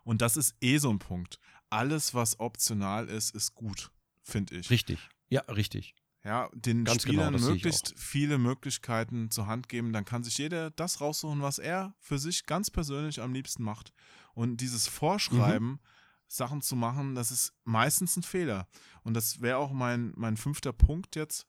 Und 0.03 0.21
das 0.21 0.37
ist 0.37 0.55
eh 0.61 0.77
so 0.77 0.89
ein 0.89 0.99
Punkt. 0.99 1.39
Alles, 1.69 2.13
was 2.13 2.39
optional 2.39 3.07
ist, 3.09 3.35
ist 3.35 3.53
gut, 3.53 3.91
finde 4.23 4.55
ich. 4.57 4.69
Richtig. 4.69 4.99
Ja, 5.29 5.41
richtig. 5.41 5.93
Ja, 6.23 6.49
den 6.53 6.83
Ganz 6.83 7.03
genau, 7.05 7.23
Spielern 7.23 7.35
ich 7.35 7.41
möglichst 7.41 7.93
viele 7.97 8.37
Möglichkeiten 8.37 9.31
zur 9.31 9.47
Hand 9.47 9.69
geben, 9.69 9.93
dann 9.93 10.03
kann 10.03 10.23
sich 10.23 10.37
jeder 10.37 10.69
das 10.71 10.99
raussuchen, 10.99 11.41
was 11.41 11.59
er 11.59 11.93
für 11.99 12.19
sich 12.19 12.45
ganz 12.45 12.69
persönlich 12.69 13.21
am 13.21 13.33
liebsten 13.33 13.63
macht. 13.63 13.93
Und 14.33 14.57
dieses 14.57 14.87
Vorschreiben, 14.87 15.67
Mhm. 15.73 15.79
Sachen 16.27 16.61
zu 16.61 16.75
machen, 16.75 17.15
das 17.15 17.31
ist 17.31 17.53
meistens 17.63 18.15
ein 18.17 18.23
Fehler. 18.23 18.67
Und 19.03 19.13
das 19.15 19.41
wäre 19.41 19.57
auch 19.57 19.71
mein, 19.71 20.13
mein 20.15 20.37
fünfter 20.37 20.73
Punkt 20.73 21.15
jetzt. 21.15 21.47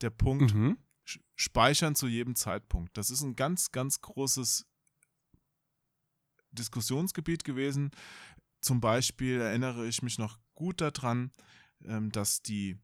Der 0.00 0.10
Punkt 0.10 0.54
Mhm. 0.54 0.78
Speichern 1.40 1.94
zu 1.94 2.06
jedem 2.06 2.34
Zeitpunkt. 2.34 2.98
Das 2.98 3.08
ist 3.10 3.22
ein 3.22 3.34
ganz, 3.34 3.72
ganz 3.72 4.02
großes 4.02 4.66
Diskussionsgebiet 6.52 7.44
gewesen. 7.44 7.92
Zum 8.60 8.82
Beispiel 8.82 9.40
erinnere 9.40 9.86
ich 9.86 10.02
mich 10.02 10.18
noch 10.18 10.38
gut 10.54 10.82
daran, 10.82 11.32
ähm, 11.86 12.12
dass 12.12 12.42
die 12.42 12.76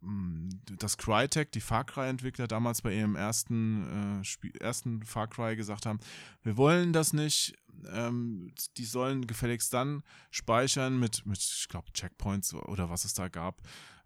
mh, 0.00 0.48
das 0.78 0.96
Crytek, 0.96 1.52
die 1.52 1.60
Far 1.60 1.84
Cry-Entwickler 1.84 2.48
damals 2.48 2.80
bei 2.80 2.94
ihrem 2.94 3.16
ersten, 3.16 4.20
äh, 4.20 4.24
Spiel, 4.24 4.56
ersten 4.58 5.02
Far 5.02 5.28
Cry 5.28 5.54
gesagt 5.54 5.84
haben, 5.84 6.00
wir 6.42 6.56
wollen 6.56 6.94
das 6.94 7.12
nicht, 7.12 7.54
ähm, 7.92 8.54
die 8.78 8.86
sollen 8.86 9.26
gefälligst 9.26 9.74
dann 9.74 10.04
speichern 10.30 10.98
mit, 10.98 11.26
mit 11.26 11.36
ich 11.36 11.68
glaube, 11.68 11.92
Checkpoints 11.92 12.54
oder 12.54 12.88
was 12.88 13.04
es 13.04 13.12
da 13.12 13.28
gab, 13.28 13.60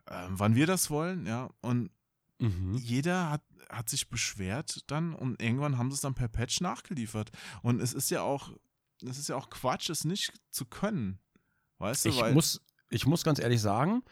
ähm, 0.09 0.33
wann 0.33 0.57
wir 0.57 0.67
das 0.67 0.91
wollen, 0.91 1.27
ja, 1.27 1.49
und 1.61 1.93
Mhm. 2.43 2.75
jeder 2.75 3.31
hat, 3.31 3.43
hat 3.71 3.89
sich 3.89 4.09
beschwert 4.11 4.91
dann 4.91 5.15
und 5.15 5.41
irgendwann 5.41 5.79
haben 5.79 5.91
sie 5.91 5.95
es 5.95 6.01
dann 6.01 6.15
per 6.15 6.29
Patch 6.29 6.61
nachgeliefert. 6.61 7.31
Und 7.63 7.81
es 7.81 7.93
ist 7.93 8.11
ja 8.11 8.23
auch, 8.23 8.51
es 9.03 9.19
ist 9.19 9.29
ja 9.29 9.37
auch 9.37 9.49
Quatsch, 9.49 9.91
es 9.91 10.05
nicht 10.05 10.33
zu 10.51 10.65
können. 10.65 11.21
Weißt 11.79 12.05
du, 12.05 12.09
Ich 12.09 12.21
weil 12.21 12.35
muss, 12.35 12.61
ich 12.91 13.07
muss 13.07 13.23
ganz 13.25 13.39
ehrlich 13.39 13.61
sagen, 13.61 14.03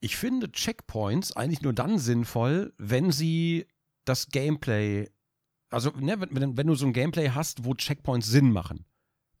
ich 0.00 0.16
finde 0.16 0.50
Checkpoints 0.50 1.32
eigentlich 1.32 1.62
nur 1.62 1.72
dann 1.72 1.98
sinnvoll, 1.98 2.72
wenn 2.78 3.12
sie 3.12 3.66
das 4.04 4.28
Gameplay, 4.28 5.10
also 5.70 5.90
ne, 5.90 6.20
wenn, 6.20 6.34
wenn, 6.34 6.56
wenn 6.56 6.66
du 6.66 6.74
so 6.74 6.86
ein 6.86 6.92
Gameplay 6.92 7.30
hast, 7.30 7.64
wo 7.64 7.74
Checkpoints 7.74 8.26
Sinn 8.26 8.52
machen, 8.52 8.86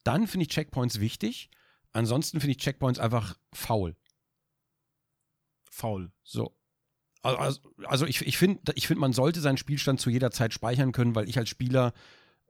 dann 0.04 0.26
finde 0.26 0.42
ich 0.42 0.50
Checkpoints 0.50 1.00
wichtig. 1.00 1.50
Ansonsten 1.92 2.40
finde 2.40 2.52
ich 2.52 2.58
Checkpoints 2.58 2.98
einfach 2.98 3.38
faul. 3.52 3.96
faul. 5.70 6.12
So. 6.22 6.54
Also, 7.22 7.60
also, 7.84 8.06
ich, 8.06 8.24
ich 8.24 8.38
finde, 8.38 8.60
ich 8.74 8.86
find, 8.86 9.00
man 9.00 9.12
sollte 9.12 9.40
seinen 9.40 9.56
Spielstand 9.56 10.00
zu 10.00 10.10
jeder 10.10 10.30
Zeit 10.30 10.52
speichern 10.52 10.92
können, 10.92 11.14
weil 11.14 11.28
ich 11.28 11.38
als 11.38 11.48
Spieler 11.48 11.92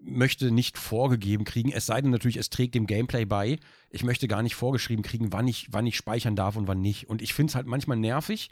möchte 0.01 0.51
nicht 0.51 0.77
vorgegeben 0.77 1.45
kriegen, 1.45 1.73
es 1.73 1.87
sei 1.87 2.01
denn 2.01 2.11
natürlich, 2.11 2.37
es 2.37 2.51
trägt 2.51 2.75
dem 2.75 2.87
Gameplay 2.87 3.25
bei. 3.25 3.59
Ich 3.91 4.05
möchte 4.05 4.29
gar 4.29 4.43
nicht 4.43 4.55
vorgeschrieben 4.55 5.03
kriegen, 5.03 5.33
wann 5.33 5.49
ich, 5.49 5.69
wann 5.71 5.87
ich 5.87 5.97
speichern 5.97 6.37
darf 6.37 6.57
und 6.57 6.69
wann 6.69 6.81
nicht. 6.81 7.09
Und 7.09 7.23
ich 7.23 7.33
finde 7.33 7.51
es 7.51 7.55
halt 7.55 7.67
manchmal 7.67 7.97
nervig, 7.97 8.51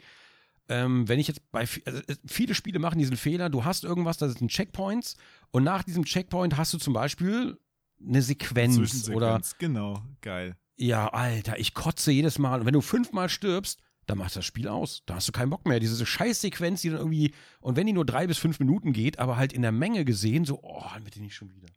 ähm, 0.67 1.07
wenn 1.07 1.19
ich 1.19 1.27
jetzt 1.27 1.51
bei 1.51 1.59
also, 1.59 1.99
äh, 2.07 2.15
viele 2.25 2.55
Spiele 2.55 2.79
machen 2.79 2.97
diesen 2.97 3.17
Fehler, 3.17 3.49
du 3.49 3.63
hast 3.63 3.83
irgendwas, 3.83 4.17
das 4.17 4.33
sind 4.33 4.49
Checkpoints 4.49 5.15
und 5.51 5.63
nach 5.63 5.83
diesem 5.83 6.05
Checkpoint 6.05 6.57
hast 6.57 6.73
du 6.73 6.79
zum 6.79 6.93
Beispiel 6.93 7.59
eine 8.01 8.21
Sequenz 8.21 9.09
oder. 9.09 9.41
Genau, 9.59 10.01
geil. 10.21 10.55
ja, 10.77 11.07
Alter, 11.09 11.59
ich 11.59 11.73
kotze 11.73 12.11
jedes 12.11 12.39
Mal. 12.39 12.61
Und 12.61 12.65
wenn 12.65 12.73
du 12.73 12.81
fünfmal 12.81 13.29
stirbst, 13.29 13.81
dann 14.07 14.17
macht 14.17 14.35
das 14.35 14.45
Spiel 14.45 14.67
aus. 14.67 15.03
Da 15.05 15.15
hast 15.15 15.27
du 15.27 15.31
keinen 15.31 15.49
Bock 15.49 15.65
mehr. 15.67 15.79
Diese 15.79 16.05
Scheißsequenz, 16.05 16.81
die 16.81 16.89
dann 16.89 16.99
irgendwie, 16.99 17.33
und 17.59 17.75
wenn 17.75 17.87
die 17.87 17.93
nur 17.93 18.05
drei 18.05 18.27
bis 18.27 18.37
fünf 18.37 18.59
Minuten 18.59 18.93
geht, 18.93 19.19
aber 19.19 19.37
halt 19.37 19.51
in 19.53 19.61
der 19.61 19.71
Menge 19.71 20.05
gesehen, 20.05 20.45
so, 20.45 20.59
oh, 20.61 20.83
bitte 21.03 21.21
nicht 21.21 21.35
schon 21.35 21.51
wieder. 21.53 21.67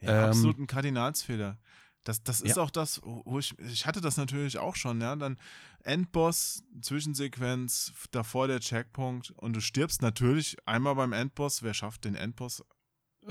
Ja, 0.00 0.24
Ähm, 0.24 0.28
absolut 0.30 0.58
ein 0.58 0.66
Kardinalsfehler. 0.66 1.58
Das, 2.04 2.22
das 2.22 2.40
ist 2.40 2.56
Ja. 2.56 2.62
auch 2.62 2.70
das, 2.70 3.00
wo 3.04 3.38
ich, 3.38 3.58
ich 3.58 3.84
hatte 3.84 4.00
das 4.00 4.16
natürlich 4.16 4.56
auch 4.58 4.76
schon, 4.76 5.00
ja, 5.00 5.14
dann 5.16 5.36
Endboss, 5.82 6.62
Zwischensequenz, 6.80 7.92
davor 8.10 8.48
der 8.48 8.60
Checkpunkt 8.60 9.30
und 9.32 9.54
du 9.54 9.60
stirbst 9.60 10.02
natürlich 10.02 10.56
einmal 10.66 10.94
beim 10.94 11.12
Endboss, 11.12 11.62
wer 11.62 11.74
schafft 11.74 12.04
den 12.04 12.14
Endboss 12.14 12.64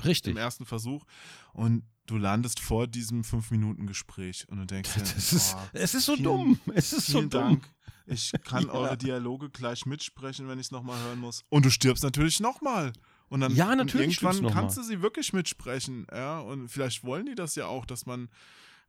Richtig. 0.04 0.32
im 0.32 0.36
ersten 0.36 0.64
Versuch 0.66 1.04
und 1.52 1.82
du 2.06 2.16
landest 2.18 2.60
vor 2.60 2.86
diesem 2.86 3.22
5-Minuten-Gespräch 3.22 4.48
und 4.48 4.58
du 4.58 4.64
denkst 4.66 4.94
dir, 4.94 5.00
Das 5.00 5.32
ist, 5.32 5.52
boah, 5.54 5.68
es 5.72 5.94
ist 5.94 6.06
so 6.06 6.14
vielen- 6.14 6.24
dumm. 6.24 6.60
Es 6.74 6.92
ist 6.92 7.06
so 7.06 7.20
dumm. 7.20 7.30
Dank. 7.30 7.68
Ich 8.08 8.32
kann 8.44 8.64
Ja. 8.66 8.72
eure 8.72 8.96
Dialoge 8.96 9.50
gleich 9.50 9.86
mitsprechen, 9.86 10.48
wenn 10.48 10.58
ich 10.58 10.66
es 10.66 10.70
nochmal 10.70 11.00
hören 11.04 11.18
muss. 11.20 11.44
Und 11.48 11.64
du 11.64 11.70
stirbst 11.70 12.02
natürlich 12.04 12.40
nochmal. 12.40 12.92
Und 13.28 13.40
dann 13.40 13.54
Ja, 13.54 13.70
und 13.72 13.78
natürlich 13.78 14.16
stirbst 14.16 14.38
irgendwann 14.40 14.62
kannst 14.62 14.78
du 14.78 14.82
sie 14.82 15.02
wirklich 15.02 15.32
mitsprechen, 15.32 16.06
ja. 16.10 16.40
Und 16.40 16.68
vielleicht 16.68 17.04
wollen 17.04 17.26
die 17.26 17.34
das 17.34 17.54
ja 17.54 17.66
auch, 17.66 17.84
dass 17.84 18.06
man 18.06 18.28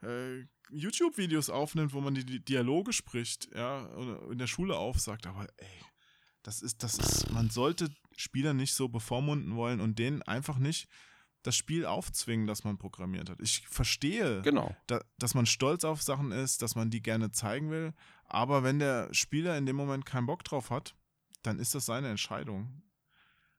äh, 0.02 0.46
YouTube-Videos 0.72 1.50
aufnimmt, 1.50 1.94
wo 1.94 2.02
man 2.02 2.16
die, 2.16 2.26
die 2.26 2.40
Dialoge 2.44 2.94
spricht, 2.94 3.50
ja, 3.54 3.80
und 3.82 4.32
in 4.32 4.38
der 4.38 4.48
Schule 4.48 4.78
aufsagt. 4.78 5.28
Aber 5.28 5.48
ey, 5.58 5.68
das 6.44 6.62
ist, 6.62 6.84
das 6.84 6.98
ist, 6.98 7.32
man 7.32 7.50
sollte 7.50 7.90
Spieler 8.16 8.54
nicht 8.54 8.74
so 8.74 8.88
bevormunden 8.88 9.56
wollen 9.56 9.82
und 9.82 10.00
denen 10.00 10.22
einfach 10.22 10.58
nicht 10.58 10.88
das 11.44 11.56
Spiel 11.56 11.86
aufzwingen, 11.86 12.48
das 12.48 12.64
man 12.66 12.78
programmiert 12.78 13.30
hat. 13.30 13.40
Ich 13.42 13.66
verstehe, 13.68 14.42
Genau. 14.42 14.76
da, 14.88 15.02
dass 15.18 15.34
man 15.36 15.46
stolz 15.46 15.84
auf 15.86 16.02
Sachen 16.02 16.32
ist, 16.34 16.62
dass 16.62 16.76
man 16.76 16.90
die 16.90 17.02
gerne 17.02 17.32
zeigen 17.32 17.72
will. 17.72 17.94
Aber 18.30 18.64
wenn 18.64 18.80
der 18.80 19.14
Spieler 19.14 19.58
in 19.58 19.66
dem 19.66 19.76
Moment 19.76 20.06
keinen 20.06 20.28
Bock 20.28 20.44
drauf 20.44 20.70
hat, 20.70 20.96
dann 21.42 21.60
ist 21.60 21.74
das 21.76 21.86
seine 21.86 22.10
Entscheidung. 22.10 22.82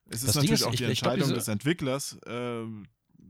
Es 0.05 0.23
ist 0.23 0.29
Das 0.29 0.33
Ding 0.33 0.41
natürlich 0.43 0.61
ist, 0.61 0.65
auch 0.67 0.71
die 0.71 0.77
glaub, 0.77 0.89
Entscheidung 0.89 1.23
diese- 1.27 1.33
des 1.35 1.47
Entwicklers, 1.47 2.13
äh, 2.25 2.65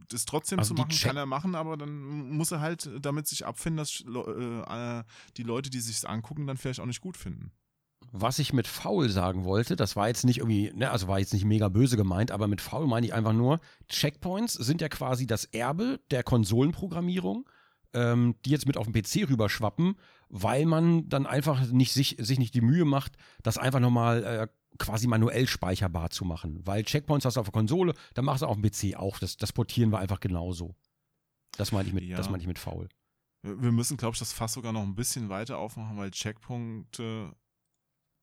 das 0.10 0.26
trotzdem 0.26 0.60
Also 0.60 0.74
zu 0.74 0.82
machen, 0.82 0.96
kann 1.02 1.18
er 1.18 1.26
machen, 1.26 1.56
aber 1.56 1.78
dann 1.78 2.30
muss 2.32 2.52
er 2.52 2.62
halt 2.62 2.90
damit 3.02 3.28
sich 3.28 3.46
abfinden, 3.46 3.78
dass 3.78 4.00
Le- 4.02 4.64
äh, 5.08 5.12
die 5.38 5.44
Leute, 5.44 5.70
die 5.70 5.80
sich 5.80 6.08
angucken, 6.08 6.48
dann 6.48 6.58
vielleicht 6.58 6.80
auch 6.80 6.86
nicht 6.86 7.02
gut 7.02 7.18
finden. 7.18 7.52
Was 8.14 8.40
ich 8.40 8.52
mit 8.52 8.68
faul 8.68 9.10
sagen 9.10 9.46
wollte, 9.46 9.76
das 9.78 9.96
war 9.96 10.08
jetzt 10.10 10.26
nicht 10.26 10.40
irgendwie, 10.40 10.72
ne, 10.74 10.92
also 10.92 11.08
war 11.08 11.20
jetzt 11.20 11.34
nicht 11.34 11.46
mega 11.46 11.70
böse 11.70 11.96
gemeint, 11.98 12.32
aber 12.32 12.48
mit 12.48 12.60
faul 12.62 12.88
meine 12.88 13.06
ich 13.06 13.14
einfach 13.14 13.32
nur, 13.34 13.60
Checkpoints 13.88 14.54
sind 14.54 14.82
ja 14.82 14.90
quasi 14.90 15.28
das 15.28 15.46
Erbe 15.46 16.00
der 16.12 16.24
Konsolenprogrammierung, 16.24 17.48
ähm, 17.94 18.36
die 18.46 18.50
jetzt 18.52 18.66
mit 18.66 18.78
auf 18.78 18.88
den 18.88 18.94
PC 18.94 19.30
rüberschwappen, 19.30 19.96
weil 20.30 20.66
man 20.66 21.10
dann 21.10 21.26
einfach 21.26 21.68
nicht 21.72 21.92
sich, 21.94 22.16
sich 22.20 22.40
nicht 22.40 22.54
die 22.54 22.62
Mühe 22.62 22.86
macht, 22.86 23.18
das 23.44 23.58
einfach 23.58 23.80
nochmal 23.80 24.24
äh, 24.24 24.48
quasi 24.78 25.08
manuell 25.08 25.48
speicherbar 25.48 26.10
zu 26.10 26.24
machen. 26.26 26.66
Weil 26.66 26.84
Checkpoints 26.84 27.26
hast 27.26 27.36
du 27.36 27.42
auf 27.42 27.48
der 27.48 27.54
Konsole, 27.54 27.94
dann 28.14 28.26
machst 28.26 28.42
du 28.42 28.46
auf 28.48 28.58
dem 28.58 28.64
PC 28.64 28.96
auch. 28.98 29.20
Das, 29.20 29.36
das 29.38 29.52
portieren 29.52 29.92
wir 29.92 30.00
einfach 30.00 30.20
genauso. 30.22 30.76
Das 31.58 31.72
meine 31.74 31.88
ich 31.90 31.94
mit, 31.94 32.04
Ja. 32.06 32.16
das 32.18 32.30
meine 32.30 32.42
ich 32.42 32.48
mit 32.48 32.60
faul. 32.60 32.88
Wir 33.44 33.72
müssen, 33.72 33.98
glaube 33.98 34.14
ich, 34.14 34.20
das 34.20 34.32
Fass 34.34 34.54
sogar 34.54 34.72
noch 34.72 34.84
ein 34.84 34.96
bisschen 34.96 35.28
weiter 35.30 35.58
aufmachen, 35.58 35.98
weil 35.98 36.12
Checkpunkte, 36.12 37.36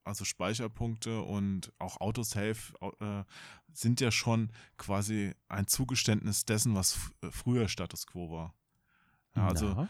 also 0.05 0.25
Speicherpunkte 0.25 1.21
und 1.21 1.71
auch 1.77 1.99
Autosave 2.01 2.57
au- 2.79 2.93
äh, 2.99 3.23
sind 3.71 4.01
ja 4.01 4.11
schon 4.11 4.51
quasi 4.77 5.33
ein 5.49 5.67
Zugeständnis 5.67 6.45
dessen, 6.45 6.73
was 6.73 6.97
äh, 7.21 7.29
früher 7.31 7.67
Status 7.67 8.07
quo 8.07 8.31
war. 8.31 8.55
Ja, 9.35 9.47
also, 9.47 9.73
Na? 9.75 9.89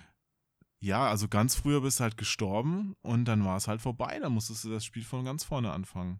ja, 0.79 1.07
also 1.07 1.27
ganz 1.27 1.55
früher 1.55 1.81
bist 1.81 1.99
du 1.99 2.03
halt 2.03 2.17
gestorben 2.17 2.95
und 3.01 3.25
dann 3.25 3.45
war 3.45 3.57
es 3.57 3.67
halt 3.67 3.81
vorbei. 3.81 4.19
Dann 4.19 4.33
musstest 4.33 4.63
du 4.65 4.69
das 4.69 4.85
Spiel 4.85 5.03
von 5.03 5.25
ganz 5.25 5.43
vorne 5.43 5.71
anfangen. 5.71 6.19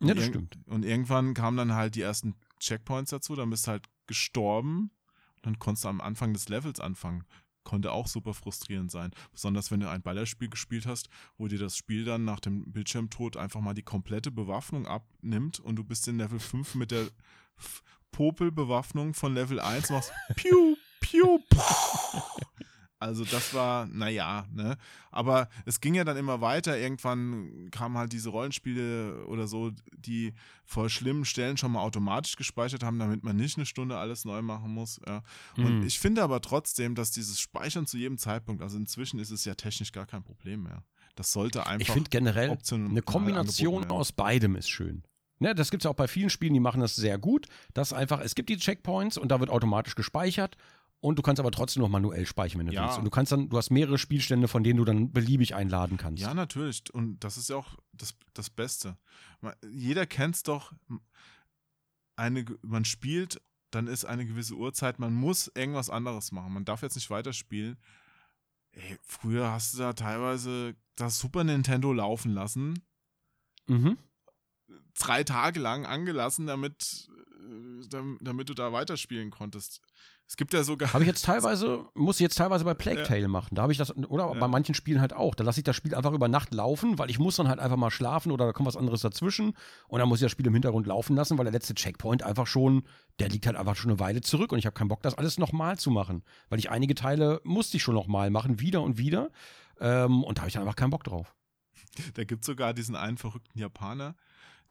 Ja, 0.00 0.14
das 0.14 0.26
stimmt. 0.26 0.58
Und 0.66 0.84
irgendwann 0.84 1.34
kamen 1.34 1.56
dann 1.56 1.74
halt 1.74 1.94
die 1.94 2.02
ersten 2.02 2.34
Checkpoints 2.60 3.10
dazu, 3.10 3.34
dann 3.34 3.50
bist 3.50 3.66
du 3.66 3.72
halt 3.72 3.86
gestorben 4.06 4.90
und 5.36 5.46
dann 5.46 5.58
konntest 5.58 5.84
du 5.84 5.88
am 5.88 6.00
Anfang 6.00 6.32
des 6.32 6.48
Levels 6.48 6.80
anfangen. 6.80 7.24
Konnte 7.64 7.92
auch 7.92 8.06
super 8.06 8.32
frustrierend 8.32 8.90
sein. 8.90 9.10
Besonders 9.32 9.70
wenn 9.70 9.80
du 9.80 9.90
ein 9.90 10.02
Ballerspiel 10.02 10.48
gespielt 10.48 10.86
hast, 10.86 11.08
wo 11.36 11.48
dir 11.48 11.58
das 11.58 11.76
Spiel 11.76 12.04
dann 12.04 12.24
nach 12.24 12.40
dem 12.40 12.72
Bildschirmtod 12.72 13.36
einfach 13.36 13.60
mal 13.60 13.74
die 13.74 13.82
komplette 13.82 14.30
Bewaffnung 14.30 14.86
abnimmt 14.86 15.60
und 15.60 15.76
du 15.76 15.84
bist 15.84 16.08
in 16.08 16.16
Level 16.16 16.38
5 16.38 16.76
mit 16.76 16.92
der 16.92 17.08
Popelbewaffnung 18.12 19.14
von 19.14 19.34
Level 19.34 19.60
1 19.60 19.90
machst 19.90 20.12
Piu, 20.36 20.76
Piu. 21.10 21.38
Also 23.00 23.24
das 23.24 23.54
war, 23.54 23.86
naja, 23.86 24.44
ne? 24.52 24.76
Aber 25.12 25.48
es 25.66 25.80
ging 25.80 25.94
ja 25.94 26.02
dann 26.02 26.16
immer 26.16 26.40
weiter. 26.40 26.76
Irgendwann 26.76 27.68
kamen 27.70 27.96
halt 27.96 28.12
diese 28.12 28.30
Rollenspiele 28.30 29.24
oder 29.26 29.46
so, 29.46 29.70
die 29.96 30.34
vor 30.64 30.90
schlimmen 30.90 31.24
Stellen 31.24 31.56
schon 31.56 31.70
mal 31.70 31.80
automatisch 31.80 32.34
gespeichert 32.34 32.82
haben, 32.82 32.98
damit 32.98 33.22
man 33.22 33.36
nicht 33.36 33.56
eine 33.56 33.66
Stunde 33.66 33.96
alles 33.98 34.24
neu 34.24 34.42
machen 34.42 34.74
muss. 34.74 35.00
Ja. 35.06 35.22
Und 35.56 35.80
Mhm. 35.80 35.86
ich 35.86 36.00
finde 36.00 36.24
aber 36.24 36.40
trotzdem, 36.40 36.96
dass 36.96 37.12
dieses 37.12 37.38
Speichern 37.38 37.86
zu 37.86 37.98
jedem 37.98 38.18
Zeitpunkt, 38.18 38.62
also 38.62 38.76
inzwischen 38.76 39.20
ist 39.20 39.30
es 39.30 39.44
ja 39.44 39.54
technisch 39.54 39.92
gar 39.92 40.06
kein 40.06 40.24
Problem 40.24 40.64
mehr. 40.64 40.82
Das 41.14 41.30
sollte 41.30 41.66
einfach 41.68 41.86
Ich 41.86 41.92
finde 41.92 42.10
generell, 42.10 42.58
eine 42.72 43.02
Kombination 43.02 43.84
aus 43.92 44.10
beidem 44.10 44.56
ist 44.56 44.70
schön. 44.70 45.04
Ne, 45.40 45.54
das 45.54 45.70
gibt 45.70 45.84
es 45.84 45.86
auch 45.86 45.94
bei 45.94 46.08
vielen 46.08 46.30
Spielen, 46.30 46.52
die 46.52 46.58
machen 46.58 46.80
das 46.80 46.96
sehr 46.96 47.16
gut. 47.16 47.46
Das 47.72 47.92
einfach, 47.92 48.20
es 48.20 48.34
gibt 48.34 48.50
die 48.50 48.56
Checkpoints 48.56 49.16
und 49.16 49.28
da 49.28 49.38
wird 49.38 49.50
automatisch 49.50 49.94
gespeichert 49.94 50.56
und 51.00 51.16
du 51.18 51.22
kannst 51.22 51.38
aber 51.40 51.50
trotzdem 51.50 51.82
noch 51.82 51.88
manuell 51.88 52.26
speichern, 52.26 52.58
wenn 52.60 52.66
du 52.66 52.72
Ja. 52.72 52.84
willst. 52.86 52.98
Und 52.98 53.04
du 53.04 53.10
kannst 53.10 53.30
dann, 53.32 53.48
du 53.48 53.56
hast 53.56 53.70
mehrere 53.70 53.98
Spielstände, 53.98 54.48
von 54.48 54.64
denen 54.64 54.78
du 54.78 54.84
dann 54.84 55.12
beliebig 55.12 55.54
einladen 55.54 55.96
kannst. 55.96 56.22
Ja, 56.22 56.34
natürlich. 56.34 56.82
Und 56.92 57.20
das 57.20 57.36
ist 57.36 57.50
ja 57.50 57.56
auch 57.56 57.76
das, 57.92 58.14
das 58.34 58.50
Beste. 58.50 58.96
Jeder 59.70 60.06
kennt 60.06 60.34
es 60.36 60.42
doch. 60.42 60.72
Eine, 62.16 62.44
man 62.62 62.84
spielt, 62.84 63.40
dann 63.70 63.86
ist 63.86 64.04
eine 64.04 64.26
gewisse 64.26 64.54
Uhrzeit, 64.54 64.98
man 64.98 65.14
muss 65.14 65.50
irgendwas 65.54 65.88
anderes 65.90 66.32
machen. 66.32 66.52
Man 66.52 66.64
darf 66.64 66.82
jetzt 66.82 66.96
nicht 66.96 67.10
weiterspielen. 67.10 67.76
Ey, 68.72 68.98
früher 69.02 69.50
hast 69.52 69.74
du 69.74 69.78
da 69.78 69.92
teilweise 69.92 70.74
das 70.96 71.18
Super 71.18 71.44
Nintendo 71.44 71.92
laufen 71.92 72.32
lassen, 72.32 72.82
Mhm. 73.68 73.96
drei 74.94 75.22
Tage 75.22 75.60
lang 75.60 75.86
angelassen, 75.86 76.46
damit, 76.46 77.08
äh, 77.38 77.86
dam- 77.88 78.18
damit 78.20 78.48
du 78.48 78.54
da 78.54 78.72
weiterspielen 78.72 79.30
konntest. 79.30 79.80
Es 80.30 80.36
gibt 80.36 80.52
ja 80.52 80.62
sogar. 80.62 80.92
Habe 80.92 81.04
ich 81.04 81.08
jetzt 81.08 81.24
teilweise, 81.24 81.86
muss 81.94 82.16
ich 82.16 82.20
jetzt 82.20 82.36
teilweise 82.36 82.62
bei 82.64 82.74
Plague 82.74 83.00
Ja. 83.00 83.06
Tale 83.06 83.28
machen. 83.28 83.54
Da 83.54 83.62
habe 83.62 83.72
ich 83.72 83.78
das, 83.78 83.96
oder 83.96 84.26
Ja. 84.26 84.34
bei 84.38 84.46
manchen 84.46 84.74
Spielen 84.74 85.00
halt 85.00 85.14
auch. 85.14 85.34
Da 85.34 85.42
lasse 85.42 85.60
ich 85.60 85.64
das 85.64 85.74
Spiel 85.74 85.94
einfach 85.94 86.12
über 86.12 86.28
Nacht 86.28 86.52
laufen, 86.52 86.98
weil 86.98 87.08
ich 87.08 87.18
muss 87.18 87.36
dann 87.36 87.48
halt 87.48 87.58
einfach 87.60 87.78
mal 87.78 87.90
schlafen 87.90 88.30
oder 88.30 88.44
da 88.44 88.52
kommt 88.52 88.66
was 88.66 88.76
anderes 88.76 89.00
dazwischen. 89.00 89.54
Und 89.88 90.00
dann 90.00 90.08
muss 90.08 90.18
ich 90.20 90.24
das 90.26 90.32
Spiel 90.32 90.46
im 90.46 90.52
Hintergrund 90.52 90.86
laufen 90.86 91.16
lassen, 91.16 91.38
weil 91.38 91.44
der 91.46 91.52
letzte 91.52 91.74
Checkpoint 91.74 92.22
einfach 92.22 92.46
schon, 92.46 92.82
der 93.20 93.30
liegt 93.30 93.46
halt 93.46 93.56
einfach 93.56 93.74
schon 93.74 93.90
eine 93.90 94.00
Weile 94.00 94.20
zurück 94.20 94.52
und 94.52 94.58
ich 94.58 94.66
habe 94.66 94.74
keinen 94.74 94.88
Bock, 94.88 95.02
das 95.02 95.14
alles 95.16 95.38
nochmal 95.38 95.78
zu 95.78 95.90
machen. 95.90 96.22
Weil 96.50 96.58
ich 96.58 96.70
einige 96.70 96.94
Teile 96.94 97.40
musste 97.42 97.78
ich 97.78 97.82
schon 97.82 97.94
nochmal 97.94 98.28
machen, 98.30 98.60
wieder 98.60 98.82
und 98.82 98.98
wieder. 98.98 99.30
Ähm, 99.80 100.24
und 100.24 100.36
da 100.36 100.42
habe 100.42 100.48
ich 100.48 100.54
dann 100.54 100.62
einfach 100.62 100.76
keinen 100.76 100.90
Bock 100.90 101.04
drauf. 101.04 101.34
Da 102.14 102.24
gibt 102.24 102.42
es 102.42 102.46
sogar 102.46 102.74
diesen 102.74 102.96
einen 102.96 103.16
verrückten 103.16 103.58
Japaner, 103.58 104.14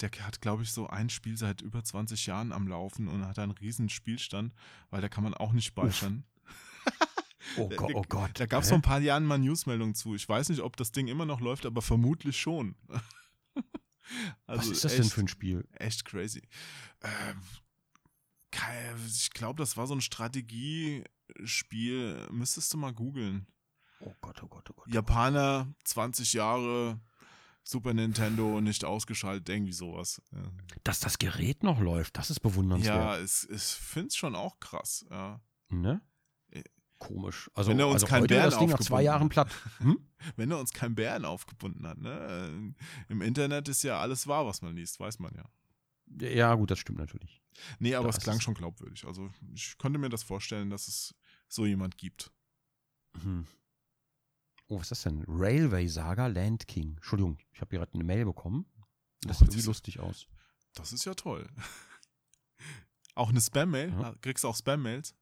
der 0.02 0.12
hat, 0.26 0.42
glaube 0.42 0.64
ich, 0.64 0.72
so 0.72 0.88
ein 0.88 1.10
Spiel 1.10 1.38
seit 1.38 1.62
über 1.62 1.84
20 1.84 2.26
Jahren 2.28 2.52
am 2.52 2.68
Laufen 2.68 3.08
und 3.08 3.26
hat 3.26 3.40
einen 3.40 3.52
riesen 3.52 3.90
Spielstand, 3.90 4.54
weil 4.90 5.02
da 5.02 5.10
kann 5.10 5.24
man 5.24 5.34
auch 5.34 5.54
nicht 5.54 5.66
speichern. 5.66 6.24
Oh 7.58 7.70
Gott, 7.76 7.92
oh 7.94 8.04
Gott. 8.08 8.32
Da 8.36 8.46
gab 8.46 8.62
es 8.64 8.70
vor 8.70 8.78
ein 8.78 8.84
paar 8.84 9.00
Jahren 9.00 9.26
mal 9.26 9.40
Newsmeldungen 9.40 9.96
zu. 9.96 10.16
Ich 10.16 10.28
weiß 10.28 10.50
nicht, 10.50 10.62
ob 10.62 10.76
das 10.78 10.92
Ding 10.92 11.08
immer 11.08 11.26
noch 11.26 11.42
läuft, 11.42 11.66
aber 11.66 11.82
vermutlich 11.82 12.40
schon. 12.40 12.76
Was 14.46 14.68
ist 14.68 14.86
das 14.86 14.94
echt, 14.94 15.04
denn 15.04 15.10
für 15.10 15.22
ein 15.22 15.28
Spiel? 15.28 15.68
Echt 15.74 16.06
crazy. 16.06 16.48
Ähm, 17.02 17.42
ich 19.08 19.32
glaube, 19.32 19.58
das 19.58 19.76
war 19.78 19.88
so 19.88 19.96
ein 19.96 20.02
Strategiespiel. 20.02 22.28
Müsstest 22.32 22.72
du 22.74 22.78
mal 22.78 22.94
googeln. 22.94 23.48
Oh 24.00 24.14
Gott, 24.22 24.44
oh 24.44 24.48
Gott, 24.48 24.70
oh 24.70 24.74
Gott. 24.74 24.94
Japaner, 24.94 25.74
20 25.84 26.34
Jahre, 26.34 27.00
Super 27.70 27.94
Nintendo 27.94 28.62
nicht 28.62 28.86
ausgeschaltet, 28.86 29.50
irgendwie 29.50 29.74
sowas. 29.74 30.22
Ja, 30.32 30.50
Dass 30.86 31.02
das 31.02 31.20
Gerät 31.20 31.64
noch 31.64 31.82
läuft, 31.82 32.18
das 32.18 32.30
ist 32.30 32.40
bewundernswert. 32.40 32.96
ja 32.96 33.18
es, 33.18 33.44
ich 33.44 33.62
finde 33.62 34.08
es 34.08 34.16
schon 34.16 34.36
auch 34.36 34.58
krass. 34.62 35.06
Ja. 35.10 35.42
Ne? 35.68 36.02
Äh, 36.50 36.64
Komisch. 36.98 37.52
Also, 37.54 37.72
wenn 37.72 37.80
er 37.80 37.88
uns 37.88 38.04
also 38.04 38.08
kein 38.08 38.26
Bären 38.26 38.50
das 38.50 38.58
Ding 38.58 38.70
nach 38.70 38.80
zwei 38.80 38.84
aufgebunden 38.84 39.06
Jahren 39.06 39.24
hat. 39.24 39.30
platt. 39.30 39.52
Hm? 39.80 40.00
Wenn 40.38 40.50
er 40.50 40.60
uns 40.60 40.74
kein 40.74 40.96
Bären 40.96 41.26
aufgebunden 41.26 41.86
hat. 41.86 42.00
Ne? 42.00 42.74
Äh, 43.10 43.12
Im 43.12 43.22
Internet 43.22 43.68
ist 43.68 43.84
ja 43.84 44.00
alles 44.00 44.28
wahr, 44.28 44.48
was 44.48 44.62
man 44.62 44.76
liest, 44.76 45.00
weiß 45.00 45.20
man 45.20 45.36
ja. 45.36 45.46
Ja, 46.30 46.56
gut, 46.56 46.72
das 46.72 46.80
stimmt 46.80 46.98
natürlich. 47.00 47.44
Nee, 47.80 47.94
aber 47.96 48.10
Da 48.10 48.18
es 48.18 48.24
klang 48.24 48.40
schon 48.40 48.54
glaubwürdig. 48.54 49.06
Also 49.06 49.30
ich 49.54 49.78
könnte 49.78 50.00
mir 50.00 50.10
das 50.10 50.24
vorstellen, 50.24 50.70
dass 50.70 50.88
es 50.88 51.14
so 51.50 51.66
jemand 51.66 51.98
gibt. 51.98 52.32
Hm. 53.22 53.46
Oh, 54.68 54.76
was 54.80 54.84
ist 54.84 54.92
das 54.92 55.02
denn? 55.04 55.24
Railway 55.28 55.88
Saga 55.88 56.28
Land 56.28 56.68
King. 56.68 56.96
Entschuldigung, 56.96 57.38
ich 57.54 57.62
habe 57.62 57.76
gerade 57.76 57.94
eine 57.94 58.04
Mail 58.04 58.26
bekommen. 58.26 58.66
Das 59.22 59.42
Oh, 59.42 59.46
sieht 59.46 59.54
diese- 59.56 59.68
lustig 59.68 60.00
aus. 60.00 60.28
Das 60.74 60.92
ist 60.94 61.06
ja 61.06 61.14
toll. 61.16 61.48
auch 63.16 63.30
eine 63.30 63.42
Spam-Mail? 63.42 63.90
Ja. 64.00 64.14
Kriegst 64.22 64.44
du 64.44 64.50
auch 64.50 64.56
Spam-Mails? 64.56 65.16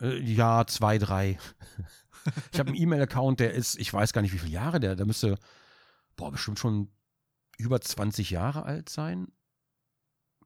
Äh, 0.00 0.18
ja, 0.20 0.66
zwei, 0.66 0.98
drei. 0.98 1.38
ich 2.52 2.58
habe 2.58 2.68
einen 2.70 2.76
E-Mail-Account, 2.80 3.40
der 3.40 3.52
ist, 3.54 3.78
ich 3.78 3.92
weiß 3.92 4.12
gar 4.12 4.22
nicht, 4.22 4.32
wie 4.32 4.38
viele 4.38 4.52
Jahre 4.52 4.80
der, 4.80 4.96
der 4.96 5.06
müsste, 5.06 5.38
boah, 6.16 6.30
bestimmt 6.30 6.58
schon 6.58 6.90
über 7.58 7.80
20 7.80 8.30
Jahre 8.30 8.64
alt 8.64 8.88
sein. 8.88 9.28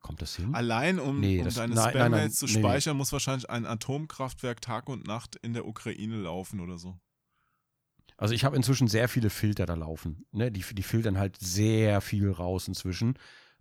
Kommt 0.00 0.22
das 0.22 0.36
hin? 0.36 0.54
Allein 0.54 0.98
um, 0.98 1.20
Nee, 1.20 1.40
um 1.40 1.44
das- 1.44 1.54
deine 1.56 1.74
Spam-Mails 1.76 2.36
zu 2.38 2.46
nee, 2.46 2.52
nee. 2.54 2.58
speichern, 2.60 2.96
muss 2.96 3.12
wahrscheinlich 3.12 3.50
ein 3.50 3.66
Atomkraftwerk 3.66 4.60
Tag 4.62 4.88
und 4.88 5.06
Nacht 5.06 5.36
in 5.36 5.52
der 5.52 5.66
Ukraine 5.66 6.16
laufen 6.16 6.60
oder 6.60 6.78
so. 6.78 6.98
Also 8.20 8.34
ich 8.34 8.44
habe 8.44 8.54
inzwischen 8.54 8.86
sehr 8.86 9.08
viele 9.08 9.30
Filter 9.30 9.64
da 9.64 9.72
laufen. 9.72 10.26
Ne? 10.30 10.52
Die, 10.52 10.62
die 10.74 10.82
filtern 10.82 11.16
halt 11.16 11.38
sehr 11.38 12.02
viel 12.02 12.30
raus 12.30 12.68
inzwischen. 12.68 13.14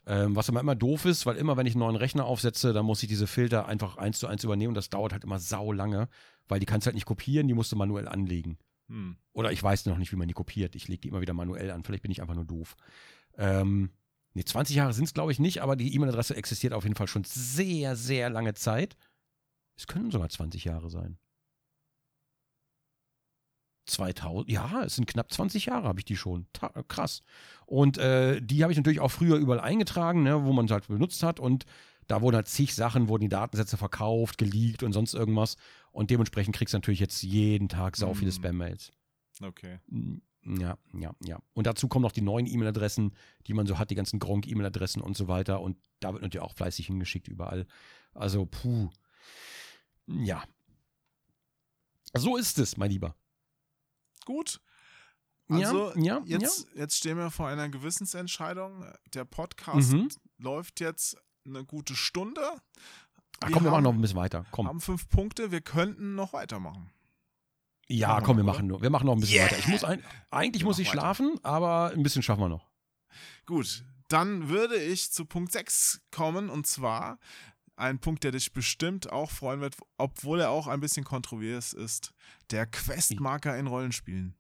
Ähm, 0.05 0.35
was 0.35 0.49
immer 0.49 0.59
immer 0.59 0.75
doof 0.75 1.05
ist, 1.05 1.25
weil 1.25 1.37
immer, 1.37 1.55
wenn 1.55 1.65
ich 1.65 1.75
einen 1.75 1.79
neuen 1.79 1.95
Rechner 1.95 2.25
aufsetze, 2.25 2.73
dann 2.73 2.85
muss 2.85 3.01
ich 3.01 3.07
diese 3.07 3.25
Filter 3.25 3.67
einfach 3.67 3.95
eins 3.95 4.19
zu 4.19 4.27
eins 4.27 4.43
übernehmen 4.43 4.71
und 4.71 4.75
das 4.75 4.89
dauert 4.89 5.13
halt 5.13 5.23
immer 5.23 5.39
sau 5.39 5.71
lange, 5.71 6.09
weil 6.49 6.59
die 6.59 6.65
kannst 6.65 6.85
du 6.85 6.89
halt 6.89 6.95
nicht 6.95 7.05
kopieren, 7.05 7.47
die 7.47 7.53
musst 7.53 7.71
du 7.71 7.77
manuell 7.77 8.09
anlegen. 8.09 8.57
Hm. 8.89 9.15
Oder 9.31 9.53
ich 9.53 9.63
weiß 9.63 9.85
noch 9.85 9.97
nicht, 9.97 10.11
wie 10.11 10.17
man 10.17 10.27
die 10.27 10.33
kopiert. 10.33 10.75
Ich 10.75 10.89
lege 10.89 10.99
die 10.99 11.07
immer 11.07 11.21
wieder 11.21 11.33
manuell 11.33 11.71
an. 11.71 11.85
Vielleicht 11.85 12.03
bin 12.03 12.11
ich 12.11 12.21
einfach 12.21 12.35
nur 12.35 12.43
doof. 12.43 12.75
Ähm, 13.37 13.91
nee, 14.33 14.43
20 14.43 14.75
Jahre 14.75 14.91
sind 14.91 15.05
es, 15.05 15.13
glaube 15.13 15.31
ich, 15.31 15.39
nicht, 15.39 15.61
aber 15.61 15.77
die 15.77 15.95
E-Mail-Adresse 15.95 16.35
existiert 16.35 16.73
auf 16.73 16.83
jeden 16.83 16.95
Fall 16.97 17.07
schon 17.07 17.23
sehr, 17.23 17.95
sehr 17.95 18.29
lange 18.29 18.55
Zeit. 18.55 18.97
Es 19.77 19.87
können 19.87 20.11
sogar 20.11 20.27
20 20.27 20.65
Jahre 20.65 20.89
sein. 20.89 21.17
2000, 23.89 24.49
ja, 24.49 24.83
es 24.83 24.95
sind 24.95 25.05
knapp 25.07 25.31
20 25.31 25.65
Jahre 25.65 25.87
habe 25.87 25.99
ich 25.99 26.05
die 26.05 26.15
schon. 26.15 26.47
Ta 26.53 26.69
krass. 26.87 27.21
Und 27.65 27.97
äh, 27.97 28.41
die 28.41 28.63
habe 28.63 28.71
ich 28.71 28.77
natürlich 28.77 28.99
auch 28.99 29.09
früher 29.11 29.37
überall 29.37 29.59
eingetragen, 29.59 30.23
ne, 30.23 30.43
wo 30.45 30.53
man 30.53 30.65
es 30.65 30.71
halt 30.71 30.87
benutzt 30.87 31.23
hat. 31.23 31.39
Und 31.39 31.65
da 32.07 32.21
wurden 32.21 32.35
halt 32.35 32.47
zig 32.47 32.73
Sachen, 32.73 33.07
wurden 33.07 33.21
die 33.21 33.29
Datensätze 33.29 33.77
verkauft, 33.77 34.37
geleakt 34.37 34.81
und 34.83 34.93
sonst 34.93 35.13
irgendwas. 35.13 35.57
Und 35.91 36.09
dementsprechend 36.09 36.55
kriegst 36.55 36.73
du 36.73 36.77
natürlich 36.77 36.99
jetzt 36.99 37.21
jeden 37.23 37.69
Tag 37.69 37.95
sau 37.97 38.13
viele 38.13 38.31
Mm. 38.31 38.33
Spam-Mails. 38.33 38.91
Okay. 39.41 39.79
Mm, 39.87 40.17
Ja, 40.59 40.77
ja, 40.97 41.13
ja. 41.23 41.39
Und 41.53 41.67
dazu 41.67 41.87
kommen 41.87 42.03
noch 42.03 42.11
die 42.13 42.21
neuen 42.21 42.47
E-Mail-Adressen, 42.47 43.13
die 43.47 43.53
man 43.53 43.67
so 43.67 43.77
hat, 43.77 43.91
die 43.91 43.95
ganzen 43.95 44.19
Gronk-E-Mail-Adressen 44.19 45.01
und 45.01 45.17
so 45.17 45.27
weiter. 45.27 45.61
Und 45.61 45.77
da 45.99 46.13
wird 46.13 46.23
natürlich 46.23 46.43
auch 46.43 46.53
fleißig 46.55 46.87
hingeschickt 46.87 47.27
überall. 47.27 47.67
Also, 48.13 48.45
puh. 48.45 48.89
Ja. 50.07 50.43
So 52.15 52.37
ist 52.37 52.57
es, 52.57 52.77
mein 52.77 52.89
Lieber. 52.89 53.15
Gut. 54.29 54.61
Ja, 55.49 55.69
Also, 55.69 55.91
ja, 55.95 56.21
jetzt, 56.25 56.67
jetzt 56.75 56.95
stehen 56.97 57.17
wir 57.17 57.31
vor 57.31 57.47
einer 57.47 57.67
Gewissensentscheidung. 57.69 58.85
Der 59.15 59.25
Podcast 59.25 59.91
Mhm. 59.93 60.09
läuft 60.37 60.79
jetzt 60.81 61.17
eine 61.47 61.65
gute 61.65 61.95
Stunde. 61.95 62.41
Ach, 62.43 63.47
Wir 63.47 63.53
komm, 63.55 63.63
wir 63.63 63.71
machen 63.71 63.77
haben- 63.77 63.83
noch 63.85 63.93
ein 63.93 64.01
bisschen 64.01 64.17
weiter. 64.19 64.45
Komm. 64.51 64.67
haben 64.67 64.81
fünf 64.81 65.09
Punkte. 65.09 65.49
Wir 65.49 65.61
könnten 65.61 66.13
noch 66.13 66.33
weitermachen. 66.33 66.91
Ja, 67.87 68.09
Machen 68.09 68.19
wir 68.21 68.25
komm, 68.27 68.37
wir 68.37 68.43
noch, 68.43 68.53
machen 68.53 68.67
nur. 68.67 68.81
Wir 68.83 68.89
machen 68.91 69.05
noch 69.07 69.13
ein 69.13 69.19
bisschen 69.21 69.37
Yeah. 69.37 69.45
weiter. 69.47 69.57
Ich 69.57 69.67
muss 69.67 69.83
ein, 69.83 70.03
eigentlich 70.29 70.61
Wir 70.61 70.67
muss 70.67 70.77
ich 70.77 70.87
weiter. 70.89 70.99
schlafen, 70.99 71.39
aber 71.41 71.89
ein 71.91 72.03
bisschen 72.03 72.21
schaffen 72.21 72.41
wir 72.41 72.49
noch. 72.49 72.69
Gut, 73.47 73.83
dann 74.09 74.49
würde 74.49 74.75
ich 74.75 75.11
zu 75.11 75.25
Punkt 75.25 75.51
6 75.51 76.01
kommen 76.11 76.51
und 76.51 76.67
zwar 76.67 77.17
ein 77.79 77.99
Punkt, 77.99 78.23
der 78.23 78.31
dich 78.31 78.53
bestimmt 78.53 79.11
auch 79.11 79.31
freuen 79.31 79.61
wird, 79.61 79.75
obwohl 79.97 80.41
er 80.41 80.49
auch 80.51 80.67
ein 80.67 80.79
bisschen 80.79 81.03
kontrovers 81.05 81.73
ist. 81.73 82.13
Der 82.51 82.65
Questmarker 82.65 83.57
in 83.57 83.67
Rollenspielen. 83.67 84.35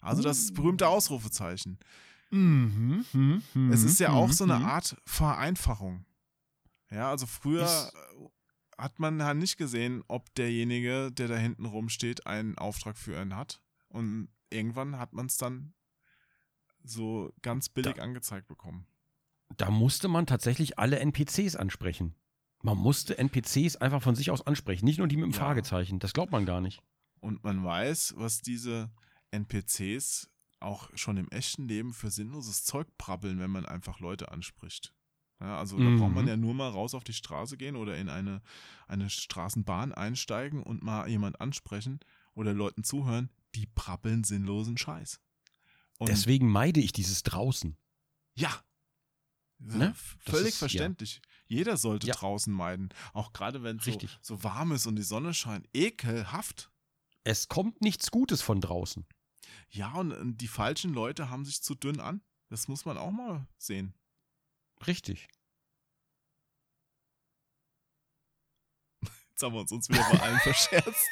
Also 0.00 0.22
das 0.22 0.50
Uh. 0.50 0.54
berühmte 0.54 0.88
Ausrufezeichen. 0.88 1.78
Mhm, 2.30 3.04
mhm, 3.12 3.72
Es 3.72 3.82
ist 3.82 3.98
ja 4.00 4.10
auch 4.10 4.32
so 4.32 4.44
eine. 4.44 4.54
Art 4.56 4.96
Vereinfachung. 5.06 6.04
Ja, 6.90 7.10
also 7.10 7.26
früher 7.26 7.90
hat 8.78 8.98
man 8.98 9.18
ja 9.18 9.32
nicht 9.34 9.56
gesehen, 9.56 10.02
ob 10.08 10.32
derjenige, 10.34 11.10
der 11.12 11.28
da 11.28 11.36
hinten 11.36 11.64
rumsteht, 11.66 12.26
einen 12.26 12.58
Auftrag 12.58 12.96
für 12.98 13.18
einen 13.18 13.36
hat. 13.36 13.60
Und 13.88 14.28
irgendwann 14.50 14.98
hat 14.98 15.12
man 15.12 15.26
es 15.26 15.36
dann 15.36 15.72
so 16.84 17.32
ganz 17.42 17.68
billig 17.68 18.00
angezeigt 18.00 18.46
bekommen. 18.48 18.86
Da 19.56 19.70
musste 19.70 20.08
man 20.08 20.26
tatsächlich 20.26 20.78
alle 20.78 20.98
NPCs 21.00 21.56
ansprechen. 21.56 22.14
Man 22.62 22.78
musste 22.78 23.16
NPCs 23.18 23.76
einfach 23.76 24.02
von 24.02 24.14
sich 24.16 24.30
aus 24.30 24.46
ansprechen, 24.46 24.84
nicht 24.86 24.98
nur 24.98 25.08
die 25.08 25.16
mit 25.16 25.24
dem 25.26 25.32
Ja. 25.32 25.38
Fragezeichen. 25.38 25.98
Das 25.98 26.12
glaubt 26.12 26.32
man 26.32 26.46
gar 26.46 26.60
nicht. 26.60 26.82
Und 27.20 27.44
man 27.44 27.64
weiß, 27.64 28.14
was 28.16 28.40
diese 28.40 28.90
NPCs 29.30 30.28
auch 30.60 30.90
schon 30.94 31.16
im 31.16 31.28
echten 31.30 31.68
Leben 31.68 31.92
für 31.92 32.10
sinnloses 32.10 32.64
Zeug 32.64 32.86
prabbeln, 32.98 33.38
wenn 33.38 33.50
man 33.50 33.66
einfach 33.66 34.00
Leute 34.00 34.32
anspricht. 34.32 34.92
Ja, 35.38 35.58
also 35.58 35.76
da 35.78 35.84
Mhm. 35.84 35.98
braucht 35.98 36.14
man 36.14 36.26
ja 36.26 36.36
nur 36.36 36.54
mal 36.54 36.70
raus 36.70 36.94
auf 36.94 37.04
die 37.04 37.12
Straße 37.12 37.58
gehen 37.58 37.76
oder 37.76 37.96
in 37.98 38.08
eine, 38.08 38.40
eine 38.88 39.10
Straßenbahn 39.10 39.92
einsteigen 39.92 40.62
und 40.62 40.82
mal 40.82 41.08
jemand 41.08 41.40
ansprechen 41.42 42.00
oder 42.34 42.54
Leuten 42.54 42.84
zuhören, 42.84 43.30
die 43.54 43.66
prabbeln 43.66 44.24
sinnlosen 44.24 44.78
Scheiß. 44.78 45.20
Und 45.98 46.08
Deswegen 46.08 46.48
meide 46.50 46.80
ich 46.80 46.92
dieses 46.92 47.22
draußen. 47.22 47.76
ja, 48.34 48.50
Ne? 49.58 49.94
völlig 50.18 50.48
ist- 50.48 50.54
ja. 50.54 50.58
verständlich. 50.68 51.20
Jeder 51.46 51.76
sollte 51.76 52.06
Ja. 52.08 52.14
draußen 52.14 52.52
meiden, 52.52 52.90
auch 53.12 53.32
gerade 53.32 53.62
wenn 53.62 53.76
es 53.78 53.84
so, 53.84 53.98
so 54.20 54.42
warm 54.44 54.72
ist 54.72 54.86
und 54.86 54.96
die 54.96 55.02
Sonne 55.02 55.32
scheint. 55.34 55.68
Ekelhaft. 55.72 56.70
Es 57.24 57.48
kommt 57.48 57.80
nichts 57.80 58.10
Gutes 58.10 58.42
von 58.42 58.60
draußen. 58.60 59.06
Ja, 59.70 59.92
und 59.94 60.38
die 60.38 60.48
falschen 60.48 60.92
Leute 60.92 61.30
haben 61.30 61.44
sich 61.44 61.62
zu 61.62 61.74
dünn 61.74 62.00
an. 62.00 62.20
Das 62.48 62.68
muss 62.68 62.84
man 62.84 62.98
auch 62.98 63.10
mal 63.10 63.46
sehen. 63.58 63.94
Richtig. 64.86 65.28
Jetzt 69.30 69.42
haben 69.42 69.54
wir 69.54 69.60
uns, 69.60 69.72
uns 69.72 69.88
wieder 69.88 70.06
bei 70.10 70.20
allen 70.20 70.38
verscherzt. 70.40 71.06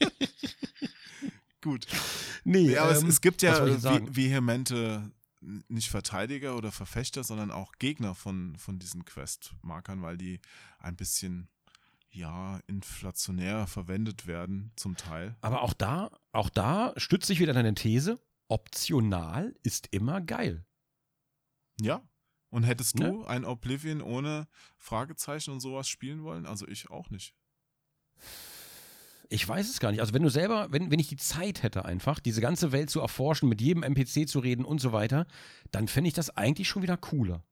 Gut. 1.62 1.86
Nee, 2.44 2.72
Ja, 2.72 2.82
aber 2.82 2.92
es, 2.92 3.02
ähm, 3.02 3.08
es 3.08 3.20
gibt 3.22 3.42
was 3.42 3.82
ja 3.82 4.14
vehemente, 4.14 5.10
nicht 5.68 5.90
Verteidiger 5.90 6.56
oder 6.56 6.72
Verfechter, 6.72 7.24
sondern 7.24 7.50
auch 7.50 7.72
Gegner 7.78 8.14
von, 8.14 8.56
von 8.56 8.78
diesen 8.78 9.04
Quest-Markern, 9.04 10.02
weil 10.02 10.16
die 10.16 10.40
ein 10.78 10.96
bisschen, 10.96 11.48
ja, 12.10 12.60
inflationär 12.66 13.66
verwendet 13.66 14.26
werden, 14.26 14.72
zum 14.76 14.96
Teil. 14.96 15.36
Aber 15.40 15.62
auch 15.62 15.72
da, 15.72 16.10
auch 16.32 16.48
da 16.48 16.92
stütze 16.96 17.32
ich 17.32 17.40
wieder 17.40 17.52
deine 17.52 17.74
These. 17.74 18.18
Optional 18.48 19.54
ist 19.62 19.88
immer 19.90 20.20
geil. 20.20 20.64
Ja. 21.80 22.02
Und 22.50 22.62
hättest 22.62 22.94
Ne? 22.96 23.10
du 23.10 23.24
ein 23.24 23.44
Oblivion 23.44 24.00
ohne 24.00 24.46
Fragezeichen 24.78 25.50
und 25.50 25.60
sowas 25.60 25.88
spielen 25.88 26.22
wollen? 26.22 26.46
Also 26.46 26.68
ich 26.68 26.88
auch 26.88 27.10
nicht. 27.10 27.34
Ich 29.34 29.48
weiß 29.48 29.68
es 29.68 29.80
gar 29.80 29.90
nicht. 29.90 29.98
Also 30.00 30.14
wenn 30.14 30.22
du 30.22 30.28
selber, 30.28 30.68
wenn, 30.70 30.92
wenn 30.92 31.00
ich 31.00 31.08
die 31.08 31.16
Zeit 31.16 31.64
hätte 31.64 31.84
einfach, 31.84 32.20
diese 32.20 32.40
ganze 32.40 32.70
Welt 32.70 32.88
zu 32.88 33.00
erforschen, 33.00 33.48
mit 33.48 33.60
jedem 33.60 33.82
NPC 33.82 34.28
zu 34.28 34.38
reden 34.38 34.64
und 34.64 34.80
so 34.80 34.92
weiter, 34.92 35.26
dann 35.72 35.88
fände 35.88 36.06
ich 36.06 36.14
das 36.14 36.30
eigentlich 36.30 36.68
schon 36.68 36.82
wieder 36.82 36.96
cooler. 36.96 37.42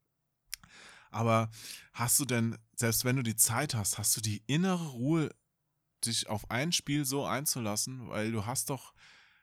Aber 1.11 1.51
hast 1.93 2.21
du 2.21 2.25
denn, 2.25 2.57
selbst 2.77 3.05
wenn 3.05 3.17
du 3.17 3.25
die 3.25 3.35
Zeit 3.35 3.75
hast, 3.75 3.99
hast 3.99 4.17
du 4.17 4.21
die 4.21 4.45
innere 4.47 4.91
Ruhe, 4.91 5.31
dich 6.07 6.29
auf 6.29 6.49
ein 6.53 6.71
Spiel 6.71 7.05
so 7.05 7.25
einzulassen? 7.25 8.09
Weil 8.09 8.31
du 8.31 8.47
hast 8.47 8.71
doch, 8.71 8.95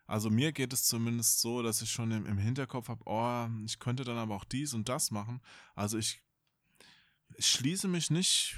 also 0.08 0.30
mir 0.30 0.54
geht 0.54 0.72
es 0.72 0.86
zumindest 0.86 1.42
so, 1.42 1.62
dass 1.62 1.82
ich 1.82 1.92
schon 1.92 2.10
im, 2.12 2.26
im 2.26 2.38
Hinterkopf 2.38 2.88
habe, 2.88 3.04
oh, 3.06 3.50
ich 3.66 3.80
könnte 3.80 4.06
dann 4.06 4.18
aber 4.18 4.36
auch 4.36 4.46
dies 4.46 4.74
und 4.74 4.88
das 4.88 5.12
machen. 5.12 5.42
Also 5.76 5.98
ich, 5.98 6.24
ich 7.36 7.50
schließe 7.50 7.90
mich 7.90 8.10
nicht 8.10 8.56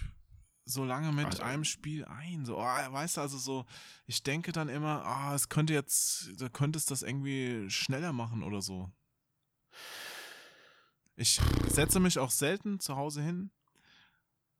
so 0.72 0.84
lange 0.86 1.11
mit 1.11 1.26
Also- 1.26 1.43
einem 1.43 1.63
Spiel 1.63 2.05
ein. 2.05 2.45
So, 2.45 2.57
oh, 2.57 2.61
weißt 2.63 3.17
du, 3.17 3.22
also 3.22 3.38
so, 3.38 3.65
ich 4.05 4.24
denke 4.24 4.51
dann 4.51 4.69
immer, 4.69 5.05
ah, 5.05 5.36
es 5.36 5.49
könnte 5.49 5.74
jetzt, 5.74 6.32
da 6.41 6.49
könntest 6.49 6.91
das 6.91 7.01
irgendwie 7.01 7.69
schneller 7.69 8.13
machen 8.13 8.43
oder 8.43 8.61
so. 8.61 8.91
Ich 11.15 11.39
setze 11.67 11.99
mich 11.99 12.17
auch 12.19 12.32
selten 12.32 12.80
zu 12.80 12.95
Hause 12.95 13.22
hin 13.22 13.51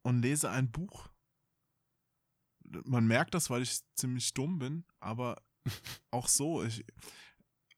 und 0.04 0.22
lese 0.22 0.50
ein 0.50 0.72
Buch. 0.72 1.08
Man 2.86 3.06
merkt 3.08 3.34
das, 3.34 3.50
weil 3.50 3.62
ich 3.64 3.82
ziemlich 3.96 4.34
dumm 4.34 4.60
bin, 4.60 4.86
aber 5.00 5.42
auch 6.12 6.28
so. 6.28 6.64
Ich, 6.64 6.86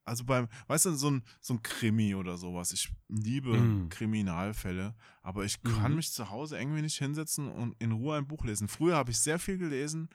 also 0.06 0.24
beim, 0.26 0.48
weißt 0.68 0.86
du, 0.86 0.96
so 0.96 1.10
ein, 1.12 1.24
so 1.42 1.54
ein 1.54 1.64
Krimi 1.64 2.14
oder 2.16 2.38
sowas. 2.38 2.72
Ich 2.74 2.92
liebe 3.08 3.58
Mm. 3.58 3.90
Kriminalfälle, 3.90 4.96
aber 5.22 5.46
ich 5.46 5.62
kann 5.64 5.92
Mhm. 5.92 5.98
mich 5.98 6.12
zu 6.12 6.30
Hause 6.30 6.58
irgendwie 6.60 6.82
nicht 6.82 6.98
hinsetzen 6.98 7.48
und 7.50 7.76
in 7.80 7.92
Ruhe 7.94 8.18
ein 8.18 8.28
Buch 8.28 8.44
lesen. 8.44 8.68
Früher 8.68 8.96
habe 8.96 9.12
ich 9.12 9.20
sehr 9.20 9.40
viel 9.40 9.58
gelesen. 9.58 10.10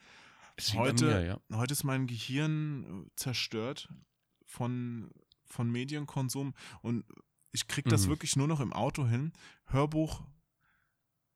Heute, 0.74 1.05
mir, 1.06 1.24
ja. 1.24 1.40
heute 1.52 1.73
ist 1.73 1.85
mein 1.85 2.06
Gehirn 2.06 3.05
äh, 3.06 3.10
zerstört 3.16 3.89
von, 4.44 5.10
von 5.47 5.70
Medienkonsum 5.70 6.55
und 6.82 7.05
ich 7.52 7.66
kriege 7.69 7.89
das 7.89 8.06
Mhm. 8.06 8.10
wirklich 8.10 8.36
nur 8.36 8.48
noch 8.48 8.60
im 8.60 8.73
Auto 8.73 9.06
hin. 9.06 9.32
Hörbuch, 9.66 10.23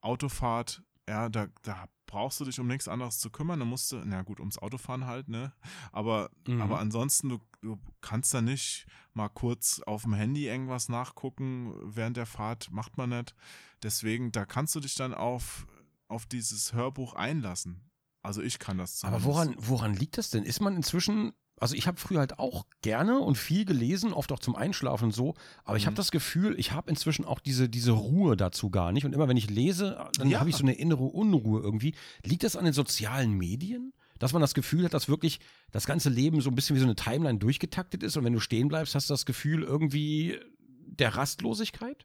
Autofahrt, 0.00 0.82
ja, 1.12 1.28
da, 1.28 1.46
da 1.62 1.88
brauchst 2.06 2.40
du 2.40 2.44
dich 2.46 2.58
um 2.58 2.66
nichts 2.66 2.88
anderes 2.88 3.18
zu 3.18 3.30
kümmern. 3.30 3.58
Da 3.60 3.64
musst 3.66 3.92
du, 3.92 3.96
na 4.04 4.22
gut, 4.22 4.40
ums 4.40 4.58
Autofahren 4.58 5.06
halt, 5.06 5.28
ne? 5.28 5.52
Aber, 5.92 6.30
Mhm. 6.48 6.62
aber 6.62 6.78
ansonsten, 6.78 7.28
du, 7.28 7.38
du 7.60 7.78
kannst 8.00 8.32
da 8.32 8.40
nicht 8.40 8.86
mal 9.12 9.28
kurz 9.28 9.80
auf 9.80 10.02
dem 10.02 10.14
Handy 10.14 10.46
irgendwas 10.46 10.88
nachgucken 10.88 11.74
während 11.84 12.16
der 12.16 12.26
Fahrt, 12.26 12.70
macht 12.70 12.96
man 12.96 13.10
nicht. 13.10 13.34
Deswegen, 13.82 14.32
da 14.32 14.46
kannst 14.46 14.74
du 14.74 14.80
dich 14.80 14.94
dann 14.94 15.12
auf, 15.12 15.66
auf 16.08 16.24
dieses 16.26 16.72
Hörbuch 16.72 17.12
einlassen. 17.14 17.80
Also 18.22 18.40
ich 18.42 18.58
kann 18.58 18.78
das 18.78 19.02
Aber 19.04 19.18
zumindest. 19.18 19.26
woran, 19.58 19.68
woran 19.68 19.94
liegt 19.94 20.16
das 20.18 20.30
denn? 20.30 20.44
Ist 20.44 20.60
man 20.60 20.76
inzwischen, 20.76 21.32
also 21.58 21.74
ich 21.74 21.86
habe 21.88 21.98
früher 21.98 22.20
halt 22.20 22.38
auch 22.38 22.66
gerne 22.80 23.18
und 23.18 23.36
viel 23.36 23.64
gelesen, 23.64 24.12
oft 24.12 24.30
auch 24.30 24.38
zum 24.38 24.54
Einschlafen 24.54 25.06
und 25.06 25.10
so, 25.12 25.34
aber 25.64 25.76
ich 25.76 25.86
habe 25.86 25.94
Mhm. 25.94 25.96
das 25.96 26.10
Gefühl, 26.12 26.54
ich 26.58 26.70
habe 26.72 26.88
inzwischen 26.90 27.24
auch 27.24 27.40
diese, 27.40 27.68
diese 27.68 27.90
Ruhe 27.92 28.36
dazu 28.36 28.70
gar 28.70 28.92
nicht. 28.92 29.04
Und 29.04 29.12
immer 29.12 29.26
wenn 29.28 29.36
ich 29.36 29.50
lese, 29.50 30.08
dann 30.18 30.28
Ja. 30.30 30.38
habe 30.40 30.50
ich 30.50 30.56
so 30.56 30.62
eine 30.62 30.74
innere 30.74 31.02
Unruhe 31.04 31.60
irgendwie. 31.60 31.94
Liegt 32.24 32.44
das 32.44 32.54
an 32.56 32.64
den 32.64 32.74
sozialen 32.74 33.32
Medien? 33.32 33.92
Dass 34.20 34.32
man 34.32 34.40
das 34.40 34.54
Gefühl 34.54 34.84
hat, 34.84 34.94
dass 34.94 35.08
wirklich 35.08 35.40
das 35.72 35.84
ganze 35.84 36.08
Leben 36.08 36.40
so 36.40 36.48
ein 36.50 36.54
bisschen 36.54 36.76
wie 36.76 36.80
so 36.80 36.86
eine 36.86 36.94
Timeline 36.94 37.40
durchgetaktet 37.40 38.04
ist 38.04 38.16
und 38.16 38.22
wenn 38.22 38.32
du 38.32 38.38
stehen 38.38 38.68
bleibst, 38.68 38.94
hast 38.94 39.10
du 39.10 39.14
das 39.14 39.26
Gefühl 39.26 39.64
irgendwie 39.64 40.38
der 40.60 41.16
Rastlosigkeit? 41.16 42.04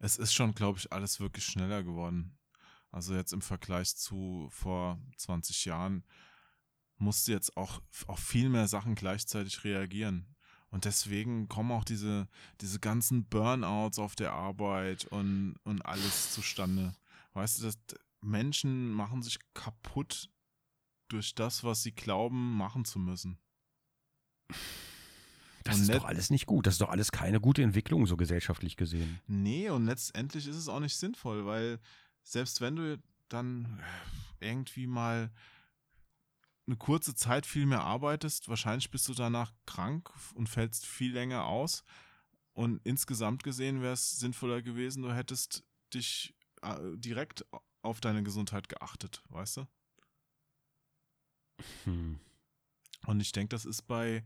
es 0.00 0.16
ist 0.16 0.32
schon, 0.32 0.54
glaube 0.54 0.78
ich, 0.78 0.92
alles 0.92 1.18
wirklich 1.18 1.44
schneller 1.44 1.82
geworden. 1.82 2.36
Also 2.90 3.14
jetzt 3.14 3.32
im 3.32 3.42
Vergleich 3.42 3.96
zu 3.96 4.48
vor 4.50 4.98
20 5.16 5.64
Jahren 5.66 6.04
musste 6.96 7.32
jetzt 7.32 7.56
auch 7.56 7.80
auf 8.06 8.18
viel 8.18 8.48
mehr 8.48 8.68
Sachen 8.68 8.94
gleichzeitig 8.94 9.64
reagieren. 9.64 10.34
Und 10.70 10.84
deswegen 10.84 11.48
kommen 11.48 11.72
auch 11.72 11.84
diese, 11.84 12.28
diese 12.60 12.78
ganzen 12.78 13.24
Burnouts 13.24 13.98
auf 13.98 14.16
der 14.16 14.32
Arbeit 14.32 15.06
und, 15.06 15.56
und 15.64 15.84
alles 15.86 16.34
zustande. 16.34 16.92
Weißt 17.32 17.58
du, 17.58 17.64
dass 17.64 17.78
Menschen 18.20 18.90
machen 18.90 19.22
sich 19.22 19.38
kaputt 19.54 20.28
durch 21.08 21.34
das, 21.34 21.64
was 21.64 21.82
sie 21.82 21.92
glauben, 21.92 22.56
machen 22.56 22.84
zu 22.84 22.98
müssen. 22.98 23.38
Das 25.64 25.76
und 25.76 25.82
ist 25.82 25.94
doch 25.94 26.04
alles 26.04 26.30
nicht 26.30 26.46
gut. 26.46 26.66
Das 26.66 26.74
ist 26.74 26.80
doch 26.80 26.90
alles 26.90 27.12
keine 27.12 27.40
gute 27.40 27.62
Entwicklung, 27.62 28.06
so 28.06 28.16
gesellschaftlich 28.16 28.76
gesehen. 28.76 29.20
Nee, 29.26 29.70
und 29.70 29.86
letztendlich 29.86 30.46
ist 30.46 30.56
es 30.56 30.68
auch 30.68 30.80
nicht 30.80 30.96
sinnvoll, 30.96 31.46
weil 31.46 31.78
selbst 32.28 32.60
wenn 32.60 32.76
du 32.76 33.02
dann 33.28 33.82
irgendwie 34.40 34.86
mal 34.86 35.30
eine 36.66 36.76
kurze 36.76 37.14
Zeit 37.14 37.46
viel 37.46 37.64
mehr 37.64 37.80
arbeitest, 37.80 38.48
wahrscheinlich 38.48 38.90
bist 38.90 39.08
du 39.08 39.14
danach 39.14 39.52
krank 39.64 40.10
und 40.34 40.48
fällst 40.48 40.84
viel 40.84 41.12
länger 41.12 41.46
aus. 41.46 41.84
Und 42.52 42.80
insgesamt 42.84 43.42
gesehen 43.42 43.80
wäre 43.80 43.94
es 43.94 44.18
sinnvoller 44.18 44.60
gewesen, 44.60 45.02
du 45.02 45.12
hättest 45.12 45.64
dich 45.94 46.34
äh, 46.62 46.76
direkt 46.96 47.46
auf 47.82 48.00
deine 48.00 48.22
Gesundheit 48.22 48.68
geachtet, 48.68 49.22
weißt 49.30 49.58
du? 49.58 49.66
Hm. 51.84 52.20
Und 53.06 53.20
ich 53.20 53.32
denke, 53.32 53.50
das 53.50 53.64
ist 53.64 53.82
bei, 53.82 54.22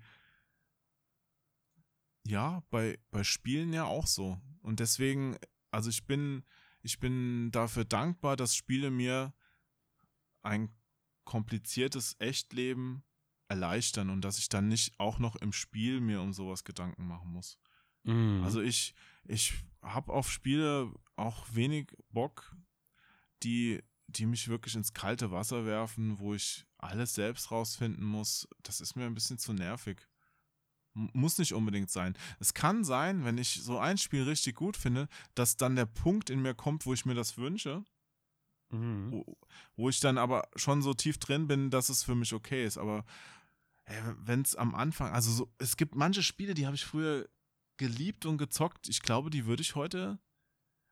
ja, 2.27 2.65
bei, 2.71 2.99
bei 3.13 3.23
Spielen 3.23 3.73
ja 3.73 3.85
auch 3.85 4.07
so. 4.09 4.41
Und 4.63 4.81
deswegen, 4.81 5.37
also 5.71 5.91
ich 5.91 6.07
bin, 6.07 6.45
ich 6.83 6.99
bin 6.99 7.51
dafür 7.51 7.85
dankbar, 7.85 8.37
dass 8.37 8.55
Spiele 8.55 8.91
mir 8.91 9.33
ein 10.43 10.75
kompliziertes 11.25 12.17
Echtleben 12.19 13.05
erleichtern 13.49 14.11
und 14.11 14.23
dass 14.23 14.39
ich 14.39 14.49
dann 14.49 14.69
nicht 14.69 14.99
auch 14.99 15.19
noch 15.19 15.37
im 15.37 15.53
Spiel 15.53 16.01
mir 16.01 16.21
um 16.21 16.33
sowas 16.33 16.65
Gedanken 16.65 17.07
machen 17.07 17.31
muss. 17.33 17.59
Mhm. 18.05 18.43
Also 18.43 18.61
ich, 18.61 18.95
ich 19.25 19.55
habe 19.83 20.13
auf 20.13 20.31
Spiele 20.31 20.93
auch 21.17 21.47
wenig 21.53 21.93
Bock, 22.11 22.57
die, 23.43 23.83
die 24.07 24.27
mich 24.27 24.49
wirklich 24.49 24.75
ins 24.75 24.93
kalte 24.93 25.31
Wasser 25.31 25.65
werfen, 25.65 26.19
wo 26.19 26.35
ich 26.35 26.67
alles 26.79 27.15
selbst 27.15 27.51
rausfinden 27.51 28.05
muss. 28.05 28.49
Das 28.63 28.81
ist 28.81 28.97
mir 28.97 29.07
ein 29.07 29.15
bisschen 29.15 29.39
zu 29.39 29.53
nervig. 29.53 30.01
Muss 30.95 31.39
nicht 31.39 31.55
unbedingt 31.55 31.91
sein. 31.91 32.15
Es 32.39 32.53
kann 32.53 32.85
sein, 32.85 33.25
wenn 33.25 33.39
ich 33.39 33.63
so 33.63 33.79
ein 33.79 33.97
Spiel 33.97 34.25
richtig 34.25 34.57
gut 34.57 34.77
finde, 34.77 35.09
dass 35.35 35.57
dann 35.57 35.75
der 35.75 35.87
Punkt 35.87 36.29
in 36.29 36.43
mir 36.43 36.55
kommt, 36.55 36.85
wo 36.85 36.93
ich 36.93 37.07
mir 37.07 37.15
das 37.15 37.39
wünsche. 37.39 37.85
Mhm. 38.71 39.11
Wo, 39.11 39.39
wo, 39.77 39.89
ich 39.89 40.01
dann 40.01 40.19
aber 40.19 40.49
schon 40.57 40.83
so 40.83 40.93
tief 40.93 41.19
drin 41.19 41.47
bin, 41.47 41.71
dass 41.71 41.89
es 41.89 42.03
für 42.03 42.15
mich 42.15 42.35
okay 42.35 42.65
ist. 42.65 42.79
Aber 42.79 43.05
wenn 43.87 44.43
es 44.43 44.55
am 44.55 44.75
Anfang, 44.75 45.13
also 45.13 45.31
so, 45.31 45.53
es 45.59 45.77
gibt 45.77 45.95
manche 45.95 46.23
Spiele, 46.23 46.55
die 46.55 46.67
habe 46.67 46.77
ich 46.77 46.85
früher 46.85 47.29
geliebt 47.79 48.27
und 48.27 48.39
gezockt. 48.39 48.89
Ich 48.89 49.03
glaube, 49.03 49.31
die 49.31 49.47
würde 49.47 49.63
ich 49.63 49.75
heute, 49.75 50.19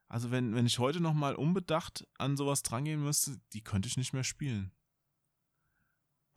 also 0.08 0.30
wenn, 0.30 0.54
wenn 0.54 0.66
ich 0.66 0.78
heute 0.78 1.00
nochmal 1.00 1.34
unbedacht 1.34 2.06
an 2.18 2.36
sowas 2.36 2.62
drangehen 2.62 3.02
müsste, 3.02 3.38
die 3.52 3.62
könnte 3.62 3.88
ich 3.88 3.96
nicht 3.96 4.12
mehr 4.12 4.24
spielen. 4.24 4.72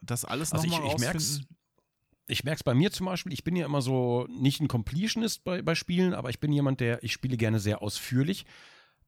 Das 0.01 0.25
alles 0.25 0.51
also 0.51 0.67
nochmal 0.67 0.89
rausfinden 0.89 1.47
ich 2.27 2.43
merke 2.43 2.57
es 2.57 2.63
bei 2.63 2.73
mir 2.73 2.91
zum 2.91 3.05
Beispiel, 3.05 3.33
ich 3.33 3.43
bin 3.43 3.55
ja 3.55 3.65
immer 3.65 3.81
so 3.81 4.27
nicht 4.29 4.61
ein 4.61 4.67
Completionist 4.67 5.43
bei, 5.43 5.61
bei 5.61 5.75
Spielen, 5.75 6.13
aber 6.13 6.29
ich 6.29 6.39
bin 6.39 6.51
jemand, 6.51 6.79
der, 6.79 7.03
ich 7.03 7.13
spiele 7.13 7.37
gerne 7.37 7.59
sehr 7.59 7.81
ausführlich. 7.81 8.45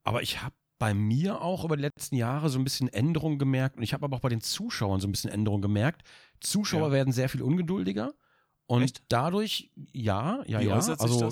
Aber 0.04 0.22
ich 0.22 0.42
habe 0.42 0.56
bei 0.78 0.94
mir 0.94 1.42
auch 1.42 1.64
über 1.64 1.78
die 1.78 1.84
letzten 1.84 2.16
Jahre 2.16 2.50
so 2.50 2.60
ein 2.60 2.64
bisschen 2.64 2.90
Änderungen 2.90 3.40
gemerkt 3.40 3.78
und 3.78 3.84
ich 3.84 3.94
habe 3.94 4.06
aber 4.06 4.18
auch 4.18 4.22
bei 4.22 4.30
den 4.30 4.42
Zuschauern 4.42 5.00
so 5.00 5.08
ein 5.08 5.12
bisschen 5.12 5.32
Änderungen 5.32 5.62
gemerkt. 5.62 6.04
Zuschauer 6.42 6.88
ja. 6.88 6.92
werden 6.92 7.14
sehr 7.14 7.30
viel 7.30 7.42
ungeduldiger 7.42 8.14
und 8.66 8.84
Echt? 8.84 9.04
dadurch, 9.08 9.72
ja, 9.94 10.44
ja, 10.48 10.60
Wie 10.60 10.66
ja. 10.66 10.76
Also, 10.76 11.30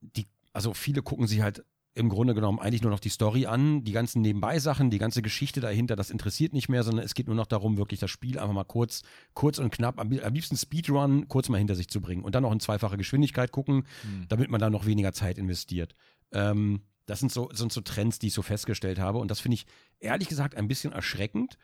die, 0.00 0.26
also 0.52 0.74
viele 0.74 1.02
gucken 1.02 1.26
sich 1.26 1.40
halt 1.40 1.64
im 1.96 2.08
Grunde 2.08 2.34
genommen 2.34 2.58
eigentlich 2.58 2.82
nur 2.82 2.90
noch 2.90 3.00
die 3.00 3.08
Story 3.08 3.46
an, 3.46 3.84
die 3.84 3.92
ganzen 3.92 4.20
Nebenbei-Sachen, 4.22 4.90
die 4.90 4.98
ganze 4.98 5.22
Geschichte 5.22 5.60
dahinter, 5.60 5.94
das 5.94 6.10
interessiert 6.10 6.52
nicht 6.52 6.68
mehr, 6.68 6.82
sondern 6.82 7.04
es 7.04 7.14
geht 7.14 7.28
nur 7.28 7.36
noch 7.36 7.46
darum, 7.46 7.78
wirklich 7.78 8.00
das 8.00 8.10
Spiel 8.10 8.38
einfach 8.38 8.52
mal 8.52 8.64
kurz, 8.64 9.02
kurz 9.32 9.58
und 9.58 9.70
knapp, 9.70 10.00
am, 10.00 10.10
liebsten 10.10 10.56
Speedrun, 10.56 11.28
kurz 11.28 11.48
mal 11.48 11.58
hinter 11.58 11.76
sich 11.76 11.88
zu 11.88 12.00
bringen 12.00 12.24
und 12.24 12.34
dann 12.34 12.42
noch 12.42 12.52
in 12.52 12.58
zweifache 12.58 12.96
Geschwindigkeit 12.96 13.52
gucken, 13.52 13.86
mhm. 14.02 14.26
damit 14.28 14.50
man 14.50 14.60
da 14.60 14.70
noch 14.70 14.86
weniger 14.86 15.12
Zeit 15.12 15.38
investiert. 15.38 15.94
Ähm, 16.32 16.82
das 17.06 17.20
sind 17.20 17.30
so, 17.30 17.50
sind 17.52 17.72
so 17.72 17.80
Trends, 17.80 18.18
die 18.18 18.28
ich 18.28 18.34
so 18.34 18.42
festgestellt 18.42 18.98
habe 18.98 19.18
und 19.18 19.30
das 19.30 19.38
finde 19.38 19.54
ich 19.54 19.66
ehrlich 20.00 20.28
gesagt 20.28 20.56
ein 20.56 20.66
bisschen 20.66 20.92
erschreckend, 20.92 21.58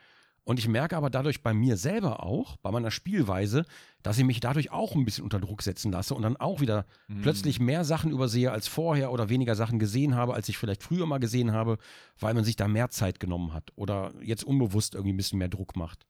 und 0.44 0.58
ich 0.58 0.68
merke 0.68 0.96
aber 0.96 1.10
dadurch 1.10 1.42
bei 1.42 1.52
mir 1.52 1.76
selber 1.76 2.24
auch, 2.24 2.56
bei 2.58 2.70
meiner 2.70 2.90
Spielweise, 2.90 3.66
dass 4.02 4.18
ich 4.18 4.24
mich 4.24 4.40
dadurch 4.40 4.70
auch 4.70 4.94
ein 4.94 5.04
bisschen 5.04 5.24
unter 5.24 5.38
Druck 5.38 5.62
setzen 5.62 5.92
lasse 5.92 6.14
und 6.14 6.22
dann 6.22 6.36
auch 6.36 6.60
wieder 6.60 6.86
mhm. 7.08 7.22
plötzlich 7.22 7.60
mehr 7.60 7.84
Sachen 7.84 8.10
übersehe 8.10 8.50
als 8.50 8.66
vorher 8.66 9.12
oder 9.12 9.28
weniger 9.28 9.54
Sachen 9.54 9.78
gesehen 9.78 10.14
habe, 10.14 10.34
als 10.34 10.48
ich 10.48 10.58
vielleicht 10.58 10.82
früher 10.82 11.06
mal 11.06 11.18
gesehen 11.18 11.52
habe, 11.52 11.78
weil 12.18 12.34
man 12.34 12.44
sich 12.44 12.56
da 12.56 12.68
mehr 12.68 12.90
Zeit 12.90 13.20
genommen 13.20 13.52
hat 13.52 13.70
oder 13.76 14.12
jetzt 14.22 14.44
unbewusst 14.44 14.94
irgendwie 14.94 15.12
ein 15.12 15.18
bisschen 15.18 15.38
mehr 15.38 15.48
Druck 15.48 15.76
macht. 15.76 16.06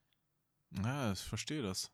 Ja, 0.83 1.13
ich 1.13 1.21
verstehe 1.21 1.63
das. 1.63 1.91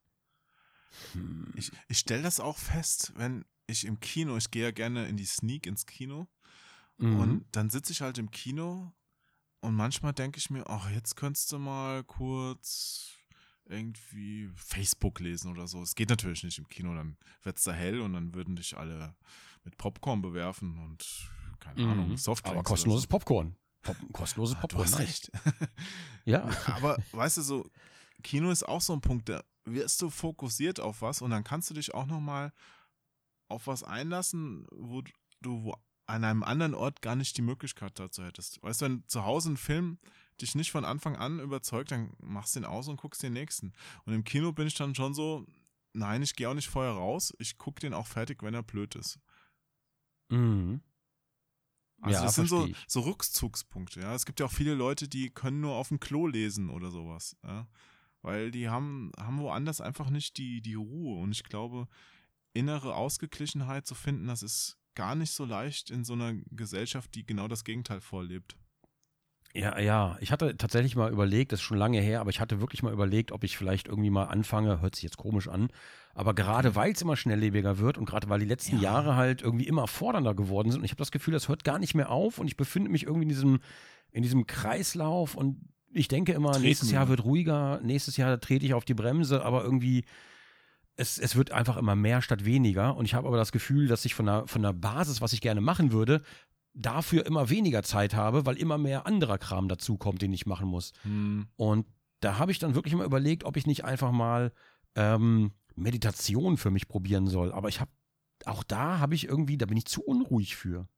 Hm. 1.13 1.53
Ich, 1.57 1.73
ich 1.89 1.99
stelle 1.99 2.23
das 2.23 2.41
auch 2.41 2.59
fest, 2.59 3.13
wenn 3.17 3.45
ich 3.67 3.85
im 3.85 4.01
Kino, 4.01 4.37
ich 4.37 4.51
gehe 4.51 4.65
ja 4.65 4.71
gerne 4.71 5.09
in 5.09 5.17
die 5.17 5.25
Sneak 5.25 5.67
ins 5.67 5.87
Kino 5.87 6.29
mhm. 6.99 7.21
und 7.21 7.45
dann 7.53 7.71
sitze 7.71 7.93
ich 7.93 8.03
halt 8.03 8.19
im 8.19 8.31
Kino 8.31 8.93
und 9.61 9.75
manchmal 9.75 10.13
denke 10.13 10.39
ich 10.39 10.51
mir, 10.51 10.69
ach, 10.69 10.91
jetzt 10.91 11.17
könntest 11.17 11.53
du 11.53 11.59
mal 11.59 12.05
kurz 12.05 13.17
irgendwie 13.69 14.51
Facebook 14.55 15.21
lesen 15.21 15.51
oder 15.51 15.67
so. 15.67 15.83
Es 15.83 15.95
geht 15.95 16.09
natürlich 16.09 16.45
nicht 16.45 16.59
im 16.59 16.69
Kino, 16.69 16.95
dann 16.95 17.17
wird 17.43 17.59
es 17.59 17.65
da 17.65 17.73
hell 17.73 18.01
und 18.01 18.13
dann 18.13 18.35
würden 18.35 18.57
dich 18.57 18.77
alle 18.77 19.15
mit 19.65 19.77
Popcorn 19.77 20.23
bewerfen 20.23 20.79
und 20.79 21.31
keine 21.59 21.83
mhm. 21.83 21.91
Ahnung, 21.91 22.17
Softdrinks. 22.17 22.57
Aber 22.57 22.63
kostenloses 22.63 23.03
so. 23.03 23.09
Popcorn. 23.09 23.57
Pop 23.83 23.97
kostenloses 24.13 24.57
Popcorn. 24.57 24.85
Du 24.85 24.91
hast 24.91 24.99
recht. 24.99 25.31
ja. 26.25 26.49
Aber 26.67 26.97
weißt 27.13 27.39
du, 27.39 27.43
so, 27.43 27.71
Kino 28.23 28.51
ist 28.51 28.67
auch 28.67 28.81
so 28.81 28.93
ein 28.93 29.01
Punkt, 29.01 29.29
da 29.29 29.43
wirst 29.65 30.01
du 30.03 30.11
fokussiert 30.11 30.81
auf 30.81 31.03
was 31.03 31.23
und 31.23 31.31
dann 31.31 31.45
kannst 31.45 31.71
du 31.71 31.75
dich 31.75 31.93
auch 31.95 32.07
nochmal 32.07 32.53
auf 33.49 33.67
was 33.67 33.83
einlassen, 33.83 34.67
wo 34.71 35.03
du 35.41 35.73
an 36.07 36.25
einem 36.25 36.43
anderen 36.43 36.75
Ort 36.75 37.03
gar 37.03 37.17
nicht 37.17 37.37
die 37.37 37.43
Möglichkeit 37.43 37.99
dazu 37.99 38.25
hättest. 38.25 38.63
Weißt 38.63 38.81
du, 38.81 38.85
wenn 38.87 39.09
zu 39.09 39.25
Hause 39.25 39.53
ein 39.53 39.57
Film 39.57 39.99
dich 40.41 40.55
nicht 40.55 40.71
von 40.71 40.85
Anfang 40.85 41.17
an 41.17 41.41
überzeugt, 41.41 41.91
dann 41.91 42.13
machst 42.21 42.55
du 42.55 42.61
den 42.61 42.67
aus 42.67 42.89
und 42.89 42.97
guckst 42.97 43.23
den 43.23 43.33
nächsten. 43.33 43.73
Und 44.05 44.13
im 44.13 44.25
Kino 44.25 44.53
bin 44.53 44.67
ich 44.67 44.75
dann 44.75 44.95
schon 44.95 45.15
so, 45.15 45.47
nein, 45.93 46.23
ich 46.23 46.37
gehe 46.37 46.49
auch 46.49 46.55
nicht 46.55 46.69
vorher 46.69 46.93
raus, 46.93 47.35
ich 47.39 47.59
gucke 47.59 47.81
den 47.81 47.95
auch 47.95 48.07
fertig, 48.07 48.43
wenn 48.43 48.55
er 48.55 48.63
blöd 48.63 48.95
ist. 48.95 49.19
Mhm. 50.29 50.81
Also 52.03 52.19
ja, 52.19 52.25
das 52.25 52.35
sind 52.35 52.49
so, 52.49 52.69
so 52.87 53.01
Rückzugspunkte, 53.01 54.01
ja. 54.01 54.15
Es 54.15 54.27
gibt 54.27 54.39
ja 54.41 54.47
auch 54.47 54.53
viele 54.53 54.75
Leute, 54.75 55.09
die 55.09 55.31
können 55.31 55.61
nur 55.61 55.75
auf 55.75 55.89
dem 55.89 55.99
Klo 55.99 56.27
lesen 56.27 56.69
oder 56.71 56.91
sowas, 56.91 57.37
ja. 57.43 57.67
Weil 58.23 58.51
die 58.51 58.69
haben, 58.69 59.13
haben 59.19 59.39
woanders 59.39 59.81
einfach 59.81 60.11
nicht 60.11 60.37
die, 60.37 60.61
die 60.61 60.75
Ruhe. 60.75 61.21
Und 61.21 61.31
ich 61.31 61.45
glaube, 61.45 61.89
innere 62.53 62.95
Ausgeglichenheit 62.95 63.87
zu 63.87 63.95
finden, 63.95 64.27
das 64.27 64.43
ist 64.43 64.79
gar 64.97 65.15
nicht 65.15 65.31
so 65.31 65.45
leicht 65.45 65.91
in 65.91 66.05
so 66.05 66.15
einer 66.15 66.35
Gesellschaft, 66.51 67.15
die 67.15 67.25
genau 67.25 67.47
das 67.47 67.63
Gegenteil 67.63 68.01
vorlebt. 68.01 68.57
Ja, 69.55 69.79
ja. 69.79 70.19
Ich 70.21 70.33
hatte 70.33 70.57
tatsächlich 70.57 70.97
mal 70.97 71.11
überlegt, 71.11 71.53
das 71.53 71.61
ist 71.61 71.65
schon 71.65 71.79
lange 71.79 72.01
her, 72.01 72.21
aber 72.21 72.31
ich 72.31 72.41
hatte 72.41 72.61
wirklich 72.61 72.83
mal 72.83 72.93
überlegt, 72.93 73.33
ob 73.33 73.43
ich 73.45 73.57
vielleicht 73.57 73.89
irgendwie 73.89 74.11
mal 74.11 74.25
anfange, 74.25 74.83
hört 74.83 74.97
sich 74.97 75.05
jetzt 75.05 75.17
komisch 75.17 75.49
an, 75.49 75.69
aber 76.15 76.35
gerade 76.35 76.75
weil 76.75 76.93
es 76.93 77.01
immer 77.01 77.17
schnelllebiger 77.17 77.79
wird 77.79 77.97
und 77.97 78.05
gerade 78.05 78.29
weil 78.29 78.41
die 78.41 78.47
letzten 78.47 78.77
ja. 78.77 78.83
Jahre 78.83 79.17
halt 79.17 79.41
irgendwie 79.41 79.67
immer 79.67 79.87
fordernder 79.87 80.35
geworden 80.35 80.71
sind 80.71 80.81
und 80.81 80.85
ich 80.85 80.91
habe 80.91 80.99
das 80.99 81.11
Gefühl, 81.11 81.33
das 81.33 81.49
hört 81.49 81.65
gar 81.65 81.79
nicht 81.79 81.95
mehr 81.95 82.11
auf 82.11 82.39
und 82.39 82.49
ich 82.49 82.57
befinde 82.57 82.91
mich 82.91 83.05
irgendwie 83.05 83.23
in 83.23 83.29
diesem, 83.31 83.61
in 84.11 84.23
diesem 84.23 84.47
Kreislauf 84.47 85.35
und 85.35 85.61
ich 85.91 86.09
denke 86.09 86.33
immer, 86.33 86.53
Treten 86.53 86.65
nächstes 86.65 86.91
Jahr 86.91 87.09
wird 87.09 87.25
ruhiger, 87.25 87.81
nächstes 87.83 88.19
Jahr 88.19 88.39
trete 88.39 88.67
ich 88.67 88.75
auf 88.75 88.85
die 88.85 88.95
Bremse, 88.95 89.43
aber 89.43 89.65
irgendwie 89.65 90.05
es, 90.97 91.19
es 91.19 91.37
wird 91.37 91.53
einfach 91.53 91.77
immer 91.77 91.95
mehr 91.95 92.23
statt 92.23 92.45
weniger. 92.45 92.97
Und 92.97 93.05
ich 93.05 93.15
habe 93.15 93.29
aber 93.29 93.37
das 93.37 93.53
Gefühl, 93.53 93.87
dass 93.87 94.05
ich 94.05 94.15
von 94.15 94.27
der, 94.27 94.47
von 94.47 94.63
der 94.63 94.73
Basis, 94.73 95.21
was 95.21 95.33
ich 95.33 95.41
gerne 95.41 95.61
machen 95.61 95.93
würde, 95.93 96.23
dafür 96.75 97.25
immer 97.27 97.49
weniger 97.49 97.83
Zeit 97.83 98.15
habe, 98.15 98.47
weil 98.47 98.57
immer 98.57 98.79
mehr 98.79 99.07
anderer 99.07 99.39
Kram 99.39 99.69
dazukommt, 99.69 100.23
den 100.23 100.33
ich 100.33 100.47
machen 100.47 100.69
muss. 100.69 100.93
Hm. 101.03 101.47
Und 101.57 101.87
da 102.21 102.39
habe 102.39 102.53
ich 102.53 102.59
dann 102.59 102.75
wirklich 102.75 102.95
mal 102.95 103.07
überlegt, 103.07 103.45
ob 103.45 103.57
ich 103.57 103.67
nicht 103.67 103.85
einfach 103.85 104.11
mal 104.11 104.53
ähm, 104.95 105.53
Meditation 105.75 106.57
für 106.57 106.71
mich 106.71 106.89
probieren 106.89 107.27
soll. 107.27 107.53
Aber 107.53 107.69
ich 107.69 107.81
habe, 107.81 107.91
auch 108.45 108.63
da 108.63 108.99
habe 108.99 109.15
ich 109.15 109.27
irgendwie, 109.27 109.59
da 109.59 109.67
bin 109.67 109.77
ich 109.77 109.87
zu 109.87 110.03
unruhig 110.03 110.57
für. 110.57 110.89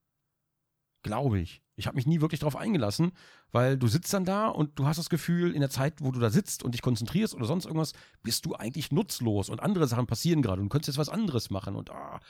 Glaube 1.03 1.41
ich. 1.41 1.63
Ich 1.79 1.87
habe 1.87 1.95
mich 1.95 2.07
nie 2.07 2.21
wirklich 2.21 2.41
darauf 2.41 2.57
eingelassen, 2.57 3.13
weil 3.53 3.79
du 3.79 3.87
sitzt 3.87 4.13
dann 4.13 4.25
da 4.25 4.49
und 4.49 4.79
du 4.79 4.87
hast 4.87 4.97
das 4.97 5.09
Gefühl, 5.09 5.55
in 5.55 5.61
der 5.61 5.71
Zeit, 5.71 6.01
wo 6.01 6.11
du 6.11 6.19
da 6.19 6.29
sitzt 6.29 6.65
und 6.65 6.73
dich 6.73 6.83
konzentrierst 6.83 7.35
oder 7.35 7.47
sonst 7.47 7.67
irgendwas, 7.67 7.93
bist 8.23 8.45
du 8.47 8.55
eigentlich 8.57 8.91
nutzlos 8.91 9.49
und 9.49 9.61
andere 9.61 9.87
Sachen 9.87 10.07
passieren 10.07 10.43
gerade 10.43 10.61
und 10.61 10.67
du 10.67 10.71
könntest 10.71 10.89
jetzt 10.89 10.99
was 10.99 11.09
anderes 11.09 11.51
machen 11.51 11.77
und 11.77 11.91
ah. 11.91 12.21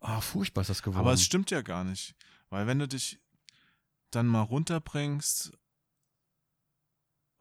Ah, 0.00 0.20
furchtbar 0.20 0.60
ist 0.60 0.70
das 0.70 0.82
geworden. 0.82 1.00
Aber 1.00 1.12
es 1.12 1.24
stimmt 1.24 1.50
ja 1.50 1.60
gar 1.60 1.82
nicht. 1.82 2.14
Weil 2.50 2.68
wenn 2.68 2.78
du 2.78 2.86
dich 2.86 3.20
dann 4.12 4.28
mal 4.28 4.42
runterbringst, 4.42 5.52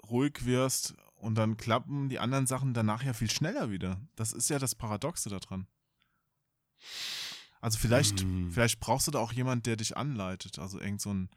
ruhig 0.09 0.45
wirst 0.45 0.95
und 1.15 1.35
dann 1.35 1.57
klappen 1.57 2.09
die 2.09 2.19
anderen 2.19 2.47
Sachen 2.47 2.73
danach 2.73 3.03
ja 3.03 3.13
viel 3.13 3.29
schneller 3.29 3.69
wieder. 3.69 4.01
Das 4.15 4.33
ist 4.33 4.49
ja 4.49 4.57
das 4.59 4.73
Paradoxe 4.75 5.29
daran. 5.29 5.67
Also 7.67 7.79
vielleicht, 7.79 8.21
Hm. 8.21 8.49
vielleicht 8.49 8.79
brauchst 8.79 9.07
du 9.07 9.11
da 9.11 9.19
auch 9.19 9.33
jemand, 9.33 9.65
der 9.65 9.75
dich 9.75 9.97
anleitet. 9.97 10.57
Also 10.57 10.79
irgend 10.79 11.01
so 11.01 11.13
ein 11.13 11.29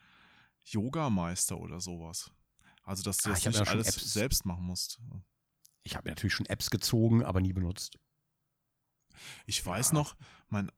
Yogameister 0.65 1.59
oder 1.59 1.81
sowas. 1.81 2.31
Also 2.85 3.03
dass 3.03 3.19
du 3.19 3.31
Ah, 3.31 3.33
das 3.35 3.45
nicht 3.47 3.57
ja 3.57 3.63
alles 3.65 3.89
Apps. 3.89 4.13
selbst 4.13 4.47
machen 4.47 4.65
musst. 4.65 5.01
ich 5.83 5.97
habe 5.97 6.09
natürlich 6.09 6.33
schon 6.33 6.47
Apps 6.47 6.71
gezogen, 6.71 7.25
aber 7.25 7.41
nie 7.41 7.53
benutzt. 7.53 7.99
Ich 9.47 9.67
weiß 9.67 9.89
Ja. 9.89 9.95
noch, 9.95 10.15
mein 10.51 10.71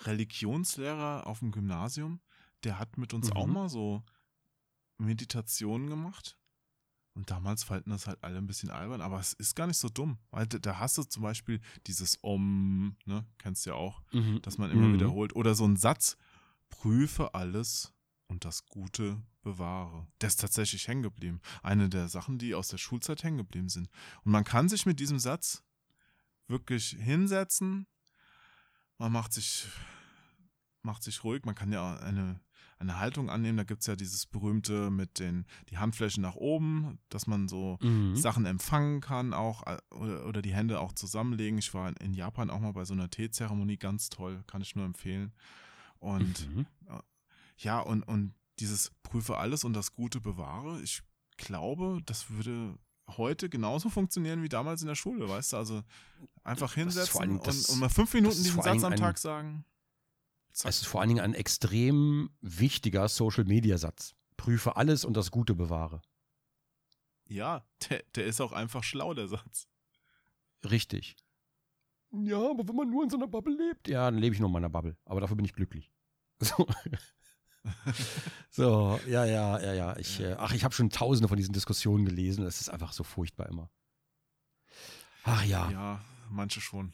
Religionslehrer 0.00 1.26
auf 1.26 1.38
dem 1.38 1.50
Gymnasium, 1.50 2.20
der 2.62 2.78
hat 2.78 2.98
mit 2.98 3.14
uns 3.14 3.32
auch 3.32 3.46
Mhm. 3.46 3.52
mal 3.54 3.68
so 3.70 4.02
Meditationen 4.98 5.88
gemacht. 5.88 6.36
Und 7.14 7.30
damals 7.30 7.62
fanden 7.62 7.90
das 7.90 8.06
halt 8.08 8.22
alle 8.24 8.38
ein 8.38 8.46
bisschen 8.48 8.70
albern, 8.70 9.00
aber 9.00 9.20
es 9.20 9.34
ist 9.34 9.54
gar 9.54 9.68
nicht 9.68 9.78
so 9.78 9.88
dumm. 9.88 10.18
Weil 10.32 10.46
da, 10.48 10.78
hast 10.80 10.98
du 10.98 11.04
zum 11.04 11.22
Beispiel 11.22 11.60
dieses 11.86 12.18
Om, 12.22 12.96
ne, 13.04 13.24
kennst 13.38 13.64
du 13.66 13.70
ja 13.70 13.76
auch, 13.76 14.02
dass 14.42 14.58
man 14.58 14.70
immer 14.72 14.88
Mhm. 14.88 14.94
wiederholt. 14.94 15.36
Oder 15.36 15.54
so 15.54 15.64
ein 15.64 15.76
Satz, 15.76 16.16
prüfe 16.70 17.32
alles 17.34 17.92
und 18.26 18.44
das 18.44 18.66
Gute 18.66 19.22
bewahre. 19.42 20.08
Der 20.20 20.26
ist 20.26 20.40
tatsächlich 20.40 20.88
hängen 20.88 21.02
geblieben. 21.02 21.40
Eine 21.62 21.88
der 21.88 22.08
Sachen, 22.08 22.38
die 22.38 22.54
aus 22.54 22.68
der 22.68 22.78
Schulzeit 22.78 23.22
hängen 23.22 23.36
geblieben 23.38 23.68
sind. 23.68 23.88
Und 24.24 24.32
man 24.32 24.42
kann 24.42 24.68
sich 24.68 24.84
mit 24.86 24.98
diesem 24.98 25.20
Satz 25.20 25.62
wirklich 26.48 26.96
hinsetzen. 26.98 27.86
Man 28.98 29.12
macht 29.12 29.32
sich, 29.32 29.66
macht 30.82 31.02
sich 31.04 31.22
ruhig. 31.22 31.44
Man 31.44 31.54
kann 31.54 31.70
ja 31.72 31.96
eine, 31.98 32.40
eine 32.88 32.98
Haltung 33.00 33.28
annehmen. 33.30 33.56
Da 33.58 33.64
gibt 33.64 33.80
es 33.80 33.86
ja 33.86 33.96
dieses 33.96 34.26
berühmte 34.26 34.90
mit 34.90 35.18
den 35.18 35.44
die 35.70 35.78
Handflächen 35.78 36.22
nach 36.22 36.36
oben, 36.36 36.98
dass 37.08 37.26
man 37.26 37.48
so 37.48 37.78
Mhm. 37.82 38.14
Sachen 38.16 38.46
empfangen 38.46 39.00
kann, 39.00 39.32
auch 39.34 39.66
äh, 39.66 39.78
oder, 39.90 40.26
oder 40.26 40.42
die 40.42 40.54
Hände 40.54 40.80
auch 40.80 40.92
zusammenlegen. 40.92 41.58
Ich 41.58 41.74
war 41.74 41.92
in 42.00 42.14
Japan 42.14 42.50
auch 42.50 42.60
mal 42.60 42.72
bei 42.72 42.84
so 42.84 42.94
einer 42.94 43.10
Teezeremonie, 43.10 43.76
ganz 43.76 44.08
toll, 44.08 44.42
kann 44.46 44.62
ich 44.62 44.76
nur 44.76 44.84
empfehlen. 44.84 45.32
Und 45.98 46.48
Mhm. 46.54 46.66
ja, 47.58 47.80
und, 47.80 48.02
und 48.04 48.34
dieses 48.60 48.92
prüfe 49.02 49.36
alles 49.38 49.64
und 49.64 49.72
das 49.72 49.92
Gute 49.94 50.20
bewahre, 50.20 50.80
ich 50.82 51.02
glaube, 51.36 52.00
das 52.06 52.30
würde 52.30 52.78
heute 53.16 53.48
genauso 53.48 53.90
funktionieren 53.90 54.42
wie 54.42 54.48
damals 54.48 54.80
in 54.82 54.88
der 54.88 54.94
Schule, 54.94 55.28
weißt 55.28 55.52
du? 55.52 55.56
Also 55.58 55.82
einfach 56.42 56.74
hinsetzen 56.74 57.20
allem- 57.20 57.38
und, 57.38 57.46
das- 57.46 57.68
und 57.68 57.78
mal 57.80 57.88
fünf 57.90 58.14
Minuten 58.14 58.36
diesen 58.42 58.62
Satz 58.62 58.82
am 58.84 58.96
Tag 58.96 59.18
sagen. 59.18 59.64
Es 60.62 60.82
ist 60.82 60.86
vor 60.86 61.00
allen 61.00 61.08
Dingen 61.08 61.24
ein 61.24 61.34
extrem 61.34 62.30
wichtiger 62.40 63.08
Social-Media-Satz. 63.08 64.14
Prüfe 64.36 64.76
alles 64.76 65.04
und 65.04 65.16
das 65.16 65.30
Gute 65.30 65.54
bewahre. 65.54 66.00
Ja, 67.26 67.66
der, 67.88 68.04
der 68.14 68.26
ist 68.26 68.40
auch 68.40 68.52
einfach 68.52 68.84
schlau, 68.84 69.14
der 69.14 69.26
Satz. 69.26 69.66
Richtig. 70.64 71.16
Ja, 72.12 72.50
aber 72.50 72.68
wenn 72.68 72.76
man 72.76 72.88
nur 72.88 73.02
in 73.02 73.10
so 73.10 73.16
einer 73.16 73.26
Bubble 73.26 73.56
lebt. 73.56 73.88
Ja, 73.88 74.10
dann 74.10 74.20
lebe 74.20 74.34
ich 74.34 74.40
nur 74.40 74.48
in 74.48 74.52
meiner 74.52 74.68
Bubble. 74.70 74.96
Aber 75.04 75.20
dafür 75.20 75.36
bin 75.36 75.44
ich 75.44 75.52
glücklich. 75.52 75.90
So, 76.40 76.66
so 78.50 79.00
ja, 79.08 79.24
ja, 79.24 79.58
ja, 79.58 79.72
ja. 79.72 79.96
Ich, 79.96 80.20
äh, 80.20 80.34
ach, 80.38 80.52
ich 80.52 80.64
habe 80.64 80.74
schon 80.74 80.90
tausende 80.90 81.28
von 81.28 81.38
diesen 81.38 81.54
Diskussionen 81.54 82.04
gelesen. 82.04 82.44
Es 82.44 82.60
ist 82.60 82.68
einfach 82.68 82.92
so 82.92 83.04
furchtbar 83.04 83.48
immer. 83.48 83.70
Ach 85.22 85.42
ja. 85.44 85.70
Ja, 85.70 86.04
manche 86.28 86.60
schon. 86.60 86.92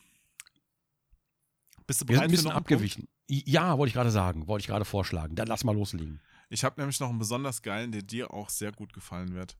Bist 1.87 2.03
du 2.03 2.09
Wir 2.09 2.19
sind 2.19 2.19
bereit 2.19 2.23
ein 2.23 2.31
für 2.31 2.37
bisschen 2.37 2.49
noch 2.49 2.57
einen 2.57 2.65
Punkt? 2.65 3.09
Ja, 3.31 3.79
wollte 3.79 3.89
ich 3.91 3.95
gerade 3.95 4.11
sagen. 4.11 4.49
Wollte 4.49 4.63
ich 4.63 4.67
gerade 4.67 4.85
vorschlagen. 4.85 5.37
Dann 5.37 5.47
lass 5.47 5.63
mal 5.63 5.75
loslegen. 5.75 6.21
Ich 6.49 6.65
habe 6.65 6.81
nämlich 6.81 6.99
noch 6.99 7.11
einen 7.11 7.21
besonders 7.21 7.63
geilen, 7.63 7.93
der 7.93 8.03
dir 8.03 8.33
auch 8.35 8.51
sehr 8.51 8.73
gut 8.73 8.93
gefallen 8.93 9.35
wird. 9.35 9.57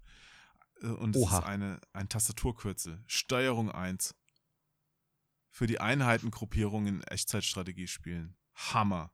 Äh, 0.83 0.89
Und 0.89 1.15
es 1.15 1.23
ist 1.23 1.45
eine, 1.45 1.81
ein 1.93 2.09
Tastaturkürzel. 2.09 3.01
Steuerung 3.07 3.71
1. 3.71 4.17
Für 5.51 5.69
die 5.69 5.81
Einheitengruppierung 5.81 6.89
in 6.89 7.03
Echtzeitstrategiespielen. 7.05 8.37
Hammer. 8.55 9.13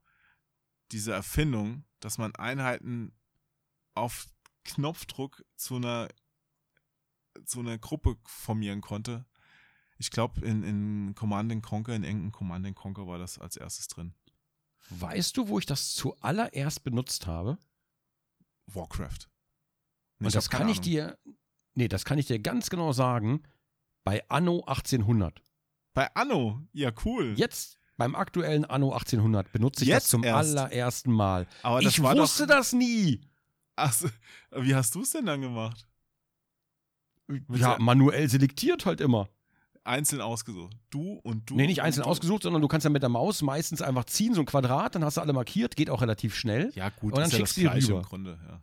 Diese 0.91 1.13
Erfindung, 1.13 1.85
dass 2.01 2.17
man 2.17 2.35
Einheiten 2.35 3.13
auf 3.95 4.27
Knopfdruck 4.65 5.45
zu 5.57 5.77
einer, 5.77 6.09
zu 7.45 7.61
einer 7.61 7.77
Gruppe 7.77 8.17
formieren 8.25 8.81
konnte. 8.81 9.27
Ich 9.99 10.11
glaube, 10.11 10.41
in, 10.47 10.63
in 10.63 11.15
Command 11.15 11.63
Conquer, 11.63 11.95
in 11.95 12.05
engen 12.05 12.33
Command 12.33 12.75
Conquer 12.75 13.07
war 13.07 13.19
das 13.19 13.39
als 13.39 13.57
erstes 13.57 13.89
drin. 13.89 14.15
Weißt 14.91 15.37
du, 15.37 15.49
wo 15.49 15.59
ich 15.59 15.67
das 15.67 15.95
zuallererst 15.95 16.85
benutzt 16.85 17.27
habe? 17.27 17.59
Warcraft. 18.67 19.29
Nee, 20.19 20.27
Und 20.27 20.35
das 20.35 20.51
kann 20.51 20.69
ich 20.69 20.81
dir, 20.81 21.19
nee, 21.75 21.89
das 21.89 22.05
kann 22.05 22.19
ich 22.19 22.27
dir 22.27 22.39
ganz 22.39 22.71
genau 22.71 22.93
sagen, 22.93 23.43
bei 24.05 24.29
Anno 24.29 24.61
1800. 24.67 25.43
Bei 25.93 26.15
Anno, 26.15 26.63
ja 26.73 26.93
cool. 27.05 27.35
Jetzt, 27.37 27.79
beim 27.97 28.15
aktuellen 28.15 28.65
Anno 28.65 28.93
1800, 28.93 29.53
benutze 29.53 29.83
ich 29.85 29.89
Jetzt 29.89 30.05
das 30.05 30.11
zum 30.11 30.25
erst? 30.25 30.57
allerersten 30.57 31.13
Mal. 31.13 31.47
Aber 31.63 31.81
das 31.81 31.93
ich 31.93 32.03
wusste 32.03 32.47
das 32.47 32.73
nie. 32.73 33.21
Ach 33.77 33.93
so, 33.93 34.09
wie 34.53 34.75
hast 34.75 34.95
du 34.95 35.03
es 35.03 35.11
denn 35.11 35.27
dann 35.27 35.41
gemacht? 35.41 35.87
Ja, 37.53 37.77
manuell 37.79 38.29
selektiert 38.29 38.87
halt 38.87 39.01
immer. 39.01 39.29
Einzeln 39.87 40.21
ausgesucht. 40.21 40.77
Du 40.91 41.15
und 41.23 41.49
du. 41.51 41.57
Nee, 41.57 41.67
nicht 41.67 41.83
einzeln 41.83 42.05
ausgesucht, 42.05 42.43
sondern 42.43 42.63
du 42.63 42.69
kannst 42.69 42.85
ja 42.85 42.91
mit 42.91 43.03
der 43.03 43.09
Maus 43.09 43.43
meistens 43.43 43.83
einfach 43.83 44.05
ziehen, 44.05 44.35
so 44.35 44.41
ein 44.41 44.47
Quadrat, 44.47 44.95
dann 44.95 45.05
hast 45.05 45.17
du 45.17 45.21
alle 45.21 45.33
markiert, 45.33 45.77
geht 45.77 45.91
auch 45.91 46.03
relativ 46.03 46.35
schnell. 46.35 46.71
Ja, 46.75 46.89
gut, 46.91 47.13
Und 47.13 47.19
dann 47.19 47.27
ist 47.27 47.33
ja 47.33 47.39
das 47.41 47.55
schickst 47.55 47.89
du 47.89 47.93
rüber. 47.93 48.01
im 48.01 48.03
Grunde. 48.07 48.39
Ja. 48.49 48.63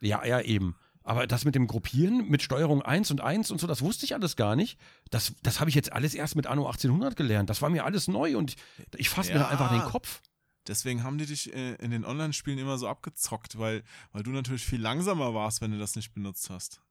Ja, 0.00 0.24
ja, 0.26 0.40
eben. 0.40 0.76
Aber 1.02 1.26
das 1.26 1.44
mit 1.46 1.54
dem 1.54 1.66
Gruppieren, 1.66 2.28
mit 2.28 2.42
Steuerung 2.42 2.82
1 2.82 3.10
und 3.10 3.20
1 3.22 3.50
und 3.50 3.60
so, 3.60 3.66
das 3.66 3.80
wusste 3.80 4.04
ich 4.04 4.14
alles 4.14 4.36
gar 4.36 4.56
nicht. 4.56 4.78
Das, 5.10 5.32
das 5.42 5.58
habe 5.58 5.70
ich 5.70 5.74
jetzt 5.74 5.90
alles 5.92 6.14
erst 6.14 6.36
mit 6.36 6.46
Anno 6.46 6.66
1800 6.66 7.16
gelernt. 7.16 7.48
Das 7.48 7.62
war 7.62 7.70
mir 7.70 7.84
alles 7.86 8.08
neu 8.08 8.36
und 8.36 8.56
ich 8.96 9.08
fasse 9.08 9.32
mir 9.32 9.38
Ja. 9.38 9.44
dann 9.44 9.52
einfach 9.52 9.70
den 9.70 9.90
Kopf. 9.90 10.20
Deswegen 10.66 11.02
haben 11.02 11.16
die 11.16 11.24
dich 11.24 11.54
äh, 11.54 11.76
in 11.76 11.90
den 11.92 12.04
Online-Spielen 12.04 12.58
immer 12.58 12.76
so 12.76 12.88
abgezockt, 12.88 13.58
weil, 13.58 13.82
weil 14.12 14.22
du 14.22 14.30
natürlich 14.32 14.66
viel 14.66 14.82
langsamer 14.82 15.32
warst, 15.32 15.62
wenn 15.62 15.70
du 15.70 15.78
das 15.78 15.96
nicht 15.96 16.12
benutzt 16.12 16.50
hast. 16.50 16.82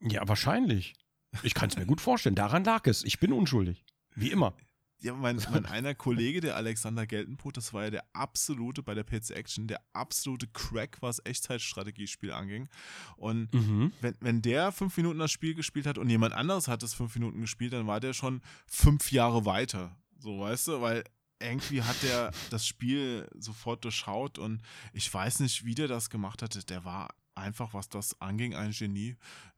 Ja, 0.00 0.26
wahrscheinlich. 0.26 0.94
Ich 1.42 1.54
kann 1.54 1.68
es 1.70 1.76
mir 1.76 1.86
gut 1.86 2.00
vorstellen. 2.00 2.34
Daran 2.34 2.64
lag 2.64 2.86
es. 2.86 3.04
Ich 3.04 3.20
bin 3.20 3.32
unschuldig. 3.32 3.84
Wie 4.14 4.30
immer. 4.30 4.54
Ja, 5.00 5.14
mein, 5.14 5.36
mein 5.52 5.64
einer 5.66 5.94
Kollege, 5.94 6.40
der 6.40 6.56
Alexander 6.56 7.06
Geltenput, 7.06 7.56
das 7.56 7.72
war 7.72 7.84
ja 7.84 7.90
der 7.90 8.04
absolute, 8.14 8.82
bei 8.82 8.94
der 8.94 9.04
PC 9.04 9.30
Action, 9.30 9.68
der 9.68 9.80
absolute 9.92 10.48
Crack, 10.48 10.96
was 11.00 11.20
Echtzeitstrategiespiel 11.24 12.32
anging. 12.32 12.68
Und 13.16 13.52
Mhm. 13.54 13.92
wenn, 14.00 14.14
wenn 14.20 14.42
der 14.42 14.72
fünf 14.72 14.96
Minuten 14.96 15.20
das 15.20 15.30
Spiel 15.30 15.54
gespielt 15.54 15.86
hat 15.86 15.98
und 15.98 16.10
jemand 16.10 16.34
anderes 16.34 16.66
hat 16.66 16.82
das 16.82 16.94
fünf 16.94 17.14
Minuten 17.14 17.40
gespielt, 17.40 17.74
dann 17.74 17.86
war 17.86 18.00
der 18.00 18.12
schon 18.12 18.40
fünf 18.66 19.12
Jahre 19.12 19.44
weiter. 19.44 19.96
So, 20.18 20.40
weißt 20.40 20.66
du, 20.66 20.80
weil 20.80 21.04
irgendwie 21.40 21.82
hat 21.82 22.02
der 22.02 22.32
das 22.50 22.66
Spiel 22.66 23.28
sofort 23.38 23.84
durchschaut 23.84 24.38
und 24.40 24.62
ich 24.92 25.14
weiß 25.14 25.38
nicht, 25.38 25.64
wie 25.64 25.76
der 25.76 25.86
das 25.86 26.10
gemacht 26.10 26.42
hatte. 26.42 26.64
Der 26.64 26.84
war 26.84 27.14
einfach, 27.36 27.72
was 27.72 27.88
das 27.88 28.20
anging, 28.20 28.56
ein 28.56 28.72
Genie. 28.72 29.14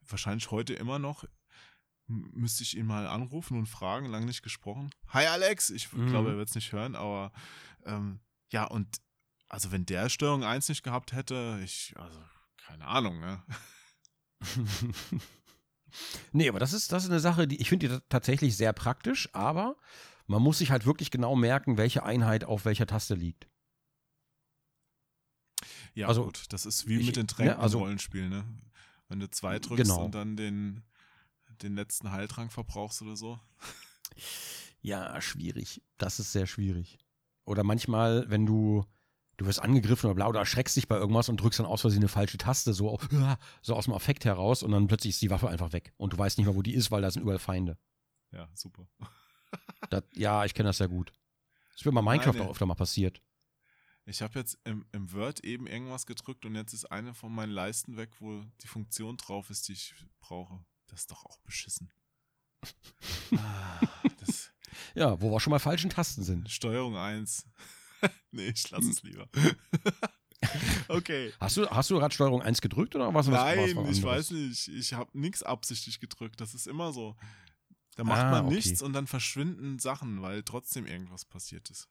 Wahrscheinlich 0.07 0.51
heute 0.51 0.75
immer 0.75 0.99
noch. 0.99 1.25
Müsste 2.13 2.65
ich 2.65 2.77
ihn 2.77 2.87
mal 2.87 3.07
anrufen 3.07 3.57
und 3.57 3.67
fragen, 3.67 4.07
lange 4.07 4.27
nicht 4.27 4.43
gesprochen. 4.43 4.91
Hi 5.09 5.27
Alex, 5.27 5.71
ich 5.71 5.93
Mhm. 5.93 6.09
glaube, 6.09 6.31
er 6.31 6.37
wird 6.39 6.49
es 6.49 6.57
nicht 6.57 6.73
hören, 6.73 6.97
aber 6.97 7.31
ähm, 7.85 8.19
ja, 8.51 8.65
und 8.65 9.01
also 9.49 9.71
wenn 9.71 9.87
der 9.87 10.09
Steuerung 10.09 10.43
1 10.43 10.69
nicht 10.69 10.83
gehabt 10.83 11.13
hätte, 11.13 11.61
ich, 11.63 11.95
also 11.97 12.19
keine 12.57 12.87
Ahnung, 12.87 13.21
ne? 13.21 13.43
nee, 16.33 16.49
aber 16.49 16.59
das 16.59 16.73
ist, 16.73 16.91
das 16.93 17.05
ist 17.05 17.11
eine 17.11 17.21
Sache, 17.21 17.47
die 17.47 17.61
ich 17.61 17.69
finde 17.69 17.89
die 17.89 17.99
tatsächlich 18.09 18.57
sehr 18.57 18.73
praktisch, 18.73 19.29
aber 19.33 19.77
man 20.27 20.43
muss 20.43 20.59
sich 20.59 20.71
halt 20.73 20.87
wirklich 20.87 21.11
genau 21.13 21.37
merken, 21.37 21.77
welche 21.77 22.03
Einheit 22.03 22.43
auf 22.45 22.65
welcher 22.65 22.87
Taste 22.87 23.15
liegt. 23.15 23.49
Ja, 25.95 26.09
Also, 26.09 26.25
gut, 26.25 26.45
das 26.53 26.67
ist 26.67 26.89
wie 26.89 26.99
ich- 26.99 27.07
mit 27.07 27.17
den 27.17 27.23
ne, 27.23 27.27
Tränken 27.29 27.61
also- 27.61 27.79
im 27.79 27.85
Rollenspiel, 27.85 28.29
ne? 28.29 28.45
Wenn 29.09 29.21
du 29.21 29.29
zwei 29.31 29.59
drückst 29.59 29.85
Genau. 29.91 30.05
und 30.05 30.15
dann 30.15 30.37
den, 30.37 30.83
den 31.63 31.75
letzten 31.75 32.11
Heiltrank 32.13 32.53
verbrauchst 32.53 33.03
oder 33.03 33.17
so. 33.17 33.39
Ja, 34.83 35.21
schwierig. 35.21 35.83
Das 35.99 36.19
ist 36.19 36.33
sehr 36.33 36.47
schwierig. 36.47 36.99
Oder 37.45 37.65
manchmal, 37.65 38.29
wenn 38.31 38.47
du, 38.47 38.85
du 39.37 39.47
wirst 39.47 39.61
angegriffen 39.61 40.07
oder 40.07 40.15
bla 40.15 40.29
oder 40.29 40.41
erschreckst 40.41 40.77
dich 40.77 40.89
bei 40.89 40.97
irgendwas 40.97 41.29
und 41.29 41.39
drückst 41.41 41.59
dann 41.61 41.67
aus 41.67 41.81
Versehen 41.83 42.01
eine 42.01 42.09
falsche 42.09 42.39
Taste, 42.39 42.73
so, 42.73 42.99
so 43.63 43.75
aus 43.75 43.85
dem 43.85 43.95
Affekt 43.95 44.25
heraus 44.25 44.63
und 44.63 44.71
dann 44.73 44.87
plötzlich 44.87 45.15
ist 45.15 45.23
die 45.23 45.31
Waffe 45.31 45.49
einfach 45.49 45.73
weg. 45.73 45.93
Und 45.97 46.13
du 46.13 46.19
weißt 46.19 46.39
nicht 46.39 46.47
mehr, 46.47 46.57
wo 46.57 46.63
die 46.63 46.75
ist, 46.75 46.91
weil 46.91 47.03
da 47.03 47.11
sind 47.11 47.23
überall 47.23 47.39
Feinde. 47.39 47.79
Ja, 48.33 48.49
super. 48.55 48.87
Das, 49.89 50.05
ja, 50.15 50.45
ich 50.45 50.55
kenne 50.55 50.69
das 50.69 50.77
sehr 50.77 50.87
gut. 50.87 51.13
Das 51.75 51.85
wird 51.85 51.93
bei 51.95 52.03
Minecraft 52.03 52.35
Meine- 52.35 52.45
auch 52.45 52.51
öfter 52.51 52.67
mal 52.67 52.75
passiert. 52.77 53.21
Ich 54.05 54.23
habe 54.23 54.39
jetzt 54.39 54.59
im, 54.65 54.85
im 54.93 55.13
Word 55.13 55.43
eben 55.43 55.67
irgendwas 55.67 56.07
gedrückt 56.07 56.45
und 56.45 56.55
jetzt 56.55 56.73
ist 56.73 56.85
eine 56.85 57.15
von 57.15 57.33
meinen 57.35 57.51
Leisten 57.51 57.97
weg, 57.97 58.11
wo 58.21 58.45
die 58.63 58.69
Funktion 58.69 59.17
drauf 59.17 59.51
ist, 59.51 59.67
die 59.67 59.73
ich 59.73 59.95
brauche. 60.21 60.65
Das 60.91 61.01
ist 61.01 61.11
doch 61.11 61.25
auch 61.25 61.39
beschissen. 61.41 61.91
Ah, 63.37 63.81
das, 64.19 64.51
Ja, 64.95 65.21
wo 65.23 65.31
wir 65.31 65.41
schon 65.41 65.53
mal 65.53 65.59
falschen 65.59 65.89
Tasten 65.89 66.23
sind. 66.23 66.51
Steuerung 66.51 66.97
1. 66.97 67.47
nee, 68.33 68.49
ich 68.49 68.69
lasse 68.71 68.91
es 68.91 69.03
lieber. 69.03 69.29
okay. 70.89 71.33
Hast 71.41 71.57
du, 71.57 71.69
hast 71.71 71.91
du 71.91 71.99
gerade 71.99 72.15
Steuerung 72.15 72.43
1 72.43 72.61
gedrückt 72.61 72.95
oder 72.95 73.13
was? 73.15 73.29
Nein, 73.29 73.77
was 73.77 73.97
ich 73.97 74.03
weiß 74.03 74.31
nicht. 74.33 74.69
Ich 74.69 74.93
habe 74.93 75.11
nichts 75.19 75.43
absichtlich 75.43 76.01
gedrückt. 76.01 76.41
Das 76.41 76.55
ist 76.55 76.67
immer 76.67 76.93
so. 76.93 77.17
Da 77.97 78.05
macht 78.05 78.21
Ah, 78.21 78.31
man 78.31 78.47
okay. 78.47 78.57
nichts 78.57 78.83
und 78.83 78.93
dann 78.93 79.07
verschwinden 79.07 79.79
Sachen, 79.79 80.23
weil 80.23 80.43
trotzdem 80.43 80.87
irgendwas 80.87 81.25
passiert 81.25 81.71
ist. 81.71 81.89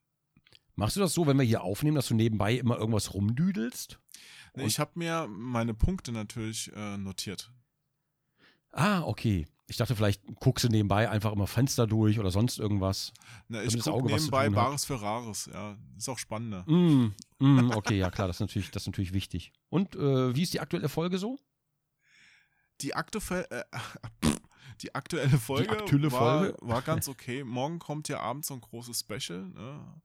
Machst 0.75 0.95
du 0.95 0.99
das 1.01 1.13
so, 1.13 1.27
wenn 1.27 1.37
wir 1.37 1.43
hier 1.45 1.61
aufnehmen, 1.63 1.95
dass 1.95 2.07
du 2.07 2.15
nebenbei 2.15 2.53
immer 2.55 2.77
irgendwas 2.77 3.13
rumdüdelst? 3.13 3.99
Nee, 4.55 4.65
ich 4.65 4.79
habe 4.79 4.91
mir 4.95 5.27
meine 5.27 5.73
Punkte 5.73 6.11
natürlich 6.11 6.71
äh, 6.73 6.97
notiert. 6.97 7.51
Ah, 8.71 9.01
okay. 9.03 9.47
Ich 9.67 9.77
dachte, 9.77 9.95
vielleicht 9.95 10.23
guckst 10.39 10.63
du 10.65 10.69
nebenbei 10.69 11.09
einfach 11.09 11.31
immer 11.31 11.45
Fenster 11.45 11.85
durch 11.85 12.19
oder 12.19 12.31
sonst 12.31 12.57
irgendwas. 12.57 13.13
Na, 13.47 13.61
ich 13.61 13.79
gucke 13.79 14.07
nebenbei. 14.07 14.49
Bares 14.49 14.83
für 14.85 14.99
Rares. 14.99 15.47
Ja, 15.53 15.77
ist 15.95 16.09
auch 16.09 16.17
spannender. 16.17 16.63
Mm, 16.67 17.13
mm, 17.37 17.71
okay, 17.75 17.99
ja 17.99 18.09
klar, 18.09 18.27
das 18.27 18.37
ist 18.37 18.41
natürlich, 18.41 18.71
das 18.71 18.83
ist 18.83 18.87
natürlich 18.87 19.13
wichtig. 19.13 19.51
Und 19.69 19.95
äh, 19.95 20.35
wie 20.35 20.41
ist 20.41 20.53
die 20.53 20.59
aktuelle 20.59 20.89
Folge 20.89 21.19
so? 21.19 21.37
Die, 22.81 22.95
aktuell, 22.95 23.45
äh, 23.51 23.63
die 24.81 24.95
aktuelle 24.95 25.37
Folge, 25.37 25.69
aktuelle 25.69 26.11
war, 26.11 26.39
Folge? 26.39 26.57
war 26.61 26.81
ganz 26.81 27.07
okay. 27.09 27.43
Morgen 27.43 27.77
kommt 27.77 28.09
ja 28.09 28.19
abends 28.21 28.47
so 28.47 28.55
ein 28.55 28.61
großes 28.61 28.99
Special. 28.99 29.49
Ne? 29.49 30.01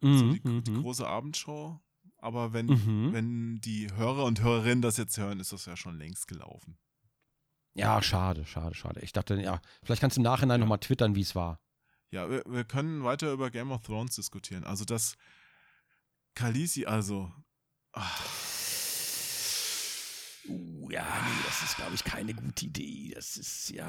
Mhm, 0.00 0.18
so 0.18 0.32
die, 0.32 0.62
die 0.62 0.70
mhm. 0.72 0.82
große 0.82 1.06
Abendshow. 1.06 1.80
Aber 2.18 2.52
wenn, 2.52 2.66
Mhm. 2.66 3.12
wenn 3.12 3.60
die 3.60 3.92
Hörer 3.94 4.24
und 4.24 4.42
Hörerinnen 4.42 4.82
das 4.82 4.96
jetzt 4.96 5.18
hören, 5.18 5.38
ist 5.38 5.52
das 5.52 5.66
ja 5.66 5.76
schon 5.76 5.98
längst 5.98 6.26
gelaufen. 6.26 6.78
Ja, 7.74 8.00
schade, 8.02 8.46
schade, 8.46 8.74
schade. 8.74 9.00
Ich 9.00 9.12
dachte, 9.12 9.34
ja, 9.40 9.60
vielleicht 9.82 10.00
kannst 10.00 10.16
du 10.16 10.20
im 10.20 10.24
Nachhinein 10.24 10.60
nochmal 10.60 10.78
twittern, 10.78 11.14
wie 11.14 11.22
es 11.22 11.34
war. 11.34 11.60
Ja, 12.10 12.30
wir, 12.30 12.42
wir 12.46 12.64
können 12.64 13.02
weiter 13.02 13.32
über 13.32 13.50
Game 13.50 13.72
of 13.72 13.82
Thrones 13.82 14.14
diskutieren. 14.14 14.64
Also 14.64 14.84
das 14.84 15.16
Khaleesi, 16.34 16.86
also 16.86 17.32
ah, 17.92 18.08
Uh, 20.46 20.90
ja, 20.90 21.02
nee, 21.02 21.42
das 21.46 21.62
ist, 21.62 21.76
glaube 21.76 21.94
ich, 21.94 22.04
keine 22.04 22.34
gute 22.34 22.66
Idee. 22.66 23.12
Das 23.14 23.36
ist 23.36 23.70
ja. 23.70 23.88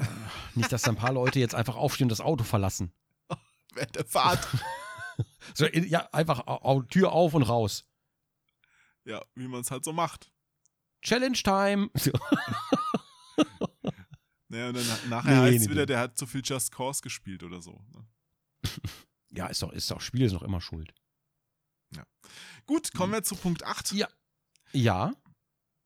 Nicht, 0.54 0.72
dass 0.72 0.82
da 0.82 0.90
ein 0.90 0.96
paar 0.96 1.12
Leute 1.12 1.38
jetzt 1.38 1.54
einfach 1.54 1.76
aufstehen 1.76 2.06
und 2.06 2.12
das 2.12 2.20
Auto 2.20 2.44
verlassen. 2.44 2.92
während 3.74 3.96
der 3.96 4.04
Fahrt. 4.04 4.46
So, 5.54 5.64
ja, 5.64 6.06
einfach 6.12 6.42
Tür 6.90 7.12
auf 7.12 7.32
und 7.32 7.44
raus. 7.44 7.88
ja, 9.06 9.22
wie 9.34 9.48
man 9.48 9.62
es 9.62 9.70
halt 9.70 9.82
so 9.82 9.94
macht. 9.94 10.30
Challenge 11.00 11.38
Time. 11.38 11.88
So. 11.94 12.10
Naja, 14.56 14.68
und 14.68 14.76
dann 14.76 15.08
nachher 15.10 15.30
Nee, 15.36 15.40
heißt 15.50 15.56
es 15.56 15.62
nee, 15.64 15.70
wieder, 15.70 15.82
nee. 15.82 15.86
der 15.86 15.98
hat 16.00 16.16
zu 16.18 16.26
viel 16.26 16.40
Just 16.44 16.72
Cause 16.72 17.02
gespielt 17.02 17.42
oder 17.42 17.60
so. 17.60 17.82
Ne? 17.94 18.06
Ja, 19.30 19.48
ist 19.48 19.60
doch, 19.60 19.70
ist 19.72 19.90
doch, 19.90 20.00
Spiel 20.00 20.22
ist 20.22 20.32
noch 20.32 20.42
immer 20.42 20.60
schuld. 20.62 20.94
Gut, 22.64 22.92
kommen 22.94 23.12
wir 23.12 23.22
zu 23.22 23.36
Punkt 23.36 23.62
8. 23.64 23.92
Ja. 23.92 24.08
Ja. 24.72 25.12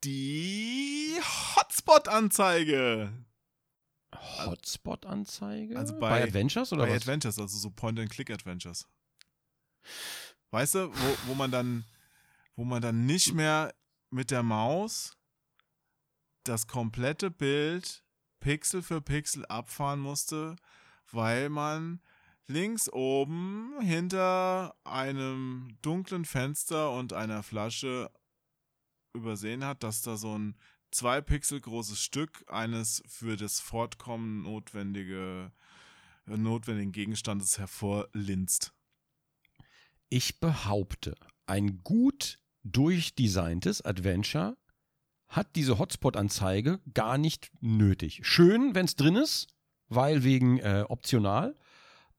Die 0.04 1.18
Hotspot-Anzeige. 1.56 3.12
Hotspot-Anzeige? 4.14 5.76
Also 5.76 5.94
bei, 5.98 6.10
bei- 6.10 6.22
Adventures 6.24 6.72
oder 6.72 6.84
Bei 6.86 6.90
was? 6.94 7.02
Adventures, 7.02 7.38
also 7.38 7.58
so 7.58 7.70
Point-and-Click-Adventures. 7.70 8.86
Weißt 10.52 10.76
du, 10.76 10.90
wo, 10.94 11.16
wo 11.26 11.34
man 11.34 11.50
dann, 11.50 11.84
wo 12.56 12.64
man 12.64 12.80
dann 12.82 13.04
nicht 13.06 13.34
mehr 13.34 13.74
mit 14.10 14.30
der 14.30 14.42
Maus 14.42 15.16
das 16.44 16.66
komplette 16.66 17.30
Bild 17.30 18.02
Pixel 18.40 18.82
für 18.82 19.00
Pixel 19.00 19.46
abfahren 19.46 20.00
musste, 20.00 20.56
weil 21.12 21.48
man 21.48 22.00
links 22.46 22.92
oben 22.92 23.80
hinter 23.80 24.74
einem 24.84 25.76
dunklen 25.82 26.24
Fenster 26.24 26.92
und 26.92 27.12
einer 27.12 27.42
Flasche 27.42 28.10
übersehen 29.14 29.64
hat, 29.64 29.82
dass 29.82 30.02
da 30.02 30.16
so 30.16 30.36
ein 30.36 30.56
zwei 30.90 31.20
Pixel 31.20 31.60
großes 31.60 32.00
Stück 32.00 32.44
eines 32.48 33.02
für 33.06 33.36
das 33.36 33.60
Fortkommen 33.60 34.42
notwendige 34.42 35.52
äh, 36.26 36.36
notwendigen 36.36 36.92
Gegenstandes 36.92 37.58
hervorlinst. 37.58 38.72
Ich 40.08 40.40
behaupte, 40.40 41.14
ein 41.46 41.82
gut 41.82 42.38
durchdesigntes 42.64 43.82
Adventure 43.82 44.56
hat 45.30 45.56
diese 45.56 45.78
Hotspot-Anzeige 45.78 46.80
gar 46.92 47.16
nicht 47.16 47.50
nötig. 47.60 48.20
Schön, 48.24 48.74
wenn 48.74 48.84
es 48.84 48.96
drin 48.96 49.16
ist, 49.16 49.46
weil 49.88 50.22
wegen 50.24 50.58
äh, 50.58 50.84
optional. 50.88 51.56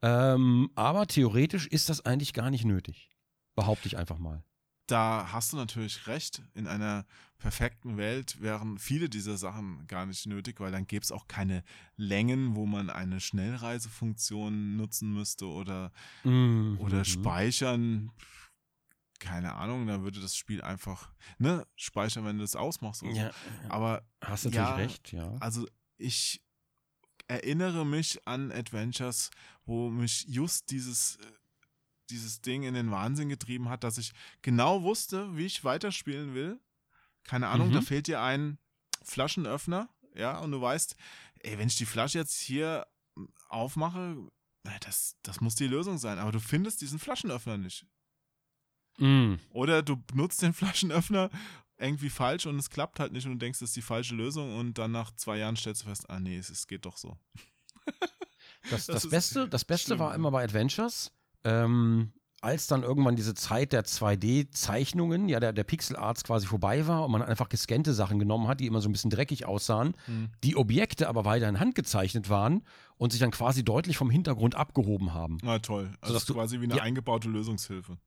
Ähm, 0.01 0.71
aber 0.75 1.05
theoretisch 1.05 1.67
ist 1.67 1.89
das 1.89 2.03
eigentlich 2.05 2.33
gar 2.33 2.49
nicht 2.49 2.65
nötig. 2.65 3.09
Behaupte 3.53 3.87
ich 3.87 3.97
einfach 3.97 4.17
mal. 4.17 4.43
Da 4.87 5.29
hast 5.31 5.53
du 5.53 5.57
natürlich 5.57 6.07
recht. 6.07 6.41
In 6.53 6.67
einer 6.67 7.05
perfekten 7.37 7.97
Welt 7.97 8.41
wären 8.41 8.77
viele 8.77 9.09
dieser 9.09 9.37
Sachen 9.37 9.85
gar 9.87 10.05
nicht 10.05 10.25
nötig, 10.25 10.59
weil 10.59 10.71
dann 10.71 10.87
gäbe 10.87 11.03
es 11.03 11.11
auch 11.11 11.27
keine 11.27 11.63
Längen, 11.97 12.55
wo 12.55 12.65
man 12.65 12.89
eine 12.89 13.19
Schnellreisefunktion 13.19 14.75
nutzen 14.77 15.13
müsste 15.13 15.45
oder, 15.47 15.91
Mhm. 16.23 16.77
oder 16.79 17.05
speichern. 17.05 18.11
Keine 19.21 19.53
Ahnung, 19.53 19.85
da 19.85 20.01
würde 20.01 20.19
das 20.19 20.35
Spiel 20.35 20.61
einfach, 20.63 21.13
ne, 21.37 21.67
speichern, 21.75 22.25
wenn 22.25 22.37
du 22.37 22.43
das 22.43 22.55
ausmachst. 22.55 23.03
oder 23.03 23.13
so. 23.13 23.19
Ja, 23.19 23.31
Aber 23.69 24.03
hast 24.19 24.45
natürlich 24.45 24.55
ja, 24.67 24.75
recht, 24.75 25.11
ja. 25.13 25.35
Also 25.39 25.67
ich 25.97 26.41
erinnere 27.27 27.85
mich 27.85 28.27
an 28.27 28.51
Adventures, 28.51 29.29
wo 29.65 29.89
mich 29.91 30.25
just 30.27 30.71
dieses, 30.71 31.17
äh, 31.17 31.31
dieses 32.09 32.41
Ding 32.41 32.63
in 32.63 32.73
den 32.73 32.89
Wahnsinn 32.89 33.29
getrieben 33.29 33.69
hat, 33.69 33.83
dass 33.83 33.99
ich 33.99 34.11
genau 34.41 34.81
wusste, 34.81 35.37
wie 35.37 35.45
ich 35.45 35.63
weiterspielen 35.63 36.33
will. 36.33 36.59
Keine 37.23 37.47
Ahnung, 37.49 37.69
Mhm. 37.69 37.73
da 37.73 37.81
fehlt 37.81 38.07
dir 38.07 38.21
ein 38.21 38.57
Flaschenöffner, 39.03 39.87
ja, 40.15 40.39
und 40.39 40.51
du 40.51 40.59
weißt, 40.59 40.95
ey, 41.41 41.59
wenn 41.59 41.67
ich 41.67 41.75
die 41.75 41.85
Flasche 41.85 42.17
jetzt 42.17 42.39
hier 42.39 42.87
aufmache, 43.49 44.17
das, 44.81 45.15
das 45.21 45.41
muss 45.41 45.53
die 45.55 45.67
Lösung 45.67 45.99
sein, 45.99 46.17
aber 46.17 46.31
du 46.31 46.39
findest 46.39 46.81
diesen 46.81 46.97
Flaschenöffner 46.99 47.57
nicht. 47.57 47.85
Mm. 48.97 49.35
Oder 49.51 49.81
du 49.81 49.97
benutzt 49.97 50.41
den 50.41 50.53
Flaschenöffner 50.53 51.29
irgendwie 51.79 52.09
falsch 52.09 52.45
und 52.45 52.57
es 52.59 52.69
klappt 52.69 52.99
halt 52.99 53.11
nicht 53.13 53.25
und 53.25 53.31
du 53.33 53.37
denkst, 53.39 53.59
das 53.59 53.69
ist 53.69 53.75
die 53.75 53.81
falsche 53.81 54.13
Lösung 54.15 54.55
und 54.57 54.77
dann 54.77 54.91
nach 54.91 55.11
zwei 55.15 55.37
Jahren 55.37 55.55
stellst 55.55 55.83
du 55.83 55.87
fest, 55.87 56.09
ah 56.09 56.19
nee, 56.19 56.37
es, 56.37 56.49
es 56.49 56.67
geht 56.67 56.85
doch 56.85 56.97
so. 56.97 57.17
Das, 58.69 58.85
Das 58.85 59.01
das, 59.03 59.09
Beste, 59.09 59.47
das 59.49 59.65
Beste 59.65 59.87
schlimm, 59.87 59.99
war 59.99 60.13
immer 60.13 60.29
bei 60.29 60.43
Adventures, 60.43 61.11
ähm, 61.43 62.13
als 62.41 62.67
dann 62.67 62.83
irgendwann 62.83 63.15
diese 63.15 63.33
Zeit 63.33 63.73
der 63.73 63.83
2D-Zeichnungen, 63.85 65.27
ja, 65.29 65.39
der, 65.39 65.51
der 65.51 65.63
Pixel 65.63 65.95
Arts 65.95 66.23
quasi 66.23 66.45
vorbei 66.45 66.85
war 66.87 67.03
und 67.05 67.11
man 67.11 67.21
einfach 67.23 67.49
gescannte 67.49 67.93
Sachen 67.93 68.19
genommen 68.19 68.47
hat, 68.47 68.59
die 68.59 68.67
immer 68.67 68.81
so 68.81 68.87
ein 68.87 68.91
bisschen 68.91 69.09
dreckig 69.09 69.45
aussahen, 69.45 69.95
die 70.43 70.55
Objekte 70.55 71.07
aber 71.09 71.25
weiterhin 71.25 71.59
handgezeichnet 71.59 72.29
waren 72.29 72.63
und 72.97 73.11
sich 73.11 73.19
dann 73.19 73.31
quasi 73.31 73.63
deutlich 73.63 73.97
vom 73.97 74.11
Hintergrund 74.11 74.53
abgehoben 74.55 75.13
haben. 75.13 75.37
Na 75.41 75.57
toll. 75.59 75.91
Also 76.01 76.13
Sodass 76.13 76.21
ist 76.23 76.29
du- 76.29 76.33
quasi 76.35 76.59
wie 76.59 76.65
eine 76.65 76.77
Ja. 76.77 76.83
eingebaute 76.83 77.29
Lösungshilfe. 77.29 77.97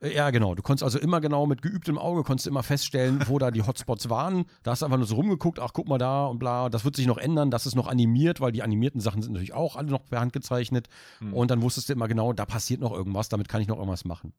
Äh, 0.00 0.14
Ja, 0.14 0.30
genau. 0.30 0.54
Du 0.54 0.62
konntest 0.62 0.82
also 0.84 0.98
immer 0.98 1.20
genau 1.20 1.46
mit 1.46 1.62
geübtem 1.62 1.98
Auge 1.98 2.22
konntest 2.22 2.46
du 2.46 2.50
immer 2.50 2.62
feststellen, 2.62 3.22
wo 3.26 3.38
da 3.38 3.50
die 3.50 3.62
Hotspots 3.62 4.08
waren. 4.08 4.44
Da 4.62 4.72
hast 4.72 4.82
du 4.82 4.86
einfach 4.86 4.98
nur 4.98 5.06
so 5.06 5.16
rumgeguckt, 5.16 5.58
ach, 5.58 5.72
guck 5.72 5.88
mal 5.88 5.98
da 5.98 6.26
und 6.26 6.38
bla. 6.38 6.68
Das 6.68 6.84
wird 6.84 6.96
sich 6.96 7.06
noch 7.06 7.18
ändern, 7.18 7.50
das 7.50 7.66
ist 7.66 7.74
noch 7.74 7.86
animiert, 7.86 8.40
weil 8.40 8.52
die 8.52 8.62
animierten 8.62 9.00
Sachen 9.00 9.22
sind 9.22 9.32
natürlich 9.32 9.54
auch 9.54 9.76
alle 9.76 9.90
noch 9.90 10.04
per 10.04 10.20
Hand 10.20 10.32
gezeichnet. 10.32 10.88
Hm. 11.18 11.32
Und 11.32 11.50
dann 11.50 11.62
wusstest 11.62 11.88
du 11.88 11.92
immer 11.92 12.08
genau, 12.08 12.32
da 12.32 12.46
passiert 12.46 12.80
noch 12.80 12.92
irgendwas, 12.92 13.28
damit 13.28 13.48
kann 13.48 13.60
ich 13.60 13.68
noch 13.68 13.76
irgendwas 13.76 14.04
machen. 14.04 14.32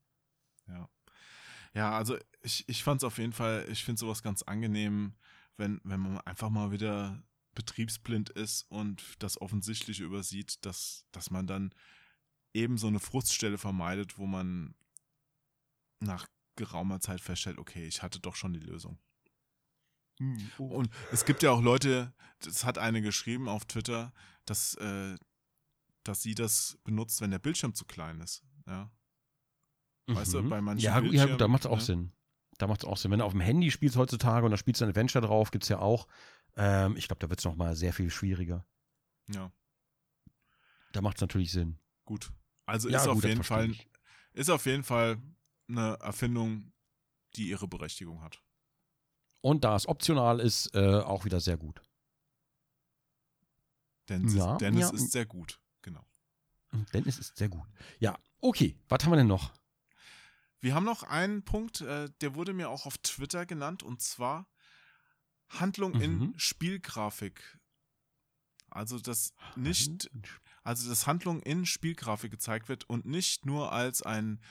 Ja. 0.68 0.90
Ja, 1.74 1.92
also 1.92 2.18
ich, 2.42 2.68
ich 2.68 2.84
fand 2.84 3.02
es 3.02 3.04
auf 3.04 3.20
jeden 3.20 3.34
Fall, 3.34 3.66
ich 3.70 3.84
finde 3.84 4.00
sowas 4.00 4.24
ganz 4.24 4.42
angenehm, 4.42 5.14
wenn, 5.58 5.80
wenn 5.84 6.00
man 6.00 6.20
einfach 6.22 6.50
mal 6.50 6.72
wieder 6.72 7.22
betriebsblind 7.54 8.30
ist 8.30 8.64
und 8.70 9.04
das 9.20 9.40
Offensichtliche 9.42 10.04
übersieht, 10.04 10.66
dass, 10.66 11.06
dass 11.12 11.32
man 11.32 11.48
dann 11.48 11.74
eben 12.54 12.78
so 12.78 12.88
eine 12.88 13.00
Fruststelle 13.00 13.58
vermeidet, 13.58 14.18
wo 14.18 14.26
man 14.26 14.76
nach 16.00 16.28
geraumer 16.56 17.00
Zeit 17.00 17.22
feststellt, 17.22 17.58
okay, 17.60 17.86
ich 17.86 18.02
hatte 18.02 18.20
doch 18.20 18.36
schon 18.36 18.54
die 18.54 18.60
Lösung. 18.60 19.00
Und 20.58 20.90
es 21.12 21.26
gibt 21.26 21.44
ja 21.44 21.52
auch 21.52 21.62
Leute, 21.62 22.14
das 22.40 22.64
hat 22.66 22.80
eine 22.80 23.02
geschrieben 23.04 23.48
auf 23.48 23.66
Twitter, 23.66 24.12
dass, 24.46 24.74
äh, 24.76 25.16
dass 26.04 26.24
sie 26.24 26.34
das 26.34 26.80
benutzt, 26.84 27.22
wenn 27.22 27.30
der 27.30 27.38
Bildschirm 27.40 27.76
zu 27.76 27.86
klein 27.86 28.20
ist. 28.22 28.44
Ja. 28.66 28.92
Weißt 30.08 30.34
du, 30.34 30.50
bei 30.50 30.60
manchen 30.62 30.84
Ja, 30.84 31.00
ja 31.02 31.26
gut, 31.28 31.42
da 31.42 31.48
macht 31.48 31.66
es 31.66 31.68
auch 31.68 31.78
ne? 31.78 31.84
Sinn. 31.84 32.12
Da 32.58 32.66
macht 32.66 32.82
es 32.82 32.86
auch 32.90 32.98
Sinn. 32.98 33.12
Wenn 33.12 33.20
du 33.20 33.26
auf 33.26 33.34
dem 33.34 33.42
Handy 33.42 33.70
spielst 33.70 33.98
heutzutage 33.98 34.46
und 34.46 34.52
da 34.52 34.58
spielst 34.58 34.82
du 34.82 34.86
ein 34.86 34.90
Adventure 34.90 35.26
drauf, 35.26 35.52
gibt 35.52 35.64
es 35.66 35.70
ja 35.70 35.78
auch. 35.80 36.08
Ähm, 36.56 36.98
ich 36.98 37.08
glaube, 37.08 37.20
da 37.20 37.30
wird 37.30 37.40
es 37.40 37.46
nochmal 37.46 37.76
sehr 37.76 37.94
viel 37.94 38.10
schwieriger. 38.10 38.66
Ja, 39.28 39.52
Da 40.94 41.02
macht 41.02 41.18
es 41.18 41.22
natürlich 41.22 41.52
Sinn. 41.52 41.78
gut. 42.06 42.32
Also 42.66 42.90
Ja, 42.90 43.02
ist, 43.02 43.08
auf 43.08 43.16
gut, 43.16 43.26
jeden 43.26 43.44
Fall, 43.44 43.70
ich. 43.72 43.88
ist 44.34 44.50
auf 44.50 44.66
jeden 44.66 44.84
Fall 44.84 45.22
eine 45.68 45.98
Erfindung, 46.02 46.72
die 47.36 47.50
ihre 47.50 47.68
Berechtigung 47.68 48.22
hat. 48.22 48.42
Und 49.42 49.64
da 49.64 49.76
es 49.76 49.88
optional 49.88 50.40
ist, 50.40 50.74
äh, 50.76 51.00
auch 51.02 51.26
wieder 51.26 51.40
sehr 51.40 51.58
gut. 51.58 51.82
Denn, 54.10 54.26
es 54.26 54.34
Ja, 54.36 54.54
ist, 54.54 54.62
denn 54.62 54.78
ja. 54.78 54.90
ist 54.90 55.12
sehr 55.12 55.26
gut. 55.26 55.60
Genau. 55.82 56.06
Denn 56.94 57.06
es 57.08 57.18
ist 57.20 57.36
sehr 57.38 57.50
gut. 57.50 57.68
Ja, 58.00 58.18
okay. 58.40 58.78
Was 58.90 59.04
haben 59.04 59.12
wir 59.12 59.18
denn 59.18 59.28
noch? 59.28 59.54
Wir 60.60 60.74
haben 60.74 60.86
noch 60.86 61.04
einen 61.04 61.44
Punkt, 61.44 61.82
äh, 61.82 62.10
der 62.22 62.36
wurde 62.36 62.54
mir 62.54 62.70
auch 62.70 62.86
auf 62.86 62.98
Twitter 62.98 63.46
genannt, 63.46 63.84
und 63.84 64.02
zwar 64.02 64.50
Handlung 65.50 65.94
Mhm. 65.94 66.02
in 66.02 66.40
Spielgrafik. 66.40 67.60
Also 68.70 69.00
das 69.00 69.34
nicht, 69.56 70.10
also 70.64 70.90
dass 70.90 71.08
Handlung 71.08 71.42
in 71.42 71.66
Spielgrafik 71.66 72.32
gezeigt 72.32 72.68
wird 72.70 72.90
und 72.90 73.06
nicht 73.06 73.46
nur 73.46 73.72
als 73.72 74.02
ein 74.02 74.42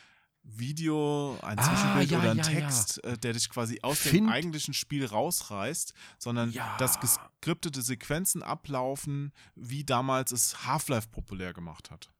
Video, 0.48 1.36
ein 1.42 1.58
Ah, 1.58 1.62
Zwischenbild 1.62 2.10
ja, 2.10 2.18
oder 2.20 2.30
ein 2.30 2.36
ja, 2.38 2.44
ja. 2.44 2.60
Text, 2.60 3.02
äh, 3.04 3.18
der 3.18 3.32
dich 3.32 3.48
quasi 3.50 3.80
aus 3.82 4.02
dem 4.04 4.10
Find- 4.12 4.30
eigentlichen 4.30 4.74
Spiel 4.74 5.04
rausreißt, 5.04 5.92
sondern 6.18 6.52
Ja. 6.52 6.76
dass 6.78 7.00
geskriptete 7.00 7.82
Sequenzen 7.82 8.42
ablaufen, 8.42 9.32
wie 9.56 9.84
damals 9.84 10.32
es 10.32 10.66
Half-Life 10.66 11.08
populär 11.10 11.52
gemacht 11.52 11.90
hat. 11.90 12.10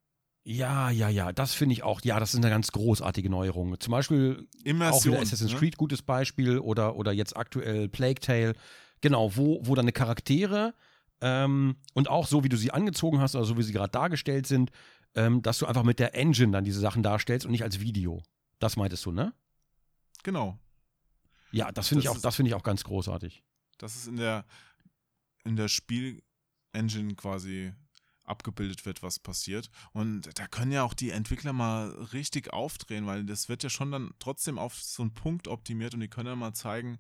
Ja, 0.45 0.91
ja, 0.91 1.09
ja, 1.09 1.33
das 1.33 1.55
finde 1.55 1.73
ich 1.73 1.83
auch. 1.83 2.01
Ja, 2.05 2.21
das 2.21 2.33
ist 2.35 2.37
eine 2.41 2.51
ganz 2.51 2.71
großartige 2.73 3.29
Neuerung. 3.31 3.79
Zum 3.81 3.91
Beispiel 3.91 4.47
auch 4.61 4.65
Immersion. 4.65 5.15
wieder 5.15 5.23
Assassin's 5.23 5.53
ne? 5.53 5.59
Creed, 5.59 5.77
gutes 5.77 6.03
Beispiel, 6.03 6.59
oder, 6.59 6.95
oder 6.97 7.13
jetzt 7.13 7.37
aktuell 7.37 7.89
Plague 7.89 8.21
Tale. 8.21 8.55
Genau, 9.01 9.37
wo, 9.37 9.59
wo 9.63 9.75
deine 9.75 9.93
Charaktere 9.93 10.73
ähm, 11.21 11.77
und 11.95 12.09
auch 12.09 12.27
so, 12.27 12.45
wie 12.45 12.49
du 12.49 12.57
sie 12.57 12.71
angezogen 12.71 13.21
hast, 13.21 13.35
oder 13.35 13.45
so 13.45 13.57
wie 13.59 13.63
sie 13.63 13.73
gerade 13.73 13.91
dargestellt 13.91 14.47
sind, 14.47 14.71
ähm, 15.17 15.43
dass 15.43 15.59
du 15.59 15.67
einfach 15.67 15.83
mit 15.83 15.99
der 15.99 16.15
Engine 16.15 16.53
dann 16.53 16.65
diese 16.65 16.79
Sachen 16.81 17.03
darstellst 17.03 17.45
und 17.47 17.53
nicht 17.53 17.65
als 17.65 17.81
Video. 17.81 18.23
Das 18.61 18.77
meintest 18.77 19.05
du, 19.05 19.11
ne? 19.13 19.35
Genau. 20.23 20.59
Ja, 21.53 21.73
das 21.73 21.89
finde 21.89 22.03
ich 22.03 22.09
auch, 22.09 22.17
ist- 22.17 22.25
das 22.25 22.37
finde 22.37 22.51
ich 22.51 22.55
auch 22.55 22.63
ganz 22.63 22.85
großartig. 22.85 23.43
dass 23.79 23.95
es 23.97 24.07
in 24.07 24.17
der, 24.17 24.45
in 25.45 25.57
der 25.57 25.69
Spielengine 25.69 27.15
quasi 27.17 27.73
abgebildet 28.25 28.85
wird, 28.87 29.03
was 29.03 29.19
passiert. 29.21 29.71
Und 29.93 30.29
da 30.39 30.47
können 30.49 30.73
ja 30.73 30.83
auch 30.83 30.95
die 30.95 31.11
Entwickler 31.11 31.53
mal 31.53 31.91
richtig 32.13 32.53
aufdrehen, 32.53 33.07
weil 33.07 33.25
das 33.25 33.49
wird 33.49 33.63
ja 33.63 33.71
schon 33.71 33.93
dann 33.93 34.11
trotzdem 34.19 34.59
auf 34.59 34.75
so 34.83 35.03
einen 35.03 35.15
Punkt 35.15 35.47
optimiert 35.47 35.95
und 35.95 36.01
die 36.01 36.09
können 36.09 36.29
ja 36.29 36.37
mal 36.37 36.53
zeigen, 36.55 36.99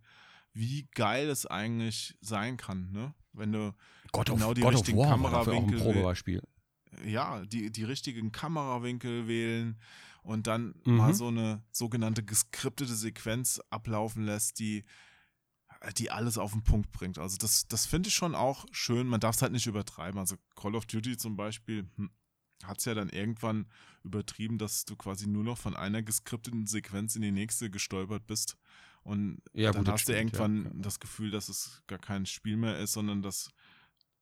wie 0.52 0.86
geil 0.94 1.28
es 1.28 1.44
eigentlich 1.47 2.16
sein 2.20 2.56
kann, 2.56 2.93
ne? 2.93 3.12
Wenn 3.32 3.52
du 3.52 3.74
God 4.12 4.26
Genau 4.26 4.48
of, 4.51 4.55
die 4.55 4.60
God 4.62 4.74
richtigen 4.74 4.98
War 4.98 5.20
war 5.22 5.30
dafür 5.30 5.52
auch 5.55 5.59
ein 5.59 5.66
Kamerawinkel 5.66 5.80
Probebeispiel. 5.80 6.43
Ja, 7.05 7.44
die, 7.47 7.70
die 7.70 7.85
richtigen 7.85 8.32
Kamerawinkel 8.32 9.27
wählen 9.28 9.78
und 10.23 10.47
dann 10.47 10.74
Mhm. 10.85 10.97
mal 10.97 11.14
so 11.14 11.28
eine 11.28 11.62
sogenannte 11.73 12.23
geskriptete 12.24 12.94
Sequenz 12.94 13.60
ablaufen 13.70 14.24
lässt, 14.24 14.59
die, 14.59 14.85
die 15.98 16.10
alles 16.10 16.39
auf 16.39 16.52
den 16.52 16.62
Punkt 16.64 16.90
bringt. 16.93 17.18
Also 17.18 17.36
das, 17.36 17.68
das 17.68 17.86
finde 17.86 18.09
ich 18.09 18.14
schon 18.14 18.35
auch 18.35 18.66
schön. 18.73 19.06
Man 19.06 19.20
darf 19.20 19.36
es 19.36 19.43
halt 19.43 19.52
nicht 19.52 19.66
übertreiben. 19.66 20.18
Also 20.18 20.36
Call 20.55 20.74
of 20.74 20.86
Duty 20.86 21.16
zum 21.16 21.36
Beispiel 21.36 21.89
hm, 21.97 22.10
hat 22.64 22.78
es 22.78 22.86
ja 22.86 22.94
dann 22.94 23.10
irgendwann 23.10 23.66
übertrieben, 24.02 24.59
dass 24.59 24.85
du 24.85 24.97
quasi 24.97 25.27
nur 25.27 25.44
noch 25.44 25.59
von 25.59 25.77
einer 25.77 26.02
geskripteten 26.02 26.66
Sequenz 26.66 27.14
in 27.14 27.23
die 27.23 27.31
nächste 27.32 27.70
gestolpert 27.70 28.27
bist. 28.27 28.56
Und 29.02 29.43
Ja, 29.52 29.70
dann 29.70 29.85
gut, 29.85 29.93
hast 29.93 30.09
du 30.09 30.12
stimmt, 30.12 30.32
ja. 30.32 30.40
irgendwann 30.40 30.82
das 30.82 30.98
Gefühl, 30.98 31.31
dass 31.31 31.48
es 31.48 31.82
gar 31.86 31.98
kein 31.98 32.27
Spiel 32.27 32.56
mehr 32.56 32.78
ist, 32.78 32.93
sondern 32.93 33.23
dass 33.23 33.51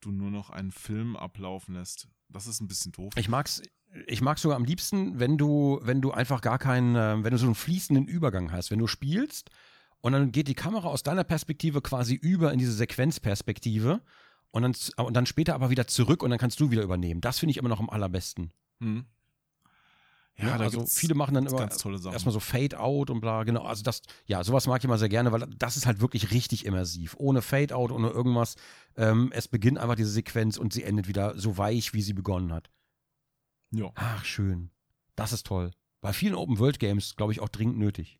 du 0.00 0.10
nur 0.10 0.30
noch 0.30 0.50
einen 0.50 0.72
Film 0.72 1.16
ablaufen 1.16 1.74
lässt. 1.74 2.08
Das 2.34 2.48
ist 2.48 2.60
ein 2.60 2.66
bisschen 2.66 2.90
doof. 2.90 3.12
Ich 3.16 3.28
mag's, 3.28 3.62
ich 4.08 4.20
mag's 4.20 4.42
sogar 4.42 4.56
am 4.56 4.64
liebsten, 4.64 5.20
wenn 5.20 5.38
du, 5.38 5.78
wenn 5.82 6.02
du 6.02 6.10
einfach 6.10 6.40
gar 6.40 6.58
keinen, 6.58 6.96
äh, 6.96 7.22
wenn 7.22 7.30
du 7.30 7.38
so 7.38 7.46
einen 7.46 7.54
fließenden 7.54 8.06
Übergang 8.06 8.50
hast. 8.50 8.72
Wenn 8.72 8.80
du 8.80 8.88
spielst 8.88 9.50
und 10.00 10.12
dann 10.12 10.32
geht 10.32 10.48
die 10.48 10.54
Kamera 10.54 10.88
aus 10.88 11.04
deiner 11.04 11.22
Perspektive 11.22 11.80
quasi 11.80 12.14
über 12.14 12.52
in 12.52 12.58
diese 12.58 12.72
Sequenzperspektive 12.72 14.02
und 14.50 14.62
dann, 14.62 14.74
und 15.06 15.14
dann 15.14 15.26
später 15.26 15.54
aber 15.54 15.70
wieder 15.70 15.86
zurück 15.86 16.24
und 16.24 16.30
dann 16.30 16.40
kannst 16.40 16.58
du 16.58 16.72
wieder 16.72 16.82
übernehmen. 16.82 17.20
Das 17.20 17.38
finde 17.38 17.52
ich 17.52 17.56
immer 17.56 17.68
noch 17.68 17.80
am 17.80 17.88
allerbesten. 17.88 18.52
Hm. 18.80 19.06
Ja, 20.36 20.46
Ja, 20.48 20.58
da 20.58 20.64
also 20.64 20.84
viele 20.86 21.14
machen 21.14 21.34
dann 21.34 21.44
immer 21.46 21.60
erstmal 22.12 22.32
so 22.32 22.40
Fade 22.40 22.80
Out 22.80 23.08
und 23.10 23.20
bla, 23.20 23.44
genau. 23.44 23.62
Also 23.62 23.82
das, 23.84 24.02
ja, 24.26 24.42
sowas 24.42 24.66
mag 24.66 24.78
ich 24.80 24.84
immer 24.84 24.98
sehr 24.98 25.08
gerne, 25.08 25.30
weil 25.30 25.46
das 25.56 25.76
ist 25.76 25.86
halt 25.86 26.00
wirklich 26.00 26.32
richtig 26.32 26.64
immersiv. 26.66 27.14
Ohne 27.18 27.40
Fade 27.40 27.74
Out, 27.76 27.92
ohne 27.92 28.08
irgendwas. 28.08 28.56
Ähm, 28.96 29.30
es 29.32 29.46
beginnt 29.46 29.78
einfach 29.78 29.94
diese 29.94 30.10
Sequenz 30.10 30.56
und 30.56 30.72
sie 30.72 30.82
endet 30.82 31.06
wieder 31.06 31.38
so 31.38 31.56
weich, 31.56 31.94
wie 31.94 32.02
sie 32.02 32.14
begonnen 32.14 32.52
hat. 32.52 32.70
ja. 33.70 33.90
Ach, 33.94 34.24
schön. 34.24 34.70
Das 35.16 35.32
ist 35.32 35.46
toll. 35.46 35.70
Bei 36.00 36.12
vielen 36.12 36.34
Open-World-Games, 36.34 37.14
glaube 37.16 37.32
ich, 37.32 37.40
auch 37.40 37.48
dringend 37.48 37.78
nötig. 37.78 38.18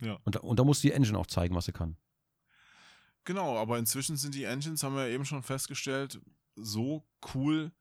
Ja. 0.00 0.18
Und, 0.24 0.36
da- 0.36 0.40
und 0.40 0.58
da 0.58 0.64
muss 0.64 0.80
die 0.80 0.92
Engine 0.92 1.18
auch 1.18 1.26
zeigen, 1.26 1.54
was 1.54 1.66
sie 1.66 1.72
kann. 1.72 1.96
Genau, 3.24 3.58
aber 3.58 3.78
inzwischen 3.78 4.16
sind 4.16 4.34
die 4.34 4.44
Engines, 4.44 4.82
haben 4.82 4.94
wir 4.94 5.06
ja 5.08 5.14
eben 5.14 5.24
schon 5.26 5.42
festgestellt, 5.42 6.20
so 6.56 7.04
cool, 7.34 7.72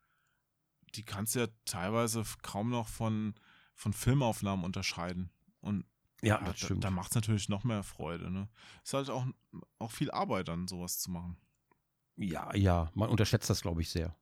die 0.96 1.04
kannst 1.06 1.36
du 1.36 1.40
ja 1.42 1.48
teilweise 1.66 2.24
kaum 2.42 2.70
noch 2.70 2.88
von, 2.88 3.36
von 3.76 3.94
Filmaufnahmen 3.94 4.66
unterscheiden. 4.66 5.30
Und 5.62 5.86
Ja, 6.22 6.42
ja, 6.46 6.54
da, 6.54 6.76
da 6.76 6.90
macht 6.92 7.12
es 7.12 7.16
natürlich 7.16 7.50
noch 7.50 7.64
mehr 7.64 7.84
Freude. 7.84 8.32
Ne? 8.32 8.50
Ist 8.84 8.94
halt 8.94 9.10
auch, 9.10 9.26
auch 9.80 9.92
viel 9.92 10.12
Arbeit 10.12 10.48
dann, 10.48 10.68
sowas 10.68 11.00
zu 11.00 11.12
machen. 11.12 11.38
ja, 12.16 12.56
ja, 12.56 12.92
man 12.96 13.10
unterschätzt 13.10 13.50
das, 13.50 13.62
glaube 13.62 13.82
ich, 13.82 13.90
sehr. 13.90 14.16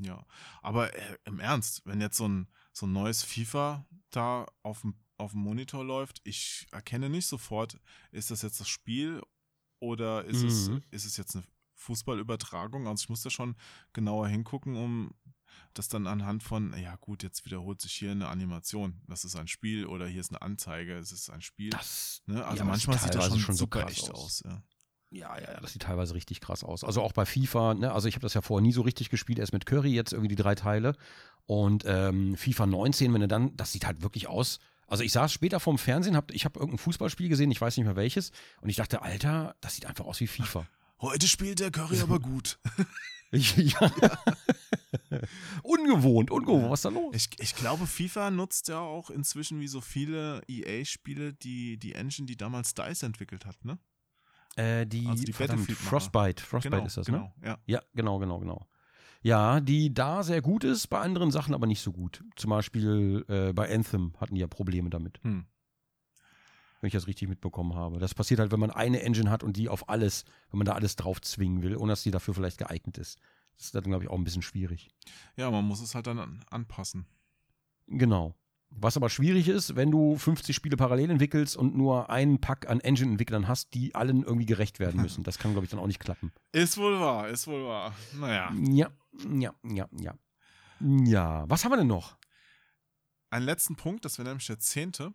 Ja, 0.00 0.24
aber 0.62 0.94
äh, 0.96 1.18
im 1.24 1.40
Ernst, 1.40 1.82
wenn 1.84 2.00
jetzt 2.00 2.16
so 2.16 2.28
ein, 2.28 2.48
so 2.72 2.86
ein 2.86 2.92
neues 2.92 3.24
FIFA 3.24 3.84
da 4.10 4.46
auf 4.62 4.82
dem, 4.82 4.94
auf 5.16 5.32
dem 5.32 5.40
Monitor 5.40 5.84
läuft, 5.84 6.20
ich 6.24 6.66
erkenne 6.70 7.08
nicht 7.10 7.26
sofort, 7.26 7.80
ist 8.12 8.30
das 8.30 8.42
jetzt 8.42 8.60
das 8.60 8.68
Spiel 8.68 9.20
oder 9.80 10.24
ist, 10.24 10.42
es, 10.44 10.68
Mhm. 10.68 10.82
ist 10.92 11.04
es 11.04 11.16
jetzt 11.16 11.34
eine 11.34 11.44
Fußballübertragung? 11.74 12.86
Also 12.86 13.02
ich 13.04 13.08
muss 13.08 13.22
da 13.22 13.30
schon 13.30 13.56
genauer 13.92 14.28
hingucken, 14.28 14.76
um 14.76 15.10
das 15.74 15.88
dann 15.88 16.06
anhand 16.06 16.42
von, 16.42 16.74
ja 16.76 16.96
gut, 16.96 17.22
jetzt 17.22 17.44
wiederholt 17.44 17.80
sich 17.80 17.92
hier 17.92 18.10
eine 18.10 18.28
Animation, 18.28 19.00
das 19.06 19.24
ist 19.24 19.36
ein 19.36 19.48
Spiel 19.48 19.86
oder 19.86 20.06
hier 20.06 20.20
ist 20.20 20.30
eine 20.30 20.42
Anzeige, 20.42 20.96
es 20.96 21.12
ist 21.12 21.30
ein 21.30 21.42
Spiel. 21.42 21.70
Das, 21.70 22.22
ne? 22.26 22.44
Also 22.44 22.44
ja, 22.44 22.46
aber 22.46 22.56
das 22.56 22.66
manchmal 22.66 22.98
sieht 22.98 23.14
das 23.14 23.24
teilweise 23.24 23.40
schon, 23.40 23.54
so 23.54 23.64
super 23.64 23.82
krass 23.82 23.92
echt 23.92 24.10
aus. 24.10 24.42
ja. 24.44 24.62
Ja, 25.10 25.38
ja, 25.38 25.52
ja, 25.52 25.60
das 25.60 25.72
sieht 25.72 25.82
teilweise 25.82 26.14
richtig 26.14 26.42
krass 26.42 26.62
aus. 26.62 26.84
Also 26.84 27.00
auch 27.00 27.12
bei 27.12 27.24
FIFA, 27.24 27.72
ne, 27.74 27.92
also 27.92 28.08
ich 28.08 28.14
habe 28.14 28.22
das 28.22 28.34
ja 28.34 28.42
vorher 28.42 28.62
nie 28.62 28.72
so 28.72 28.82
richtig 28.82 29.08
gespielt, 29.08 29.38
erst 29.38 29.54
mit 29.54 29.64
Curry 29.64 29.94
jetzt 29.94 30.12
irgendwie 30.12 30.28
die 30.28 30.34
drei 30.42 30.54
Teile. 30.54 30.96
Und 31.46 31.84
ähm, 31.86 32.36
FIFA 32.36 32.66
19, 32.66 33.14
wenn 33.14 33.22
du 33.22 33.28
dann, 33.28 33.56
das 33.56 33.72
sieht 33.72 33.86
halt 33.86 34.02
wirklich 34.02 34.28
aus. 34.28 34.58
Also 34.86 35.02
ich 35.04 35.12
saß 35.12 35.32
später 35.32 35.60
vorm 35.60 35.78
Fernsehen, 35.78 36.14
hab, 36.14 36.30
ich 36.30 36.44
habe 36.44 36.60
irgendein 36.60 36.78
Fußballspiel 36.78 37.30
gesehen, 37.30 37.50
ich 37.50 37.60
weiß 37.60 37.78
nicht 37.78 37.86
mehr 37.86 37.96
welches, 37.96 38.32
und 38.60 38.68
ich 38.68 38.76
dachte, 38.76 39.00
Alter, 39.00 39.56
das 39.62 39.74
sieht 39.74 39.86
einfach 39.86 40.04
aus 40.04 40.20
wie 40.20 40.26
FIFA. 40.26 40.66
Heute 41.00 41.26
spielt 41.26 41.60
der 41.60 41.70
Curry 41.70 42.00
aber 42.00 42.20
gut. 42.20 42.58
Ich, 43.30 43.56
ja. 43.56 43.78
ungewohnt, 45.62 46.30
ungewohnt, 46.30 46.70
was 46.70 46.80
ist 46.80 46.84
da 46.84 46.88
los? 46.90 47.14
Ich, 47.14 47.28
ich 47.38 47.54
glaube, 47.54 47.86
FIFA 47.86 48.30
nutzt 48.30 48.68
ja 48.68 48.80
auch 48.80 49.10
inzwischen 49.10 49.60
wie 49.60 49.68
so 49.68 49.80
viele 49.80 50.42
EA-Spiele 50.48 51.34
die, 51.34 51.78
die 51.78 51.94
Engine, 51.94 52.26
die 52.26 52.36
damals 52.36 52.74
DICE 52.74 53.02
entwickelt 53.04 53.44
hat, 53.46 53.64
ne? 53.64 53.78
Äh, 54.56 54.86
die, 54.86 55.06
Also 55.06 55.24
die. 55.24 55.32
Frostbite, 55.32 56.42
Frostbite 56.42 56.76
genau, 56.76 56.86
ist 56.86 56.96
das, 56.96 57.08
ne? 57.08 57.18
genau, 57.18 57.34
ja. 57.44 57.58
Ja, 57.66 57.82
genau, 57.94 58.18
genau, 58.18 58.38
genau. 58.38 58.66
Ja, 59.20 59.60
die 59.60 59.92
da 59.92 60.22
sehr 60.22 60.40
gut 60.42 60.64
ist, 60.64 60.86
bei 60.88 61.00
anderen 61.00 61.30
Sachen 61.30 61.54
aber 61.54 61.66
nicht 61.66 61.82
so 61.82 61.92
gut. 61.92 62.24
Zum 62.36 62.50
Beispiel 62.50 63.24
äh, 63.28 63.52
bei 63.52 63.72
Anthem 63.72 64.14
hatten 64.18 64.34
die 64.36 64.40
ja 64.40 64.46
Probleme 64.46 64.90
damit, 64.90 65.18
Hm. 65.22 65.44
wenn 66.80 66.86
ich 66.86 66.92
das 66.92 67.08
richtig 67.08 67.28
mitbekommen 67.28 67.74
habe. 67.74 67.98
Das 67.98 68.14
passiert 68.14 68.38
halt, 68.40 68.52
wenn 68.52 68.60
man 68.60 68.70
eine 68.70 69.02
Engine 69.02 69.28
hat 69.30 69.42
und 69.42 69.56
die 69.56 69.68
auf 69.68 69.88
alles, 69.88 70.24
wenn 70.50 70.58
man 70.58 70.66
da 70.66 70.72
alles 70.72 70.94
drauf 70.96 71.20
zwingen 71.20 71.62
will, 71.62 71.76
ohne 71.76 71.92
dass 71.92 72.04
die 72.04 72.12
dafür 72.12 72.32
vielleicht 72.34 72.58
geeignet 72.58 72.96
ist. 72.98 73.18
Das 73.58 73.66
ist 73.66 73.74
dann, 73.74 73.84
glaube 73.84 74.04
ich, 74.04 74.10
auch 74.10 74.16
ein 74.16 74.24
bisschen 74.24 74.42
schwierig. 74.42 74.88
Ja, 75.36 75.50
man 75.50 75.64
muss 75.64 75.80
es 75.80 75.94
halt 75.94 76.06
dann 76.06 76.18
an, 76.18 76.44
anpassen. 76.48 77.06
Genau. 77.88 78.34
Was 78.70 78.96
aber 78.96 79.08
schwierig 79.08 79.48
ist, 79.48 79.76
wenn 79.76 79.90
du 79.90 80.16
50 80.16 80.54
Spiele 80.54 80.76
parallel 80.76 81.10
entwickelst 81.10 81.56
und 81.56 81.74
nur 81.74 82.10
einen 82.10 82.40
Pack 82.40 82.68
an 82.68 82.80
Engine-Entwicklern 82.80 83.48
hast, 83.48 83.74
die 83.74 83.94
allen 83.94 84.22
irgendwie 84.22 84.46
gerecht 84.46 84.78
werden 84.78 85.00
müssen. 85.00 85.24
Das 85.24 85.38
kann, 85.38 85.52
glaube 85.52 85.64
ich, 85.64 85.70
dann 85.70 85.80
auch 85.80 85.86
nicht 85.86 86.00
klappen. 86.00 86.32
Ist 86.52 86.76
wohl 86.76 87.00
wahr, 87.00 87.28
ist 87.28 87.46
wohl 87.46 87.64
wahr. 87.64 87.94
Naja. 88.14 88.52
Ja, 88.70 88.90
ja, 89.28 89.54
ja, 89.64 89.88
ja. 89.98 90.14
Ja, 90.80 91.44
was 91.48 91.64
haben 91.64 91.72
wir 91.72 91.78
denn 91.78 91.86
noch? 91.86 92.16
Einen 93.30 93.46
letzten 93.46 93.74
Punkt, 93.74 94.04
das 94.04 94.18
wäre 94.18 94.28
nämlich 94.28 94.46
der 94.46 94.58
zehnte. 94.58 95.12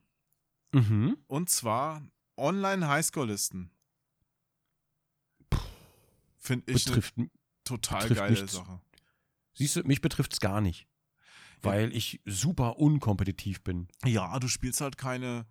Mhm. 0.74 1.18
Und 1.28 1.50
zwar 1.50 2.02
Online-Highscore-Listen. 2.38 3.72
Finde 6.40 6.72
ich 6.72 6.86
Betrifft, 6.86 7.16
total 7.64 8.02
betrifft 8.02 8.20
geile 8.20 8.32
nichts. 8.34 8.54
Sache. 8.54 8.82
siehst 9.54 9.76
du, 9.76 9.84
mich 9.84 10.02
betrifft 10.02 10.34
es 10.34 10.40
gar 10.40 10.62
nicht. 10.62 10.88
Weil 11.62 11.96
ich 11.96 12.22
super 12.26 12.78
unkompetitiv 12.78 13.64
bin. 13.64 13.88
Ja, 14.04 14.38
du 14.38 14.50
spielst 14.50 14.82
halt 14.82 14.98
keine, 14.98 15.46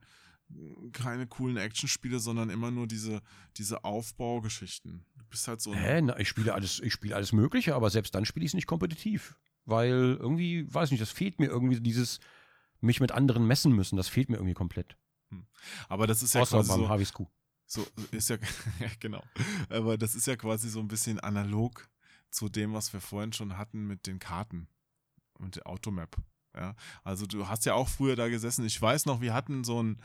keine 0.92 1.26
coolen 1.26 1.56
Actionspiele, 1.56 2.18
sondern 2.18 2.50
immer 2.50 2.70
nur 2.70 2.86
diese, 2.86 3.22
diese 3.56 3.82
Aufbaugeschichten. 3.84 5.06
Du 5.16 5.24
bist 5.30 5.48
halt 5.48 5.62
so 5.62 5.74
Hä? 5.74 6.02
Na, 6.02 6.18
ich 6.18 6.28
spiele 6.28 6.52
alles, 6.52 6.80
ich 6.80 6.92
spiele 6.92 7.16
alles 7.16 7.32
Mögliche, 7.32 7.74
aber 7.74 7.88
selbst 7.88 8.14
dann 8.14 8.26
spiele 8.26 8.44
ich 8.44 8.50
es 8.50 8.54
nicht 8.54 8.66
kompetitiv. 8.66 9.38
Weil 9.64 10.18
irgendwie, 10.20 10.66
weiß 10.72 10.90
nicht, 10.90 11.00
das 11.00 11.10
fehlt 11.10 11.38
mir 11.38 11.46
irgendwie 11.46 11.80
dieses, 11.80 12.20
mich 12.82 13.00
mit 13.00 13.12
anderen 13.12 13.46
messen 13.46 13.72
müssen. 13.72 13.96
Das 13.96 14.08
fehlt 14.08 14.28
mir 14.28 14.36
irgendwie 14.36 14.54
komplett. 14.54 14.96
Aber 15.88 16.06
das 16.06 16.22
ist 16.22 16.34
ja 16.34 16.42
Außer 16.42 16.58
quasi 16.58 16.68
beim 16.68 16.80
so, 16.80 16.88
HWSQ. 16.88 17.18
so 17.64 17.86
ist 18.10 18.28
ja, 18.28 18.36
ja 18.80 18.88
genau. 19.00 19.22
Aber 19.70 19.96
das 19.96 20.14
ist 20.14 20.26
ja 20.26 20.36
quasi 20.36 20.68
so 20.68 20.80
ein 20.80 20.88
bisschen 20.88 21.20
analog 21.20 21.88
zu 22.32 22.48
dem, 22.48 22.72
was 22.72 22.92
wir 22.92 23.00
vorhin 23.00 23.32
schon 23.32 23.56
hatten 23.56 23.86
mit 23.86 24.06
den 24.06 24.18
Karten 24.18 24.66
und 25.38 25.56
der 25.56 25.66
Automap. 25.66 26.16
Ja, 26.56 26.74
also 27.04 27.26
du 27.26 27.48
hast 27.48 27.64
ja 27.64 27.74
auch 27.74 27.88
früher 27.88 28.16
da 28.16 28.28
gesessen. 28.28 28.64
Ich 28.66 28.80
weiß 28.80 29.06
noch, 29.06 29.20
wir 29.20 29.32
hatten 29.32 29.64
so 29.64 29.82
ein, 29.82 30.00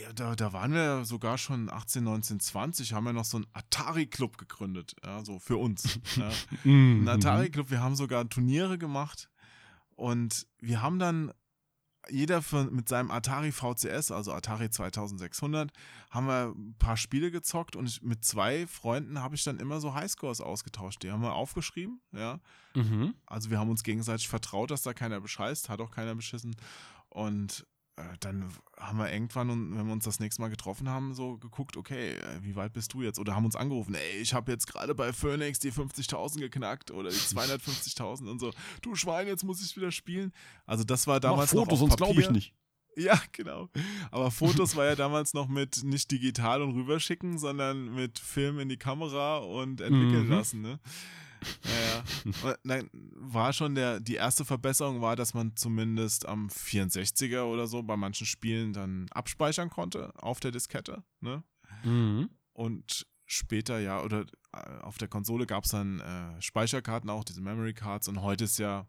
ja, 0.00 0.12
da, 0.12 0.34
da 0.34 0.52
waren 0.52 0.72
wir 0.72 1.04
sogar 1.04 1.38
schon 1.38 1.70
18, 1.70 2.02
19, 2.02 2.40
20, 2.40 2.92
haben 2.92 3.04
wir 3.04 3.12
noch 3.12 3.24
so 3.24 3.38
einen 3.38 3.46
Atari-Club 3.52 4.36
gegründet, 4.38 4.96
ja, 5.04 5.24
so 5.24 5.38
für 5.38 5.56
uns. 5.56 6.00
Ja. 6.16 6.30
Mhm. 6.64 7.02
Ein 7.02 7.08
Atari-Club, 7.08 7.70
wir 7.70 7.80
haben 7.80 7.94
sogar 7.94 8.28
Turniere 8.28 8.78
gemacht 8.78 9.30
und 9.94 10.46
wir 10.58 10.82
haben 10.82 10.98
dann 10.98 11.32
jeder 12.10 12.42
von, 12.42 12.74
mit 12.74 12.88
seinem 12.88 13.10
Atari 13.10 13.52
VCS, 13.52 14.10
also 14.10 14.32
Atari 14.32 14.70
2600, 14.70 15.70
haben 16.10 16.26
wir 16.26 16.54
ein 16.56 16.74
paar 16.78 16.96
Spiele 16.96 17.30
gezockt 17.30 17.76
und 17.76 17.86
ich, 17.86 18.02
mit 18.02 18.24
zwei 18.24 18.66
Freunden 18.66 19.20
habe 19.20 19.34
ich 19.34 19.44
dann 19.44 19.58
immer 19.58 19.80
so 19.80 19.94
Highscores 19.94 20.40
ausgetauscht. 20.40 21.02
Die 21.02 21.10
haben 21.10 21.22
wir 21.22 21.34
aufgeschrieben, 21.34 22.00
ja. 22.12 22.40
Mhm. 22.74 23.14
Also 23.26 23.50
wir 23.50 23.58
haben 23.58 23.70
uns 23.70 23.82
gegenseitig 23.82 24.28
vertraut, 24.28 24.70
dass 24.70 24.82
da 24.82 24.94
keiner 24.94 25.20
bescheißt, 25.20 25.68
hat 25.68 25.80
auch 25.80 25.90
keiner 25.90 26.14
beschissen. 26.14 26.56
Und 27.08 27.66
dann 28.20 28.48
haben 28.78 28.98
wir 28.98 29.12
irgendwann, 29.12 29.50
und 29.50 29.76
wenn 29.76 29.86
wir 29.86 29.92
uns 29.92 30.04
das 30.04 30.20
nächste 30.20 30.40
Mal 30.42 30.48
getroffen 30.48 30.88
haben, 30.88 31.14
so 31.14 31.36
geguckt, 31.38 31.76
okay, 31.76 32.12
äh, 32.12 32.42
wie 32.42 32.54
weit 32.56 32.72
bist 32.72 32.92
du 32.94 33.02
jetzt? 33.02 33.18
Oder 33.18 33.34
haben 33.34 33.44
uns 33.44 33.56
angerufen, 33.56 33.94
ey, 33.94 34.18
ich 34.20 34.34
habe 34.34 34.52
jetzt 34.52 34.66
gerade 34.66 34.94
bei 34.94 35.12
Phoenix 35.12 35.58
die 35.58 35.72
50.000 35.72 36.38
geknackt 36.40 36.90
oder 36.90 37.10
die 37.10 37.16
250.000 37.16 38.28
und 38.30 38.38
so. 38.38 38.52
Du 38.82 38.94
Schwein, 38.94 39.26
jetzt 39.26 39.44
muss 39.44 39.60
ich 39.64 39.76
wieder 39.76 39.90
spielen. 39.90 40.32
Also 40.66 40.84
das 40.84 41.06
war 41.06 41.20
damals 41.20 41.52
Mach 41.54 41.60
Fotos, 41.60 41.66
noch 41.66 41.72
auf 41.72 41.78
sonst 41.90 41.96
glaube 41.96 42.12
ich 42.20 42.26
Papier. 42.26 42.32
nicht. 42.32 42.54
Ja, 42.96 43.16
genau. 43.30 43.68
Aber 44.10 44.32
Fotos 44.32 44.74
war 44.74 44.84
ja 44.86 44.96
damals 44.96 45.32
noch 45.32 45.46
mit 45.46 45.84
nicht 45.84 46.10
digital 46.10 46.62
und 46.62 46.72
rüberschicken, 46.74 47.38
sondern 47.38 47.94
mit 47.94 48.18
Film 48.18 48.58
in 48.58 48.68
die 48.68 48.76
Kamera 48.76 49.36
und 49.36 49.80
entwickeln 49.80 50.24
Mhm. 50.24 50.32
lassen, 50.32 50.60
ne? 50.62 50.80
Ja, 51.64 52.32
ja. 52.44 52.56
Nein, 52.62 52.90
war 52.92 53.52
schon 53.52 53.74
der, 53.74 54.00
die 54.00 54.14
erste 54.14 54.44
Verbesserung 54.44 55.00
war, 55.00 55.16
dass 55.16 55.34
man 55.34 55.56
zumindest 55.56 56.26
am 56.26 56.48
64er 56.48 57.42
oder 57.42 57.66
so 57.66 57.82
bei 57.82 57.96
manchen 57.96 58.26
Spielen 58.26 58.72
dann 58.72 59.06
abspeichern 59.10 59.70
konnte 59.70 60.12
auf 60.16 60.40
der 60.40 60.50
Diskette, 60.50 61.04
ne? 61.20 61.42
Mhm. 61.84 62.30
Und 62.52 63.06
später 63.26 63.78
ja, 63.78 64.02
oder 64.02 64.24
äh, 64.52 64.80
auf 64.80 64.98
der 64.98 65.08
Konsole 65.08 65.46
gab 65.46 65.64
es 65.64 65.70
dann 65.70 66.00
äh, 66.00 66.40
Speicherkarten 66.40 67.10
auch, 67.10 67.24
diese 67.24 67.40
Memory 67.40 67.74
Cards 67.74 68.08
und 68.08 68.22
heute 68.22 68.44
ist 68.44 68.58
ja, 68.58 68.88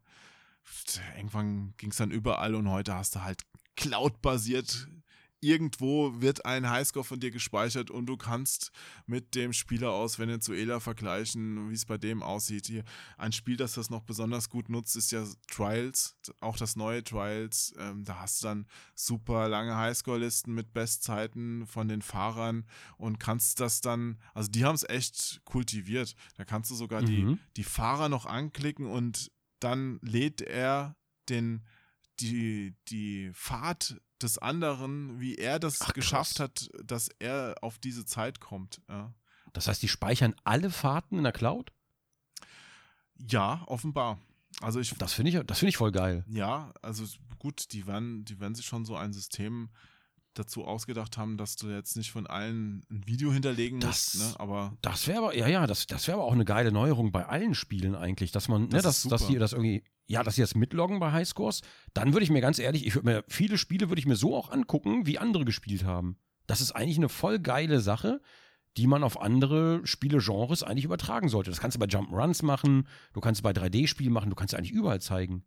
irgendwann 1.16 1.74
ging 1.78 1.92
es 1.92 1.98
dann 1.98 2.12
überall 2.12 2.56
und 2.56 2.70
heute 2.70 2.96
hast 2.96 3.16
du 3.16 3.24
halt 3.24 3.44
Cloud-basiert. 3.76 4.88
Irgendwo 5.41 6.20
wird 6.22 6.45
ein 6.45 6.70
Highscore 6.70 7.06
von 7.06 7.20
dir 7.20 7.32
gespeichert 7.32 7.90
und 7.90 8.07
du 8.07 8.18
kannst 8.18 8.72
mit 9.06 9.36
dem 9.36 9.53
Spieler 9.53 9.91
aus 9.91 10.20
Venezuela 10.20 10.80
vergleichen, 10.82 11.70
wie 11.70 11.76
es 11.76 11.86
bei 11.86 11.98
dem 11.98 12.22
aussieht. 12.22 12.68
Hier 12.68 12.84
ein 13.18 13.32
Spiel, 13.32 13.56
das 13.56 13.74
das 13.74 13.90
noch 13.90 14.03
besonders 14.03 14.49
gut 14.49 14.68
nutzt, 14.68 14.95
ist 14.98 15.11
ja 15.11 15.24
Trials, 15.49 16.18
auch 16.41 16.57
das 16.57 16.76
neue 16.76 17.03
Trials. 17.03 17.74
Ähm, 17.78 18.03
da 18.03 18.20
hast 18.20 18.41
du 18.44 18.48
dann 18.48 18.68
super 18.95 19.48
lange 19.48 19.78
Highscore-Listen 19.78 20.53
mit 20.53 20.74
Bestzeiten 20.74 21.66
von 21.68 21.88
den 21.88 22.02
Fahrern 22.02 22.66
und 22.98 23.20
kannst 23.20 23.60
das 23.61 23.80
dann, 23.82 24.18
also 24.34 24.49
die 24.52 24.66
haben 24.66 24.76
es 24.76 24.88
echt 24.90 25.41
kultiviert. 25.45 26.16
Da 26.36 26.44
kannst 26.44 26.70
du 26.72 26.76
sogar 26.76 27.02
die, 27.02 27.24
Mhm. 27.24 27.40
die 27.56 27.64
Fahrer 27.64 28.10
noch 28.10 28.26
anklicken 28.26 28.86
und 28.88 29.32
dann 29.61 29.99
lädt 30.02 30.41
er 30.41 30.95
den, 31.30 31.64
die, 32.20 32.76
die 32.90 33.32
Fahrt 33.34 34.02
des 34.24 34.38
anderen, 34.38 35.20
wie 35.20 35.36
er 35.36 35.60
das 35.60 35.82
Ach, 35.82 35.94
geschafft 35.94 36.36
krass. 36.38 36.44
hat, 36.44 36.70
dass 36.84 37.10
er 37.20 37.56
auf 37.62 37.78
diese 37.80 38.06
Zeit 38.06 38.40
kommt. 38.40 38.82
Ja, 38.90 39.14
Das 39.54 39.68
heißt, 39.68 39.82
die 39.82 39.88
speichern 39.88 40.36
alle 40.44 40.70
Fahrten 40.70 41.18
in 41.18 41.24
der 41.24 41.34
Cloud? 41.34 41.72
ja 43.18 43.64
offenbar. 43.68 44.20
Also 44.62 44.80
ich, 44.80 44.94
Das 44.98 45.14
finde 45.14 45.32
ich, 45.32 45.46
das 45.46 45.60
finde 45.60 45.70
ich 45.70 45.78
voll 45.78 45.91
geil. 45.91 46.24
ja, 46.28 46.74
also 46.82 47.06
gut, 47.38 47.72
die 47.74 47.86
werden, 47.88 48.26
die 48.26 48.40
werden 48.40 48.56
sich 48.56 48.66
schon 48.66 48.86
so 48.86 48.96
ein 48.96 49.14
System 49.14 49.70
dazu 50.40 50.66
ausgedacht 50.66 51.18
haben, 51.18 51.38
dass 51.38 51.56
du 51.57 51.68
jetzt 51.68 51.95
nicht 51.98 52.11
von 52.11 52.26
allen 52.28 52.84
ein 52.90 53.06
Video 53.06 53.32
hinterlegen 53.32 53.80
Das- 53.80 54.16
musst, 54.16 54.32
ne? 54.34 54.40
aber 54.40 54.78
Das 54.82 55.07
wäre 55.07 55.20
aber, 55.20 55.36
ja, 55.36 55.48
ja, 55.48 55.68
das, 55.68 55.86
das 55.88 56.07
wäre 56.07 56.18
aber 56.18 56.26
auch 56.26 56.34
eine 56.34 56.45
geile 56.45 56.72
Neuerung 56.72 57.11
bei 57.11 57.26
allen 57.26 57.53
Spielen 57.53 57.95
eigentlich, 57.95 58.32
dass 58.32 58.48
man, 58.48 58.64
ne, 58.64 58.68
Das 58.70 58.84
dass, 58.84 59.03
ist 59.06 59.11
dass 59.11 59.22
super. 59.22 59.34
die 59.34 59.40
das 59.40 59.53
irgendwie, 59.53 59.84
ja, 60.07 60.24
dass 60.24 60.36
sie 60.36 60.41
das 60.41 60.56
mitloggen 60.56 60.99
bei 60.99 61.11
Highscores, 61.11 61.61
dann 61.94 62.14
würde 62.14 62.24
ich 62.24 62.32
mir 62.32 62.41
ganz 62.41 62.57
ehrlich, 62.57 62.88
ich 62.88 62.95
würde 62.95 63.07
mir, 63.07 63.24
viele 63.28 63.57
Spiele 63.57 63.90
würde 63.90 63.99
ich 63.99 64.07
mir 64.07 64.16
so 64.16 64.36
auch 64.36 64.49
angucken, 64.52 65.06
wie 65.06 65.20
andere 65.20 65.45
gespielt 65.45 65.84
haben. 65.84 66.18
Das 66.48 66.61
ist 66.61 66.72
eigentlich 66.72 66.98
eine 66.98 67.10
voll 67.10 67.38
geile 67.40 67.80
Sache, 67.80 68.22
die 68.78 68.88
man 68.88 69.03
auf 69.03 69.20
andere 69.20 69.82
Spielegenres 69.86 70.64
eigentlich 70.64 70.86
übertragen 70.86 71.28
sollte. 71.30 71.49
Das 71.52 71.60
kannst 71.60 71.76
du 71.76 71.80
bei 71.80 71.86
Jump'n'Runs 71.88 72.44
machen, 72.45 72.88
du 73.14 73.20
kannst 73.20 73.40
es 73.40 73.44
bei 73.44 73.52
3D-Spielen 73.52 74.14
machen, 74.14 74.30
du 74.30 74.36
kannst 74.36 74.53
es 74.53 74.57
eigentlich 74.57 74.72
überall 74.72 75.02
zeigen. 75.02 75.44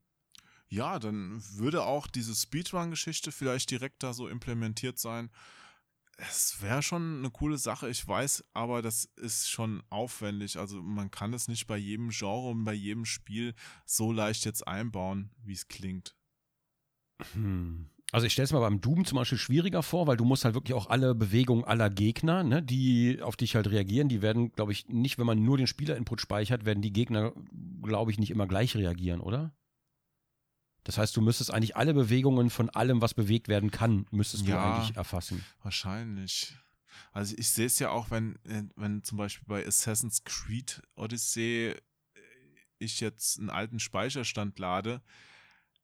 Ja, 0.73 0.99
dann 0.99 1.43
würde 1.57 1.85
auch 1.85 2.07
diese 2.07 2.35
Speedrun-Geschichte 2.35 3.31
vielleicht 3.31 3.71
direkt 3.71 4.03
da 4.03 4.15
so 4.15 4.27
implementiert 4.27 4.99
sein. 4.99 5.29
Es 6.17 6.63
wäre 6.63 6.83
schon 6.83 7.19
eine 7.19 7.29
coole 7.29 7.59
Sache, 7.59 7.91
ich 7.91 8.09
weiß, 8.09 8.43
aber 8.55 8.81
das 8.81 9.05
ist 9.17 9.51
schon 9.51 9.83
aufwendig. 9.91 10.59
Also 10.59 10.81
man 10.81 11.11
kann 11.11 11.35
es 11.35 11.47
nicht 11.47 11.67
bei 11.67 11.77
jedem 11.77 12.09
Genre 12.09 12.49
und 12.49 12.65
bei 12.65 12.73
jedem 12.73 13.05
Spiel 13.05 13.55
so 13.85 14.13
leicht 14.13 14.47
jetzt 14.47 14.67
einbauen, 14.67 15.31
wie 15.45 15.53
es 15.53 15.69
klingt. 15.69 16.17
Hm. 17.35 17.91
Also 18.11 18.27
ich 18.27 18.33
stelle 18.33 18.45
es 18.45 18.53
mir 18.53 18.61
beim 18.61 18.81
Doom 18.81 19.05
zum 19.05 19.17
Beispiel 19.17 19.37
schwieriger 19.37 19.83
vor, 19.83 20.07
weil 20.07 20.17
du 20.17 20.25
musst 20.25 20.47
halt 20.47 20.55
wirklich 20.55 20.75
auch 20.75 20.89
alle 20.89 21.15
Bewegungen 21.15 21.65
aller 21.65 21.91
Gegner, 21.91 22.45
ne, 22.45 22.63
die 22.63 23.21
auf 23.21 23.37
dich 23.37 23.57
halt 23.57 23.69
reagieren, 23.71 24.09
die 24.09 24.23
werden, 24.23 24.53
glaube 24.53 24.73
ich, 24.73 24.89
nicht, 24.89 25.19
wenn 25.19 25.27
man 25.27 25.45
nur 25.45 25.59
den 25.59 25.67
Spieler-Input 25.67 26.23
speichert, 26.23 26.65
werden 26.65 26.81
die 26.81 26.95
Gegner, 26.95 27.35
glaube 27.83 28.11
ich, 28.11 28.19
nicht 28.19 28.31
immer 28.31 28.47
gleich 28.47 28.75
reagieren, 28.75 29.21
oder? 29.21 29.55
Das 30.85 30.99
heißt, 30.99 31.17
du 31.17 31.21
müsstest 31.21 31.53
eigentlich 31.53 31.77
alle 31.77 31.95
Bewegungen 31.95 32.51
von 32.51 32.69
allem, 32.71 33.01
was 33.01 33.15
bewegt 33.15 33.49
werden 33.49 33.71
kann, 33.71 34.07
müsstest 34.11 34.47
du 34.47 34.51
Ja. 34.51 34.63
eigentlich 34.63 34.97
erfassen. 34.97 35.45
Wahrscheinlich. 35.63 36.57
Also 37.13 37.35
ich 37.39 37.49
sehe 37.51 37.67
es 37.67 37.79
ja 37.79 37.91
auch, 37.91 38.11
wenn, 38.11 38.37
äh, 38.45 38.65
wenn 38.77 39.03
zum 39.05 39.19
Beispiel 39.19 39.47
bei 39.47 39.67
Assassin's 39.67 40.25
Creed 40.25 40.83
Odyssey 40.97 41.69
äh, 41.71 41.77
ich 42.79 43.01
jetzt 43.01 43.39
einen 43.39 43.51
alten 43.51 43.79
Speicherstand 43.81 44.59
lade, 44.59 45.03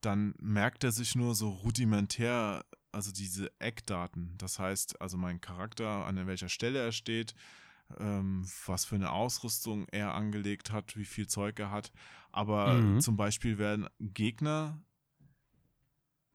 dann 0.01 0.35
merkt 0.41 0.85
er 0.85 0.93
sich 0.93 1.15
nur 1.15 1.35
so 1.35 1.51
rudimentär, 1.51 2.65
also 2.93 3.11
diese 3.13 3.51
Eckdaten. 3.61 4.35
Das 4.39 4.59
heißt, 4.59 5.01
also 5.01 5.17
mein 5.17 5.41
Charakter, 5.41 6.07
an 6.07 6.27
welcher 6.27 6.49
Stelle 6.49 6.79
er 6.81 6.93
steht, 6.93 7.35
ähm, 7.99 8.47
was 8.67 8.85
für 8.85 8.95
eine 8.97 9.11
Ausrüstung 9.11 9.87
er 9.91 10.15
angelegt 10.15 10.71
hat, 10.73 10.97
wie 10.97 11.05
viel 11.05 11.27
Zeug 11.27 11.59
er 11.59 11.71
hat. 11.71 11.91
Aber 12.31 12.75
Mhm. 12.75 13.01
zum 13.01 13.17
Beispiel 13.17 13.59
werden 13.59 13.89
Gegner 13.99 14.81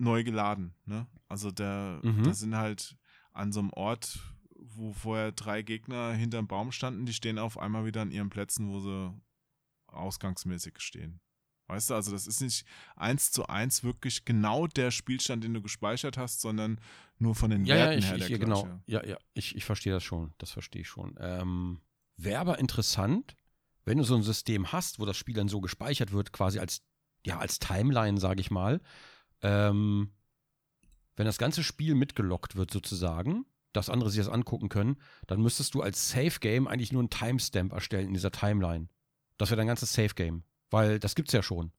neu 0.03 0.23
geladen. 0.23 0.73
Ne? 0.85 1.07
Also 1.27 1.51
der, 1.51 1.99
Mhm. 2.03 2.23
da 2.23 2.33
sind 2.33 2.55
halt 2.55 2.95
an 3.31 3.51
so 3.51 3.59
einem 3.61 3.71
Ort, 3.73 4.19
wo 4.55 4.93
vorher 4.93 5.31
drei 5.31 5.61
Gegner 5.61 6.13
hinterm 6.13 6.47
Baum 6.47 6.71
standen, 6.71 7.05
die 7.05 7.13
stehen 7.13 7.39
auf 7.39 7.57
einmal 7.57 7.85
wieder 7.85 8.01
an 8.01 8.11
ihren 8.11 8.29
Plätzen, 8.29 8.69
wo 8.69 8.79
sie 8.79 9.13
ausgangsmäßig 9.87 10.79
stehen. 10.79 11.19
Weißt 11.67 11.89
du, 11.89 11.95
also 11.95 12.11
das 12.11 12.27
ist 12.27 12.41
nicht 12.41 12.65
eins 12.95 13.31
zu 13.31 13.47
eins 13.47 13.83
wirklich 13.83 14.25
genau 14.25 14.67
der 14.67 14.91
Spielstand, 14.91 15.43
den 15.43 15.53
du 15.53 15.61
gespeichert 15.61 16.17
hast, 16.17 16.41
sondern 16.41 16.79
nur 17.19 17.35
von 17.35 17.49
den 17.49 17.65
Ja, 17.65 17.75
ja, 17.75 17.85
Werten 17.85 17.99
ich, 17.99 18.05
her 18.05 18.17
ich, 18.17 18.27
der 18.27 18.39
genau. 18.39 18.81
Ja, 18.85 19.05
ja, 19.05 19.17
ich, 19.33 19.55
ich 19.55 19.63
verstehe 19.63 19.93
das 19.93 20.03
schon. 20.03 20.33
Das 20.39 20.51
verstehe 20.51 20.81
ich 20.81 20.89
schon. 20.89 21.15
Ähm, 21.19 21.79
Wäre 22.17 22.39
aber 22.41 22.59
interessant, 22.59 23.35
wenn 23.85 23.97
du 23.97 24.03
so 24.03 24.15
ein 24.15 24.23
System 24.23 24.71
hast, 24.71 24.99
wo 24.99 25.05
das 25.05 25.17
Spiel 25.17 25.35
dann 25.35 25.47
so 25.47 25.61
gespeichert 25.61 26.11
wird, 26.11 26.33
quasi 26.33 26.59
als, 26.59 26.81
ja, 27.25 27.39
als 27.39 27.59
Timeline, 27.59 28.19
sage 28.19 28.41
ich 28.41 28.51
mal. 28.51 28.81
Ähm, 29.43 30.11
wenn 31.15 31.25
das 31.25 31.37
ganze 31.37 31.63
Spiel 31.63 31.95
mitgelockt 31.95 32.55
wird, 32.55 32.71
sozusagen, 32.71 33.45
dass 33.71 33.89
andere 33.89 34.09
sich 34.09 34.19
das 34.19 34.29
angucken 34.29 34.69
können, 34.69 34.97
dann 35.27 35.41
müsstest 35.41 35.75
du 35.75 35.81
als 35.81 36.09
Safe 36.09 36.39
Game 36.39 36.67
eigentlich 36.67 36.91
nur 36.91 37.01
einen 37.01 37.09
Timestamp 37.09 37.71
erstellen 37.71 38.07
in 38.07 38.13
dieser 38.13 38.31
Timeline. 38.31 38.87
Das 39.37 39.49
wäre 39.49 39.57
dein 39.57 39.67
ganzes 39.67 39.93
Safe 39.93 40.13
Game. 40.15 40.43
Weil 40.69 40.99
das 40.99 41.13
gibt's 41.13 41.33
ja 41.33 41.43
schon. 41.43 41.71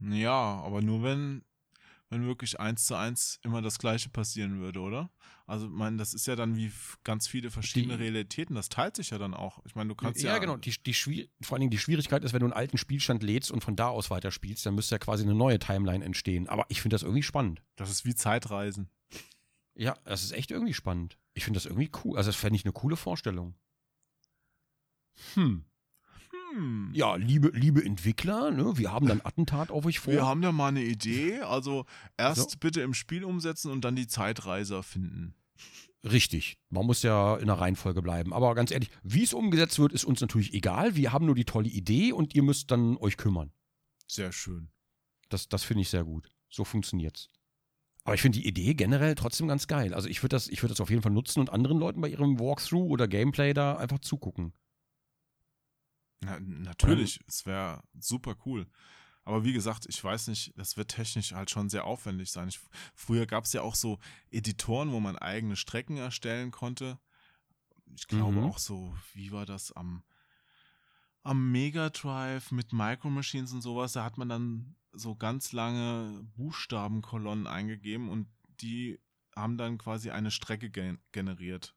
Ja, 0.00 0.32
aber 0.32 0.80
nur 0.80 1.02
wenn, 1.02 1.44
wenn 2.10 2.26
wirklich 2.26 2.58
eins 2.58 2.86
zu 2.86 2.94
eins 2.94 3.38
immer 3.42 3.60
das 3.62 3.78
Gleiche 3.78 4.08
passieren 4.08 4.60
würde, 4.60 4.80
oder? 4.80 5.10
Also, 5.46 5.66
ich 5.66 5.72
meine, 5.72 5.96
das 5.98 6.14
ist 6.14 6.26
ja 6.26 6.36
dann 6.36 6.56
wie 6.56 6.72
ganz 7.04 7.26
viele 7.28 7.50
verschiedene 7.50 7.96
Die- 7.96 8.02
Realitäten. 8.04 8.54
Das 8.54 8.68
teilt 8.68 8.96
sich 8.96 9.10
ja 9.10 9.18
dann 9.18 9.34
auch. 9.34 9.64
Ich 9.66 9.74
meine, 9.74 9.88
du 9.88 9.94
kannst 9.94 10.22
ja. 10.22 10.32
ja, 10.32 10.38
genau. 10.38 10.56
Die, 10.56 10.70
die 10.82 10.94
vor 10.94 11.54
allen 11.56 11.60
Dingen 11.60 11.70
die 11.70 11.78
Schwierigkeit 11.78 12.24
ist, 12.24 12.32
wenn 12.32 12.40
du 12.40 12.46
einen 12.46 12.52
alten 12.54 12.78
Spielstand 12.78 13.22
lädst 13.22 13.50
und 13.50 13.62
von 13.62 13.76
da 13.76 13.88
aus 13.88 14.10
weiterspielst, 14.10 14.64
dann 14.66 14.74
müsste 14.74 14.94
ja 14.94 14.98
quasi 14.98 15.22
eine 15.24 15.34
neue 15.34 15.58
Timeline 15.58 16.04
entstehen. 16.04 16.48
Aber 16.48 16.66
ich 16.68 16.80
finde 16.82 16.94
das 16.94 17.02
irgendwie 17.02 17.22
spannend. 17.22 17.62
Das 17.76 17.90
ist 17.90 18.04
wie 18.04 18.14
Zeitreisen. 18.14 18.88
Ja, 19.74 19.96
das 20.04 20.22
ist 20.24 20.32
echt 20.32 20.50
irgendwie 20.50 20.74
spannend. 20.74 21.18
Ich 21.34 21.44
finde 21.44 21.58
das 21.58 21.66
irgendwie 21.66 21.90
cool. 22.04 22.16
Also, 22.16 22.28
das 22.30 22.36
fände 22.36 22.56
ich 22.56 22.64
eine 22.64 22.72
coole 22.72 22.96
Vorstellung. 22.96 23.54
Hm. 25.34 25.64
Hm. 26.54 26.90
Ja, 26.94 27.16
liebe, 27.16 27.50
liebe 27.54 27.84
Entwickler, 27.84 28.50
ne, 28.50 28.76
wir 28.76 28.92
haben 28.92 29.06
dann 29.06 29.20
Attentat 29.22 29.70
auf 29.70 29.84
euch 29.86 29.98
vor. 29.98 30.12
Wir 30.12 30.26
haben 30.26 30.42
da 30.42 30.52
mal 30.52 30.68
eine 30.68 30.82
Idee. 30.82 31.40
Also 31.40 31.84
erst 32.16 32.50
So. 32.50 32.58
bitte 32.60 32.80
im 32.80 32.94
Spiel 32.94 33.24
umsetzen 33.24 33.70
und 33.70 33.84
dann 33.84 33.96
die 33.96 34.06
Zeitreiser 34.06 34.82
finden. 34.82 35.34
Richtig. 36.04 36.58
Man 36.70 36.86
muss 36.86 37.02
ja 37.02 37.36
in 37.36 37.46
der 37.46 37.58
Reihenfolge 37.58 38.02
bleiben. 38.02 38.32
Aber 38.32 38.54
ganz 38.54 38.70
ehrlich, 38.70 38.90
wie 39.02 39.24
es 39.24 39.34
umgesetzt 39.34 39.78
wird, 39.78 39.92
ist 39.92 40.04
uns 40.04 40.20
natürlich 40.20 40.54
egal. 40.54 40.94
Wir 40.96 41.12
haben 41.12 41.26
nur 41.26 41.34
die 41.34 41.44
tolle 41.44 41.68
Idee 41.68 42.12
und 42.12 42.34
ihr 42.34 42.42
müsst 42.42 42.70
dann 42.70 42.96
euch 42.98 43.16
kümmern. 43.16 43.52
Sehr 44.06 44.32
schön. 44.32 44.70
Das, 45.28 45.48
das 45.48 45.64
finde 45.64 45.82
ich 45.82 45.90
sehr 45.90 46.04
gut. 46.04 46.30
So 46.48 46.64
funktioniert's. 46.64 47.28
Aber 48.04 48.14
ich 48.14 48.22
finde 48.22 48.38
die 48.38 48.46
Idee 48.46 48.72
generell 48.74 49.16
trotzdem 49.16 49.48
ganz 49.48 49.66
geil. 49.66 49.92
Also 49.92 50.08
ich 50.08 50.22
würde 50.22 50.36
das, 50.36 50.48
ich 50.48 50.62
würd 50.62 50.70
das 50.70 50.80
auf 50.80 50.88
jeden 50.88 51.02
Fall 51.02 51.12
nutzen 51.12 51.40
und 51.40 51.50
anderen 51.50 51.78
Leuten 51.78 52.00
bei 52.00 52.08
ihrem 52.08 52.38
Walkthrough 52.40 52.88
oder 52.88 53.06
Gameplay 53.06 53.52
da 53.52 53.76
einfach 53.76 53.98
zugucken. 53.98 54.54
Na, 56.20 56.38
natürlich, 56.40 57.20
es 57.26 57.46
wäre 57.46 57.82
super 57.98 58.36
cool. 58.44 58.66
Aber 59.24 59.44
wie 59.44 59.52
gesagt, 59.52 59.84
ich 59.86 60.02
weiß 60.02 60.28
nicht, 60.28 60.52
das 60.56 60.76
wird 60.76 60.90
technisch 60.90 61.32
halt 61.32 61.50
schon 61.50 61.68
sehr 61.68 61.84
aufwendig 61.84 62.32
sein. 62.32 62.48
Ich, 62.48 62.58
früher 62.94 63.26
gab 63.26 63.44
es 63.44 63.52
ja 63.52 63.60
auch 63.62 63.74
so 63.74 63.98
Editoren, 64.30 64.90
wo 64.90 65.00
man 65.00 65.16
eigene 65.16 65.54
Strecken 65.54 65.98
erstellen 65.98 66.50
konnte. 66.50 66.98
Ich 67.94 68.06
glaube 68.08 68.38
Mhm. 68.38 68.44
auch 68.44 68.58
so, 68.58 68.96
wie 69.12 69.30
war 69.30 69.44
das 69.44 69.70
am, 69.72 70.02
am 71.22 71.52
Mega 71.52 71.90
Drive 71.90 72.52
mit 72.52 72.72
Micro 72.72 73.10
Machines 73.10 73.52
und 73.52 73.60
sowas, 73.60 73.92
da 73.92 74.04
hat 74.04 74.16
man 74.18 74.28
dann 74.28 74.76
so 74.92 75.14
ganz 75.14 75.52
lange 75.52 76.24
Buchstabenkolonnen 76.36 77.46
eingegeben 77.46 78.08
und 78.08 78.28
die 78.60 78.98
haben 79.36 79.58
dann 79.58 79.78
quasi 79.78 80.10
eine 80.10 80.30
Strecke 80.30 80.70
gen 80.70 80.98
generiert 81.12 81.74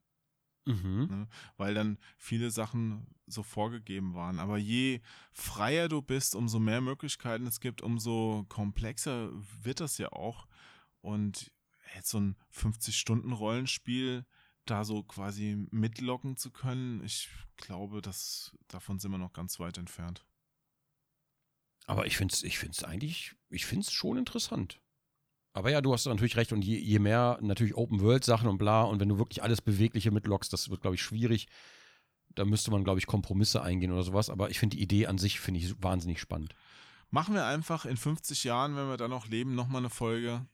Mhm. 0.66 1.08
ne? 1.10 1.28
weil 1.58 1.74
dann 1.74 1.98
viele 2.18 2.52
Sachen 2.52 3.08
so 3.28 3.44
vorgegeben 3.44 4.14
waren. 4.14 4.40
Aber 4.40 4.58
je 4.58 5.02
freier 5.32 5.90
du 5.90 6.02
bist, 6.02 6.36
umso 6.36 6.60
mehr 6.60 6.82
Möglichkeiten 6.82 7.48
es 7.48 7.60
gibt, 7.60 7.82
umso 7.82 8.46
komplexer 8.50 9.32
wird 9.64 9.80
das 9.80 9.98
ja 9.98 10.12
auch. 10.12 10.48
Und 11.02 11.52
jetzt 11.96 12.10
so 12.10 12.20
ein 12.20 12.36
50-Stunden-Rollenspiel 12.54 14.26
da 14.66 14.86
so 14.86 15.04
quasi 15.04 15.68
mitlocken 15.72 16.38
zu 16.38 16.52
können, 16.52 17.04
ich 17.04 17.30
glaube, 17.58 18.02
dass 18.02 18.56
davon 18.68 19.00
sind 19.00 19.12
wir 19.12 19.18
noch 19.18 19.34
ganz 19.34 19.60
weit 19.60 19.78
entfernt. 19.78 20.26
Aber 21.88 22.06
ich 22.06 22.18
finde 22.18 22.34
es 22.34 22.44
ich 22.44 22.60
find's 22.60 22.84
eigentlich, 22.84 23.36
ich 23.50 23.66
finde 23.66 23.86
es 23.88 23.92
schon 23.92 24.18
interessant. 24.18 24.80
Aber 25.54 25.70
ja, 25.70 25.82
du 25.82 25.92
hast 25.94 26.06
natürlich 26.06 26.38
recht. 26.38 26.54
Und 26.54 26.64
je, 26.64 26.78
je 26.78 27.00
mehr 27.00 27.38
natürlich 27.42 27.76
Open-World-Sachen 27.76 28.48
und 28.48 28.58
bla, 28.58 28.84
und 28.84 29.00
wenn 29.00 29.10
du 29.10 29.18
wirklich 29.18 29.44
alles 29.44 29.62
Bewegliche 29.62 30.12
mitlockst, 30.12 30.52
das 30.54 30.70
wird, 30.70 30.82
glaube 30.82 30.96
ich, 30.96 31.02
schwierig. 31.02 31.48
Da 32.36 32.46
müsste 32.46 32.72
man, 32.72 32.84
glaube 32.86 33.00
ich, 33.00 33.08
Kompromisse 33.08 33.62
eingehen 33.62 33.92
oder 33.92 34.04
sowas. 34.04 34.30
Aber 34.30 34.50
ich 34.50 34.60
finde 34.60 34.78
die 34.78 34.84
Idee 34.84 35.08
an 35.08 35.18
sich, 35.18 35.40
finde 35.42 35.60
ich 35.60 35.82
wahnsinnig 35.84 36.20
spannend. 36.22 36.56
Machen 37.10 37.34
wir 37.34 37.46
einfach 37.46 37.86
in 37.86 37.98
50 37.98 38.46
Jahren, 38.46 38.78
wenn 38.78 38.88
wir 38.88 38.96
da 38.96 39.10
noch 39.10 39.28
leben, 39.28 39.54
nochmal 39.54 39.82
eine 39.82 39.90
Folge. 39.90 40.46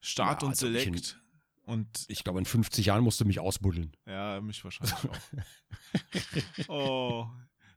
Start 0.00 0.42
Ja, 0.42 0.48
und 0.48 0.54
ich 0.54 0.62
in- 0.62 0.72
Select. 0.74 1.16
Und 1.64 2.04
Ich 2.08 2.24
glaube, 2.24 2.38
in 2.40 2.46
50 2.46 2.86
Jahren 2.86 3.02
musst 3.04 3.20
du 3.20 3.24
mich 3.24 3.38
ausbuddeln. 3.38 3.96
Ja, 4.06 4.40
mich 4.40 4.62
wahrscheinlich 4.64 4.96
auch. 5.08 6.68
oh. 6.68 7.26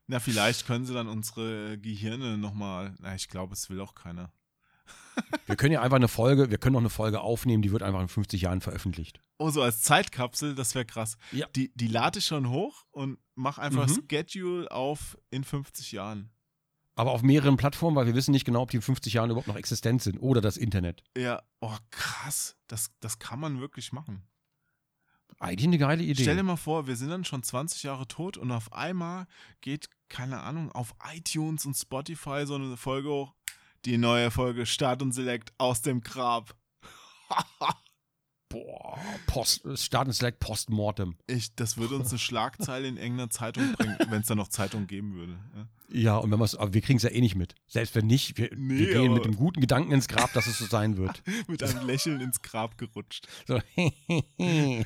Na, 0.06 0.20
vielleicht 0.20 0.66
können 0.66 0.84
sie 0.84 0.94
dann 0.94 1.08
unsere 1.08 1.78
Gehirne 1.78 2.36
nochmal. 2.36 2.94
Na, 2.98 3.14
ich 3.14 3.28
glaube, 3.28 3.54
es 3.54 3.70
will 3.70 3.80
auch 3.80 3.94
keiner. 3.94 4.32
Wir 5.46 5.56
können 5.56 5.72
ja 5.72 5.82
einfach 5.82 5.96
eine 5.96 6.08
Folge, 6.08 6.50
wir 6.50 6.58
können 6.58 6.72
noch 6.74 6.80
eine 6.80 6.90
Folge 6.90 7.20
aufnehmen, 7.20 7.62
die 7.62 7.70
wird 7.72 7.82
einfach 7.82 8.00
in 8.00 8.08
50 8.08 8.40
Jahren 8.42 8.60
veröffentlicht. 8.60 9.20
Oh, 9.38 9.50
so 9.50 9.62
als 9.62 9.82
Zeitkapsel, 9.82 10.54
das 10.54 10.74
wäre 10.74 10.84
krass. 10.84 11.16
Ja. 11.32 11.46
Die, 11.54 11.70
die 11.74 11.88
lade 11.88 12.18
ich 12.18 12.26
schon 12.26 12.48
hoch 12.48 12.84
und 12.90 13.18
mach 13.34 13.58
einfach 13.58 13.86
Mhm. 13.88 14.02
Schedule 14.10 14.70
auf 14.70 15.18
in 15.30 15.44
50 15.44 15.92
Jahren. 15.92 16.30
Aber 16.96 17.10
auf 17.10 17.22
mehreren 17.22 17.56
Plattformen, 17.56 17.96
weil 17.96 18.06
wir 18.06 18.14
wissen 18.14 18.30
nicht 18.30 18.44
genau, 18.44 18.62
ob 18.62 18.70
die 18.70 18.76
in 18.76 18.82
50 18.82 19.14
Jahren 19.14 19.30
überhaupt 19.30 19.48
noch 19.48 19.56
existent 19.56 20.02
sind 20.02 20.18
oder 20.18 20.40
das 20.40 20.56
Internet. 20.56 21.02
Ja, 21.16 21.42
oh, 21.60 21.76
krass. 21.90 22.56
Das, 22.68 22.92
das 23.00 23.18
kann 23.18 23.40
man 23.40 23.60
wirklich 23.60 23.92
machen. 23.92 24.22
Eigentlich 25.40 25.66
eine 25.66 25.78
geile 25.78 26.02
Idee. 26.04 26.22
Stell 26.22 26.36
dir 26.36 26.42
mal 26.44 26.56
vor, 26.56 26.86
wir 26.86 26.94
sind 26.96 27.10
dann 27.10 27.24
schon 27.24 27.42
20 27.42 27.82
Jahre 27.82 28.06
tot 28.06 28.36
und 28.36 28.52
auf 28.52 28.72
einmal 28.72 29.26
geht, 29.60 29.88
keine 30.08 30.40
Ahnung, 30.42 30.70
auf 30.70 30.94
iTunes 31.12 31.66
und 31.66 31.74
Spotify 31.74 32.44
so 32.46 32.54
eine 32.54 32.76
Folge 32.76 33.08
hoch. 33.08 33.34
Die 33.84 33.98
neue 33.98 34.30
Folge 34.30 34.64
Start 34.64 35.02
und 35.02 35.12
Select 35.12 35.52
aus 35.58 35.82
dem 35.82 36.00
Grab. 36.00 36.56
Boah, 38.48 38.98
Post, 39.26 39.62
Start 39.76 40.06
und 40.06 40.12
Select 40.12 40.38
Postmortem. 40.38 41.16
Ich, 41.26 41.54
das 41.54 41.76
würde 41.76 41.96
uns 41.96 42.10
eine 42.10 42.18
Schlagzeile 42.18 42.88
in 42.88 42.96
irgendeiner 42.96 43.28
Zeitung 43.28 43.72
bringen, 43.72 43.98
wenn 44.08 44.20
es 44.20 44.28
da 44.28 44.34
noch 44.34 44.48
Zeitung 44.48 44.86
geben 44.86 45.14
würde. 45.14 45.38
Ja. 45.54 45.68
Ja, 45.88 46.16
und 46.16 46.30
wenn 46.30 46.38
wir 46.38 46.60
aber 46.60 46.72
wir 46.72 46.80
kriegen 46.80 46.96
es 46.96 47.02
ja 47.02 47.10
eh 47.10 47.20
nicht 47.20 47.34
mit. 47.34 47.54
Selbst 47.66 47.94
wenn 47.94 48.06
nicht, 48.06 48.38
wir, 48.38 48.50
Nee, 48.56 48.78
wir 48.78 48.94
gehen 48.94 49.12
mit 49.12 49.24
dem 49.24 49.36
guten 49.36 49.60
Gedanken 49.60 49.92
ins 49.92 50.08
Grab, 50.08 50.32
dass 50.32 50.46
es 50.46 50.58
so 50.58 50.64
sein 50.64 50.96
wird. 50.96 51.22
Mit 51.46 51.62
einem 51.62 51.86
Lächeln 51.86 52.20
ins 52.20 52.40
Grab 52.40 52.78
gerutscht. 52.78 53.28
So, 53.46 53.60
Die 54.38 54.84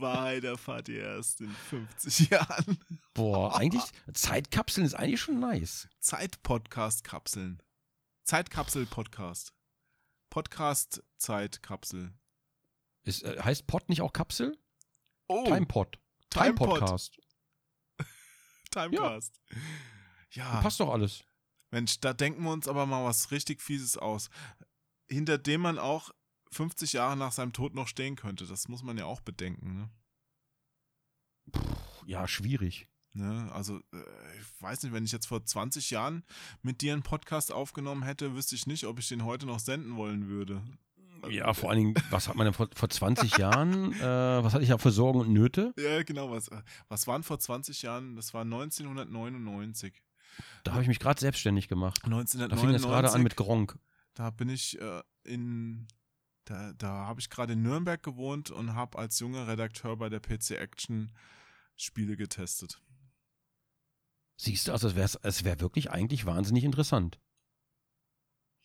Wahrheit 0.00 0.44
erfahrt 0.44 0.88
ihr 0.88 1.02
erst 1.02 1.40
in 1.40 1.50
50 1.50 2.30
Jahren. 2.30 2.78
boah, 3.14 3.56
eigentlich, 3.58 3.82
Zeitkapseln 4.14 4.86
ist 4.86 4.94
eigentlich 4.94 5.20
schon 5.20 5.40
nice. 5.40 5.88
Zeit-Podcast-Kapseln. 6.00 7.60
Zeitkapsel-Podcast. 8.26 9.54
Podcast-Zeitkapsel. 10.30 12.12
Ist, 13.04 13.22
äh, 13.22 13.40
heißt 13.40 13.68
Pod 13.68 13.88
nicht 13.88 14.02
auch 14.02 14.12
Kapsel? 14.12 14.58
Oh, 15.28 15.44
Timepod. 15.44 16.00
Time 16.30 16.46
Timepod. 16.46 16.80
Podcast. 16.80 17.20
Timecast. 18.72 19.40
Ja, 20.32 20.60
Passt 20.60 20.80
doch 20.80 20.92
alles. 20.92 21.24
Mensch, 21.70 22.00
da 22.00 22.12
denken 22.12 22.42
wir 22.42 22.50
uns 22.50 22.66
aber 22.66 22.84
mal 22.84 23.04
was 23.04 23.30
richtig 23.30 23.62
Fieses 23.62 23.96
aus. 23.96 24.28
Hinter 25.08 25.38
dem 25.38 25.60
man 25.60 25.78
auch 25.78 26.10
50 26.50 26.94
Jahre 26.94 27.16
nach 27.16 27.30
seinem 27.32 27.52
Tod 27.52 27.74
noch 27.74 27.86
stehen 27.86 28.16
könnte. 28.16 28.44
Das 28.46 28.66
muss 28.66 28.82
man 28.82 28.98
ja 28.98 29.04
auch 29.04 29.20
bedenken. 29.20 29.74
Ne? 29.74 29.90
Ja, 32.06 32.26
schwierig. 32.26 32.88
Ne? 33.16 33.50
Also, 33.52 33.78
äh, 33.78 34.38
ich 34.40 34.62
weiß 34.62 34.82
nicht, 34.82 34.92
wenn 34.92 35.04
ich 35.04 35.12
jetzt 35.12 35.26
vor 35.26 35.44
20 35.44 35.90
Jahren 35.90 36.22
mit 36.62 36.82
dir 36.82 36.92
einen 36.92 37.02
Podcast 37.02 37.50
aufgenommen 37.50 38.02
hätte, 38.02 38.34
wüsste 38.34 38.54
ich 38.54 38.66
nicht, 38.66 38.84
ob 38.84 38.98
ich 38.98 39.08
den 39.08 39.24
heute 39.24 39.46
noch 39.46 39.58
senden 39.58 39.96
wollen 39.96 40.28
würde. 40.28 40.62
Ja, 41.30 41.54
vor 41.54 41.70
allen 41.70 41.78
Dingen, 41.78 41.94
was 42.10 42.28
hat 42.28 42.36
man 42.36 42.44
denn 42.44 42.54
vor, 42.54 42.68
vor 42.74 42.88
20 42.88 43.38
Jahren? 43.38 43.92
Äh, 43.94 44.00
was 44.44 44.52
hatte 44.52 44.62
ich 44.62 44.68
ja 44.68 44.78
für 44.78 44.90
Sorgen 44.90 45.20
und 45.20 45.32
Nöte? 45.32 45.72
Ja, 45.78 46.02
genau. 46.02 46.30
Was, 46.30 46.48
äh, 46.48 46.60
was 46.88 47.06
waren 47.06 47.22
vor 47.22 47.38
20 47.38 47.82
Jahren? 47.82 48.16
Das 48.16 48.34
war 48.34 48.42
1999. 48.42 50.02
Da 50.64 50.72
habe 50.72 50.82
ich 50.82 50.88
mich 50.88 50.98
gerade 50.98 51.18
selbstständig 51.18 51.68
gemacht. 51.68 52.00
Da 52.02 52.08
1999. 52.08 52.60
fing 52.60 52.72
das 52.72 52.82
gerade 52.82 53.10
an 53.14 53.22
mit 53.22 53.36
Gronk. 53.36 53.78
Da 54.14 54.30
bin 54.30 54.50
ich 54.50 54.78
äh, 54.78 55.02
in, 55.24 55.86
da, 56.44 56.74
da 56.74 57.06
habe 57.06 57.20
ich 57.20 57.30
gerade 57.30 57.54
in 57.54 57.62
Nürnberg 57.62 58.02
gewohnt 58.02 58.50
und 58.50 58.74
habe 58.74 58.98
als 58.98 59.18
junger 59.18 59.48
Redakteur 59.48 59.96
bei 59.96 60.10
der 60.10 60.20
PC 60.20 60.52
Action 60.52 61.12
Spiele 61.76 62.16
getestet. 62.16 62.80
Siehst 64.36 64.68
du, 64.68 64.72
also 64.72 64.88
es 64.88 64.94
wäre 64.94 65.10
es 65.22 65.44
wär 65.44 65.60
wirklich 65.60 65.90
eigentlich 65.90 66.26
wahnsinnig 66.26 66.64
interessant. 66.64 67.18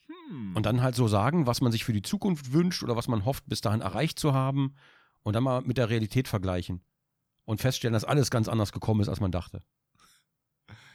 Hm. 0.07 0.55
Und 0.55 0.65
dann 0.65 0.81
halt 0.81 0.95
so 0.95 1.07
sagen, 1.07 1.47
was 1.47 1.61
man 1.61 1.71
sich 1.71 1.85
für 1.85 1.93
die 1.93 2.01
Zukunft 2.01 2.51
wünscht 2.51 2.83
oder 2.83 2.95
was 2.95 3.07
man 3.07 3.25
hofft, 3.25 3.47
bis 3.47 3.61
dahin 3.61 3.81
erreicht 3.81 4.19
zu 4.19 4.33
haben. 4.33 4.75
Und 5.23 5.33
dann 5.33 5.43
mal 5.43 5.61
mit 5.61 5.77
der 5.77 5.89
Realität 5.89 6.27
vergleichen. 6.27 6.83
Und 7.45 7.61
feststellen, 7.61 7.93
dass 7.93 8.05
alles 8.05 8.31
ganz 8.31 8.47
anders 8.47 8.71
gekommen 8.71 9.01
ist, 9.01 9.09
als 9.09 9.19
man 9.19 9.31
dachte. 9.31 9.63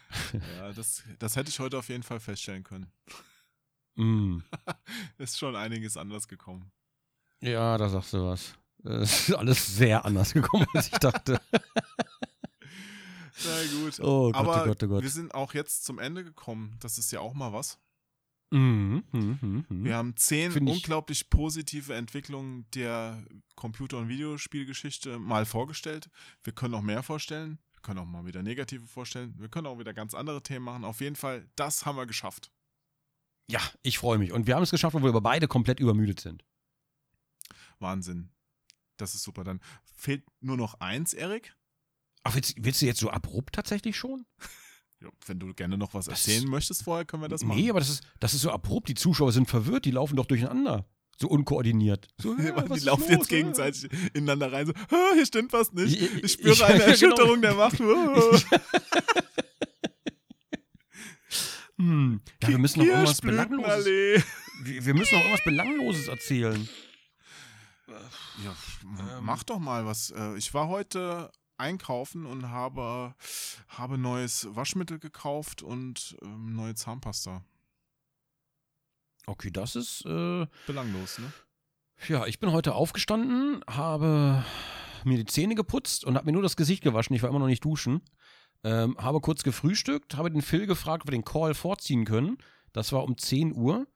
ja, 0.33 0.71
das, 0.73 1.03
das 1.19 1.35
hätte 1.35 1.49
ich 1.49 1.59
heute 1.59 1.77
auf 1.77 1.89
jeden 1.89 2.03
Fall 2.03 2.19
feststellen 2.19 2.63
können. 2.63 2.91
Mm. 3.95 4.39
Ist 5.17 5.37
schon 5.37 5.55
einiges 5.55 5.97
anders 5.97 6.27
gekommen. 6.27 6.71
Ja, 7.41 7.77
da 7.77 7.89
sagst 7.89 8.13
du 8.13 8.25
was. 8.25 8.55
Es 8.83 9.29
ist 9.29 9.35
alles 9.35 9.75
sehr 9.75 10.05
anders 10.05 10.33
gekommen, 10.33 10.65
als 10.73 10.87
ich 10.87 10.99
dachte. 10.99 11.41
Na 13.45 13.79
gut. 13.83 13.99
Oh 14.01 14.31
Gott, 14.31 14.35
Aber 14.35 14.63
oh 14.63 14.65
Gott, 14.67 14.83
oh 14.83 14.87
Gott. 14.87 15.03
wir 15.03 15.09
sind 15.09 15.33
auch 15.33 15.53
jetzt 15.53 15.85
zum 15.85 15.99
Ende 15.99 16.23
gekommen. 16.23 16.75
Das 16.79 16.97
ist 16.97 17.11
ja 17.11 17.19
auch 17.19 17.33
mal 17.33 17.53
was. 17.53 17.79
Mhm, 18.49 19.03
mhm, 19.11 19.39
mhm, 19.41 19.65
mhm. 19.67 19.83
Wir 19.83 19.95
haben 19.97 20.15
zehn 20.15 20.51
Find 20.51 20.69
ich- 20.69 20.75
unglaublich 20.75 21.29
positive 21.29 21.93
Entwicklungen 21.93 22.65
der 22.73 23.25
Computer- 23.55 23.97
und 23.97 24.07
Videospielgeschichte 24.07 25.19
mal 25.19 25.45
vorgestellt. 25.45 26.09
Wir 26.43 26.53
können 26.53 26.71
noch 26.71 26.81
mehr 26.81 27.03
vorstellen. 27.03 27.59
Wir 27.73 27.81
können 27.81 27.99
auch 27.99 28.05
mal 28.05 28.25
wieder 28.25 28.43
negative 28.43 28.87
vorstellen. 28.87 29.35
Wir 29.37 29.49
können 29.49 29.67
auch 29.67 29.79
wieder 29.79 29.93
ganz 29.93 30.13
andere 30.13 30.41
Themen 30.41 30.63
machen. 30.65 30.85
Auf 30.85 31.01
jeden 31.01 31.15
Fall, 31.17 31.49
das 31.55 31.85
haben 31.85 31.97
wir 31.97 32.05
geschafft. 32.05 32.51
Ja, 33.49 33.61
ich 33.83 33.97
freue 33.97 34.17
mich. 34.17 34.31
Und 34.31 34.47
wir 34.47 34.55
haben 34.55 34.63
es 34.63 34.71
geschafft, 34.71 34.95
obwohl 34.95 35.13
wir 35.13 35.21
beide 35.21 35.47
komplett 35.47 35.79
übermüdet 35.79 36.19
sind. 36.19 36.43
Wahnsinn. 37.79 38.29
Das 38.97 39.13
ist 39.13 39.23
super. 39.23 39.43
Dann 39.43 39.59
fehlt 39.83 40.23
nur 40.41 40.57
noch 40.57 40.79
eins, 40.79 41.13
Erik. 41.13 41.55
Ach, 42.27 42.35
willst, 42.35 42.55
willst 42.59 42.81
du 42.81 42.85
jetzt 42.85 42.99
so 42.99 43.09
abrupt 43.09 43.55
tatsächlich 43.55 43.95
schon? 43.95 44.25
Ja, 45.01 45.09
wenn 45.27 45.39
du 45.39 45.53
gerne 45.53 45.77
noch 45.77 45.93
was 45.93 46.05
Das- 46.05 46.27
erzählen 46.27 46.49
möchtest 46.49 46.83
vorher, 46.83 47.05
können 47.05 47.21
wir 47.23 47.29
das 47.29 47.43
machen. 47.43 47.59
nee, 47.61 47.69
aber 47.69 47.79
das 47.79 47.89
ist, 47.89 48.03
das 48.19 48.33
ist 48.33 48.41
so 48.41 48.51
abrupt. 48.51 48.89
Die 48.89 48.95
Zuschauer 48.95 49.31
sind 49.31 49.47
verwirrt, 49.49 49.85
die 49.85 49.91
laufen 49.91 50.15
doch 50.15 50.25
durcheinander. 50.25 50.85
So 51.19 51.27
unkoordiniert. 51.29 52.07
So, 52.21 52.35
Ja, 52.37 52.55
ja, 52.57 52.61
die 52.63 52.79
laufen 52.81 53.01
los, 53.03 53.09
jetzt 53.11 53.29
gegenseitig 53.29 53.89
ineinander 54.13 54.51
rein, 54.51 54.67
so, 54.67 54.73
"Ah, 54.89 55.13
hier 55.13 55.25
stimmt 55.25 55.53
was 55.53 55.71
nicht. 55.71 56.01
Ich- 56.01 56.33
spüre 56.33 56.51
ich- 56.53 56.63
eine 56.63 56.73
genau. 56.79 56.85
Erschütterung 56.89 57.41
der 57.41 57.53
Macht. 57.55 57.79
Hm. 61.79 62.21
Ja, 62.41 62.49
wir 62.49 62.57
müssen 62.57 62.79
noch 62.79 62.85
irgendwas 62.87 63.21
Belangloses. 63.21 63.85
Wir, 64.63 64.85
wir 64.85 64.93
müssen 64.95 65.13
noch 65.15 65.21
irgendwas 65.21 65.43
Belangloses 65.45 66.07
erzählen. 66.07 66.67
Ja, 68.43 68.55
mach 69.21 69.43
doch 69.43 69.59
mal 69.59 69.85
was. 69.85 70.09
Äh, 70.11 70.35
Ich 70.37 70.53
war 70.53 70.67
heute 70.69 71.31
einkaufen 71.57 72.25
und 72.25 72.49
habe, 72.49 73.15
habe 73.67 73.97
neues 73.97 74.47
Waschmittel 74.51 74.99
gekauft 74.99 75.61
und 75.61 76.17
ähm, 76.21 76.55
neue 76.55 76.75
Zahnpasta. 76.75 77.43
Okay, 79.25 79.51
das 79.51 79.75
ist. 79.75 80.05
Äh, 80.05 80.47
Belanglos, 80.65 81.19
ne? 81.19 81.31
ja, 82.07 82.25
ich 82.25 82.39
bin 82.39 82.51
heute 82.51 82.75
aufgestanden, 82.75 83.63
habe 83.67 84.43
mir 85.03 85.17
die 85.17 85.25
Zähne 85.25 85.55
geputzt 85.55 86.05
und 86.05 86.15
habe 86.15 86.25
mir 86.25 86.31
nur 86.31 86.43
das 86.43 86.55
Gesicht 86.55 86.83
gewaschen. 86.83 87.15
Ich 87.15 87.23
war 87.23 87.29
immer 87.29 87.39
noch 87.39 87.47
nicht 87.47 87.65
duschen. 87.65 88.01
Ähm, 88.63 88.97
habe 88.97 89.21
kurz 89.21 89.43
gefrühstückt, 89.43 90.15
habe 90.15 90.31
den 90.31 90.41
Phil 90.41 90.65
gefragt, 90.65 91.03
ob 91.03 91.07
wir 91.07 91.17
den 91.17 91.25
Call 91.25 91.53
vorziehen 91.53 92.05
können. 92.05 92.37
Das 92.73 92.91
war 92.91 93.03
um 93.03 93.17
10 93.17 93.53
Uhr. 93.55 93.87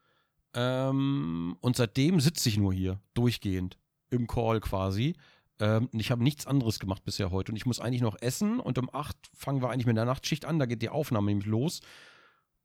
Ähm, 0.54 1.58
und 1.62 1.76
seitdem 1.76 2.20
sitze 2.20 2.50
ich 2.50 2.58
nur 2.58 2.74
hier, 2.74 3.00
durchgehend, 3.14 3.78
im 4.10 4.28
Call 4.28 4.60
quasi. 4.60 5.16
Ähm, 5.62 5.88
ich 5.94 6.12
habe 6.12 6.24
nichts 6.24 6.46
anderes 6.48 6.80
gemacht 6.80 7.04
bisher 7.06 7.32
heute. 7.32 7.52
Und 7.52 7.56
ich 7.56 7.66
muss 7.66 7.80
eigentlich 7.80 8.02
noch 8.02 8.22
essen. 8.22 8.60
Und 8.60 8.78
um 8.78 8.90
8 8.94 9.16
fangen 9.34 9.62
wir 9.62 9.70
eigentlich 9.70 9.86
mit 9.86 9.96
der 9.96 10.06
Nachtschicht 10.06 10.44
an. 10.46 10.60
Da 10.60 10.66
geht 10.66 10.82
die 10.82 10.90
Aufnahme 10.90 11.28
nämlich 11.28 11.46
los. 11.48 11.80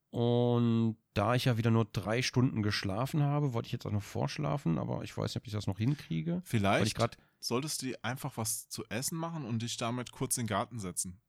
Und 0.09 0.97
da 1.13 1.35
ich 1.35 1.45
ja 1.45 1.57
wieder 1.57 1.69
nur 1.69 1.85
drei 1.85 2.21
Stunden 2.21 2.63
geschlafen 2.63 3.23
habe, 3.23 3.53
wollte 3.53 3.67
ich 3.67 3.73
jetzt 3.73 3.85
auch 3.85 3.91
noch 3.91 4.01
vorschlafen, 4.03 4.77
aber 4.79 5.03
ich 5.03 5.15
weiß 5.15 5.31
nicht, 5.35 5.41
ob 5.43 5.47
ich 5.47 5.53
das 5.53 5.67
noch 5.67 5.77
hinkriege. 5.77 6.41
Vielleicht 6.45 6.97
solltest 7.39 7.81
du 7.81 7.87
dir 7.87 7.97
einfach 8.03 8.37
was 8.37 8.69
zu 8.69 8.83
essen 8.89 9.17
machen 9.17 9.43
und 9.45 9.61
dich 9.61 9.77
damit 9.77 10.11
kurz 10.11 10.37
in 10.37 10.43
den 10.43 10.47
Garten 10.47 10.79
setzen. 10.79 11.19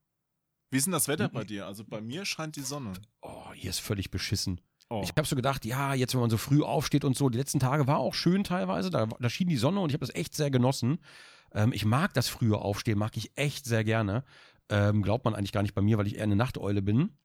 Wie 0.70 0.76
ist 0.76 0.84
denn 0.86 0.92
das 0.92 1.08
Wetter 1.08 1.28
Mhm. 1.28 1.32
bei 1.32 1.44
dir? 1.44 1.66
Also 1.66 1.84
bei 1.84 2.00
mir 2.00 2.24
scheint 2.24 2.56
die 2.56 2.60
Sonne. 2.62 2.92
Oh, 3.20 3.52
hier 3.52 3.70
ist 3.70 3.80
völlig 3.80 4.10
beschissen. 4.10 4.60
Oh. 4.90 5.00
Ich 5.02 5.10
habe 5.10 5.26
so 5.26 5.36
gedacht, 5.36 5.64
ja, 5.64 5.92
jetzt, 5.94 6.14
wenn 6.14 6.20
man 6.20 6.30
so 6.30 6.38
früh 6.38 6.62
aufsteht 6.62 7.04
und 7.04 7.16
so, 7.16 7.28
die 7.28 7.38
letzten 7.38 7.58
Tage 7.60 7.86
war 7.86 7.98
auch 7.98 8.14
schön 8.14 8.44
teilweise, 8.44 8.90
da, 8.90 9.06
da 9.06 9.28
schien 9.28 9.48
die 9.48 9.56
Sonne 9.56 9.80
und 9.80 9.90
ich 9.90 9.94
habe 9.94 10.06
das 10.06 10.14
echt 10.14 10.34
sehr 10.34 10.50
genossen. 10.50 10.98
Ähm, 11.52 11.72
ich 11.72 11.84
mag 11.84 12.12
das 12.14 12.28
frühe 12.28 12.58
Aufstehen, 12.58 12.98
mag 12.98 13.16
ich 13.16 13.32
echt 13.36 13.64
sehr 13.64 13.84
gerne. 13.84 14.24
Ähm, 14.68 15.02
glaubt 15.02 15.24
man 15.24 15.34
eigentlich 15.34 15.52
gar 15.52 15.62
nicht 15.62 15.74
bei 15.74 15.82
mir, 15.82 15.98
weil 15.98 16.06
ich 16.06 16.16
eher 16.16 16.24
eine 16.24 16.36
Nachteule 16.36 16.82
bin. 16.82 17.16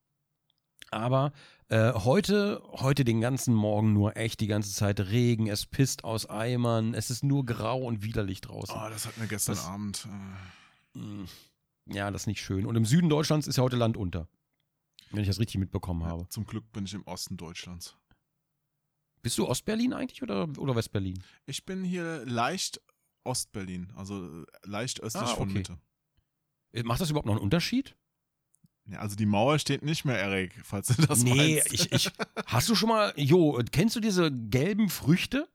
Aber 0.90 1.32
äh, 1.68 1.92
heute, 1.92 2.62
heute 2.72 3.04
den 3.04 3.20
ganzen 3.20 3.54
Morgen 3.54 3.92
nur 3.92 4.16
echt 4.16 4.40
die 4.40 4.46
ganze 4.46 4.72
Zeit 4.72 5.00
Regen, 5.00 5.46
es 5.48 5.66
pisst 5.66 6.04
aus 6.04 6.26
Eimern, 6.28 6.94
es 6.94 7.10
ist 7.10 7.24
nur 7.24 7.44
grau 7.44 7.80
und 7.82 8.02
widerlich 8.02 8.40
draußen. 8.42 8.74
Oh, 8.76 8.88
das 8.90 9.06
hatten 9.06 9.20
wir 9.20 9.28
gestern 9.28 9.54
Das- 9.56 9.66
Abend. 9.66 10.06
Äh, 10.06 10.98
Mm, 10.98 11.24
Ja, 11.86 12.10
das 12.12 12.22
ist 12.22 12.26
nicht 12.28 12.40
schön. 12.40 12.66
Und 12.66 12.76
im 12.76 12.84
Süden 12.84 13.08
Deutschlands 13.08 13.48
ist 13.48 13.56
ja 13.56 13.64
heute 13.64 13.74
Land 13.76 13.96
unter. 13.96 14.28
Wenn 15.10 15.22
ich 15.22 15.26
das 15.26 15.40
richtig 15.40 15.58
mitbekommen 15.58 16.04
habe. 16.04 16.28
Zum 16.28 16.46
Glück 16.46 16.70
bin 16.72 16.84
ich 16.84 16.94
im 16.94 17.02
Osten 17.06 17.36
Deutschlands. 17.36 17.96
Bist 19.22 19.36
du 19.38 19.48
Ostberlin 19.48 19.92
eigentlich 19.92 20.22
oder, 20.22 20.48
oder 20.58 20.76
Westberlin? 20.76 21.20
Ich 21.46 21.64
bin 21.64 21.82
hier 21.82 22.24
leicht 22.26 22.80
Ostberlin, 23.24 23.92
also 23.96 24.42
äh, 24.42 24.44
leicht 24.64 25.00
östlich 25.00 25.24
Ah, 25.24 25.34
von 25.34 25.48
okay. 25.48 25.58
Mitte. 25.58 25.78
Äh, 26.72 26.82
Macht 26.84 27.00
das 27.00 27.10
überhaupt 27.10 27.26
noch 27.26 27.34
einen 27.34 27.42
Unterschied? 27.42 27.96
Ja, 28.86 28.98
also 28.98 29.16
die 29.16 29.24
Mauer 29.26 29.58
steht 29.58 29.82
nicht 29.82 30.04
mehr, 30.04 30.18
Erik, 30.18 30.52
falls 30.62 30.88
du 30.88 31.06
das 31.06 31.22
nee, 31.22 31.56
meinst. 31.56 31.72
ich, 31.72 31.90
ich. 31.92 32.10
Hast 32.46 32.68
du 32.68 32.74
schon 32.74 32.90
mal. 32.90 33.12
Jo, 33.16 33.58
kennst 33.72 33.96
du 33.96 34.00
diese 34.00 34.30
gelben 34.30 34.90
Früchte? 34.90 35.48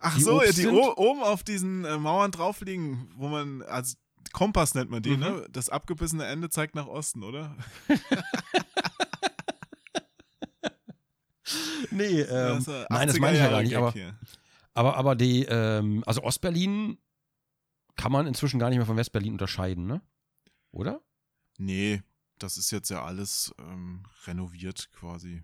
Ach 0.00 0.16
die 0.16 0.22
so, 0.22 0.36
Obst 0.42 0.58
die 0.58 0.66
oben 0.66 1.22
auf 1.22 1.42
diesen 1.42 1.86
äh, 1.86 1.96
Mauern 1.96 2.30
drauf 2.30 2.60
liegen, 2.60 3.08
wo 3.16 3.28
man, 3.28 3.62
also 3.62 3.96
Kompass 4.32 4.74
nennt 4.74 4.90
man 4.90 5.02
die, 5.02 5.12
Mhm. 5.12 5.20
ne? 5.20 5.46
Das 5.50 5.70
abgebissene 5.70 6.26
Ende 6.26 6.50
zeigt 6.50 6.74
nach 6.74 6.86
Osten, 6.88 7.22
oder? 7.22 7.56
Nee, 11.90 12.20
ähm, 12.22 12.64
Das, 12.64 12.68
äh, 12.68 12.86
nein, 12.90 13.06
das 13.08 13.16
80er 13.16 13.20
meine 13.20 13.36
ich 13.36 13.42
ja 13.42 13.48
gar 13.50 13.62
nicht. 13.62 13.76
Aber, 13.76 13.92
hier. 13.92 14.18
Aber, 14.76 14.96
aber 14.96 15.16
die, 15.16 15.44
ähm, 15.44 16.02
also 16.06 16.22
Ostberlin 16.22 16.98
kann 17.96 18.12
man 18.12 18.26
inzwischen 18.26 18.58
gar 18.60 18.68
nicht 18.68 18.78
mehr 18.78 18.86
von 18.86 18.96
Westberlin 18.96 19.32
unterscheiden, 19.32 19.86
ne? 19.86 20.02
Oder? 20.70 21.00
Nee, 21.58 22.02
das 22.38 22.58
ist 22.58 22.70
jetzt 22.70 22.90
ja 22.90 23.02
alles 23.02 23.54
ähm, 23.58 24.04
renoviert 24.26 24.90
quasi. 24.92 25.42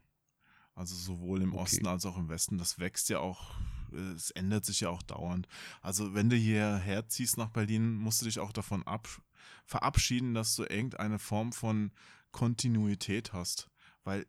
Also 0.74 0.94
sowohl 0.94 1.42
im 1.42 1.52
Okay. 1.52 1.62
Osten 1.62 1.86
als 1.86 2.06
auch 2.06 2.16
im 2.16 2.28
Westen. 2.28 2.58
Das 2.58 2.78
wächst 2.78 3.08
ja 3.08 3.18
auch, 3.20 3.54
äh, 3.92 4.12
es 4.12 4.30
ändert 4.32 4.64
sich 4.64 4.80
ja 4.80 4.90
auch 4.90 5.02
dauernd. 5.02 5.48
Also 5.80 6.14
wenn 6.14 6.30
du 6.30 6.36
hierher 6.36 7.08
ziehst 7.08 7.38
nach 7.38 7.50
Berlin, 7.50 7.94
musst 7.94 8.20
du 8.20 8.26
dich 8.26 8.38
auch 8.38 8.52
davon 8.52 8.82
ab, 8.86 9.08
verabschieden, 9.64 10.34
dass 10.34 10.54
du 10.56 10.64
irgendeine 10.64 11.18
Form 11.18 11.52
von 11.52 11.92
Kontinuität 12.30 13.32
hast. 13.32 13.68
Weil 14.04 14.26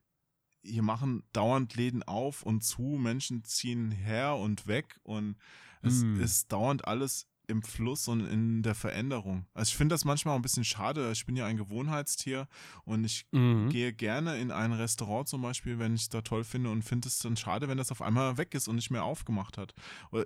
hier 0.64 0.82
machen 0.84 1.24
dauernd 1.34 1.76
Läden 1.76 2.04
auf 2.04 2.44
und 2.44 2.64
zu, 2.64 2.82
Menschen 2.82 3.44
ziehen 3.44 3.92
her 3.92 4.36
und 4.36 4.68
weg 4.68 5.00
und 5.04 5.36
es 5.82 6.04
Mm. 6.04 6.22
ist 6.22 6.52
dauernd 6.52 6.88
alles 6.88 7.28
im 7.48 7.62
Fluss 7.62 8.08
und 8.08 8.26
in 8.26 8.64
der 8.64 8.74
Veränderung. 8.76 9.46
Also 9.54 9.70
ich 9.70 9.76
finde 9.76 9.94
das 9.94 10.06
manchmal 10.06 10.34
auch 10.34 10.40
ein 10.40 10.42
bisschen 10.42 10.64
schade. 10.64 11.12
Ich 11.12 11.26
bin 11.26 11.36
ja 11.36 11.46
ein 11.46 11.58
Gewohnheitstier 11.58 12.48
und 12.86 13.04
ich 13.04 13.26
Mhm. 13.32 13.70
gehe 13.70 13.92
gerne 13.94 14.38
in 14.38 14.52
ein 14.52 14.72
Restaurant 14.72 15.28
zum 15.28 15.42
Beispiel, 15.42 15.78
wenn 15.80 15.94
ich 15.96 16.04
es 16.04 16.10
da 16.10 16.22
toll 16.22 16.44
finde 16.44 16.70
und 16.70 16.84
finde 16.84 17.08
es 17.10 17.20
dann 17.20 17.36
schade, 17.36 17.68
wenn 17.68 17.78
das 17.78 17.92
auf 17.92 18.02
einmal 18.02 18.38
weg 18.38 18.54
ist 18.56 18.68
und 18.68 18.76
nicht 18.76 18.92
mehr 18.92 19.04
aufgemacht 19.04 19.58
hat. 19.58 19.74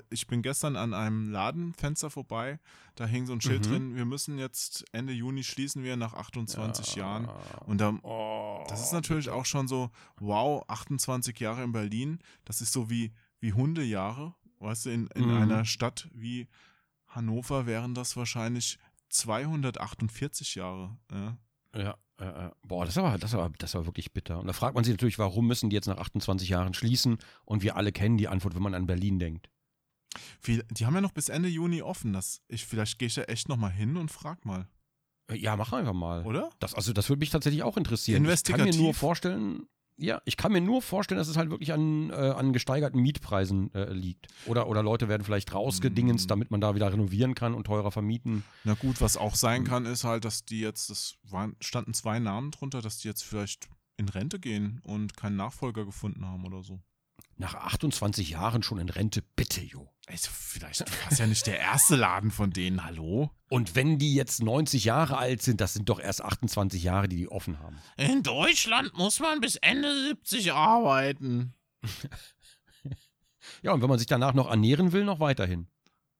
Ich 0.10 0.27
bin 0.27 0.41
gestern 0.41 0.76
an 0.76 0.94
einem 0.94 1.31
Ladenfenster 1.31 2.10
vorbei, 2.10 2.60
da 2.95 3.06
hing 3.06 3.26
so 3.26 3.34
ein 3.34 3.41
Schild 3.41 3.65
Mhm. 3.65 3.69
drin, 3.72 3.95
wir 3.95 4.06
müssen 4.06 4.38
jetzt 4.38 4.85
Ende 4.91 5.14
Juni 5.14 5.44
schließen 5.44 5.84
wir 5.84 5.98
nach 5.98 6.14
28 6.14 6.95
Jahren. 6.95 7.26
Ja. 7.26 7.34
Und 7.65 7.80
da, 7.81 7.98
Oh, 8.03 8.64
das 8.69 8.81
ist 8.81 8.94
natürlich 8.94 9.30
auch 9.30 9.45
schon 9.45 9.68
so, 9.68 9.89
wow, 10.19 10.64
28 10.68 11.39
Jahre 11.39 11.64
in 11.64 11.72
Berlin, 11.72 12.19
das 12.45 12.61
ist 12.61 12.73
so 12.73 12.89
wie, 12.89 13.11
wie 13.39 13.53
Hundejahre, 13.53 14.35
weißt 14.60 14.85
du, 14.85 14.89
in, 14.91 15.07
in 15.15 15.26
Mhm. 15.26 15.34
einer 15.34 15.65
Stadt 15.65 16.10
wie 16.14 16.48
Hannover 17.18 17.65
wären 17.65 17.94
das 17.95 18.15
wahrscheinlich 18.15 18.77
248 19.10 20.56
Jahre. 20.56 20.98
Ja. 21.11 21.38
Ja, 21.76 21.98
äh, 22.18 22.49
boah, 22.64 22.85
das 22.85 22.95
war, 22.95 23.18
das, 23.19 23.34
war, 23.34 23.52
das 23.57 23.73
war 23.76 23.85
wirklich 23.85 24.11
bitter. 24.14 24.39
Und 24.39 24.48
da 24.48 24.53
fragt 24.53 24.76
man 24.76 24.84
sich 24.84 24.94
natürlich, 24.94 25.19
warum 25.19 25.45
müssen 25.48 25.69
die 25.69 25.76
jetzt 25.76 25.88
nach 25.88 25.98
28 25.98 26.49
Jahren 26.49 26.73
schließen? 26.73 27.18
Und 27.45 27.61
wir 27.61 27.76
alle 27.76 27.91
kennen 27.91 28.18
die 28.18 28.27
Antwort, 28.27 28.56
wenn 28.56 28.64
man 28.64 28.73
an 28.73 28.88
Berlin 28.88 29.19
denkt. 29.19 29.49
Die 30.48 30.85
haben 30.85 30.95
ja 30.95 31.02
noch 31.02 31.11
bis 31.11 31.30
Ende 31.30 31.49
Juni 31.49 31.81
offen. 31.81 32.14
Das, 32.14 32.41
ich, 32.48 32.65
vielleicht 32.65 32.98
gehe 32.98 33.07
ich 33.07 33.14
da 33.15 33.23
echt 33.23 33.49
noch 33.49 33.57
mal 33.57 33.69
hin 33.69 33.98
und 33.98 34.10
frag 34.10 34.45
mal, 34.45 34.68
Äh, 35.30 35.35
Ja, 35.35 35.56
mach 35.56 35.73
einfach 35.73 35.94
mal. 35.94 36.26
oder? 36.26 36.49
Das, 36.60 36.73
also, 36.73 36.94
das 36.94 37.10
würde 37.10 37.19
mich 37.19 37.30
tatsächlich 37.30 37.61
auch 37.64 37.77
interessieren. 37.77 38.26
Ich 38.26 38.44
kann 38.44 38.61
mir 38.64 38.76
nur 38.76 38.94
vorstellen, 38.95 39.68
ja, 39.97 40.21
ich 40.25 40.37
kann 40.37 40.51
mir 40.51 40.61
nur 40.61 40.81
vorstellen, 40.81 41.17
dass 41.17 41.27
es 41.27 41.37
halt 41.37 41.49
wirklich 41.49 41.73
an, 41.73 42.09
äh, 42.11 42.13
an 42.13 42.53
gesteigerten 42.53 43.01
Mietpreisen 43.01 43.73
äh, 43.73 43.91
liegt. 43.91 44.27
Oder, 44.45 44.67
oder 44.67 44.83
Leute 44.83 45.07
werden 45.09 45.23
vielleicht 45.23 45.53
rausgedingenst, 45.53 46.27
Mm. 46.27 46.29
damit 46.29 46.51
man 46.51 46.61
da 46.61 46.75
wieder 46.75 46.91
renovieren 46.91 47.33
kann 47.35 47.53
und 47.55 47.65
teurer 47.65 47.91
vermieten. 47.91 48.43
Na 48.63 48.75
gut, 48.75 49.01
was 49.01 49.17
auch 49.17 49.35
sein 49.35 49.61
Mhm. 49.61 49.65
kann, 49.65 49.85
ist 49.87 50.03
halt, 50.03 50.23
dass 50.25 50.45
die 50.45 50.59
jetzt, 50.61 50.89
das 50.89 51.15
waren, 51.23 51.55
standen 51.59 51.93
zwei 51.93 52.19
Namen 52.19 52.51
drunter, 52.51 52.81
dass 52.81 52.99
die 52.99 53.07
jetzt 53.07 53.23
vielleicht 53.23 53.67
in 53.97 54.07
Rente 54.09 54.39
gehen 54.39 54.79
und 54.83 55.17
keinen 55.17 55.35
Nachfolger 55.37 55.83
gefunden 55.83 56.25
haben 56.25 56.45
oder 56.45 56.61
so. 56.63 56.79
Nach 57.38 57.53
28 57.53 58.31
Jahren 58.31 58.64
schon 58.64 58.80
in 58.80 58.89
Rente, 58.89 59.22
bitte, 59.35 59.61
jo. 59.61 59.88
Also 60.07 60.30
vielleicht, 60.31 60.80
du 60.81 60.85
warst 61.03 61.19
ja 61.19 61.27
nicht 61.27 61.45
der 61.45 61.60
erste 61.60 61.95
Laden 61.95 62.31
von 62.31 62.52
denen, 62.52 62.84
hallo? 62.84 63.30
Und 63.49 63.76
wenn 63.76 63.99
die 63.99 64.15
jetzt 64.15 64.41
90 64.41 64.85
Jahre 64.85 65.18
alt 65.18 65.41
sind, 65.41 65.61
das 65.61 65.73
sind 65.73 65.89
doch 65.89 65.99
erst 65.99 66.22
28 66.23 66.81
Jahre, 66.81 67.07
die 67.07 67.18
die 67.18 67.27
offen 67.30 67.60
haben. 67.60 67.77
In 67.98 68.23
Deutschland 68.23 68.98
muss 68.98 69.19
man 69.19 69.39
bis 69.41 69.56
Ende 69.57 69.94
70 70.07 70.53
arbeiten. 70.53 71.53
Ja, 73.61 73.72
und 73.72 73.81
wenn 73.81 73.89
man 73.89 73.98
sich 73.98 74.07
danach 74.07 74.34
noch 74.34 74.49
ernähren 74.49 74.91
will, 74.91 75.03
noch 75.06 75.19
weiterhin. 75.19 75.68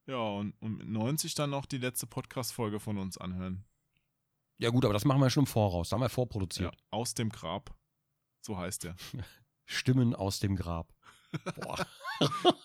Ja, 0.06 0.16
und, 0.18 0.60
mit 0.62 0.88
90 0.88 1.36
dann 1.36 1.50
noch 1.50 1.66
die 1.66 1.78
letzte 1.78 2.08
Podcast-Folge 2.08 2.80
von 2.80 2.98
uns 2.98 3.18
anhören. 3.18 3.66
Ja 4.58 4.70
gut, 4.70 4.86
aber 4.86 4.94
das 4.94 5.04
machen 5.06 5.20
wir 5.22 5.30
schon 5.30 5.44
im 5.44 5.48
Voraus. 5.48 5.90
Da 5.90 5.96
haben 5.96 6.02
wir 6.02 6.06
Ja, 6.06 6.10
vorproduziert. 6.10 6.76
aus 6.90 7.14
dem 7.14 7.30
Grab. 7.30 7.76
So 8.42 8.58
heißt 8.58 8.86
der. 8.86 8.96
Stimmen 9.68 10.16
aus 10.16 10.40
dem 10.40 10.56
Grab. 10.56 10.92
Boah, 11.56 11.86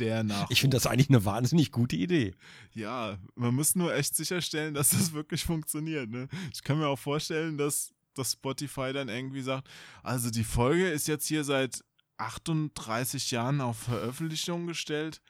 Der 0.00 0.24
nach. 0.24 0.50
ich 0.50 0.60
finde 0.60 0.76
das 0.76 0.86
eigentlich 0.86 1.08
eine 1.10 1.24
wahnsinnig 1.24 1.70
gute 1.70 1.94
Idee. 1.94 2.34
Ja, 2.72 3.18
man 3.36 3.54
muss 3.54 3.76
nur 3.76 3.94
echt 3.94 4.16
sicherstellen, 4.16 4.74
dass 4.74 4.90
das 4.90 5.12
wirklich 5.12 5.44
funktioniert. 5.44 6.10
Ne? 6.10 6.28
Ich 6.52 6.62
kann 6.62 6.78
mir 6.78 6.88
auch 6.88 6.98
vorstellen, 6.98 7.56
dass 7.58 7.94
das 8.14 8.32
Spotify 8.32 8.92
dann 8.92 9.08
irgendwie 9.08 9.42
sagt, 9.42 9.68
also 10.02 10.30
die 10.30 10.42
Folge 10.42 10.88
ist 10.88 11.06
jetzt 11.06 11.26
hier 11.28 11.44
seit 11.44 11.84
38 12.16 13.30
Jahren 13.30 13.60
auf 13.60 13.76
Veröffentlichung 13.78 14.66
gestellt. 14.66 15.20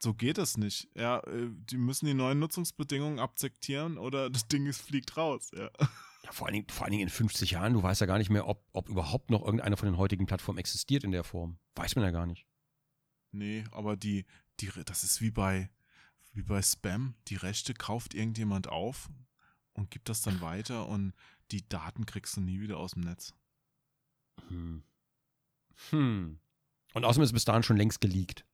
So 0.00 0.14
geht 0.14 0.38
das 0.38 0.56
nicht. 0.56 0.88
Ja, 0.94 1.18
äh, 1.20 1.48
die 1.50 1.76
müssen 1.78 2.06
die 2.06 2.14
neuen 2.14 2.40
Nutzungsbedingungen 2.40 3.20
akzeptieren 3.20 3.98
oder 3.98 4.30
das 4.30 4.46
Ding 4.48 4.66
ist, 4.66 4.82
fliegt 4.82 5.16
raus. 5.16 5.50
Ja. 5.56 5.70
Ja, 6.24 6.32
vor 6.32 6.46
allen, 6.46 6.54
Dingen, 6.54 6.68
vor 6.68 6.84
allen 6.84 6.92
Dingen 6.92 7.04
in 7.04 7.08
50 7.08 7.52
Jahren, 7.52 7.72
du 7.72 7.82
weißt 7.82 8.00
ja 8.00 8.06
gar 8.06 8.18
nicht 8.18 8.30
mehr, 8.30 8.46
ob, 8.46 8.64
ob 8.72 8.88
überhaupt 8.88 9.30
noch 9.30 9.44
irgendeine 9.44 9.76
von 9.76 9.88
den 9.88 9.96
heutigen 9.96 10.26
Plattformen 10.26 10.58
existiert 10.58 11.04
in 11.04 11.10
der 11.10 11.24
Form. 11.24 11.58
Weiß 11.74 11.96
man 11.96 12.04
ja 12.04 12.10
gar 12.10 12.26
nicht. 12.26 12.46
Nee, 13.32 13.64
aber 13.72 13.96
die, 13.96 14.24
die, 14.60 14.70
das 14.84 15.02
ist 15.04 15.20
wie 15.20 15.30
bei, 15.30 15.70
wie 16.32 16.42
bei 16.42 16.62
Spam. 16.62 17.14
Die 17.28 17.36
Rechte 17.36 17.74
kauft 17.74 18.14
irgendjemand 18.14 18.68
auf 18.68 19.10
und 19.72 19.90
gibt 19.90 20.08
das 20.08 20.22
dann 20.22 20.40
weiter 20.40 20.86
und 20.86 21.12
die 21.50 21.68
Daten 21.68 22.06
kriegst 22.06 22.36
du 22.36 22.40
nie 22.40 22.60
wieder 22.60 22.78
aus 22.78 22.92
dem 22.92 23.02
Netz. 23.02 23.34
Hm. 24.48 24.84
Hm. 25.90 26.38
Und 26.94 27.04
außerdem 27.04 27.24
ist 27.24 27.30
es 27.30 27.34
bis 27.34 27.44
dahin 27.44 27.62
schon 27.62 27.76
längst 27.76 28.00
geleakt. 28.00 28.44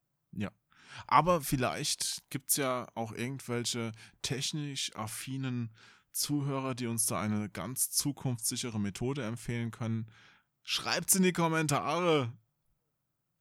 Aber 1.06 1.40
vielleicht 1.40 2.22
gibt 2.30 2.50
es 2.50 2.56
ja 2.56 2.88
auch 2.94 3.12
irgendwelche 3.12 3.92
technisch 4.22 4.94
affinen 4.94 5.70
Zuhörer, 6.18 6.74
die 6.74 6.86
uns 6.86 7.06
da 7.06 7.20
eine 7.20 7.48
ganz 7.48 7.90
zukunftssichere 7.90 8.78
Methode 8.78 9.24
empfehlen 9.24 9.70
können. 9.70 10.06
Schreibt's 10.62 11.14
in 11.14 11.22
die 11.22 11.32
Kommentare. 11.32 12.32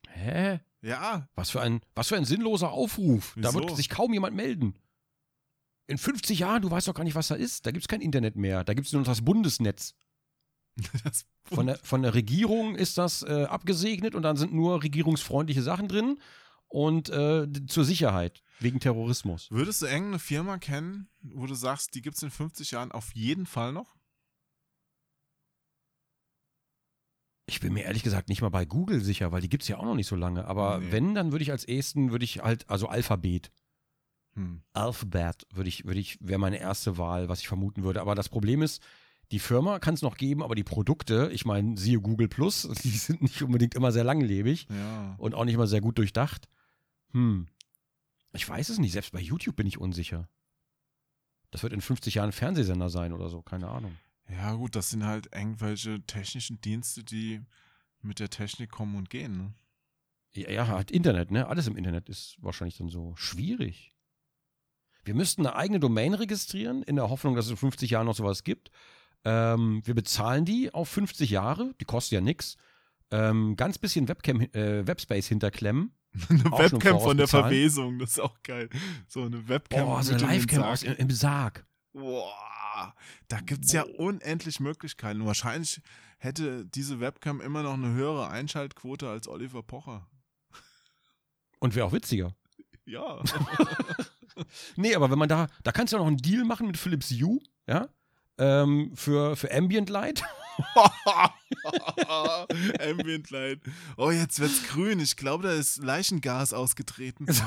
Hä? 0.08 0.60
Ja, 0.82 1.28
Was 1.36 1.50
für 1.50 1.62
ein, 1.62 1.82
was 1.96 2.08
für 2.08 2.16
ein 2.16 2.26
sinnloser 2.26 2.72
Aufruf. 2.72 3.34
Da 3.36 3.50
Wieso? 3.50 3.60
wird 3.60 3.76
sich 3.76 3.90
kaum 3.90 4.14
jemand 4.14 4.36
melden. 4.36 4.76
In 5.88 5.98
50 5.98 6.40
Jahren, 6.40 6.62
du 6.62 6.70
weißt 6.70 6.88
doch 6.88 6.94
gar 6.94 7.04
nicht, 7.04 7.16
was 7.16 7.30
da 7.30 7.36
ist. 7.36 7.66
Da 7.66 7.72
gibt 7.72 7.84
es 7.84 7.88
kein 7.88 8.02
Internet 8.02 8.36
mehr. 8.36 8.64
Da 8.64 8.74
gibt 8.74 8.88
es 8.88 8.94
nur 8.94 9.02
noch 9.02 9.08
das 9.08 9.24
Bundesnetz. 9.24 9.96
das 11.04 11.26
Von 11.44 11.68
der, 11.68 11.78
von 11.78 12.04
der 12.04 12.14
Regierung 12.14 12.76
ist 12.76 12.98
das 12.98 13.24
äh, 13.24 13.46
abgesegnet 13.46 14.14
und 14.16 14.22
dann 14.22 14.38
sind 14.38 14.54
nur 14.54 14.84
regierungsfreundliche 14.84 15.64
Sachen 15.64 15.88
drin 15.88 16.20
und 16.68 17.10
äh, 17.10 17.48
zur 17.68 17.86
Sicherheit 17.86 18.44
wegen 18.60 18.80
Terrorismus. 18.80 19.50
Würdest 19.52 19.82
du 19.82 19.86
irgendeine 19.86 20.20
Firma 20.20 20.58
kennen, 20.58 21.10
wo 21.22 21.46
du 21.46 21.56
sagst, 21.56 21.94
die 21.96 22.02
gibt 22.02 22.16
es 22.18 22.24
in 22.24 22.32
50 22.32 22.72
Jahren 22.72 22.92
auf 22.92 23.14
jeden 23.16 23.46
Fall 23.46 23.72
noch? 23.74 23.96
Ich 27.50 27.62
bin 27.62 27.74
mir 27.74 27.84
ehrlich 27.86 28.04
gesagt 28.04 28.28
nicht 28.28 28.42
mal 28.42 28.50
bei 28.50 28.66
Google 28.66 29.00
sicher, 29.02 29.32
weil 29.32 29.40
die 29.42 29.48
gibt 29.50 29.64
es 29.64 29.70
ja 29.70 29.78
auch 29.78 29.86
noch 29.86 29.96
nicht 29.96 30.08
so 30.08 30.16
lange. 30.18 30.46
Aber 30.46 30.80
Nee. 30.80 30.92
wenn, 30.92 31.16
dann 31.16 31.32
würde 31.32 31.44
ich 31.44 31.52
als 31.52 31.64
ersten, 31.64 32.12
würde 32.12 32.26
ich 32.26 32.40
halt, 32.40 32.70
also 32.70 32.88
Alphabet. 32.88 33.52
Hm. 34.34 34.64
Alphabet 34.74 35.48
würde 35.54 35.70
ich, 35.70 35.86
würde 35.86 36.00
ich, 36.00 36.18
wäre 36.20 36.40
meine 36.40 36.60
erste 36.60 36.98
Wahl, 36.98 37.30
was 37.30 37.40
ich 37.40 37.48
vermuten 37.48 37.84
würde. 37.84 38.02
Aber 38.02 38.16
das 38.16 38.28
Problem 38.28 38.62
ist, 38.62 38.84
die 39.32 39.40
Firma 39.40 39.80
kann 39.80 39.94
es 39.94 40.02
noch 40.02 40.18
geben, 40.18 40.44
aber 40.44 40.56
die 40.56 40.64
Produkte, 40.66 41.30
ich 41.32 41.46
meine, 41.46 41.78
siehe 41.78 42.02
Google 42.02 42.28
Plus, 42.28 42.68
die 42.84 42.90
sind 42.90 43.22
nicht 43.22 43.42
unbedingt 43.42 43.76
immer 43.76 43.94
sehr 43.94 44.04
langlebig 44.04 44.68
Ja. 44.70 45.16
und 45.18 45.34
auch 45.34 45.46
nicht 45.46 45.56
immer 45.56 45.68
sehr 45.68 45.82
gut 45.82 45.98
durchdacht. 45.98 46.50
Hm. 47.14 47.48
Ich 48.38 48.48
weiß 48.48 48.70
es 48.70 48.78
nicht, 48.78 48.92
selbst 48.92 49.12
bei 49.12 49.20
YouTube 49.20 49.56
bin 49.56 49.68
ich 49.68 49.80
unsicher. 49.80 50.30
Das 51.50 51.64
wird 51.64 51.74
in 51.74 51.82
50 51.82 52.16
Jahren 52.16 52.32
Fernsehsender 52.32 52.90
sein 52.90 53.12
oder 53.12 53.30
so, 53.30 53.42
keine 53.42 53.68
Ahnung. 53.68 53.98
Ja, 54.30 54.54
gut, 54.54 54.76
das 54.76 54.92
sind 54.92 55.04
halt 55.04 55.34
irgendwelche 55.34 56.02
technischen 56.06 56.62
Dienste, 56.62 57.04
die 57.04 57.42
mit 58.02 58.20
der 58.20 58.30
Technik 58.30 58.70
kommen 58.70 58.96
und 58.96 59.10
gehen. 59.10 59.38
Ne? 59.38 59.54
Ja, 60.34 60.52
ja, 60.52 60.68
halt 60.68 60.92
Internet, 60.92 61.32
ne? 61.32 61.48
Alles 61.48 61.68
im 61.68 61.76
Internet 61.76 62.10
ist 62.10 62.38
wahrscheinlich 62.40 62.78
dann 62.78 62.90
so 62.90 63.16
schwierig. 63.16 63.96
Wir 65.04 65.16
müssten 65.16 65.46
eine 65.46 65.56
eigene 65.56 65.80
Domain 65.80 66.14
registrieren, 66.14 66.84
in 66.84 66.98
der 66.98 67.10
Hoffnung, 67.10 67.36
dass 67.36 67.46
es 67.46 67.52
in 67.52 67.58
50 67.58 67.90
Jahren 67.90 68.06
noch 68.06 68.16
sowas 68.16 68.44
gibt. 68.44 68.70
Ähm, 69.24 69.82
wir 69.86 69.96
bezahlen 69.96 70.46
die 70.46 70.74
auf 70.74 70.90
50 70.90 71.32
Jahre, 71.32 71.74
die 71.82 71.86
kostet 71.86 72.12
ja 72.14 72.22
nichts. 72.22 72.58
Ähm, 73.10 73.56
ganz 73.56 73.80
bisschen 73.80 74.08
Webcam, 74.10 74.42
äh, 74.42 74.86
Webspace 74.86 75.28
hinterklemmen. 75.28 75.97
Eine 76.30 76.44
Webcam 76.46 77.00
von 77.00 77.18
der? 77.18 77.28
Verwesung, 77.28 78.00
das 78.00 78.12
ist 78.12 78.20
auch 78.20 78.42
geil. 78.44 78.70
So 79.08 79.24
eine 79.24 79.48
Webcam. 79.48 79.86
Boah, 79.86 80.04
so 80.04 80.14
eine 80.14 80.26
Livecam 80.26 80.62
Sarg. 80.62 80.72
aus, 80.72 80.84
im, 80.84 81.10
Sarg. 81.10 81.66
Boah, 81.94 82.96
da 83.28 83.40
gibt 83.42 83.66
es 83.66 83.72
ja 83.72 83.84
unendlich 83.84 84.60
Möglichkeiten. 84.60 85.26
Wahrscheinlich 85.26 85.82
hätte 86.18 86.66
diese 86.66 87.00
Webcam 87.00 87.42
immer 87.42 87.64
noch 87.64 87.74
eine 87.74 87.94
höhere 87.94 88.30
Einschaltquote 88.30 89.10
als 89.10 89.28
Oliver 89.28 89.64
Pocher. 89.64 90.08
Und 91.60 91.76
wäre 91.76 91.86
auch 91.88 91.94
witziger. 91.94 92.36
Ja. 92.86 93.22
Nee, 94.76 94.94
aber 94.94 95.10
wenn 95.10 95.18
man 95.18 95.30
da, 95.30 95.48
da 95.64 95.72
kannst 95.72 95.92
du 95.94 95.98
ja 95.98 96.00
noch 96.00 96.08
einen 96.08 96.18
Deal 96.18 96.44
machen 96.44 96.68
mit 96.68 96.78
Philips 96.78 97.10
Hue, 97.10 97.40
ja? 97.66 97.90
Ähm, 98.38 98.92
für, 98.96 99.36
für 99.36 99.54
Ambient 99.54 99.90
Light. 99.90 100.24
Ambient 102.80 103.30
Light. 103.30 103.62
Oh, 103.98 104.12
jetzt 104.12 104.40
wird's 104.40 104.68
grün. 104.68 105.00
Ich 105.00 105.18
glaube, 105.18 105.48
da 105.48 105.54
ist 105.54 105.78
Leichengas 105.78 106.54
ausgetreten. 106.54 107.28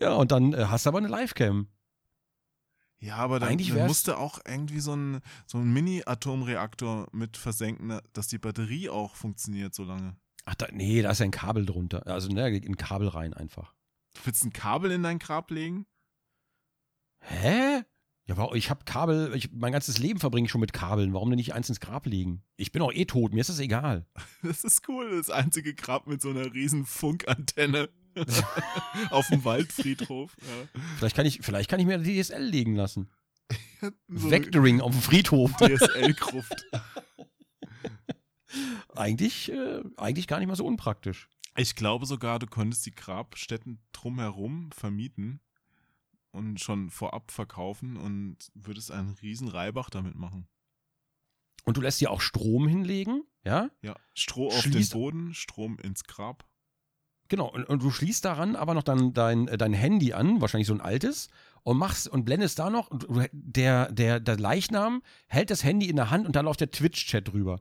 Ja, 0.00 0.14
und 0.14 0.32
dann 0.32 0.52
äh, 0.52 0.66
hast 0.68 0.86
du 0.86 0.90
aber 0.90 0.98
eine 0.98 1.08
Livecam. 1.08 1.68
Ja, 3.00 3.16
aber 3.16 3.38
dann, 3.38 3.56
dann 3.56 3.86
musste 3.86 4.18
auch 4.18 4.40
irgendwie 4.46 4.80
so 4.80 4.94
ein, 4.94 5.20
so 5.46 5.58
ein 5.58 5.72
Mini-Atomreaktor 5.72 7.08
mit 7.12 7.36
versenken, 7.36 8.00
dass 8.12 8.28
die 8.28 8.38
Batterie 8.38 8.88
auch 8.88 9.14
funktioniert 9.14 9.74
so 9.74 9.84
lange. 9.84 10.16
Ach, 10.46 10.54
da, 10.54 10.66
nee, 10.72 11.02
da 11.02 11.10
ist 11.10 11.20
ja 11.20 11.24
ein 11.24 11.30
Kabel 11.30 11.64
drunter. 11.64 12.06
Also, 12.06 12.28
ne, 12.28 12.44
ein 12.44 12.76
Kabel 12.76 13.08
rein 13.08 13.34
einfach. 13.34 13.74
Du 14.14 14.20
willst 14.24 14.44
ein 14.44 14.52
Kabel 14.52 14.90
in 14.90 15.02
dein 15.02 15.18
Grab 15.18 15.50
legen? 15.50 15.86
Hä? 17.20 17.82
Ja, 18.28 18.36
warum? 18.36 18.54
Ich 18.54 18.68
habe 18.68 18.84
Kabel, 18.84 19.34
ich, 19.34 19.50
mein 19.52 19.72
ganzes 19.72 19.98
Leben 19.98 20.20
verbringe 20.20 20.44
ich 20.44 20.50
schon 20.50 20.60
mit 20.60 20.74
Kabeln. 20.74 21.14
Warum 21.14 21.30
denn 21.30 21.38
nicht 21.38 21.54
eins 21.54 21.70
ins 21.70 21.80
Grab 21.80 22.04
legen? 22.06 22.42
Ich 22.56 22.72
bin 22.72 22.82
auch 22.82 22.92
eh 22.92 23.06
tot, 23.06 23.32
mir 23.32 23.40
ist 23.40 23.50
das 23.50 23.58
egal. 23.58 24.06
Das 24.42 24.64
ist 24.64 24.86
cool. 24.88 25.16
Das 25.16 25.30
einzige 25.30 25.74
Grab 25.74 26.06
mit 26.06 26.20
so 26.20 26.28
einer 26.28 26.52
riesen 26.52 26.84
Funkantenne 26.84 27.88
auf 29.10 29.28
dem 29.28 29.44
Waldfriedhof. 29.44 30.36
Ja. 30.40 30.80
Vielleicht 30.98 31.16
kann 31.16 31.24
ich, 31.24 31.40
vielleicht 31.42 31.70
kann 31.70 31.80
ich 31.80 31.86
mir 31.86 31.94
eine 31.94 32.04
DSL 32.04 32.42
legen 32.42 32.76
lassen. 32.76 33.10
So 34.08 34.30
Vectoring 34.30 34.80
auf 34.80 34.90
dem 34.90 35.00
Friedhof. 35.00 35.52
DSL-Gruft. 35.52 36.66
eigentlich, 38.96 39.52
äh, 39.52 39.82
eigentlich 39.96 40.26
gar 40.26 40.40
nicht 40.40 40.48
mal 40.48 40.56
so 40.56 40.66
unpraktisch. 40.66 41.28
Ich 41.56 41.76
glaube 41.76 42.04
sogar, 42.04 42.40
du 42.40 42.46
könntest 42.46 42.84
die 42.86 42.94
Grabstätten 42.94 43.78
drumherum 43.92 44.72
vermieten 44.72 45.40
und 46.38 46.60
schon 46.60 46.88
vorab 46.90 47.30
verkaufen 47.30 47.96
und 47.96 48.36
würdest 48.54 48.90
einen 48.90 49.10
riesen 49.20 49.48
Reibach 49.48 49.90
damit 49.90 50.14
machen. 50.14 50.48
Und 51.64 51.76
du 51.76 51.82
lässt 51.82 52.00
dir 52.00 52.10
auch 52.10 52.22
Strom 52.22 52.66
hinlegen, 52.66 53.24
ja? 53.44 53.68
Ja, 53.82 53.94
Stroh 54.14 54.48
auf 54.48 54.64
Schließ- 54.64 54.90
den 54.92 55.00
Boden, 55.00 55.34
Strom 55.34 55.78
ins 55.78 56.04
Grab. 56.04 56.48
Genau, 57.28 57.50
und, 57.50 57.64
und 57.64 57.82
du 57.82 57.90
schließt 57.90 58.24
daran 58.24 58.56
aber 58.56 58.72
noch 58.72 58.82
dein, 58.82 59.12
dein, 59.12 59.48
äh, 59.48 59.58
dein 59.58 59.74
Handy 59.74 60.14
an, 60.14 60.40
wahrscheinlich 60.40 60.66
so 60.68 60.72
ein 60.72 60.80
altes, 60.80 61.28
und 61.62 61.76
machst 61.76 62.08
und 62.08 62.24
blendest 62.24 62.58
da 62.58 62.70
noch, 62.70 62.88
der, 63.32 63.92
der, 63.92 64.20
der 64.20 64.38
Leichnam 64.38 65.02
hält 65.26 65.50
das 65.50 65.62
Handy 65.62 65.90
in 65.90 65.96
der 65.96 66.10
Hand 66.10 66.26
und 66.26 66.36
da 66.36 66.40
läuft 66.40 66.60
der 66.60 66.70
Twitch-Chat 66.70 67.28
drüber. 67.28 67.60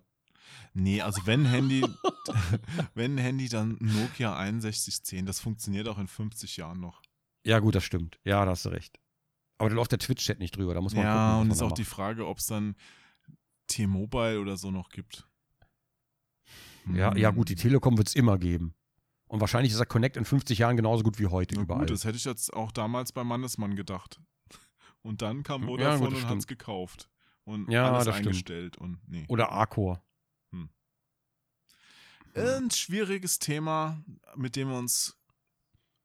Nee, 0.74 1.02
also 1.02 1.22
wenn 1.26 1.44
Handy, 1.46 1.84
wenn 2.94 3.18
Handy, 3.18 3.50
dann 3.50 3.78
Nokia 3.82 4.38
6110. 4.38 5.26
Das 5.26 5.40
funktioniert 5.40 5.88
auch 5.88 5.98
in 5.98 6.08
50 6.08 6.56
Jahren 6.58 6.80
noch. 6.80 7.02
Ja, 7.48 7.60
gut, 7.60 7.76
das 7.76 7.84
stimmt. 7.84 8.20
Ja, 8.26 8.44
da 8.46 8.52
hast 8.52 8.66
du 8.66 8.70
recht. 8.70 9.00
Aber 9.58 9.70
da 9.70 9.76
läuft 9.76 9.92
der 9.92 10.00
Twitch-Chat 10.00 10.40
nicht 10.40 10.56
drüber, 10.56 10.74
da 10.74 10.82
muss 10.82 10.94
man 10.94 11.04
Ja, 11.06 11.14
gucken. 11.14 11.28
was 11.40 11.42
und 11.46 11.52
ist 11.52 11.62
auch 11.62 11.70
macht. 11.70 11.78
die 11.80 11.86
Frage, 11.86 12.28
ob 12.28 12.38
es 12.40 12.48
dann 12.48 12.76
T-Mobile 13.68 14.40
oder 14.40 14.58
so 14.58 14.70
noch 14.72 14.90
gibt. 14.90 15.28
Ja, 16.94 17.12
Hm. 17.12 17.18
ja, 17.18 17.32
gut, 17.32 17.50
die 17.50 17.56
Telekom 17.56 17.98
wird 17.98 18.08
es 18.10 18.16
immer 18.16 18.38
geben. 18.38 18.74
Und 19.28 19.42
wahrscheinlich 19.42 19.72
ist 19.72 19.80
der 19.80 19.86
Connect 19.88 20.16
in 20.16 20.26
50 20.26 20.60
Jahren 20.60 20.78
genauso 20.78 21.04
gut 21.04 21.20
wie 21.20 21.28
heute 21.28 21.56
Na 21.56 21.62
überall. 21.64 21.82
gut, 21.82 21.90
das 21.92 22.06
hätte 22.06 22.18
ich 22.18 22.24
jetzt 22.26 22.54
auch 22.54 22.72
damals 22.72 23.12
bei 23.12 23.24
Mannesmann 23.24 23.76
gedacht. 23.76 24.22
Und 25.02 25.22
dann 25.22 25.44
kam 25.44 25.62
Ja, 25.64 25.68
Vodafone 25.68 26.00
gut, 26.00 26.18
das 26.18 26.24
und 26.24 26.30
hat's 26.30 26.44
stimmt. 26.44 26.60
gekauft. 26.60 27.10
Und 27.46 27.70
Ja, 27.72 27.92
alles 27.94 28.06
das 28.06 28.16
stimmt. 28.16 28.28
eingestellt. 28.28 28.78
Und 28.78 29.00
nee. 29.08 29.26
Oder 29.30 29.52
Arcor. 29.52 30.04
Ein 32.36 32.70
schwieriges 32.72 33.40
Thema, 33.40 34.04
mit 34.36 34.56
dem 34.56 34.70
wir 34.70 34.78
uns 34.78 35.18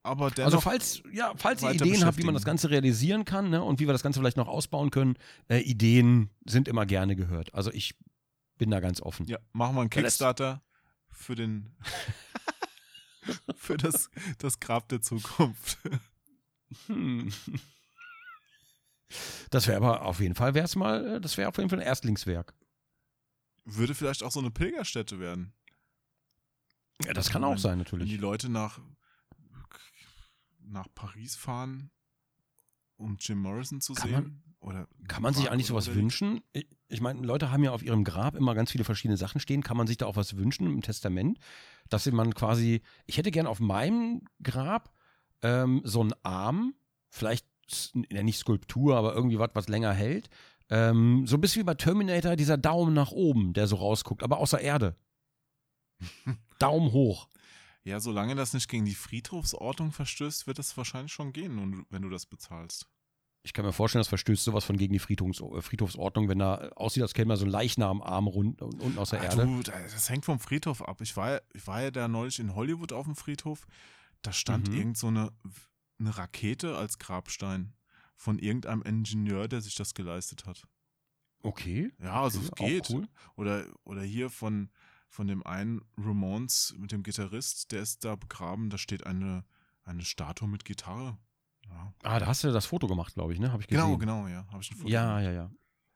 aber 0.03 0.29
dennoch. 0.31 0.47
Also 0.47 0.61
falls, 0.61 1.01
ja, 1.11 1.33
falls 1.35 1.63
ihr 1.63 1.71
Ideen 1.71 2.05
habt, 2.05 2.17
wie 2.17 2.23
man 2.23 2.33
das 2.33 2.45
Ganze 2.45 2.69
realisieren 2.69 3.25
kann 3.25 3.49
ne, 3.49 3.63
und 3.63 3.79
wie 3.79 3.87
wir 3.87 3.93
das 3.93 4.03
Ganze 4.03 4.19
vielleicht 4.19 4.37
noch 4.37 4.47
ausbauen 4.47 4.91
können, 4.91 5.15
äh, 5.49 5.59
Ideen 5.59 6.29
sind 6.45 6.67
immer 6.67 6.85
gerne 6.85 7.15
gehört. 7.15 7.53
Also 7.53 7.71
ich 7.71 7.95
bin 8.57 8.69
da 8.69 8.79
ganz 8.79 9.01
offen. 9.01 9.25
ja, 9.25 9.39
machen 9.53 9.75
wir 9.75 9.81
einen 9.81 9.89
Kickstarter 9.89 10.61
für 11.09 11.35
den. 11.35 11.75
für 13.55 13.77
das, 13.77 14.09
das 14.37 14.59
Grab 14.59 14.89
der 14.89 15.01
Zukunft. 15.01 15.77
Hm. 16.87 17.31
Das 19.51 19.67
wäre 19.67 19.77
aber 19.77 20.03
auf 20.03 20.19
jeden 20.19 20.35
Fall, 20.35 20.53
wäre 20.53 20.65
es 20.65 20.75
mal, 20.75 21.15
äh, 21.15 21.21
das 21.21 21.37
wäre 21.37 21.47
auf 21.49 21.57
jeden 21.57 21.69
Fall 21.69 21.79
ein 21.79 21.85
Erstlingswerk. 21.85 22.53
Würde 23.65 23.95
vielleicht 23.95 24.23
auch 24.23 24.31
so 24.31 24.39
eine 24.39 24.51
Pilgerstätte 24.51 25.19
werden. 25.19 25.53
Ja, 27.05 27.13
das 27.13 27.29
kann 27.29 27.43
auch 27.43 27.57
sein, 27.57 27.79
Wenn 27.79 27.85
die 27.85 27.91
natürlich. 27.91 28.19
Leute 28.19 28.49
nach, 28.49 28.79
nach 30.65 30.87
Paris 30.95 31.35
fahren, 31.35 31.91
um 32.97 33.17
Jim 33.19 33.39
Morrison 33.39 33.81
zu 33.81 33.93
Kann 33.93 34.09
sehen. 34.09 34.43
oder 34.59 34.87
Kann 35.07 35.21
man 35.23 35.33
sich 35.33 35.49
eigentlich 35.51 35.67
sowas 35.67 35.93
wünschen? 35.93 36.41
Ich- 36.53 36.67
Ich 36.89 37.01
meine, 37.01 37.21
Leute 37.25 37.51
haben 37.51 37.63
ja 37.63 37.71
auf 37.71 37.81
ihrem 37.81 38.03
Grab 38.03 38.35
immer 38.35 38.53
ganz 38.53 38.71
viele 38.71 38.83
verschiedene 38.83 39.17
Sachen 39.17 39.41
stehen. 39.41 39.63
Kann 39.63 39.77
man 39.77 39.87
sich 39.87 39.97
da 39.97 40.05
auch 40.05 40.15
was 40.15 40.37
wünschen 40.37 40.67
im 40.67 40.81
Testament? 40.83 41.39
Dass 41.89 42.05
man 42.11 42.35
quasi, 42.35 42.81
ich 43.07 43.17
hätte 43.17 43.31
gern 43.31 43.47
auf 43.47 43.59
meinem 43.59 44.21
Grab 44.43 44.93
ähm, 45.41 45.81
so 45.83 46.01
einen 46.01 46.13
Arm, 46.21 46.75
vielleicht 47.09 47.47
ja, 48.11 48.21
nicht 48.21 48.37
Skulptur, 48.37 48.95
aber 48.95 49.15
irgendwie 49.15 49.39
was, 49.39 49.49
was 49.55 49.67
länger 49.69 49.91
hält. 49.91 50.29
Ähm, 50.69 51.25
so 51.25 51.35
ein 51.37 51.41
bisschen 51.41 51.61
wie 51.61 51.65
bei 51.65 51.73
Terminator, 51.73 52.35
dieser 52.35 52.57
Daumen 52.57 52.93
nach 52.93 53.11
oben, 53.11 53.53
der 53.53 53.65
so 53.67 53.77
rausguckt, 53.77 54.21
aber 54.21 54.37
außer 54.37 54.61
Erde. 54.61 54.95
Daumen 56.59 56.91
hoch. 56.91 57.27
Ja, 57.85 57.99
solange 57.99 58.35
das 58.35 58.53
nicht 58.53 58.69
gegen 58.69 58.85
die 58.85 58.95
Friedhofsordnung 58.95 59.91
verstößt, 59.91 60.47
wird 60.47 60.57
das 60.59 60.75
wahrscheinlich 60.77 61.11
schon 61.11 61.33
gehen, 61.33 61.85
wenn 61.89 62.01
du 62.01 62.09
das 62.09 62.25
bezahlst. 62.25 62.87
Ich 63.45 63.51
kann 63.51 63.65
mir 63.65 63.73
vorstellen, 63.73 63.99
das 63.99 64.07
verstößt 64.07 64.41
sowas 64.45 64.63
von 64.63 64.77
gegen 64.77 64.93
die 64.93 64.99
Friedhofs 64.99 65.41
äh, 65.41 65.61
Friedhofsordnung, 65.61 66.29
wenn 66.29 66.39
da 66.39 66.69
aussieht, 66.75 67.03
als 67.03 67.13
käme 67.13 67.33
da 67.33 67.37
so 67.37 67.43
ein 67.43 67.49
Leichnam-Arm 67.51 68.27
rund, 68.27 68.61
unten 68.61 68.97
aus 68.97 69.09
der 69.09 69.19
Ah, 69.19 69.23
Erde. 69.25 69.45
du, 69.45 69.61
das 69.63 70.09
hängt 70.09 70.23
vom 70.23 70.39
Friedhof 70.39 70.81
ab. 70.81 71.01
Ich 71.01 71.17
war, 71.17 71.31
ja- 71.33 71.41
ich 71.53 71.67
war 71.67 71.81
ja 71.81 71.91
da 71.91 72.07
neulich 72.07 72.39
in 72.39 72.55
Hollywood 72.55 72.93
auf 72.93 73.05
dem 73.05 73.17
Friedhof. 73.17 73.67
Da 74.21 74.31
stand 74.31 74.69
Mhm. 74.69 74.75
irgend 74.77 74.97
so 74.97 75.07
eine, 75.07 75.33
eine 75.99 76.17
Rakete 76.17 76.77
als 76.77 76.99
Grabstein 76.99 77.73
von 78.15 78.39
irgendeinem 78.39 78.81
Ingenieur, 78.83 79.49
der 79.49 79.59
sich 79.59 79.75
das 79.75 79.93
geleistet 79.93 80.45
hat. 80.45 80.63
Okay. 81.41 81.91
Ja, 82.01 82.21
also 82.23 82.39
okay, 82.39 82.77
es 82.77 82.87
geht. 82.87 82.89
cool. 82.91 83.09
Oder, 83.35 83.65
oder 83.83 84.03
hier 84.03 84.29
von, 84.29 84.69
von 85.13 85.27
dem 85.27 85.45
einen 85.45 85.79
Ramones 85.95 86.73
mit 86.79 86.91
dem 86.91 87.03
Gitarrist, 87.03 87.71
der 87.71 87.83
ist 87.83 88.03
da 88.03 88.15
begraben. 88.15 88.71
Da 88.71 88.79
steht 88.79 89.05
eine, 89.05 89.45
eine 89.83 90.03
Statue 90.03 90.47
mit 90.47 90.65
Gitarre. 90.65 91.19
Ja. 91.69 91.93
Ah, 92.01 92.17
da 92.19 92.25
hast 92.25 92.43
du 92.43 92.51
das 92.51 92.65
Foto 92.65 92.87
gemacht, 92.87 93.13
glaube 93.13 93.31
ich, 93.31 93.39
ne? 93.39 93.51
Habe 93.51 93.61
ich 93.61 93.67
gesehen. 93.67 93.83
Genau, 93.85 93.97
genau, 93.99 94.27
ja. 94.27 94.47
Habe 94.51 94.63
ich 94.63 94.71
ein 94.71 94.77
Foto 94.77 94.89
Ja, 94.89 95.19
gemacht. 95.19 95.23
ja, 95.25 95.31
ja. 95.31 95.51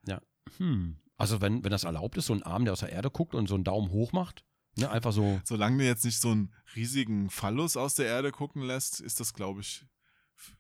Ja. 0.06 0.22
Hm. 0.58 0.98
Also 1.18 1.42
wenn, 1.42 1.64
wenn 1.64 1.72
das 1.72 1.84
erlaubt 1.84 2.16
ist, 2.18 2.28
so 2.28 2.34
ein 2.34 2.44
Arm, 2.44 2.64
der 2.66 2.74
aus 2.74 2.82
der 2.82 2.92
Erde 2.92 3.10
guckt 3.10 3.34
und 3.34 3.48
so 3.48 3.56
einen 3.56 3.64
Daumen 3.64 3.90
hoch 3.90 4.12
macht, 4.14 4.46
ne, 4.78 4.88
einfach 4.92 5.12
so. 5.12 5.42
Solange 5.46 5.80
du 5.80 5.86
jetzt 5.86 6.06
nicht 6.06 6.20
so 6.22 6.30
einen 6.30 6.54
riesigen 6.76 7.32
Phallus 7.32 7.76
aus 7.76 7.96
der 7.96 8.06
Erde 8.06 8.32
gucken 8.32 8.62
lässt, 8.62 9.02
ist 9.02 9.20
das, 9.20 9.34
glaube 9.34 9.62
ich, 9.62 9.84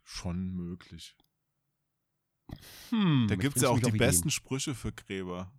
schon 0.04 0.50
möglich. 0.56 1.16
Hm, 2.90 3.28
Da 3.30 3.36
gibt 3.36 3.56
es 3.56 3.62
ja 3.62 3.70
auch 3.70 3.80
die 3.80 3.92
besten 3.92 4.32
Sprüche 4.32 4.74
für 4.74 4.92
Gräber. 4.94 5.54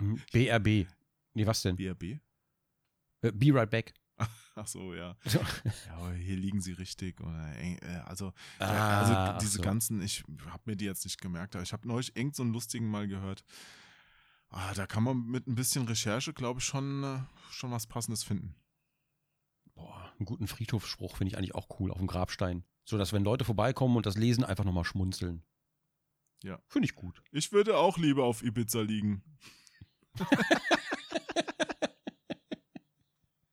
Hm, 0.00 0.20
BRB. 0.32 0.88
Nee, 1.36 1.46
was 1.46 1.60
denn? 1.60 1.76
BRB? 1.76 2.02
Äh, 3.22 3.32
Be 3.32 3.52
right 3.52 3.68
back. 3.70 3.92
Ach 4.54 4.66
so, 4.66 4.94
ja. 4.94 5.14
Ja, 5.26 5.40
aber 5.90 6.12
hier 6.14 6.36
liegen 6.36 6.62
sie 6.62 6.72
richtig. 6.72 7.20
Oder, 7.20 7.54
eng- 7.58 7.78
äh, 7.82 8.00
also, 8.06 8.32
Ah, 8.58 9.00
also 9.00 9.38
diese 9.44 9.58
so. 9.58 9.62
ganzen, 9.62 10.00
ich 10.00 10.24
habe 10.46 10.62
mir 10.64 10.76
die 10.76 10.86
jetzt 10.86 11.04
nicht 11.04 11.20
gemerkt, 11.20 11.54
aber 11.54 11.62
ich 11.62 11.74
habe 11.74 11.86
neulich 11.86 12.16
irgend 12.16 12.34
so 12.34 12.42
einen 12.42 12.54
lustigen 12.54 12.88
mal 12.90 13.06
gehört. 13.06 13.44
Ah, 14.48 14.72
da 14.72 14.86
kann 14.86 15.02
man 15.02 15.26
mit 15.26 15.46
ein 15.46 15.54
bisschen 15.56 15.86
Recherche, 15.86 16.32
glaube 16.32 16.60
ich, 16.60 16.64
schon, 16.64 17.04
äh, 17.04 17.18
schon 17.50 17.70
was 17.70 17.86
Passendes 17.86 18.24
finden. 18.24 18.54
Boah, 19.74 20.10
einen 20.18 20.24
guten 20.24 20.46
Friedhofsspruch 20.46 21.18
finde 21.18 21.32
ich 21.32 21.36
eigentlich 21.36 21.54
auch 21.54 21.68
cool 21.78 21.90
auf 21.90 21.98
dem 21.98 22.06
Grabstein. 22.06 22.64
So 22.86 22.96
dass 22.96 23.12
wenn 23.12 23.24
Leute 23.24 23.44
vorbeikommen 23.44 23.96
und 23.98 24.06
das 24.06 24.16
lesen, 24.16 24.42
einfach 24.42 24.64
nochmal 24.64 24.84
schmunzeln. 24.84 25.42
Ja. 26.42 26.62
Finde 26.68 26.86
ich 26.86 26.94
gut. 26.94 27.22
Ich 27.32 27.52
würde 27.52 27.76
auch 27.76 27.98
lieber 27.98 28.24
auf 28.24 28.42
Ibiza 28.42 28.80
liegen. 28.80 29.22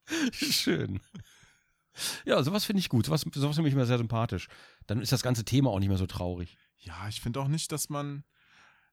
Schön. 0.31 0.99
Ja, 2.25 2.41
sowas 2.43 2.65
finde 2.65 2.79
ich 2.79 2.89
gut. 2.89 3.05
Sowas, 3.05 3.21
sowas 3.33 3.55
finde 3.55 3.69
ich 3.69 3.75
immer 3.75 3.85
sehr 3.85 3.97
sympathisch. 3.99 4.47
Dann 4.87 5.01
ist 5.01 5.11
das 5.11 5.21
ganze 5.21 5.45
Thema 5.45 5.69
auch 5.69 5.79
nicht 5.79 5.89
mehr 5.89 5.97
so 5.97 6.07
traurig. 6.07 6.57
Ja, 6.79 7.07
ich 7.07 7.21
finde 7.21 7.39
auch 7.39 7.47
nicht, 7.47 7.71
dass 7.71 7.89
man. 7.89 8.23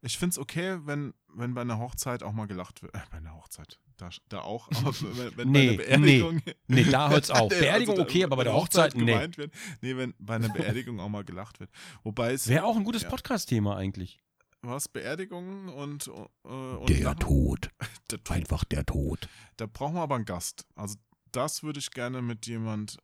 Ich 0.02 0.16
finde 0.18 0.32
es 0.34 0.38
okay, 0.38 0.78
wenn, 0.84 1.12
wenn 1.34 1.52
bei 1.52 1.60
einer 1.60 1.78
Hochzeit 1.78 2.22
auch 2.22 2.32
mal 2.32 2.46
gelacht 2.46 2.82
wird. 2.82 2.94
Äh, 2.94 3.00
bei 3.10 3.18
einer 3.18 3.34
Hochzeit. 3.34 3.78
Da, 3.98 4.08
da 4.30 4.40
auch. 4.40 4.68
Aber 4.70 4.94
wenn, 4.98 5.36
wenn 5.36 5.50
Nee, 5.50 5.76
bei 5.76 5.86
einer 5.88 5.98
Beerdigung. 6.06 6.42
Nee, 6.68 6.84
da 6.84 7.10
hört's 7.10 7.30
auf. 7.30 7.50
Nee, 7.52 7.58
Beerdigung 7.60 7.94
also 7.98 8.04
da- 8.04 8.08
okay, 8.10 8.24
aber 8.24 8.36
bei 8.36 8.44
der 8.44 8.54
Hochzeit, 8.54 8.94
nee. 8.94 9.04
geweint 9.12 9.36
Wird. 9.36 9.52
Nee, 9.82 9.96
wenn 9.98 10.14
bei 10.18 10.36
einer 10.36 10.48
Beerdigung 10.48 11.00
auch 11.00 11.10
mal 11.10 11.24
gelacht 11.24 11.60
wird. 11.60 11.70
Wobei 12.02 12.32
es. 12.32 12.48
Wäre 12.48 12.64
auch 12.64 12.76
ein 12.76 12.84
gutes 12.84 13.02
Ja. 13.02 13.10
Podcast-Thema 13.10 13.76
eigentlich. 13.76 14.20
Was? 14.62 14.88
Beerdigung 14.88 15.68
und. 15.68 16.08
äh, 16.08 16.48
und 16.48 16.88
Der 16.88 17.00
Lachen? 17.00 17.20
Tod. 17.20 17.70
Der 18.10 18.22
Tod. 18.22 18.30
Einfach 18.36 18.64
der 18.64 18.84
Tod. 18.84 19.28
Da 19.56 19.66
brauchen 19.66 19.94
wir 19.94 20.02
aber 20.02 20.16
einen 20.16 20.24
Gast. 20.24 20.66
Also, 20.74 20.96
das 21.32 21.62
würde 21.62 21.78
ich 21.78 21.90
gerne 21.92 22.20
mit 22.22 22.46
jemand, 22.46 22.98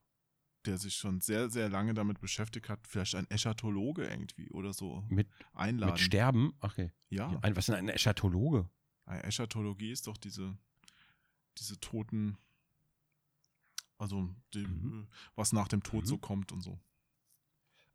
der 0.67 0.79
sich 0.79 0.97
schon 0.97 1.21
sehr, 1.21 1.49
sehr 1.49 1.69
lange 1.69 1.95
damit 1.95 2.21
beschäftigt 2.21 2.69
hat, 2.69 2.87
vielleicht 2.89 3.15
ein 3.15 3.31
Eschatologe 3.31 4.05
irgendwie 4.05 4.51
oder 4.51 4.73
so 4.73 5.05
Mit, 5.09 5.29
einladen. 5.55 5.93
mit 5.93 6.01
Sterben. 6.01 6.55
Okay. 6.61 6.91
ja. 7.09 7.29
Ein, 7.43 7.55
was 7.57 7.69
ist 7.69 7.75
denn 7.75 7.77
ein 7.77 7.89
Eschatologe? 7.89 8.69
Eine 9.05 9.23
Eschatologie 9.23 9.93
ist 9.93 10.09
doch 10.09 10.17
diese, 10.17 10.59
diese 11.59 11.79
Toten, 11.79 12.37
also 13.99 14.29
die, 14.55 14.67
Mhm. 14.67 15.07
was 15.37 15.53
nach 15.53 15.69
dem 15.69 15.85
Tod 15.85 16.03
Mhm. 16.03 16.07
so 16.09 16.19
kommt 16.19 16.51
und 16.51 16.61
so. 16.63 16.81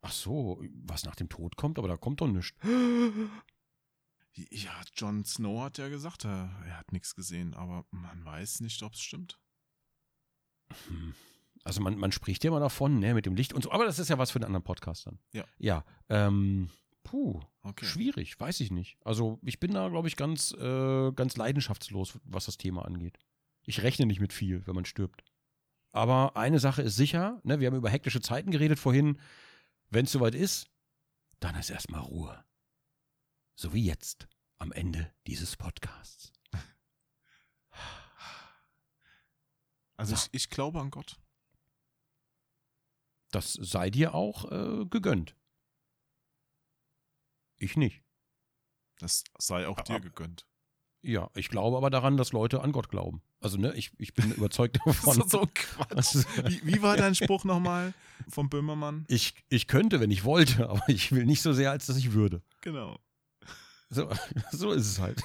Ach 0.00 0.12
so, 0.12 0.64
was 0.86 1.04
nach 1.04 1.14
dem 1.14 1.28
Tod 1.28 1.56
kommt, 1.56 1.78
aber 1.78 1.88
da 1.88 1.98
kommt 1.98 2.22
doch 2.22 2.26
nichts. 2.28 2.56
Ja, 4.34 4.72
Jon 4.96 5.24
Snow 5.24 5.62
hat 5.62 5.78
ja 5.78 5.88
gesagt, 5.88 6.24
er, 6.24 6.50
er 6.66 6.78
hat 6.78 6.92
nichts 6.92 7.14
gesehen, 7.14 7.54
aber 7.54 7.84
man 7.90 8.24
weiß 8.24 8.60
nicht, 8.60 8.82
ob 8.82 8.94
es 8.94 9.00
stimmt. 9.00 9.38
Hm. 10.88 11.14
Also 11.64 11.80
man, 11.80 11.96
man 11.96 12.12
spricht 12.12 12.42
ja 12.42 12.48
immer 12.48 12.60
davon, 12.60 12.98
ne, 12.98 13.14
mit 13.14 13.26
dem 13.26 13.36
Licht 13.36 13.52
und 13.52 13.62
so, 13.62 13.70
aber 13.70 13.84
das 13.84 13.98
ist 13.98 14.08
ja 14.08 14.18
was 14.18 14.30
für 14.30 14.36
einen 14.38 14.46
anderen 14.46 14.64
Podcast 14.64 15.06
dann. 15.06 15.18
Ja. 15.32 15.44
Ja. 15.58 15.84
Ähm, 16.08 16.70
puh, 17.04 17.40
Okay. 17.64 17.84
schwierig, 17.84 18.38
weiß 18.40 18.58
ich 18.60 18.72
nicht. 18.72 18.98
Also 19.04 19.38
ich 19.42 19.60
bin 19.60 19.72
da, 19.72 19.88
glaube 19.88 20.08
ich, 20.08 20.16
ganz, 20.16 20.52
äh, 20.52 21.12
ganz 21.12 21.36
leidenschaftslos, 21.36 22.18
was 22.24 22.46
das 22.46 22.56
Thema 22.56 22.84
angeht. 22.84 23.18
Ich 23.64 23.82
rechne 23.82 24.06
nicht 24.06 24.18
mit 24.20 24.32
viel, 24.32 24.66
wenn 24.66 24.74
man 24.74 24.84
stirbt. 24.84 25.22
Aber 25.92 26.36
eine 26.36 26.58
Sache 26.58 26.82
ist 26.82 26.96
sicher, 26.96 27.40
ne, 27.44 27.60
wir 27.60 27.68
haben 27.68 27.76
über 27.76 27.90
hektische 27.90 28.20
Zeiten 28.20 28.50
geredet 28.50 28.80
vorhin. 28.80 29.20
Wenn 29.90 30.06
es 30.06 30.12
soweit 30.12 30.34
ist, 30.34 30.70
dann 31.38 31.54
ist 31.54 31.70
erstmal 31.70 32.00
Ruhe. 32.00 32.44
So 33.54 33.72
wie 33.72 33.84
jetzt, 33.84 34.28
am 34.58 34.72
Ende 34.72 35.12
dieses 35.26 35.56
Podcasts. 35.56 36.32
Also 39.96 40.16
So. 40.16 40.22
ich, 40.32 40.34
ich 40.44 40.50
glaube 40.50 40.80
an 40.80 40.90
Gott. 40.90 41.20
Das 43.30 43.52
sei 43.54 43.88
dir 43.90 44.14
auch 44.14 44.50
äh, 44.50 44.84
gegönnt. 44.86 45.36
Ich 47.56 47.76
nicht. 47.76 48.02
Das 48.98 49.24
sei 49.38 49.66
auch 49.68 49.80
dir 49.80 49.94
Aber- 49.96 50.04
gegönnt. 50.04 50.46
Ja, 51.04 51.30
ich 51.34 51.48
glaube 51.48 51.76
aber 51.76 51.90
daran, 51.90 52.16
dass 52.16 52.30
Leute 52.30 52.60
an 52.62 52.70
Gott 52.70 52.88
glauben. 52.88 53.22
Also, 53.40 53.58
ne, 53.58 53.74
ich, 53.74 53.90
ich 53.98 54.14
bin 54.14 54.30
überzeugt 54.36 54.78
davon. 54.84 55.14
so, 55.14 55.26
so 55.26 55.48
Quatsch. 55.52 56.14
Wie, 56.46 56.64
wie 56.64 56.82
war 56.82 56.96
dein 56.96 57.16
Spruch 57.16 57.42
nochmal 57.42 57.92
vom 58.28 58.48
Böhmermann? 58.48 59.04
ich, 59.08 59.34
ich 59.48 59.66
könnte, 59.66 59.98
wenn 59.98 60.12
ich 60.12 60.22
wollte, 60.22 60.68
aber 60.70 60.88
ich 60.88 61.10
will 61.10 61.24
nicht 61.26 61.42
so 61.42 61.52
sehr, 61.52 61.72
als 61.72 61.86
dass 61.86 61.96
ich 61.96 62.12
würde. 62.12 62.40
Genau. 62.60 63.00
So, 63.92 64.08
so 64.52 64.72
ist 64.72 64.86
es 64.90 64.98
halt. 64.98 65.22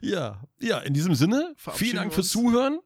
ja, 0.00 0.42
ja, 0.60 0.78
in 0.80 0.94
diesem 0.94 1.14
Sinne, 1.14 1.54
vielen 1.56 1.96
Dank 1.96 2.12
fürs. 2.12 2.28
Zuhören. 2.28 2.78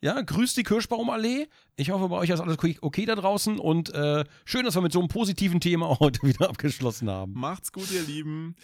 Ja, 0.00 0.20
grüßt 0.20 0.56
die 0.56 0.62
Kirschbaumallee. 0.62 1.48
Ich 1.74 1.90
hoffe, 1.90 2.08
bei 2.08 2.16
euch 2.18 2.30
ist 2.30 2.38
alles 2.38 2.56
okay- 2.80 3.06
da 3.06 3.16
draußen 3.16 3.58
und 3.58 3.92
äh, 3.92 4.24
schön, 4.44 4.64
dass 4.64 4.76
wir 4.76 4.80
mit 4.80 4.92
so 4.92 5.00
einem 5.00 5.08
positiven 5.08 5.58
Thema 5.58 5.88
heute 6.00 6.22
wieder 6.22 6.48
abgeschlossen 6.48 7.10
haben. 7.10 7.32
Macht's 7.32 7.72
gut, 7.72 7.90
ihr 7.90 8.02
Lieben. 8.02 8.54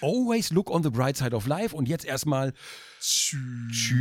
Always 0.00 0.50
look 0.50 0.70
on 0.70 0.84
the 0.84 0.90
bright 0.90 1.16
side 1.16 1.34
of 1.34 1.48
life 1.48 1.74
und 1.74 1.88
jetzt 1.88 2.04
erstmal 2.04 2.52
Tschüss. 3.00 3.38
Ich 3.72 3.92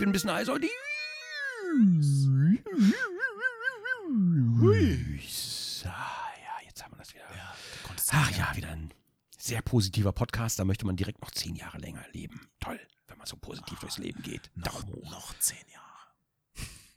bin 0.00 0.08
ein 0.08 0.12
bisschen 0.12 0.30
eisig. 0.30 0.70
Hui. 4.60 5.20
Ah, 5.84 6.32
ja, 6.42 6.66
jetzt 6.66 6.82
haben 6.82 6.92
wir 6.94 6.98
das 6.98 7.14
wieder. 7.14 7.24
Ach 8.12 8.30
ja, 8.32 8.56
wieder 8.56 8.70
ein 8.70 8.92
sehr 9.38 9.60
positiver 9.60 10.12
Podcast. 10.12 10.58
Da 10.58 10.64
möchte 10.64 10.86
man 10.86 10.96
direkt 10.96 11.20
noch 11.20 11.30
zehn 11.30 11.54
Jahre 11.54 11.78
länger 11.78 12.04
leben. 12.12 12.48
Toll, 12.60 12.80
wenn 13.08 13.18
man 13.18 13.26
so 13.26 13.36
positiv 13.36 13.78
durchs 13.80 13.98
Leben 13.98 14.22
geht. 14.22 14.50
Noch, 14.54 14.86
noch 14.86 15.38
zehn 15.38 15.68
Jahre. 15.70 15.86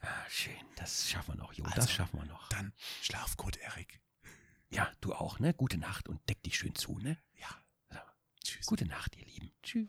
Ah, 0.00 0.28
schön, 0.30 0.54
das 0.76 1.08
schaffen 1.08 1.34
wir 1.34 1.42
noch, 1.42 1.52
Jo. 1.52 1.64
Also, 1.64 1.76
das 1.76 1.92
schaffen 1.92 2.20
wir 2.20 2.26
noch. 2.26 2.48
Dann 2.48 2.72
schlaf 3.02 3.36
gut, 3.36 3.58
Erik. 3.58 4.00
Ja, 4.70 4.90
du 5.02 5.12
auch, 5.12 5.38
ne? 5.38 5.52
Gute 5.52 5.76
Nacht 5.76 6.08
und 6.08 6.26
deck 6.28 6.42
dich 6.42 6.56
schön 6.56 6.74
zu, 6.74 6.98
ne? 6.98 7.18
Ja. 7.38 7.48
Tschüss. 8.54 8.66
Gute 8.66 8.86
Nacht, 8.86 9.16
ihr 9.16 9.26
Lieben. 9.26 9.50
Tschüss. 9.62 9.88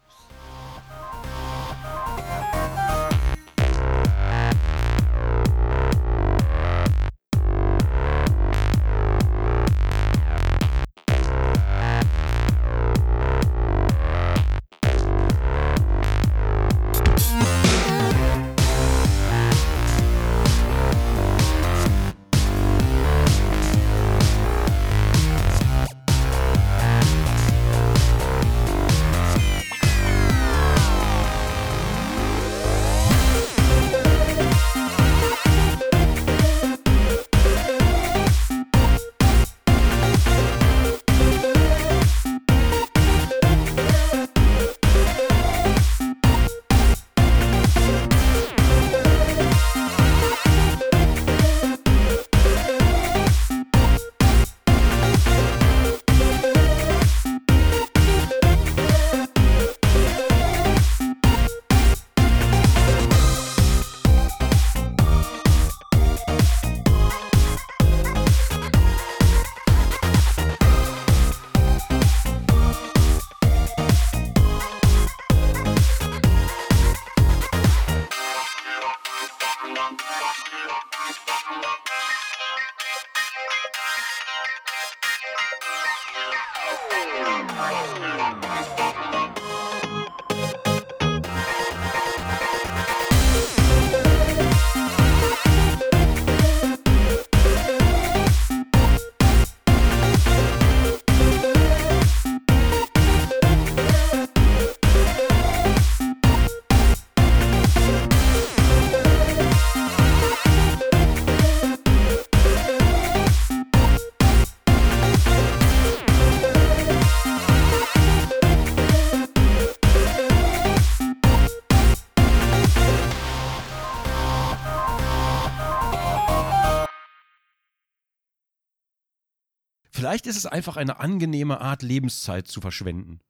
Vielleicht 130.06 130.27
ist 130.27 130.38
es 130.38 130.45
einfach 130.45 130.77
eine 130.77 130.99
angenehme 130.99 131.61
Art, 131.61 131.82
Lebenszeit 131.82 132.48
zu 132.48 132.61
verschwenden. 132.61 133.22